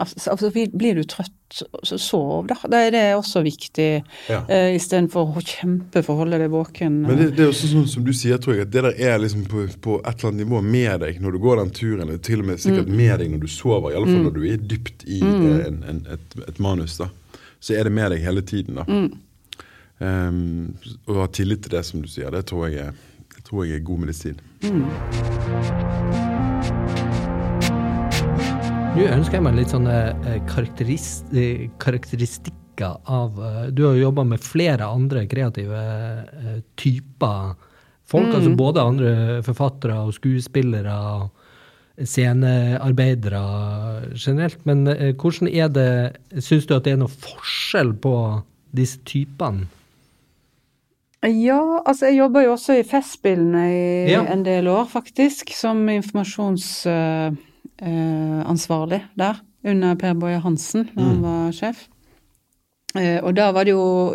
altså, 0.00 0.32
altså, 0.32 0.50
Blir 0.54 0.96
du 0.98 1.04
trøtt, 1.06 1.36
sov, 1.54 2.48
da. 2.50 2.56
det 2.70 2.98
er 2.98 3.14
også 3.16 3.42
viktig. 3.46 3.88
Ja. 4.30 4.40
Uh, 4.48 4.74
Istedenfor 4.74 5.36
å 5.38 5.42
kjempe 5.44 6.02
for 6.02 6.16
å 6.16 6.24
holde 6.24 6.40
deg 6.42 6.52
våken. 6.52 7.02
Men 7.06 7.20
det, 7.20 7.28
det 7.38 7.46
er 7.46 7.52
også 7.52 7.70
sånn 7.70 7.88
som 7.90 8.06
du 8.06 8.12
sier, 8.16 8.40
tror 8.42 8.56
jeg, 8.58 8.66
at 8.68 8.72
det 8.74 8.84
der 8.88 9.00
er 9.12 9.20
liksom 9.22 9.44
på, 9.50 9.66
på 9.84 9.98
et 10.02 10.14
eller 10.18 10.32
annet 10.32 10.42
nivå 10.44 10.62
med 10.66 11.04
deg 11.06 11.20
når 11.22 11.36
du 11.36 11.42
går 11.44 11.62
den 11.62 11.74
turen. 11.76 12.04
Eller 12.06 12.18
til 12.24 12.42
og 12.44 12.50
med 12.50 12.62
sikkert 12.62 12.88
Mm. 12.90 12.96
med 12.96 13.18
deg 13.20 13.30
når 13.32 13.40
du 13.44 13.48
sover. 13.48 13.92
i 13.92 13.96
alle 13.96 14.06
fall 14.10 14.20
mm. 14.20 14.24
når 14.28 14.34
du 14.34 14.44
er 14.52 14.56
dypt 14.74 15.04
i 15.06 15.20
mm. 15.22 15.46
en, 15.66 15.78
en, 15.88 16.02
et, 16.16 16.36
et 16.48 16.58
manus. 16.60 16.98
da 16.98 17.08
Så 17.60 17.74
er 17.78 17.84
det 17.84 17.92
med 17.92 18.10
deg 18.12 18.20
hele 18.24 18.42
tiden. 18.42 18.74
da 18.80 18.84
Mm. 18.88 19.12
Ehm, 20.00 20.74
Å 21.06 21.20
ha 21.20 21.26
tillit 21.28 21.62
til 21.62 21.70
det, 21.76 21.84
som 21.86 22.02
du 22.02 22.08
sier, 22.08 22.30
det 22.34 22.44
tror 22.50 22.68
jeg 22.68 22.88
er, 22.88 22.92
tror 23.46 23.64
jeg 23.64 23.78
er 23.78 23.86
god 23.86 23.98
medisin. 24.06 24.40
Nå 28.94 29.08
ønsker 29.10 29.40
jeg 29.40 29.42
meg 29.42 29.56
litt 29.58 29.72
sånne 29.74 29.94
eh, 30.22 30.36
eh, 30.38 31.62
karakteristikker 31.82 33.00
av 33.10 33.40
eh, 33.42 33.64
Du 33.74 33.80
har 33.88 33.96
jo 33.96 34.04
jobba 34.04 34.22
med 34.28 34.42
flere 34.44 34.86
andre 34.86 35.24
kreative 35.26 35.80
typer 36.78 37.56
folk, 38.06 38.30
altså 38.36 38.52
både 38.54 38.84
andre 38.84 39.12
forfattere 39.42 39.96
og 40.04 40.14
skuespillere 40.14 40.94
og 40.94 42.04
scenearbeidere 42.06 43.40
generelt. 44.14 44.60
Men 44.66 44.84
hvordan 45.18 45.48
er 45.50 45.70
det 45.74 46.42
Syns 46.42 46.66
du 46.66 46.74
at 46.76 46.86
det 46.86 46.94
er 46.94 47.00
noe 47.02 47.10
forskjell 47.10 47.94
på 48.02 48.14
disse 48.74 49.02
typene? 49.08 49.66
Ja, 51.24 51.80
altså 51.82 52.10
jeg 52.10 52.20
jobber 52.20 52.44
jo 52.44 52.52
også 52.54 52.78
i 52.78 52.86
Festspillene 52.86 53.64
i 53.72 54.12
Ja. 54.12 54.22
en 54.28 54.42
del 54.44 54.68
år, 54.68 54.84
faktisk. 54.90 55.50
Som 55.56 55.86
informasjonsansvarlig 57.80 59.02
der. 59.18 59.40
Under 59.64 59.94
Per 59.94 60.14
Boje 60.14 60.40
Hansen, 60.44 60.90
da 60.92 61.02
han 61.02 61.22
var 61.22 61.52
sjef. 61.56 61.86
Eh, 62.94 63.18
og 63.24 63.32
da 63.34 63.48
var 63.50 63.64
det 63.64 63.72
jo 63.72 64.12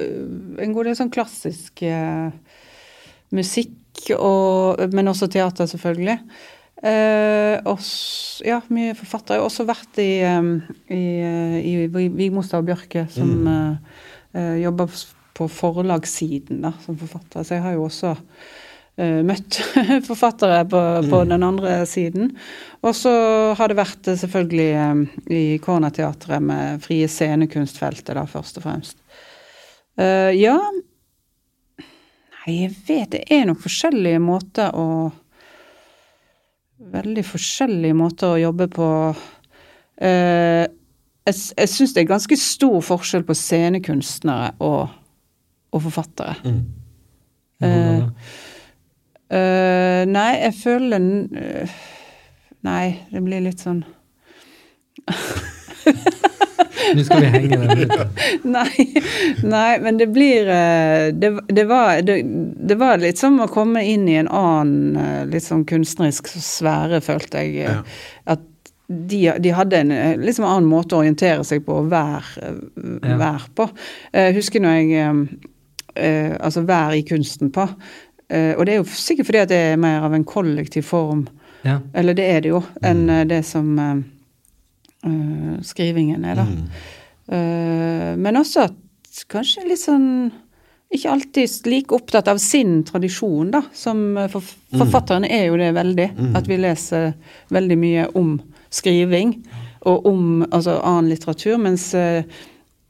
en 0.61 0.73
god 0.75 0.85
del 0.85 0.95
sånn 0.95 1.09
klassisk 1.11 1.81
eh, 1.83 2.29
musikk, 3.35 4.11
og, 4.15 4.79
men 4.93 5.09
også 5.09 5.27
teater, 5.27 5.65
selvfølgelig. 5.67 6.19
Eh, 6.85 7.57
og 7.67 7.81
ja, 8.45 8.61
mye 8.69 8.93
forfattere. 8.95 9.39
Jeg 9.39 9.41
har 9.41 9.49
også 9.49 9.67
vært 9.67 9.99
i, 9.99 10.21
eh, 10.21 10.69
i, 10.93 11.03
eh, 11.25 11.57
i 11.65 11.73
Vigmostad 11.89 12.61
og 12.61 12.69
Bjørke, 12.69 13.07
som 13.11 13.33
mm. 13.41 13.91
eh, 14.37 14.55
jobber 14.61 14.93
på 15.39 15.49
forlagssiden 15.49 16.61
da, 16.63 16.75
som 16.85 16.97
forfatter. 16.99 17.41
Så 17.41 17.57
jeg 17.57 17.65
har 17.65 17.75
jo 17.75 17.89
også 17.89 18.13
eh, 18.13 18.59
møtt 19.23 19.59
forfattere 20.09 20.63
på, 20.69 20.81
på 21.09 21.21
den 21.29 21.45
andre 21.45 21.85
siden. 21.87 22.33
Og 22.81 22.95
så 22.95 23.11
har 23.59 23.71
det 23.71 23.79
vært 23.79 24.07
eh, 24.07 24.17
selvfølgelig 24.19 24.67
eh, 24.79 24.99
i 25.35 25.43
Cornerteatret 25.63 26.43
med 26.43 26.83
frie 26.83 27.07
scenekunstfeltet, 27.11 28.13
da, 28.15 28.23
først 28.29 28.59
og 28.59 28.65
fremst. 28.67 29.01
Uh, 29.99 30.31
ja 30.31 30.55
Nei, 32.39 32.53
jeg 32.53 32.69
vet 32.87 33.09
det 33.11 33.23
er 33.35 33.41
nok 33.49 33.59
forskjellige 33.65 34.21
måter 34.23 34.71
å 34.71 35.09
Veldig 36.79 37.25
forskjellige 37.27 37.95
måter 37.99 38.31
å 38.31 38.37
jobbe 38.39 38.69
på. 38.71 38.85
Uh, 39.99 40.63
jeg 41.27 41.35
jeg 41.35 41.71
syns 41.73 41.91
det 41.91 42.05
er 42.05 42.07
ganske 42.13 42.37
stor 42.39 42.77
forskjell 42.87 43.25
på 43.27 43.35
scenekunstnere 43.35 44.53
og, 44.63 44.93
og 45.75 45.83
forfattere. 45.83 46.37
Mm. 46.47 46.61
Hvordan 47.59 48.07
Eh, 49.29 50.03
nei, 50.09 50.31
jeg 50.41 50.55
føler 50.57 51.03
eh, 51.37 51.73
Nei, 52.65 52.85
det 53.11 53.21
blir 53.21 53.43
litt 53.45 53.61
sånn 53.61 53.83
Nå 56.95 57.03
skal 57.05 57.21
vi 57.21 57.29
henge 57.29 57.59
den 57.61 57.83
ut. 57.83 57.93
Nei, 58.55 58.85
nei, 59.45 59.73
men 59.83 59.99
det 59.99 60.07
blir 60.15 60.49
uh, 60.49 61.13
Det, 61.13 61.29
det, 61.45 61.65
var, 61.69 62.01
det, 62.01 62.15
det 62.71 62.77
var 62.79 62.97
litt 63.01 63.21
som 63.21 63.37
å 63.43 63.47
komme 63.51 63.83
inn 63.85 64.07
i 64.09 64.17
en 64.17 64.31
annen 64.33 65.29
litt 65.29 65.45
sånn 65.45 65.65
kunstnerisk 65.69 66.31
sfære, 66.33 67.01
følte 67.05 67.43
jeg. 67.45 67.67
Ja. 67.67 67.75
At 68.33 68.41
de, 68.89 69.21
de 69.37 69.53
hadde 69.53 69.83
en 69.83 69.93
liksom 70.23 70.47
annen 70.49 70.69
måte 70.69 70.97
å 70.97 71.03
orientere 71.03 71.45
seg 71.45 71.61
på 71.67 71.83
og 71.83 71.91
være, 71.93 72.53
Ja. 73.05 73.35
på. 73.55 73.69
Jeg 74.15 74.37
husker 74.39 74.63
når 74.65 74.79
jeg 74.79 74.89
eh, 75.95 76.33
Altså 76.39 76.65
være 76.65 76.97
i 76.97 77.05
kunsten 77.05 77.51
på. 77.53 77.67
Eh, 78.29 78.53
og 78.55 78.65
det 78.65 78.75
er 78.75 78.81
jo 78.83 78.89
sikkert 78.93 79.29
fordi 79.29 79.41
at 79.41 79.51
det 79.51 79.59
er 79.71 79.81
mer 79.81 80.05
av 80.05 80.13
en 80.13 80.27
kollektiv 80.27 80.85
form, 80.89 81.27
Ja. 81.65 81.79
eller 81.93 82.13
det 82.13 82.25
er 82.29 82.41
det 82.41 82.49
jo, 82.53 82.61
enn 82.85 83.09
eh, 83.09 83.25
det 83.27 83.41
som 83.45 83.73
uh, 83.79 85.55
skrivingen 85.65 86.23
er, 86.23 86.37
da. 86.37 86.45
Mm. 86.45 86.67
Uh, 87.29 88.11
men 88.21 88.37
også 88.39 88.69
at 88.69 89.23
kanskje 89.29 89.65
litt 89.67 89.81
sånn 89.81 90.29
ikke 90.89 91.11
alltid 91.11 91.67
like 91.69 91.93
opptatt 91.93 92.29
av 92.31 92.39
sin 92.41 92.79
tradisjon, 92.85 93.51
da. 93.53 93.61
Som 93.73 94.17
for, 94.31 94.45
forfatterne 94.73 95.29
er 95.29 95.49
jo 95.49 95.57
det 95.59 95.69
veldig. 95.77 96.07
At 96.37 96.47
vi 96.49 96.57
leser 96.57 97.11
veldig 97.53 97.77
mye 97.77 98.07
om 98.17 98.31
skriving 98.73 99.35
og 99.85 100.07
om 100.09 100.23
altså, 100.49 100.79
annen 100.81 101.11
litteratur. 101.11 101.59
Mens 101.61 101.91
uh, 101.93 102.25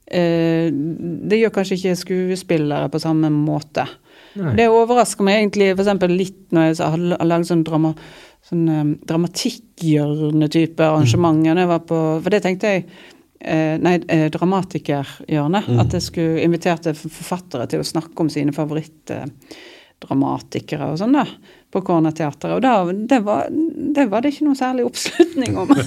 det 0.08 1.42
gjør 1.42 1.52
kanskje 1.58 1.76
ikke 1.76 1.98
skuespillere 2.00 2.88
på 2.88 3.02
samme 3.04 3.28
måte. 3.34 3.84
Nei. 4.38 4.52
Det 4.58 4.66
overrasker 4.70 5.24
meg 5.26 5.34
egentlig 5.40 5.66
eksempel 5.82 6.10
litt 6.14 6.42
når 6.54 6.62
jeg 6.68 6.74
har 6.84 6.98
lagd 7.26 7.46
sånn 7.48 7.64
drama 7.66 7.90
sånn 8.46 8.68
um, 8.68 8.92
dramatikkhjørne-type 9.08 10.82
arrangementer. 10.86 11.54
når 11.54 11.62
jeg 11.64 11.72
var 11.72 11.82
på, 11.88 11.98
For 12.22 12.30
det 12.32 12.42
tenkte 12.44 12.66
jeg 12.72 12.80
eh, 13.40 13.76
Nei, 13.80 13.94
eh, 14.08 14.30
Mm. 15.66 15.78
At 15.82 15.90
jeg 15.96 16.02
skulle 16.06 16.44
inviterte 16.44 16.90
forfattere 16.96 17.64
til 17.70 17.80
å 17.82 17.90
snakke 17.90 18.18
om 18.22 18.28
sine 18.32 18.52
favorittdramatikere 18.56 20.84
og 20.92 20.96
sånn, 21.00 21.16
da. 21.16 21.24
På 21.70 21.80
Cornerteatret. 21.86 22.56
Og 22.56 22.62
da, 22.64 22.72
det, 22.92 23.20
var, 23.22 23.46
det 23.94 24.08
var 24.10 24.24
det 24.24 24.32
ikke 24.34 24.48
noe 24.48 24.58
særlig 24.58 24.88
oppslutning 24.88 25.58
om. 25.60 25.70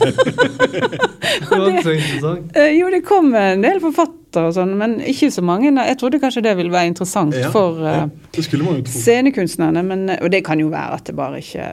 Det. 1.44 2.60
Eh, 2.60 2.70
jo, 2.78 2.90
det 2.94 3.02
kom 3.08 3.34
en 3.36 3.64
del 3.64 3.80
forfattere 3.82 4.50
og 4.50 4.56
sånn, 4.56 4.74
men 4.78 4.96
ikke 5.02 5.32
så 5.34 5.42
mange. 5.46 5.72
Jeg 5.74 5.98
trodde 6.00 6.20
kanskje 6.22 6.44
det 6.46 6.54
ville 6.60 6.72
være 6.74 6.92
interessant 6.92 7.36
Ja, 7.38 7.50
for 7.54 7.80
eh, 7.82 7.98
ja, 8.04 8.08
det 8.36 8.46
tro. 8.52 8.76
scenekunstnerne, 8.94 9.84
men, 9.88 10.06
og 10.20 10.30
det 10.34 10.44
kan 10.46 10.62
jo 10.62 10.70
være 10.72 11.00
at 11.00 11.10
det 11.10 11.16
bare 11.18 11.42
ikke 11.42 11.68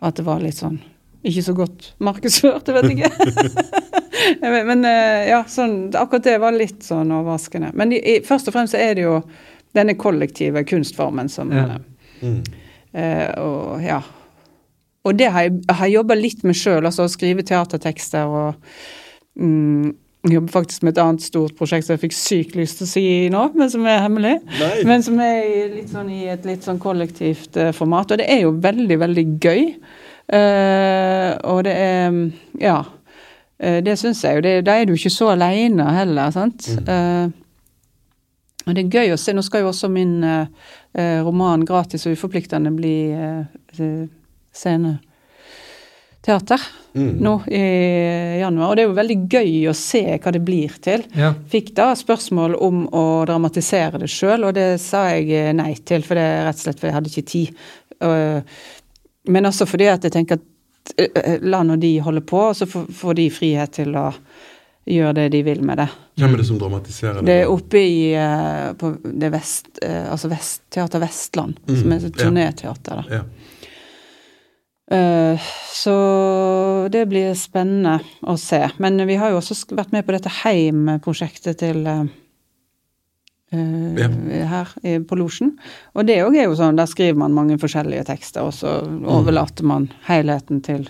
At 0.00 0.18
det 0.20 0.26
var 0.26 0.42
litt 0.44 0.60
sånn 0.60 0.78
ikke 1.20 1.42
så 1.44 1.52
godt 1.52 1.90
markedsført, 2.00 2.64
jeg 2.68 2.76
vet 2.78 2.94
ikke. 2.94 3.10
Jeg 3.10 4.38
ikke. 4.40 4.62
men 4.70 4.86
eh, 4.88 5.26
ja, 5.28 5.42
sånn, 5.48 5.90
akkurat 5.92 6.24
det 6.24 6.38
var 6.40 6.56
litt 6.56 6.80
sånn 6.86 7.12
overraskende. 7.12 7.74
Men 7.76 7.92
i, 7.92 8.00
i, 8.00 8.14
først 8.24 8.48
og 8.48 8.56
fremst 8.56 8.76
er 8.78 8.94
det 8.96 9.04
jo 9.04 9.18
denne 9.76 9.98
kollektive 10.00 10.64
kunstformen 10.68 11.28
som 11.28 11.52
Ja. 11.54 11.76
Mm. 12.20 12.42
Eh, 12.92 13.28
og 13.40 13.84
ja. 13.84 14.00
Og 15.04 15.16
det 15.16 15.30
har 15.32 15.46
jeg, 15.46 15.62
jeg 15.64 15.94
jobba 15.94 16.16
litt 16.18 16.44
med 16.44 16.58
sjøl, 16.58 16.84
altså 16.84 17.06
å 17.06 17.12
skrive 17.12 17.44
teatertekster 17.46 18.28
og 18.28 18.70
mm, 19.40 19.92
jeg 20.20 20.34
jobber 20.34 20.52
faktisk 20.52 20.82
med 20.84 20.92
et 20.92 21.00
annet 21.00 21.24
stort 21.24 21.54
prosjekt 21.56 21.86
som 21.86 21.94
jeg 21.94 22.02
fikk 22.02 22.16
sykt 22.16 22.56
lyst 22.58 22.76
til 22.76 22.84
å 22.84 22.90
si 22.90 23.04
nå, 23.32 23.46
men 23.56 23.70
som 23.72 23.86
er 23.88 24.02
hemmelig. 24.04 24.34
Nei. 24.58 24.74
Men 24.88 25.04
som 25.04 25.16
er 25.24 25.72
litt 25.72 25.88
sånn, 25.88 26.10
i 26.12 26.26
et 26.28 26.44
litt 26.44 26.66
sånn 26.66 26.80
kollektivt 26.82 27.56
eh, 27.56 27.70
format. 27.72 28.12
Og 28.12 28.20
det 28.20 28.26
er 28.28 28.42
jo 28.44 28.52
veldig, 28.60 28.98
veldig 29.00 29.24
gøy. 29.40 29.62
Uh, 30.30 31.34
og 31.50 31.64
det 31.66 31.72
er 31.74 32.18
Ja. 32.60 32.84
Uh, 33.60 33.80
det 33.84 33.96
syns 33.98 34.20
jeg 34.24 34.36
jo. 34.36 34.44
Det, 34.44 34.52
da 34.68 34.76
er 34.76 34.86
du 34.86 34.92
ikke 34.94 35.12
så 35.12 35.32
aleine 35.32 35.88
heller, 35.96 36.30
sant. 36.36 36.68
Eh, 36.84 37.32
og 38.66 38.74
det 38.76 38.82
er 38.84 38.94
gøy 39.00 39.08
å 39.14 39.18
se. 39.20 39.32
Nå 39.36 39.42
skal 39.46 39.60
jo 39.64 39.70
også 39.70 39.88
min 39.92 40.24
eh, 40.24 40.46
eh, 40.94 41.20
roman 41.24 41.64
'Gratis 41.64 42.06
og 42.06 42.12
uforpliktende' 42.16 42.76
bli 42.76 42.96
eh, 43.12 43.44
sceneteater 44.52 45.00
Mm. 46.94 47.16
nå 47.22 47.42
i 47.46 48.40
januar. 48.40 48.68
Og 48.70 48.76
det 48.76 48.82
er 48.82 48.88
jo 48.88 48.94
veldig 48.96 49.16
gøy 49.30 49.68
å 49.70 49.74
se 49.78 50.02
hva 50.18 50.32
det 50.34 50.42
blir 50.42 50.74
til. 50.82 51.04
Ja. 51.14 51.32
Fikk 51.52 51.70
da 51.76 51.92
spørsmål 51.94 52.56
om 52.58 52.80
å 52.90 53.24
dramatisere 53.30 54.00
det 54.02 54.10
sjøl, 54.10 54.48
og 54.48 54.56
det 54.58 54.80
sa 54.82 55.04
jeg 55.14 55.30
eh, 55.30 55.52
nei 55.54 55.74
til, 55.86 56.02
for 56.06 56.18
det 56.18 56.24
er 56.26 56.46
rett 56.48 56.58
og 56.58 56.64
slett 56.64 56.80
fordi 56.80 56.90
jeg 56.90 56.98
hadde 56.98 57.12
ikke 57.12 57.30
tid. 57.30 57.48
Men 59.30 59.46
også 59.50 59.66
fordi 59.68 59.90
at 59.92 60.06
jeg 60.06 60.14
tenker 60.14 60.40
at 60.40 60.94
eh, 60.98 61.38
la 61.42 61.62
nå 61.66 61.76
de 61.80 61.92
holde 62.02 62.24
på, 62.26 62.40
og 62.50 62.56
så 62.58 62.66
får 62.66 62.88
får 62.96 63.18
de 63.20 63.28
frihet 63.30 63.76
til 63.78 63.94
å 64.00 64.08
gjøre 64.88 65.14
det 65.18 65.26
de 65.34 65.42
vil 65.44 65.62
med 65.66 65.80
det. 65.82 65.88
Hvem 66.20 66.34
er 66.34 66.40
det 66.40 66.46
som 66.48 66.58
dramatiserer 66.60 67.20
det? 67.20 67.26
Det 67.28 67.36
er 67.42 67.52
oppe 67.52 67.80
i 67.84 68.14
uh, 68.16 68.72
på 68.78 68.92
det 69.02 69.30
vest, 69.32 69.70
uh, 69.84 70.12
altså 70.12 70.30
vest, 70.32 70.62
Teater 70.72 71.02
Vestland, 71.02 71.60
Mm, 71.66 71.76
som 71.76 71.92
er 71.92 72.06
et 72.06 72.16
turnéteater. 72.16 73.04
Ja. 73.10 73.24
Uh, 74.90 75.50
så 75.74 75.96
det 76.90 77.06
blir 77.08 77.34
spennende 77.38 78.00
å 78.26 78.36
se. 78.40 78.64
Men 78.82 78.98
vi 79.06 79.18
har 79.20 79.30
jo 79.30 79.38
også 79.40 79.76
vært 79.76 79.92
med 79.94 80.06
på 80.06 80.16
dette 80.16 80.32
Heim-prosjektet 80.42 81.60
til 81.62 81.86
eh, 81.86 82.08
her 83.50 84.72
i, 84.82 84.98
på 84.98 85.18
Losjen. 85.18 85.54
Og 85.94 86.08
det 86.08 86.20
òg 86.24 86.36
er 86.36 86.48
jo 86.48 86.58
sånn, 86.58 86.78
der 86.78 86.90
skriver 86.90 87.18
man 87.22 87.36
mange 87.36 87.58
forskjellige 87.60 88.08
tekster, 88.10 88.48
og 88.48 88.56
så 88.56 88.80
overlater 88.84 89.66
man 89.68 89.88
helheten 90.08 90.60
til 90.66 90.88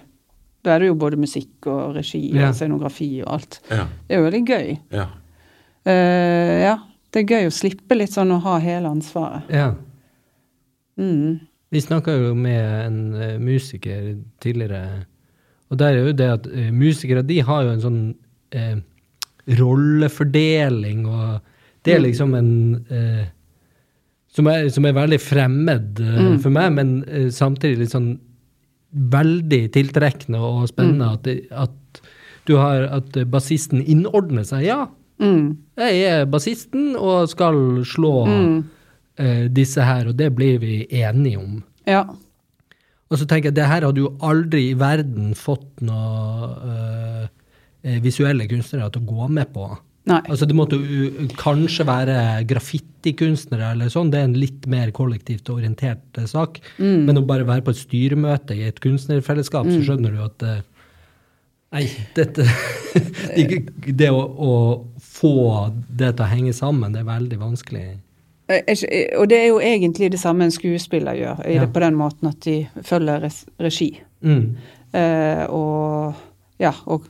Da 0.64 0.74
er 0.74 0.78
det 0.82 0.88
jo 0.90 0.94
både 1.00 1.16
musikk 1.16 1.66
og 1.66 1.94
regi 1.96 2.30
og 2.34 2.40
Ja. 2.42 2.52
scenografi 2.52 3.22
og 3.24 3.32
alt. 3.38 3.60
Ja. 3.70 3.86
Det 4.08 4.16
er 4.16 4.20
jo 4.20 4.26
veldig 4.30 4.44
gøy. 4.46 4.78
ja. 4.92 5.06
Uh, 5.86 6.60
ja. 6.62 6.76
Det 7.10 7.22
er 7.24 7.30
gøy 7.40 7.46
å 7.48 7.50
slippe 7.54 7.96
litt 7.96 8.12
sånn 8.12 8.30
å 8.30 8.40
ha 8.44 8.58
hele 8.62 8.86
ansvaret. 8.88 9.48
ja. 9.50 9.72
Mm. 10.98 11.40
Vi 11.72 11.80
snakka 11.80 12.12
jo 12.12 12.34
med 12.34 12.86
en 12.86 13.14
eh, 13.14 13.38
musiker 13.38 14.16
tidligere, 14.42 15.06
og 15.70 15.78
der 15.78 15.94
er 15.94 16.06
jo 16.08 16.12
det 16.12 16.26
at 16.28 16.46
eh, 16.50 16.70
musikere 16.74 17.22
de 17.22 17.36
har 17.46 17.62
jo 17.62 17.70
en 17.70 17.80
sånn 17.84 18.00
eh, 18.52 18.76
rollefordeling, 19.58 21.04
og 21.06 21.40
det 21.86 21.94
er 21.94 22.02
liksom 22.04 22.34
en 22.36 22.50
eh, 22.90 23.28
som, 24.34 24.46
er, 24.50 24.68
som 24.74 24.84
er 24.86 24.96
veldig 24.98 25.20
fremmed 25.22 26.02
eh, 26.04 26.34
for 26.42 26.50
meg, 26.54 26.74
men 26.76 26.92
samtidig 27.34 27.84
litt 27.84 27.94
sånn 27.94 28.10
veldig 28.92 29.62
tiltrekkende 29.74 30.40
og 30.42 30.68
spennende 30.70 31.12
at, 31.14 31.28
at 31.68 32.00
du 32.48 32.56
har 32.58 32.88
at 33.00 33.16
eh, 33.20 33.24
bassisten 33.28 33.82
innordner 33.84 34.44
seg. 34.48 34.64
Ja, 34.70 34.86
Mm. 35.20 35.58
jeg 35.76 35.98
er 36.08 36.22
bassisten 36.32 36.94
og 36.96 37.26
skal 37.28 37.82
slå 37.84 38.12
eh, 39.20 39.48
disse 39.52 39.84
her, 39.84 40.06
og 40.08 40.14
det 40.16 40.30
blir 40.34 40.56
vi 40.62 40.86
enige 40.96 41.36
om. 41.36 41.58
Ja. 41.84 42.06
Og 43.10 43.18
så 43.20 43.26
tenker 43.28 43.50
jeg, 43.50 43.56
det 43.58 43.66
her 43.68 43.84
hadde 43.84 44.00
jo 44.00 44.14
aldri 44.24 44.70
i 44.70 44.78
verden 44.80 45.34
fått 45.36 45.82
noen 45.84 46.54
øh, 46.72 47.26
eh, 47.84 47.98
visuelle 48.00 48.48
kunstnere 48.48 48.88
til 48.94 49.02
å 49.04 49.10
gå 49.12 49.28
med 49.36 49.52
på. 49.52 49.66
Nei. 50.09 50.20
Altså 50.32 50.47
Det 50.48 50.56
måtte 50.56 50.78
jo 50.81 51.27
kanskje 51.36 51.85
være 51.85 52.16
graffitikunstnere 52.48 53.74
eller 53.74 53.90
sånn, 53.93 54.09
det 54.12 54.20
er 54.20 54.28
en 54.31 54.39
litt 54.40 54.66
mer 54.70 54.90
kollektivt 54.97 55.51
orientert 55.52 56.22
sak. 56.24 56.56
sak. 56.56 56.60
Men 56.81 57.20
å 57.20 57.27
bare 57.27 57.44
være 57.48 57.64
på 57.66 57.74
et 57.74 57.82
styremøte 57.82 58.56
i 58.56 58.64
et 58.68 58.81
kunstnerfellesskap, 58.81 59.68
så 59.68 59.82
skjønner 59.85 60.16
du 60.16 60.22
at 60.24 60.47
eh, 60.48 60.60
Nei, 61.70 61.85
dette 62.16 62.43
Det, 63.36 63.60
det 63.94 64.09
å, 64.10 64.22
å 64.24 64.55
få 64.98 65.35
det 65.86 66.16
til 66.16 66.24
å 66.24 66.31
henge 66.32 66.55
sammen, 66.56 66.97
det 66.97 67.05
er 67.05 67.10
veldig 67.12 67.39
vanskelig. 67.39 67.85
Eh, 68.51 68.74
Og 69.20 69.28
det 69.31 69.39
er 69.39 69.47
jo 69.52 69.60
egentlig 69.62 70.10
det 70.10 70.18
samme 70.18 70.48
en 70.48 70.55
skuespiller 70.55 71.14
gjør, 71.14 71.44
Ja. 71.47 71.62
det, 71.62 71.72
på 71.77 71.85
den 71.85 71.94
måten 71.94 72.32
at 72.32 72.40
de 72.43 72.56
følger 72.82 73.28
regi. 73.62 73.93
Mm. 74.27 74.56
Uh, 74.90 75.44
og 75.55 76.14
ja, 76.59 76.72
og 76.90 77.06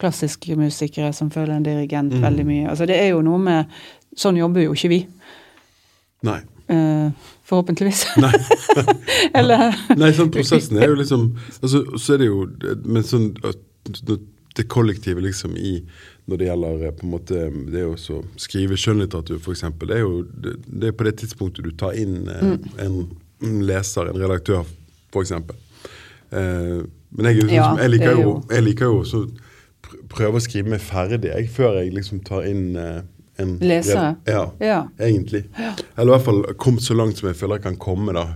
klassiske 0.00 0.56
musikere 0.58 1.12
som 1.14 1.30
føler 1.30 1.54
en 1.56 1.62
dirigent 1.66 2.12
Mm. 2.14 2.22
veldig 2.22 2.46
mye. 2.46 2.68
Altså 2.70 2.86
det 2.86 2.96
er 3.00 3.08
jo 3.14 3.22
noe 3.22 3.38
med 3.38 3.66
Sånn 4.16 4.36
jobber 4.38 4.62
jo 4.62 4.72
ikke 4.76 4.88
vi. 4.92 5.06
Nei. 6.22 6.40
Eh, 6.70 7.10
forhåpentligvis. 7.44 8.04
Nei. 8.24 8.30
Eller 9.34 9.74
Nei, 10.00 10.12
sånn 10.14 10.30
prosessen 10.30 10.78
er 10.78 10.88
jo 10.92 10.94
liksom 11.00 11.24
altså, 11.62 11.82
Så 11.98 12.14
er 12.14 12.18
det 12.22 12.28
jo 12.30 12.44
Men 12.84 13.02
sånn 13.02 13.32
det 14.56 14.68
kollektive 14.70 15.20
liksom 15.20 15.56
i 15.58 15.80
når 16.30 16.38
det 16.40 16.46
gjelder 16.46 16.84
eh, 16.86 16.92
på 16.94 17.04
en 17.04 17.10
måte 17.10 17.40
Det 17.74 17.82
å 17.84 17.96
skrive 18.40 18.78
skjønnlitteratur, 18.78 19.40
f.eks. 19.42 19.64
Det 19.82 19.96
er 19.98 20.04
jo 20.04 20.22
det, 20.30 20.54
det 20.70 20.88
er 20.92 20.96
på 20.96 21.04
det 21.08 21.16
tidspunktet 21.20 21.66
du 21.66 21.72
tar 21.76 21.92
inn 21.98 22.28
eh, 22.30 22.54
en, 22.86 23.00
en 23.42 23.56
leser, 23.66 24.08
en 24.12 24.20
redaktør, 24.22 24.62
f.eks. 25.12 25.32
Eh, 25.34 26.78
men 27.18 27.28
jeg, 27.28 27.42
sånn 27.42 27.50
Ja, 27.52 27.66
som- 27.72 27.82
jeg 27.82 27.90
liker 27.96 28.12
er 28.14 28.16
jo, 28.22 28.22
jo- 28.30 28.44
jeg 28.54 28.64
liker 28.70 28.84
jo 28.94 29.02
så 29.10 29.24
prøve 30.08 30.38
å 30.40 30.44
skrive 30.44 30.70
meg 30.74 30.80
ferdig 30.84 31.30
jeg, 31.30 31.48
før 31.54 31.80
jeg 31.82 31.92
liksom 31.94 32.20
tar 32.26 32.46
inn 32.48 32.76
eh, 32.76 33.02
en 33.42 33.56
Lesere? 33.60 34.16
Ja, 34.30 34.44
Ja. 34.60 34.80
egentlig. 34.98 35.44
Eller 35.96 36.10
i 36.12 36.14
hvert 36.16 36.24
fall 36.26 36.42
kommet 36.60 36.82
så 36.86 36.94
langt 36.94 37.18
som 37.18 37.28
jeg 37.28 37.36
føler 37.40 37.56
jeg 37.58 37.64
kan 37.68 37.76
komme. 37.82 38.12
da. 38.14 38.26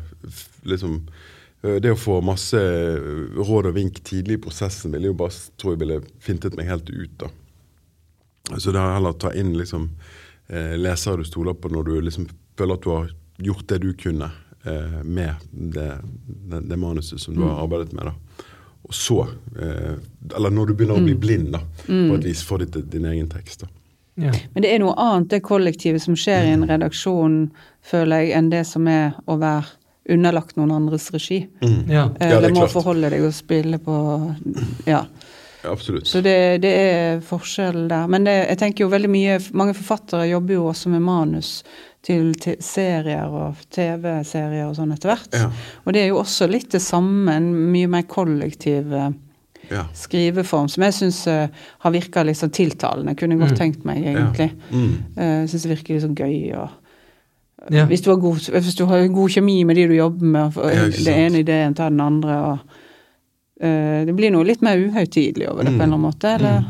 Liksom, 0.66 1.00
det 1.62 1.90
å 1.92 1.98
få 1.98 2.20
masse 2.22 2.58
råd 3.38 3.66
og 3.70 3.74
vink 3.74 4.00
tidlig 4.06 4.38
i 4.38 4.42
prosessen 4.42 4.92
ville 4.94 5.10
jo 5.10 5.14
bare 5.18 5.34
tror 5.58 5.74
jeg 5.74 5.80
ville 5.84 6.00
fintet 6.22 6.56
meg 6.58 6.66
helt 6.70 6.90
ut. 6.90 7.14
da. 7.18 7.30
Så 8.58 8.72
det 8.72 8.80
er 8.80 8.94
heller 8.96 9.14
å 9.14 9.18
ta 9.20 9.30
inn 9.36 9.54
liksom 9.58 9.88
eh, 10.48 10.74
lesere 10.80 11.20
du 11.22 11.24
stoler 11.28 11.54
på 11.58 11.70
når 11.72 11.84
du 11.90 11.94
liksom 12.00 12.28
føler 12.58 12.78
at 12.78 12.82
du 12.86 12.90
har 12.94 13.10
gjort 13.38 13.66
det 13.70 13.78
du 13.84 13.90
kunne 13.94 14.30
eh, 14.64 14.98
med 15.04 15.34
det, 15.52 15.90
det, 16.26 16.62
det 16.70 16.78
manuset 16.80 17.20
som 17.22 17.36
du 17.36 17.44
har 17.44 17.60
arbeidet 17.62 17.92
med. 17.94 18.08
da. 18.10 18.14
Og 18.88 18.94
så, 18.96 19.18
eh, 19.60 19.96
eller 20.36 20.50
når 20.50 20.66
du 20.70 20.74
begynner 20.74 20.96
å 21.00 21.04
bli 21.04 21.14
blind, 21.14 21.50
da, 21.52 21.60
på 21.86 22.14
et 22.16 22.24
vis 22.24 22.42
for 22.42 22.58
ditt, 22.62 22.78
din 22.90 23.04
egen 23.04 23.28
tekst. 23.28 23.60
da. 23.66 23.68
Ja. 24.18 24.32
Men 24.54 24.62
det 24.64 24.70
er 24.74 24.80
noe 24.82 24.94
annet, 24.98 25.28
det 25.30 25.42
kollektivet 25.46 26.02
som 26.02 26.16
skjer 26.18 26.48
i 26.48 26.54
en 26.56 26.64
redaksjon, 26.66 27.50
føler 27.86 28.24
jeg, 28.24 28.32
enn 28.38 28.48
det 28.50 28.64
som 28.66 28.88
er 28.90 29.12
å 29.28 29.36
være 29.38 29.66
underlagt 30.10 30.56
noen 30.56 30.72
andres 30.72 31.10
regi. 31.12 31.42
Ja. 31.60 31.68
Eh, 31.68 31.92
Ja, 31.92 32.08
det 32.08 32.22
er 32.30 32.36
Eller 32.38 32.50
må 32.56 32.64
klart. 32.64 32.72
forholde 32.72 33.10
deg 33.12 33.22
og 33.28 33.32
spille 33.36 33.78
på 33.78 33.98
Ja. 34.86 35.04
Ja, 35.64 35.72
absolutt. 35.72 36.06
Så 36.06 36.20
det, 36.22 36.60
det 36.62 36.70
er 36.70 37.20
forskjell 37.20 37.88
der. 37.90 38.06
Men 38.08 38.24
det, 38.24 38.34
jeg 38.48 38.58
tenker 38.60 38.84
jo 38.84 38.90
veldig 38.92 39.08
mye 39.10 39.38
Mange 39.58 39.74
forfattere 39.74 40.28
jobber 40.30 40.54
jo 40.54 40.68
også 40.70 40.88
med 40.92 41.02
manus 41.02 41.64
til, 42.02 42.34
til 42.40 42.56
serier 42.62 43.26
og 43.28 43.56
TV-serier 43.74 44.68
og 44.68 44.76
sånn 44.78 44.92
etter 44.94 45.10
hvert. 45.10 45.34
Ja. 45.34 45.48
Og 45.84 45.92
det 45.92 46.02
er 46.04 46.12
jo 46.12 46.20
også 46.22 46.46
litt 46.48 46.70
det 46.72 46.80
samme, 46.84 47.34
en 47.34 47.48
mye 47.72 47.88
mer 47.90 48.02
kollektiv 48.08 48.92
eh, 48.94 49.10
Ja. 49.68 49.82
skriveform, 49.92 50.68
som 50.72 50.82
jeg 50.86 50.94
syns 50.96 51.18
har 51.28 51.92
virka 51.92 52.22
litt 52.24 52.38
sånn 52.40 52.54
tiltalende. 52.56 53.12
Kunne 53.18 53.34
jeg 53.36 53.42
godt 53.42 53.58
tenkt 53.60 53.82
meg, 53.84 53.98
egentlig. 54.06 54.46
Mm. 54.70 54.92
Uh, 55.18 55.24
Jeg 55.42 55.50
syns 55.50 55.66
det 55.66 55.72
virker 55.74 55.94
litt 55.94 56.04
sånn 56.06 56.14
gøy. 56.16 56.54
og 56.56 56.70
Ja. 57.74 57.84
hvis, 57.84 58.00
du 58.00 58.08
har 58.10 58.16
god, 58.22 58.38
hvis 58.48 58.76
du 58.78 58.86
har 58.86 59.06
god 59.12 59.28
kjemi 59.34 59.64
med 59.66 59.76
de 59.76 59.88
du 59.88 59.94
jobber 59.98 60.24
med, 60.24 60.56
og 60.56 60.72
Ja, 60.72 60.86
det 60.88 61.08
ene 61.18 61.42
ideen 61.42 61.74
tar 61.74 61.90
den 61.90 62.00
andre 62.00 62.36
og 62.46 62.58
uh, 63.60 64.04
Det 64.06 64.14
blir 64.16 64.30
noe 64.32 64.46
litt 64.46 64.62
mer 64.62 64.78
uhøytidelig 64.78 65.50
over 65.50 65.64
det, 65.64 65.74
på 65.76 65.82
en 65.82 65.90
eller 65.92 65.98
annen 65.98 66.06
måte. 66.06 66.34
Eller? 66.38 66.64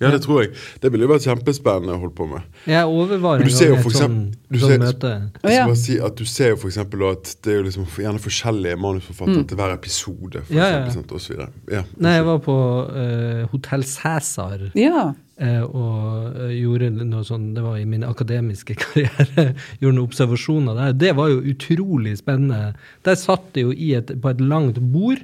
Ja, 0.00 0.10
det 0.10 0.22
tror 0.24 0.40
jeg. 0.42 0.50
Det 0.82 0.90
ville 0.90 1.06
jo 1.06 1.10
vært 1.12 1.22
kjempespennende 1.28 1.94
å 1.94 2.00
holde 2.02 2.14
på 2.18 2.26
med. 2.26 2.42
Ja, 2.66 2.80
overvaring 2.90 3.46
jo 3.46 3.52
et 3.52 3.54
sånt 3.54 3.94
sånn, 3.94 4.16
eksempel- 4.34 4.50
du 4.50 4.58
ser- 4.58 4.78
møte. 4.82 5.10
Jeg 5.44 5.52
ja. 5.54 5.66
bare 5.66 5.76
si 5.76 5.98
at 6.00 6.16
Du 6.16 6.24
ser 6.24 6.48
jo 6.50 6.56
for 6.56 6.68
eksempel 6.68 7.04
at 7.12 7.36
det 7.42 7.52
er 7.52 7.56
jo 7.60 7.66
liksom 7.68 7.86
gjerne 7.86 8.18
forskjellige 8.24 8.76
manusforfattere 8.82 9.46
til 9.48 9.56
hver 9.56 9.72
episode. 9.76 10.42
For 10.44 10.54
Mm. 10.54 10.56
Ja, 10.58 10.66
ja. 10.70 10.80
eksempel, 10.86 10.92
sant, 10.94 11.12
og 11.12 11.20
så 11.20 11.28
videre. 11.34 11.48
ja, 11.70 11.82
Nei, 11.98 12.14
jeg 12.16 12.24
var 12.24 12.38
på 12.38 12.56
uh, 12.90 13.46
Hotell 13.52 13.82
Cæsar 13.84 14.70
Ja. 14.74 15.12
Uh, 15.40 15.62
og 15.62 16.36
uh, 16.38 16.50
gjorde 16.54 16.90
noe 16.94 17.24
sånn 17.26 17.54
Det 17.54 17.62
var 17.62 17.76
i 17.76 17.84
min 17.84 18.02
akademiske 18.06 18.76
karriere. 18.82 19.54
gjorde 19.80 19.94
noen 19.96 20.06
observasjoner 20.08 20.74
der. 20.74 20.92
Det 20.92 21.14
var 21.16 21.28
jo 21.28 21.40
utrolig 21.40 22.16
spennende. 22.18 22.74
Der 23.04 23.14
satt 23.14 23.52
de 23.54 23.60
jo 23.68 23.70
i 23.72 23.94
et, 23.94 24.06
på 24.20 24.30
et 24.30 24.40
langt 24.40 24.78
bord 24.92 25.18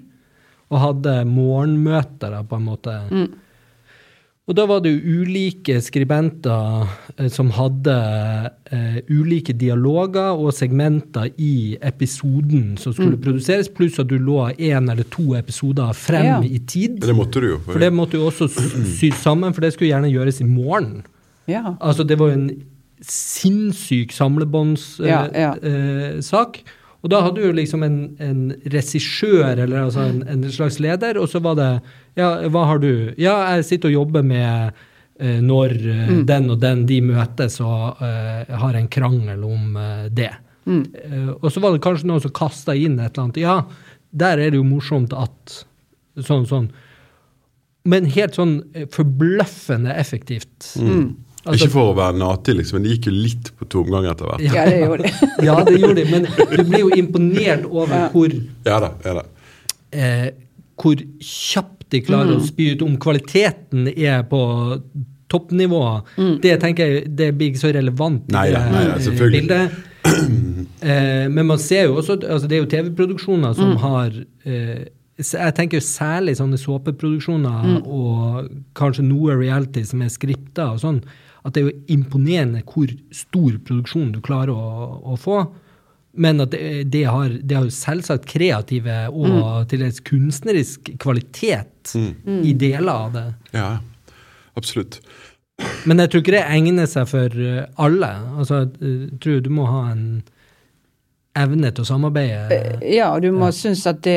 og 0.71 0.79
hadde 0.79 1.25
morgenmøter, 1.27 2.31
da, 2.31 2.43
på 2.47 2.57
en 2.57 2.65
måte. 2.67 2.95
Og 4.51 4.57
da 4.59 4.65
var 4.67 4.81
det 4.83 4.91
jo 4.97 5.21
ulike 5.23 5.77
skribenter 5.79 6.89
eh, 7.15 7.29
som 7.31 7.53
hadde 7.55 7.93
eh, 8.75 8.97
ulike 9.15 9.55
dialoger 9.55 10.35
og 10.35 10.51
segmenter 10.57 11.29
i 11.39 11.77
episoden 11.87 12.73
som 12.81 12.97
skulle 12.97 13.21
produseres, 13.23 13.71
pluss 13.71 14.01
at 14.03 14.11
du 14.11 14.17
lå 14.19 14.41
én 14.59 14.91
eller 14.91 15.07
to 15.15 15.37
episoder 15.39 15.95
frem 15.95 16.27
Ja. 16.27 16.41
i 16.43 16.59
tid. 16.67 16.99
Men 16.99 17.13
det 17.13 17.17
måtte 17.21 17.45
du 17.45 17.47
jo. 17.53 17.61
For 17.69 17.79
det 17.79 17.93
måtte 17.95 18.19
jo 18.19 18.27
også 18.27 18.51
sy 18.51 18.83
sys 18.99 19.23
sammen, 19.23 19.55
for 19.55 19.63
det 19.63 19.71
skulle 19.77 19.93
gjerne 19.93 20.11
gjøres 20.11 20.43
i 20.43 20.49
morgen. 20.51 21.05
ja. 21.47 21.77
Altså, 21.79 22.03
det 22.03 22.19
var 22.19 22.33
jo 22.35 22.41
en 22.41 22.51
sinnssyk 23.07 24.11
samlebåndssak. 24.13 25.07
Ja, 25.07 25.23
ja. 25.31 25.55
eh, 25.63 26.19
og 27.01 27.09
da 27.09 27.23
hadde 27.25 27.39
du 27.41 27.47
jo 27.47 27.55
liksom 27.57 27.83
en, 27.87 28.01
en 28.21 28.41
regissør, 28.67 29.55
eller 29.57 29.87
altså 29.87 30.03
en, 30.11 30.25
en 30.29 30.43
slags 30.53 30.81
leder, 30.83 31.17
og 31.17 31.31
så 31.33 31.41
var 31.41 31.55
det 31.57 31.71
Ja, 32.19 32.31
hva 32.51 32.65
har 32.67 32.81
du? 32.83 33.13
Ja, 33.21 33.37
jeg 33.57 33.65
sitter 33.69 33.91
og 33.91 33.95
jobber 34.01 34.25
med 34.27 34.73
eh, 35.21 35.39
når 35.45 35.75
mm. 35.79 36.21
den 36.29 36.51
og 36.51 36.59
den 36.63 36.85
de 36.89 37.01
møtes 37.07 37.61
og 37.63 38.01
eh, 38.03 38.51
har 38.63 38.75
en 38.79 38.89
krangel 38.93 39.45
om 39.47 39.77
eh, 39.79 40.07
det. 40.11 40.33
Eh, 40.71 41.31
og 41.41 41.49
så 41.51 41.63
var 41.63 41.73
det 41.75 41.83
kanskje 41.85 42.11
noen 42.11 42.23
som 42.25 42.35
kasta 42.37 42.75
inn 42.77 42.99
et 43.01 43.13
eller 43.15 43.29
annet. 43.29 43.41
Ja, 43.43 43.57
der 44.11 44.39
er 44.43 44.51
det 44.53 44.59
jo 44.61 44.67
morsomt 44.67 45.15
at 45.17 45.65
Sånn, 46.21 46.43
sånn. 46.45 46.65
Men 47.89 48.05
helt 48.13 48.35
sånn 48.37 48.57
eh, 48.77 48.85
forbløffende 48.93 49.95
effektivt. 49.97 50.73
Altså- 51.47 51.55
Ikke 51.55 51.71
for 51.73 51.93
å 51.93 51.97
være 51.97 52.19
natig, 52.21 52.57
liksom, 52.59 52.77
men 52.77 52.85
det 52.85 52.97
gikk 52.99 53.07
jo 53.09 53.13
litt 53.15 53.47
på 53.57 53.69
tomgang 53.73 54.05
etter 54.11 54.27
hvert. 54.29 54.43
ja, 54.45 54.65
det 54.69 54.81
gjorde 54.83 55.07
de. 55.07 55.29
Ja, 55.47 55.55
det 55.65 55.77
gjorde 55.81 55.95
de, 55.97 56.05
men 56.11 56.27
du 56.27 56.65
blir 56.69 56.83
jo 56.83 56.91
imponert 56.99 57.65
over 57.71 58.11
hvor, 58.13 58.35
Ja 58.67 58.81
da. 58.85 58.91
ja 59.07 59.15
da. 59.23 59.25
eh, 59.97 60.27
hvor 60.77 61.01
kjapt 61.25 61.80
de 61.91 62.03
klarer 62.07 62.37
å 62.37 62.45
spy 62.45 62.73
ut 62.75 62.83
om 62.87 62.97
kvaliteten 63.03 63.89
er 63.95 64.23
på 64.31 64.41
toppnivå. 65.31 65.83
Det 66.43 66.57
tenker 66.63 66.87
jeg 66.87 67.11
det 67.19 67.31
blir 67.39 67.53
ikke 67.53 67.63
så 67.65 67.73
relevant 67.75 68.31
i 68.31 68.35
Nei 68.35 68.47
det 68.51 68.63
nei 68.75 68.85
selvfølgelig. 69.07 69.41
bildet. 69.41 69.87
Eh, 70.81 71.27
men 71.29 71.45
man 71.45 71.59
ser 71.61 71.85
jo 71.91 71.99
også 72.01 72.15
altså 72.25 72.49
Det 72.49 72.57
er 72.57 72.63
jo 72.63 72.69
TV-produksjoner 72.73 73.53
som 73.53 73.75
har 73.83 74.15
eh, 74.49 74.87
jeg 75.21 75.55
tenker 75.57 75.77
jo 75.77 75.85
særlig 75.85 76.37
sånne 76.39 76.57
såpeproduksjoner 76.57 77.83
og 77.85 78.47
kanskje 78.79 79.05
noe 79.05 79.37
reality 79.37 79.83
som 79.85 80.01
er 80.01 80.09
skripta 80.13 80.71
og 80.73 80.81
sånn, 80.81 81.03
at 81.45 81.53
det 81.53 81.61
er 81.61 81.67
jo 81.69 81.99
imponerende 81.99 82.63
hvor 82.65 82.89
stor 83.13 83.59
produksjon 83.67 84.15
du 84.15 84.21
klarer 84.25 84.55
å, 84.55 85.01
å 85.13 85.19
få. 85.21 85.43
Men 86.21 86.43
at 86.45 86.51
det, 86.53 86.63
det, 86.93 87.05
har, 87.09 87.33
det 87.41 87.57
har 87.57 87.69
selvsagt 87.73 88.27
kreative 88.29 88.97
og 89.09 89.69
til 89.71 89.81
dels 89.85 90.03
kunstnerisk 90.05 90.93
kvalitet 91.01 91.95
i 91.97 92.53
deler 92.61 92.93
av 92.93 93.15
det. 93.17 93.27
Ja, 93.57 93.71
absolutt. 94.59 95.01
Men 95.89 96.01
jeg 96.01 96.11
tror 96.13 96.23
ikke 96.25 96.37
det 96.37 96.45
egner 96.49 96.87
seg 96.89 97.09
for 97.09 97.41
eh, 97.45 97.65
alle. 97.81 98.11
Altså, 98.41 98.63
jeg 98.81 99.17
tror 99.21 99.41
du 99.45 99.51
må 99.53 99.67
ha 99.69 99.83
en 99.93 100.05
evne 101.41 101.71
til 101.71 101.85
å 101.85 101.89
samarbeide. 101.89 102.59
Ja, 102.91 103.11
og 103.15 103.23
du 103.23 103.31
må 103.33 103.51
synes 103.55 103.85
at 103.89 104.01
det, 104.03 104.17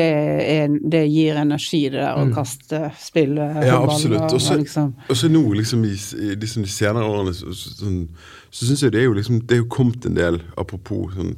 er, 0.50 0.72
det 0.82 1.04
gir 1.12 1.38
energi, 1.40 1.84
det 1.92 2.00
der 2.02 2.18
å 2.18 2.26
kaste, 2.34 2.80
spille 3.00 3.46
Ja, 3.64 3.78
absolutt. 3.84 4.26
og- 4.32 4.40
så 4.42 4.56
og 4.56 4.64
liksom. 4.64 4.90
nå, 5.32 5.44
liksom, 5.60 5.84
i, 5.86 5.94
i 5.94 6.34
liksom, 6.34 6.66
de 6.66 6.72
senere 6.74 7.06
årene, 7.06 7.34
så, 7.36 7.54
så, 7.54 7.74
sånn, 7.78 8.00
så 8.50 8.66
syns 8.66 8.82
jeg 8.82 8.92
det 8.96 9.00
er 9.04 9.08
jo 9.08 9.14
liksom 9.20 9.40
Det 9.46 9.56
er 9.56 9.62
jo 9.62 9.70
kommet 9.70 10.06
en 10.06 10.18
del, 10.18 10.40
apropos 10.58 11.14
sånn 11.14 11.36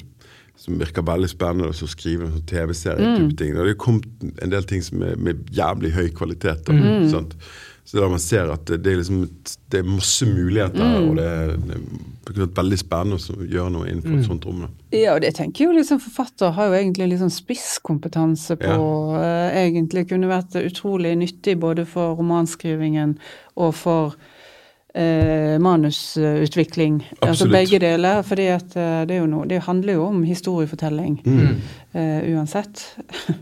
som 0.66 0.80
virker 0.80 1.06
veldig 1.06 1.30
spennende, 1.30 1.70
og 1.70 1.78
så 1.78 1.86
skrive 1.90 2.26
en 2.26 2.34
sånn 2.34 2.48
TV-serie-type 2.50 3.38
ting. 3.38 3.54
Og 3.54 3.68
det 3.68 3.76
er 3.76 3.78
kommet 3.78 4.26
en 4.42 4.52
del 4.52 4.66
ting 4.66 4.82
som 4.82 5.04
er 5.06 5.14
med 5.16 5.46
jævlig 5.54 5.94
høy 5.94 6.08
kvalitet. 6.16 6.66
Da, 6.66 6.74
sant? 7.12 7.36
Så 7.86 8.00
da 8.00 8.08
man 8.10 8.18
ser 8.18 8.50
at 8.50 8.64
det, 8.66 8.80
det 8.82 8.92
er 8.92 8.96
liksom 8.98 9.20
det 9.70 9.78
er 9.78 9.86
masse 9.86 10.26
muligheter, 10.26 10.96
og 11.06 11.20
det 11.20 11.26
er, 11.26 11.52
det 11.60 11.76
er, 12.42 12.48
veldig 12.56 12.78
spennende 12.80 13.18
å 13.18 13.46
gjøre 13.46 13.74
noe 13.76 13.86
innenfor 13.86 14.16
et 14.16 14.26
sånt 14.26 14.46
rom. 14.48 14.64
Da. 14.64 14.70
Ja, 14.98 15.12
og 15.14 15.22
det 15.22 15.36
tenker 15.38 15.68
jo 15.68 15.76
liksom 15.76 16.00
forfatter 16.02 16.50
har 16.56 16.72
jo 16.72 16.80
egentlig 16.80 17.20
sånn 17.20 17.30
spisskompetanse 17.30 18.58
på. 18.58 18.72
eh, 19.20 19.60
egentlig 19.62 20.08
kunne 20.10 20.30
vært 20.30 20.58
utrolig 20.58 21.14
nyttig 21.22 21.60
både 21.62 21.86
for 21.86 22.18
romanskrivingen 22.18 23.14
og 23.54 23.76
for 23.78 24.18
eh, 24.96 25.56
manusutvikling. 25.60 27.02
Altså 27.22 27.48
begge 27.52 27.78
deler. 27.82 28.22
at 28.22 28.76
eh, 28.76 29.04
det, 29.06 29.20
det 29.50 29.62
handler 29.66 29.92
jo 29.98 30.06
om 30.08 30.22
historiefortelling 30.24 31.20
Mm. 31.24 31.60
eh, 31.94 32.22
uansett. 32.36 32.96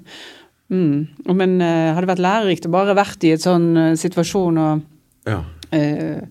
Mm. 0.73 1.07
Men 1.37 1.61
eh, 1.61 1.93
hadde 1.95 2.09
vært 2.09 2.23
lærerikt 2.25 2.65
å 2.67 2.71
bare 2.73 2.95
vært 2.97 3.23
i 3.29 3.35
et 3.35 3.43
sånn 3.45 3.77
eh, 3.77 3.95
situasjon 4.01 4.57
og, 4.59 4.81
Ja. 5.29 5.43
eh, 5.77 6.23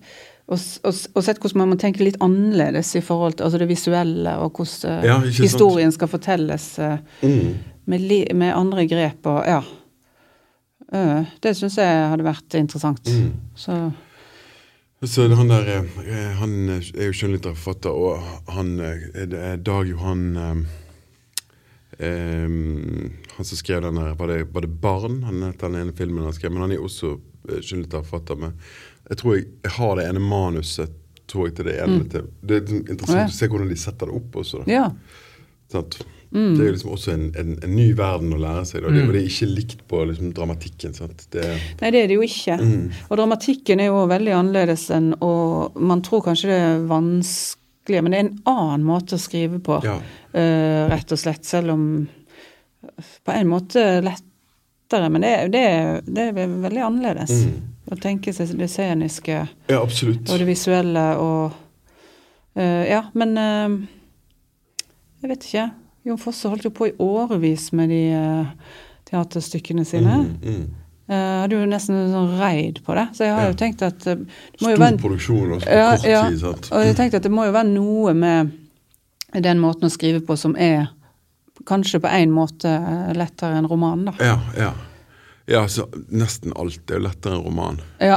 og, 0.50 0.58
og, 0.84 0.92
og 1.14 1.22
sett 1.24 1.38
hvordan 1.40 1.60
man 1.62 1.70
må 1.70 1.76
tenke 1.80 2.02
litt 2.02 2.18
annerledes 2.20 2.90
i 2.98 3.00
forhold 3.00 3.36
til 3.38 3.46
altså 3.46 3.60
det 3.62 3.68
visuelle, 3.70 4.34
og 4.42 4.58
hvordan 4.58 5.04
Ja, 5.06 5.20
historien 5.22 5.92
sant. 5.92 5.94
skal 6.00 6.08
fortelles 6.08 6.66
Mm. 7.22 7.54
med, 7.86 8.00
li, 8.00 8.24
med 8.34 8.52
andre 8.58 8.86
grep 8.90 9.24
og 9.26 9.46
Ja. 9.46 9.62
Eh, 10.92 11.24
det 11.40 11.54
syns 11.56 11.78
jeg 11.78 12.08
hadde 12.10 12.26
vært 12.26 12.58
interessant. 12.58 13.06
Mm. 13.06 13.30
Så 13.56 13.92
Så 15.06 15.28
han 15.28 15.48
der 15.48 15.68
eh, 15.68 16.32
Han 16.38 16.54
er 16.70 17.08
jo 17.08 17.12
skjønnlitterær 17.16 17.58
forfatter, 17.58 17.92
og 17.92 18.50
han 18.54 18.74
eh, 18.80 19.06
det 19.30 19.40
er 19.40 19.60
Dag 19.64 19.88
Johan 19.88 20.24
eh, 20.40 20.64
eh, 21.98 22.56
Han 23.36 23.48
som 23.48 23.60
skrev 23.60 23.82
den 23.84 24.00
der 24.00 24.16
var 24.18 24.32
det, 24.32 24.42
var 24.54 24.66
det 24.66 24.72
'Barn'? 24.80 25.22
Han 25.24 25.42
het 25.42 25.60
den 25.60 25.74
ene 25.80 25.92
filmen 25.96 26.24
han 26.24 26.32
skrev, 26.32 26.52
men 26.52 26.62
han 26.66 26.72
er 26.72 26.82
også 26.82 27.16
eh, 27.48 27.60
skjønnlitterær 27.60 28.06
forfatter. 28.06 28.40
Men 28.40 28.56
jeg 29.10 29.20
tror 29.20 29.36
jeg, 29.36 29.46
jeg 29.64 29.76
har 29.78 29.96
det 29.98 30.08
ene 30.08 30.22
manuset 30.22 31.00
tror 31.28 31.48
jeg 31.48 31.56
til 31.58 31.68
det 31.68 31.78
ene. 31.82 32.04
Til, 32.08 32.28
det 32.42 32.56
er 32.56 32.74
interessant 32.76 33.16
Å, 33.16 33.22
ja. 33.24 33.28
å 33.28 33.36
se 33.38 33.48
hvordan 33.48 33.70
de 33.72 33.78
setter 33.80 34.10
det 34.10 34.18
opp 34.20 34.36
også. 34.42 34.64
Da. 34.64 34.72
ja. 34.72 34.88
Sant? 35.72 35.98
Mm. 36.34 36.54
Det 36.56 36.62
er 36.64 36.66
jo 36.66 36.74
liksom 36.74 36.94
også 36.96 37.12
en, 37.12 37.26
en, 37.38 37.50
en 37.62 37.74
ny 37.76 37.84
verden 37.94 38.32
å 38.34 38.38
lære 38.42 38.64
seg. 38.66 38.82
Og 38.82 38.94
Det, 38.94 39.02
og 39.06 39.12
det 39.14 39.20
er 39.20 39.28
ikke 39.30 39.50
likt 39.52 39.82
på 39.90 40.00
liksom, 40.10 40.32
dramatikken. 40.34 40.96
Det, 41.30 41.44
Nei, 41.80 41.90
det 41.94 42.00
er 42.00 42.08
det 42.10 42.16
jo 42.16 42.24
ikke. 42.26 42.56
Mm. 42.58 42.88
Og 43.06 43.20
dramatikken 43.20 43.82
er 43.82 43.92
jo 43.92 44.00
veldig 44.10 44.32
annerledes 44.34 44.88
enn 44.94 45.12
Og 45.22 45.78
man 45.78 46.02
tror 46.06 46.24
kanskje 46.26 46.50
det 46.50 46.56
er 46.58 46.82
vanskelig, 46.90 48.00
men 48.02 48.10
det 48.10 48.18
er 48.18 48.26
en 48.26 48.40
annen 48.50 48.88
måte 48.88 49.14
å 49.14 49.22
skrive 49.22 49.60
på, 49.62 49.78
ja. 49.86 49.94
uh, 50.34 50.80
rett 50.90 51.14
og 51.14 51.22
slett. 51.22 51.46
Selv 51.46 51.76
om 51.76 51.86
På 53.22 53.36
en 53.36 53.52
måte 53.52 53.86
lettere, 54.02 55.12
men 55.14 55.22
det, 55.22 55.36
det, 55.54 55.64
det 56.10 56.26
er 56.32 56.58
veldig 56.66 56.84
annerledes. 56.88 57.46
Mm. 57.46 57.70
Å 57.94 58.00
tenke 58.00 58.34
seg 58.34 58.56
det 58.58 58.70
sceniske 58.72 59.38
ja, 59.68 59.78
og 59.78 60.34
det 60.40 60.46
visuelle 60.48 61.06
og 61.20 61.54
uh, 62.58 62.84
Ja, 62.88 63.04
men 63.14 63.38
uh, 63.38 63.78
Jeg 65.22 65.30
vet 65.30 65.50
ikke. 65.52 65.70
Jon 66.04 66.18
Fosse 66.20 66.48
holdt 66.52 66.64
jo 66.68 66.70
på 66.74 66.88
i 66.90 66.94
årevis 67.00 67.70
med 67.72 67.88
de 67.92 68.00
eh, 68.12 68.80
teaterstykkene 69.08 69.84
sine. 69.88 70.16
Mm, 70.24 70.34
mm. 70.42 70.64
Jeg 71.08 71.40
hadde 71.42 71.56
jo 71.58 71.64
nesten 71.68 71.96
en 72.00 72.12
sånn 72.14 72.30
raid 72.40 72.78
på 72.84 72.94
det, 72.96 73.06
så 73.16 73.26
jeg 73.26 73.34
har 73.36 73.42
Ja. 73.44 73.48
jo 73.52 73.56
tenkt 73.60 73.82
at 73.84 74.06
eh, 74.08 74.20
jo 74.60 74.66
Stor 74.70 74.78
være, 74.80 74.98
produksjon 75.00 75.50
på 75.60 75.72
Ja, 75.72 75.90
kort 75.96 76.06
ja. 76.08 76.22
tid. 76.30 76.40
Sant? 76.40 76.68
Og 76.72 76.84
jeg 76.86 76.96
tenkte 76.96 77.20
at 77.20 77.26
det 77.26 77.32
må 77.32 77.44
jo 77.44 77.52
være 77.56 77.68
noe 77.72 78.14
med 78.16 78.52
den 79.44 79.60
måten 79.60 79.88
å 79.88 79.92
skrive 79.92 80.20
på 80.24 80.36
som 80.40 80.54
er 80.56 80.88
kanskje 81.68 82.00
på 82.04 82.08
en 82.08 82.32
måte 82.32 82.68
eh, 82.72 83.12
lettere 83.16 83.56
enn 83.60 83.68
romanen, 83.68 84.08
da. 84.12 84.14
Ja, 84.24 84.38
ja. 84.56 84.72
Ja 85.50 85.66
så 85.68 85.84
nesten 86.08 86.54
alt 86.56 86.90
er 86.90 86.98
jo 86.98 87.04
lettere 87.04 87.36
enn 87.36 87.44
roman. 87.44 87.80
Ja. 88.00 88.16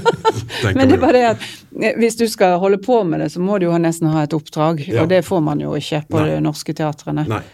Men 0.76 0.90
det 0.90 0.98
er 0.98 1.02
bare 1.02 1.16
det 1.16 1.26
at 1.30 1.46
eh, 1.80 1.96
hvis 2.00 2.18
du 2.20 2.26
skal 2.28 2.58
holde 2.60 2.80
på 2.82 3.00
med 3.08 3.24
det, 3.24 3.30
så 3.32 3.40
må 3.40 3.58
du 3.58 3.68
jo 3.68 3.78
nesten 3.80 4.10
ha 4.12 4.26
et 4.26 4.36
oppdrag. 4.36 4.82
Ja. 4.88 5.04
Og 5.04 5.12
det 5.12 5.22
får 5.26 5.40
man 5.44 5.62
jo 5.62 5.72
ikke 5.78 6.04
på 6.10 6.20
Nei. 6.20 6.34
de 6.34 6.42
norske 6.44 6.76
teatrene. 6.76 7.24
Nei. 7.30 7.44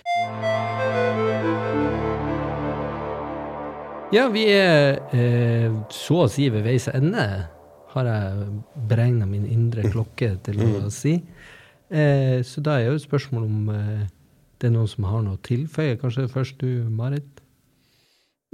Ja, 4.15 4.28
vi 4.31 4.45
er 4.55 5.01
eh, 5.15 5.73
så 5.91 6.23
å 6.24 6.31
si 6.31 6.47
ved 6.55 6.62
veis 6.66 6.87
ende, 6.93 7.27
har 7.91 8.11
jeg 8.11 8.45
beregna 8.89 9.27
min 9.27 9.47
indre 9.51 9.87
klokke 9.91 10.35
til 10.47 10.61
å 10.62 10.91
si. 10.95 11.16
Eh, 11.91 12.39
så 12.47 12.62
da 12.62 12.78
er 12.78 12.93
jo 12.93 13.01
spørsmålet 13.03 13.51
om 13.51 13.73
eh, 13.74 14.05
det 14.61 14.69
er 14.69 14.77
noen 14.77 14.91
som 14.91 15.09
har 15.11 15.24
noe 15.24 15.39
å 15.39 15.43
tilføye. 15.47 15.99
Kanskje 16.01 16.28
først 16.31 16.62
du, 16.62 16.87
Marit? 16.91 17.36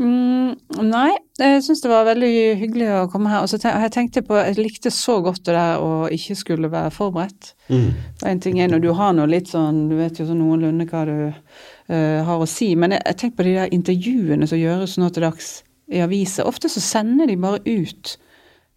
Mm, 0.03 0.57
nei, 0.89 1.11
jeg 1.39 1.61
syns 1.63 1.83
det 1.85 1.91
var 1.93 2.07
veldig 2.09 2.31
hyggelig 2.59 2.89
å 2.97 3.03
komme 3.13 3.31
her. 3.31 3.45
Og 3.45 3.51
så 3.53 3.59
ten 3.61 3.77
jeg 3.85 3.93
tenkte 3.95 4.23
på, 4.27 4.35
jeg 4.41 4.59
likte 4.59 4.91
så 4.95 5.21
godt 5.23 5.45
det 5.47 5.55
der 5.55 5.83
å 5.83 6.09
ikke 6.13 6.35
skulle 6.39 6.71
være 6.73 6.91
forberedt. 6.95 7.53
Mm. 7.69 7.91
For 8.19 8.31
en 8.33 8.41
ting 8.43 8.59
er 8.63 8.73
når 8.73 8.83
du 8.83 8.91
har 8.99 9.13
noe 9.15 9.31
litt 9.31 9.53
sånn, 9.53 9.85
du 9.93 9.95
vet 10.01 10.19
jo 10.19 10.27
sånn 10.29 10.43
noenlunde 10.43 10.89
hva 10.91 11.05
du 11.07 11.15
uh, 11.31 12.19
har 12.27 12.43
å 12.43 12.49
si, 12.51 12.73
men 12.75 12.97
jeg, 12.97 13.05
jeg 13.13 13.21
tenker 13.23 13.39
på 13.39 13.47
de 13.47 13.55
der 13.61 13.77
intervjuene 13.79 14.49
som 14.51 14.59
gjøres 14.61 14.99
nå 14.99 15.13
til 15.15 15.29
dags 15.29 15.53
i 15.93 16.03
aviser. 16.03 16.49
Ofte 16.49 16.73
så 16.73 16.83
sender 16.83 17.31
de 17.31 17.39
bare 17.39 17.63
ut 17.69 18.17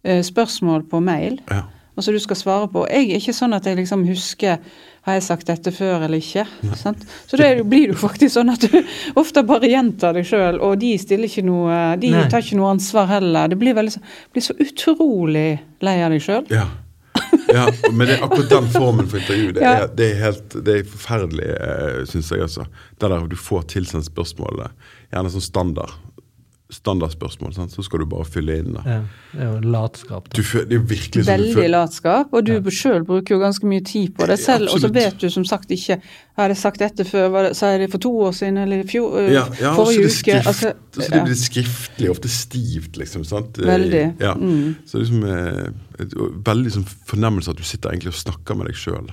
uh, 0.06 0.22
spørsmål 0.30 0.86
på 0.92 1.02
mail, 1.02 1.40
Ja. 1.50 1.64
og 1.96 2.04
så 2.06 2.14
du 2.14 2.20
skal 2.22 2.38
svare 2.38 2.70
på. 2.70 2.86
Jeg 2.92 3.10
er 3.10 3.18
ikke 3.24 3.34
sånn 3.34 3.56
at 3.56 3.66
jeg 3.66 3.80
liksom 3.80 4.06
husker 4.06 4.60
har 5.06 5.14
jeg 5.14 5.22
sagt 5.22 5.46
dette 5.46 5.70
før 5.70 6.02
eller 6.02 6.18
ikke. 6.18 6.42
Sant? 6.76 7.04
Så 7.30 7.38
da 7.38 7.44
er 7.46 7.60
det- 7.60 7.66
blir 7.70 7.92
jo 7.92 7.98
faktisk 8.00 8.34
sånn 8.36 8.50
at 8.52 8.60
du 8.66 8.80
ofte 9.22 9.44
bare 9.46 9.68
gjentar 9.70 10.14
deg 10.18 10.26
sjøl, 10.26 10.58
og 10.60 10.78
de 10.82 10.96
stiller 10.98 11.30
ikke 11.30 11.44
noe 11.46 11.96
De 12.02 12.10
Nei. 12.10 12.24
tar 12.32 12.42
ikke 12.42 12.58
noe 12.58 12.72
ansvar 12.74 13.06
heller. 13.06 13.48
Det 13.48 13.58
blir 13.60 13.74
veldig 13.78 14.00
blir 14.34 14.42
så 14.42 14.56
utrolig 14.58 15.60
lei 15.86 15.96
av 16.02 16.10
deg 16.10 16.24
sjøl. 16.26 16.44
Ja. 16.50 16.66
ja. 17.54 17.68
Men 17.92 18.08
det, 18.10 18.18
akkurat 18.22 18.50
den 18.50 18.66
formen 18.74 19.06
for 19.08 19.18
intervju, 19.22 19.52
det, 19.56 19.62
Ja. 19.62 19.76
er, 19.84 19.94
det 19.94 20.10
er 20.10 20.18
helt 20.24 20.56
det 20.66 20.74
er 20.80 20.82
forferdelig, 20.90 21.48
eh, 21.54 22.02
syns 22.10 22.30
jeg. 22.34 22.42
også. 22.42 22.66
Det 22.98 23.08
der 23.14 23.26
du 23.30 23.36
får 23.36 23.62
tilsendt 23.72 24.10
spørsmålet, 24.10 24.74
gjerne 25.14 25.30
som 25.30 25.40
standard 25.40 25.94
standardspørsmål, 26.72 27.52
sant? 27.54 27.70
så 27.70 27.82
skal 27.86 28.02
du 28.02 28.06
bare 28.10 28.24
fylle 28.26 28.56
inn. 28.58 28.72
da. 28.74 28.80
Ja, 28.86 28.96
det 29.32 29.42
er 29.44 29.50
jo 29.52 29.70
latskap. 29.70 30.26
Du, 30.34 30.40
det 30.42 30.74
er 30.74 30.80
virkelig 30.82 31.22
sånn 31.22 31.28
du 31.28 31.30
Veldig 31.30 31.52
føler 31.54 31.70
latskap, 31.76 32.32
og 32.34 32.44
du 32.48 32.52
Ja. 32.56 32.62
sjøl 32.74 33.04
bruker 33.06 33.36
jo 33.36 33.38
ganske 33.38 33.66
mye 33.70 33.84
tid 33.86 34.14
på 34.16 34.26
det 34.26 34.38
selv. 34.42 34.72
Og 34.74 34.80
så 34.82 34.90
vet 34.92 35.18
du 35.22 35.28
som 35.30 35.44
sagt 35.46 35.70
ikke 35.70 36.00
Har 36.36 36.48
jeg 36.48 36.56
sagt 36.60 36.78
dette 36.82 37.04
før? 37.06 37.28
Var 37.32 37.42
det, 37.48 37.56
sa 37.56 37.70
jeg 37.70 37.80
det 37.80 37.90
for 37.92 37.98
to 38.02 38.10
år 38.26 38.32
siden 38.36 38.58
eller 38.58 38.82
i 38.82 38.86
fjor, 38.86 39.14
øh, 39.20 39.30
ja, 39.32 39.44
ja, 39.60 39.74
forrige 39.78 40.02
det 40.02 40.10
uke? 40.10 40.16
skrift, 40.18 40.46
Altså, 40.46 40.72
og 40.96 41.02
så 41.02 41.10
blir 41.10 41.24
det 41.30 41.38
skriftlig, 41.38 42.10
ofte 42.10 42.28
stivt, 42.28 42.96
liksom. 42.96 43.24
sant? 43.24 43.58
Veldig. 43.58 44.02
Ja. 44.20 44.34
Mm. 44.34 44.74
Så 44.86 44.98
liksom 44.98 45.22
eh, 45.24 45.70
et, 46.02 46.12
Veldig 46.46 46.72
sånn 46.74 46.84
fornemmelse 47.06 47.50
at 47.54 47.56
du 47.56 47.64
sitter 47.64 47.90
egentlig 47.94 48.12
og 48.12 48.20
snakker 48.20 48.54
med 48.58 48.66
deg 48.66 48.76
sjøl. 48.76 49.08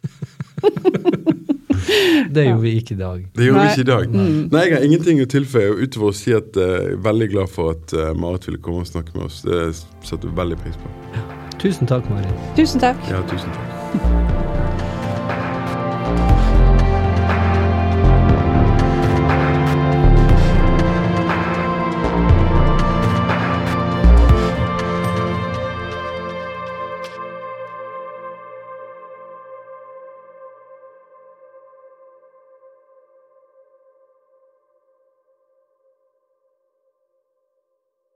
Det 2.34 2.44
gjorde 2.46 2.62
vi 2.62 2.74
ikke 2.80 2.94
i 2.94 3.00
dag. 3.00 3.24
Det 3.36 3.48
gjorde 3.48 3.64
vi 3.64 3.72
ikke 3.74 3.86
i 3.86 3.90
dag. 3.90 4.14
Nei. 4.14 4.28
Nei, 4.52 4.64
Jeg 4.68 4.76
har 4.76 4.86
ingenting 4.90 5.22
å 5.24 5.28
tilføye 5.30 5.72
utover 5.80 6.12
å 6.12 6.16
si 6.16 6.34
at 6.36 6.56
eh, 6.60 6.76
jeg 6.90 6.98
er 6.98 7.02
veldig 7.08 7.30
glad 7.34 7.52
for 7.54 7.74
at 7.76 7.96
eh, 7.96 8.12
Marit 8.18 8.46
ville 8.48 8.62
komme 8.62 8.84
og 8.84 8.90
snakke 8.90 9.16
med 9.16 9.28
oss. 9.30 9.42
Det 9.46 9.62
setter 10.06 10.28
vi 10.28 10.36
veldig 10.42 10.60
pris 10.62 10.78
på. 10.80 10.94
Tusen 11.60 11.90
takk, 11.90 12.08
Marit. 12.12 12.46
Tusen 12.56 12.80
takk. 12.80 13.10
Ja, 13.10 13.20
tusen 13.28 13.52
takk. 13.56 14.49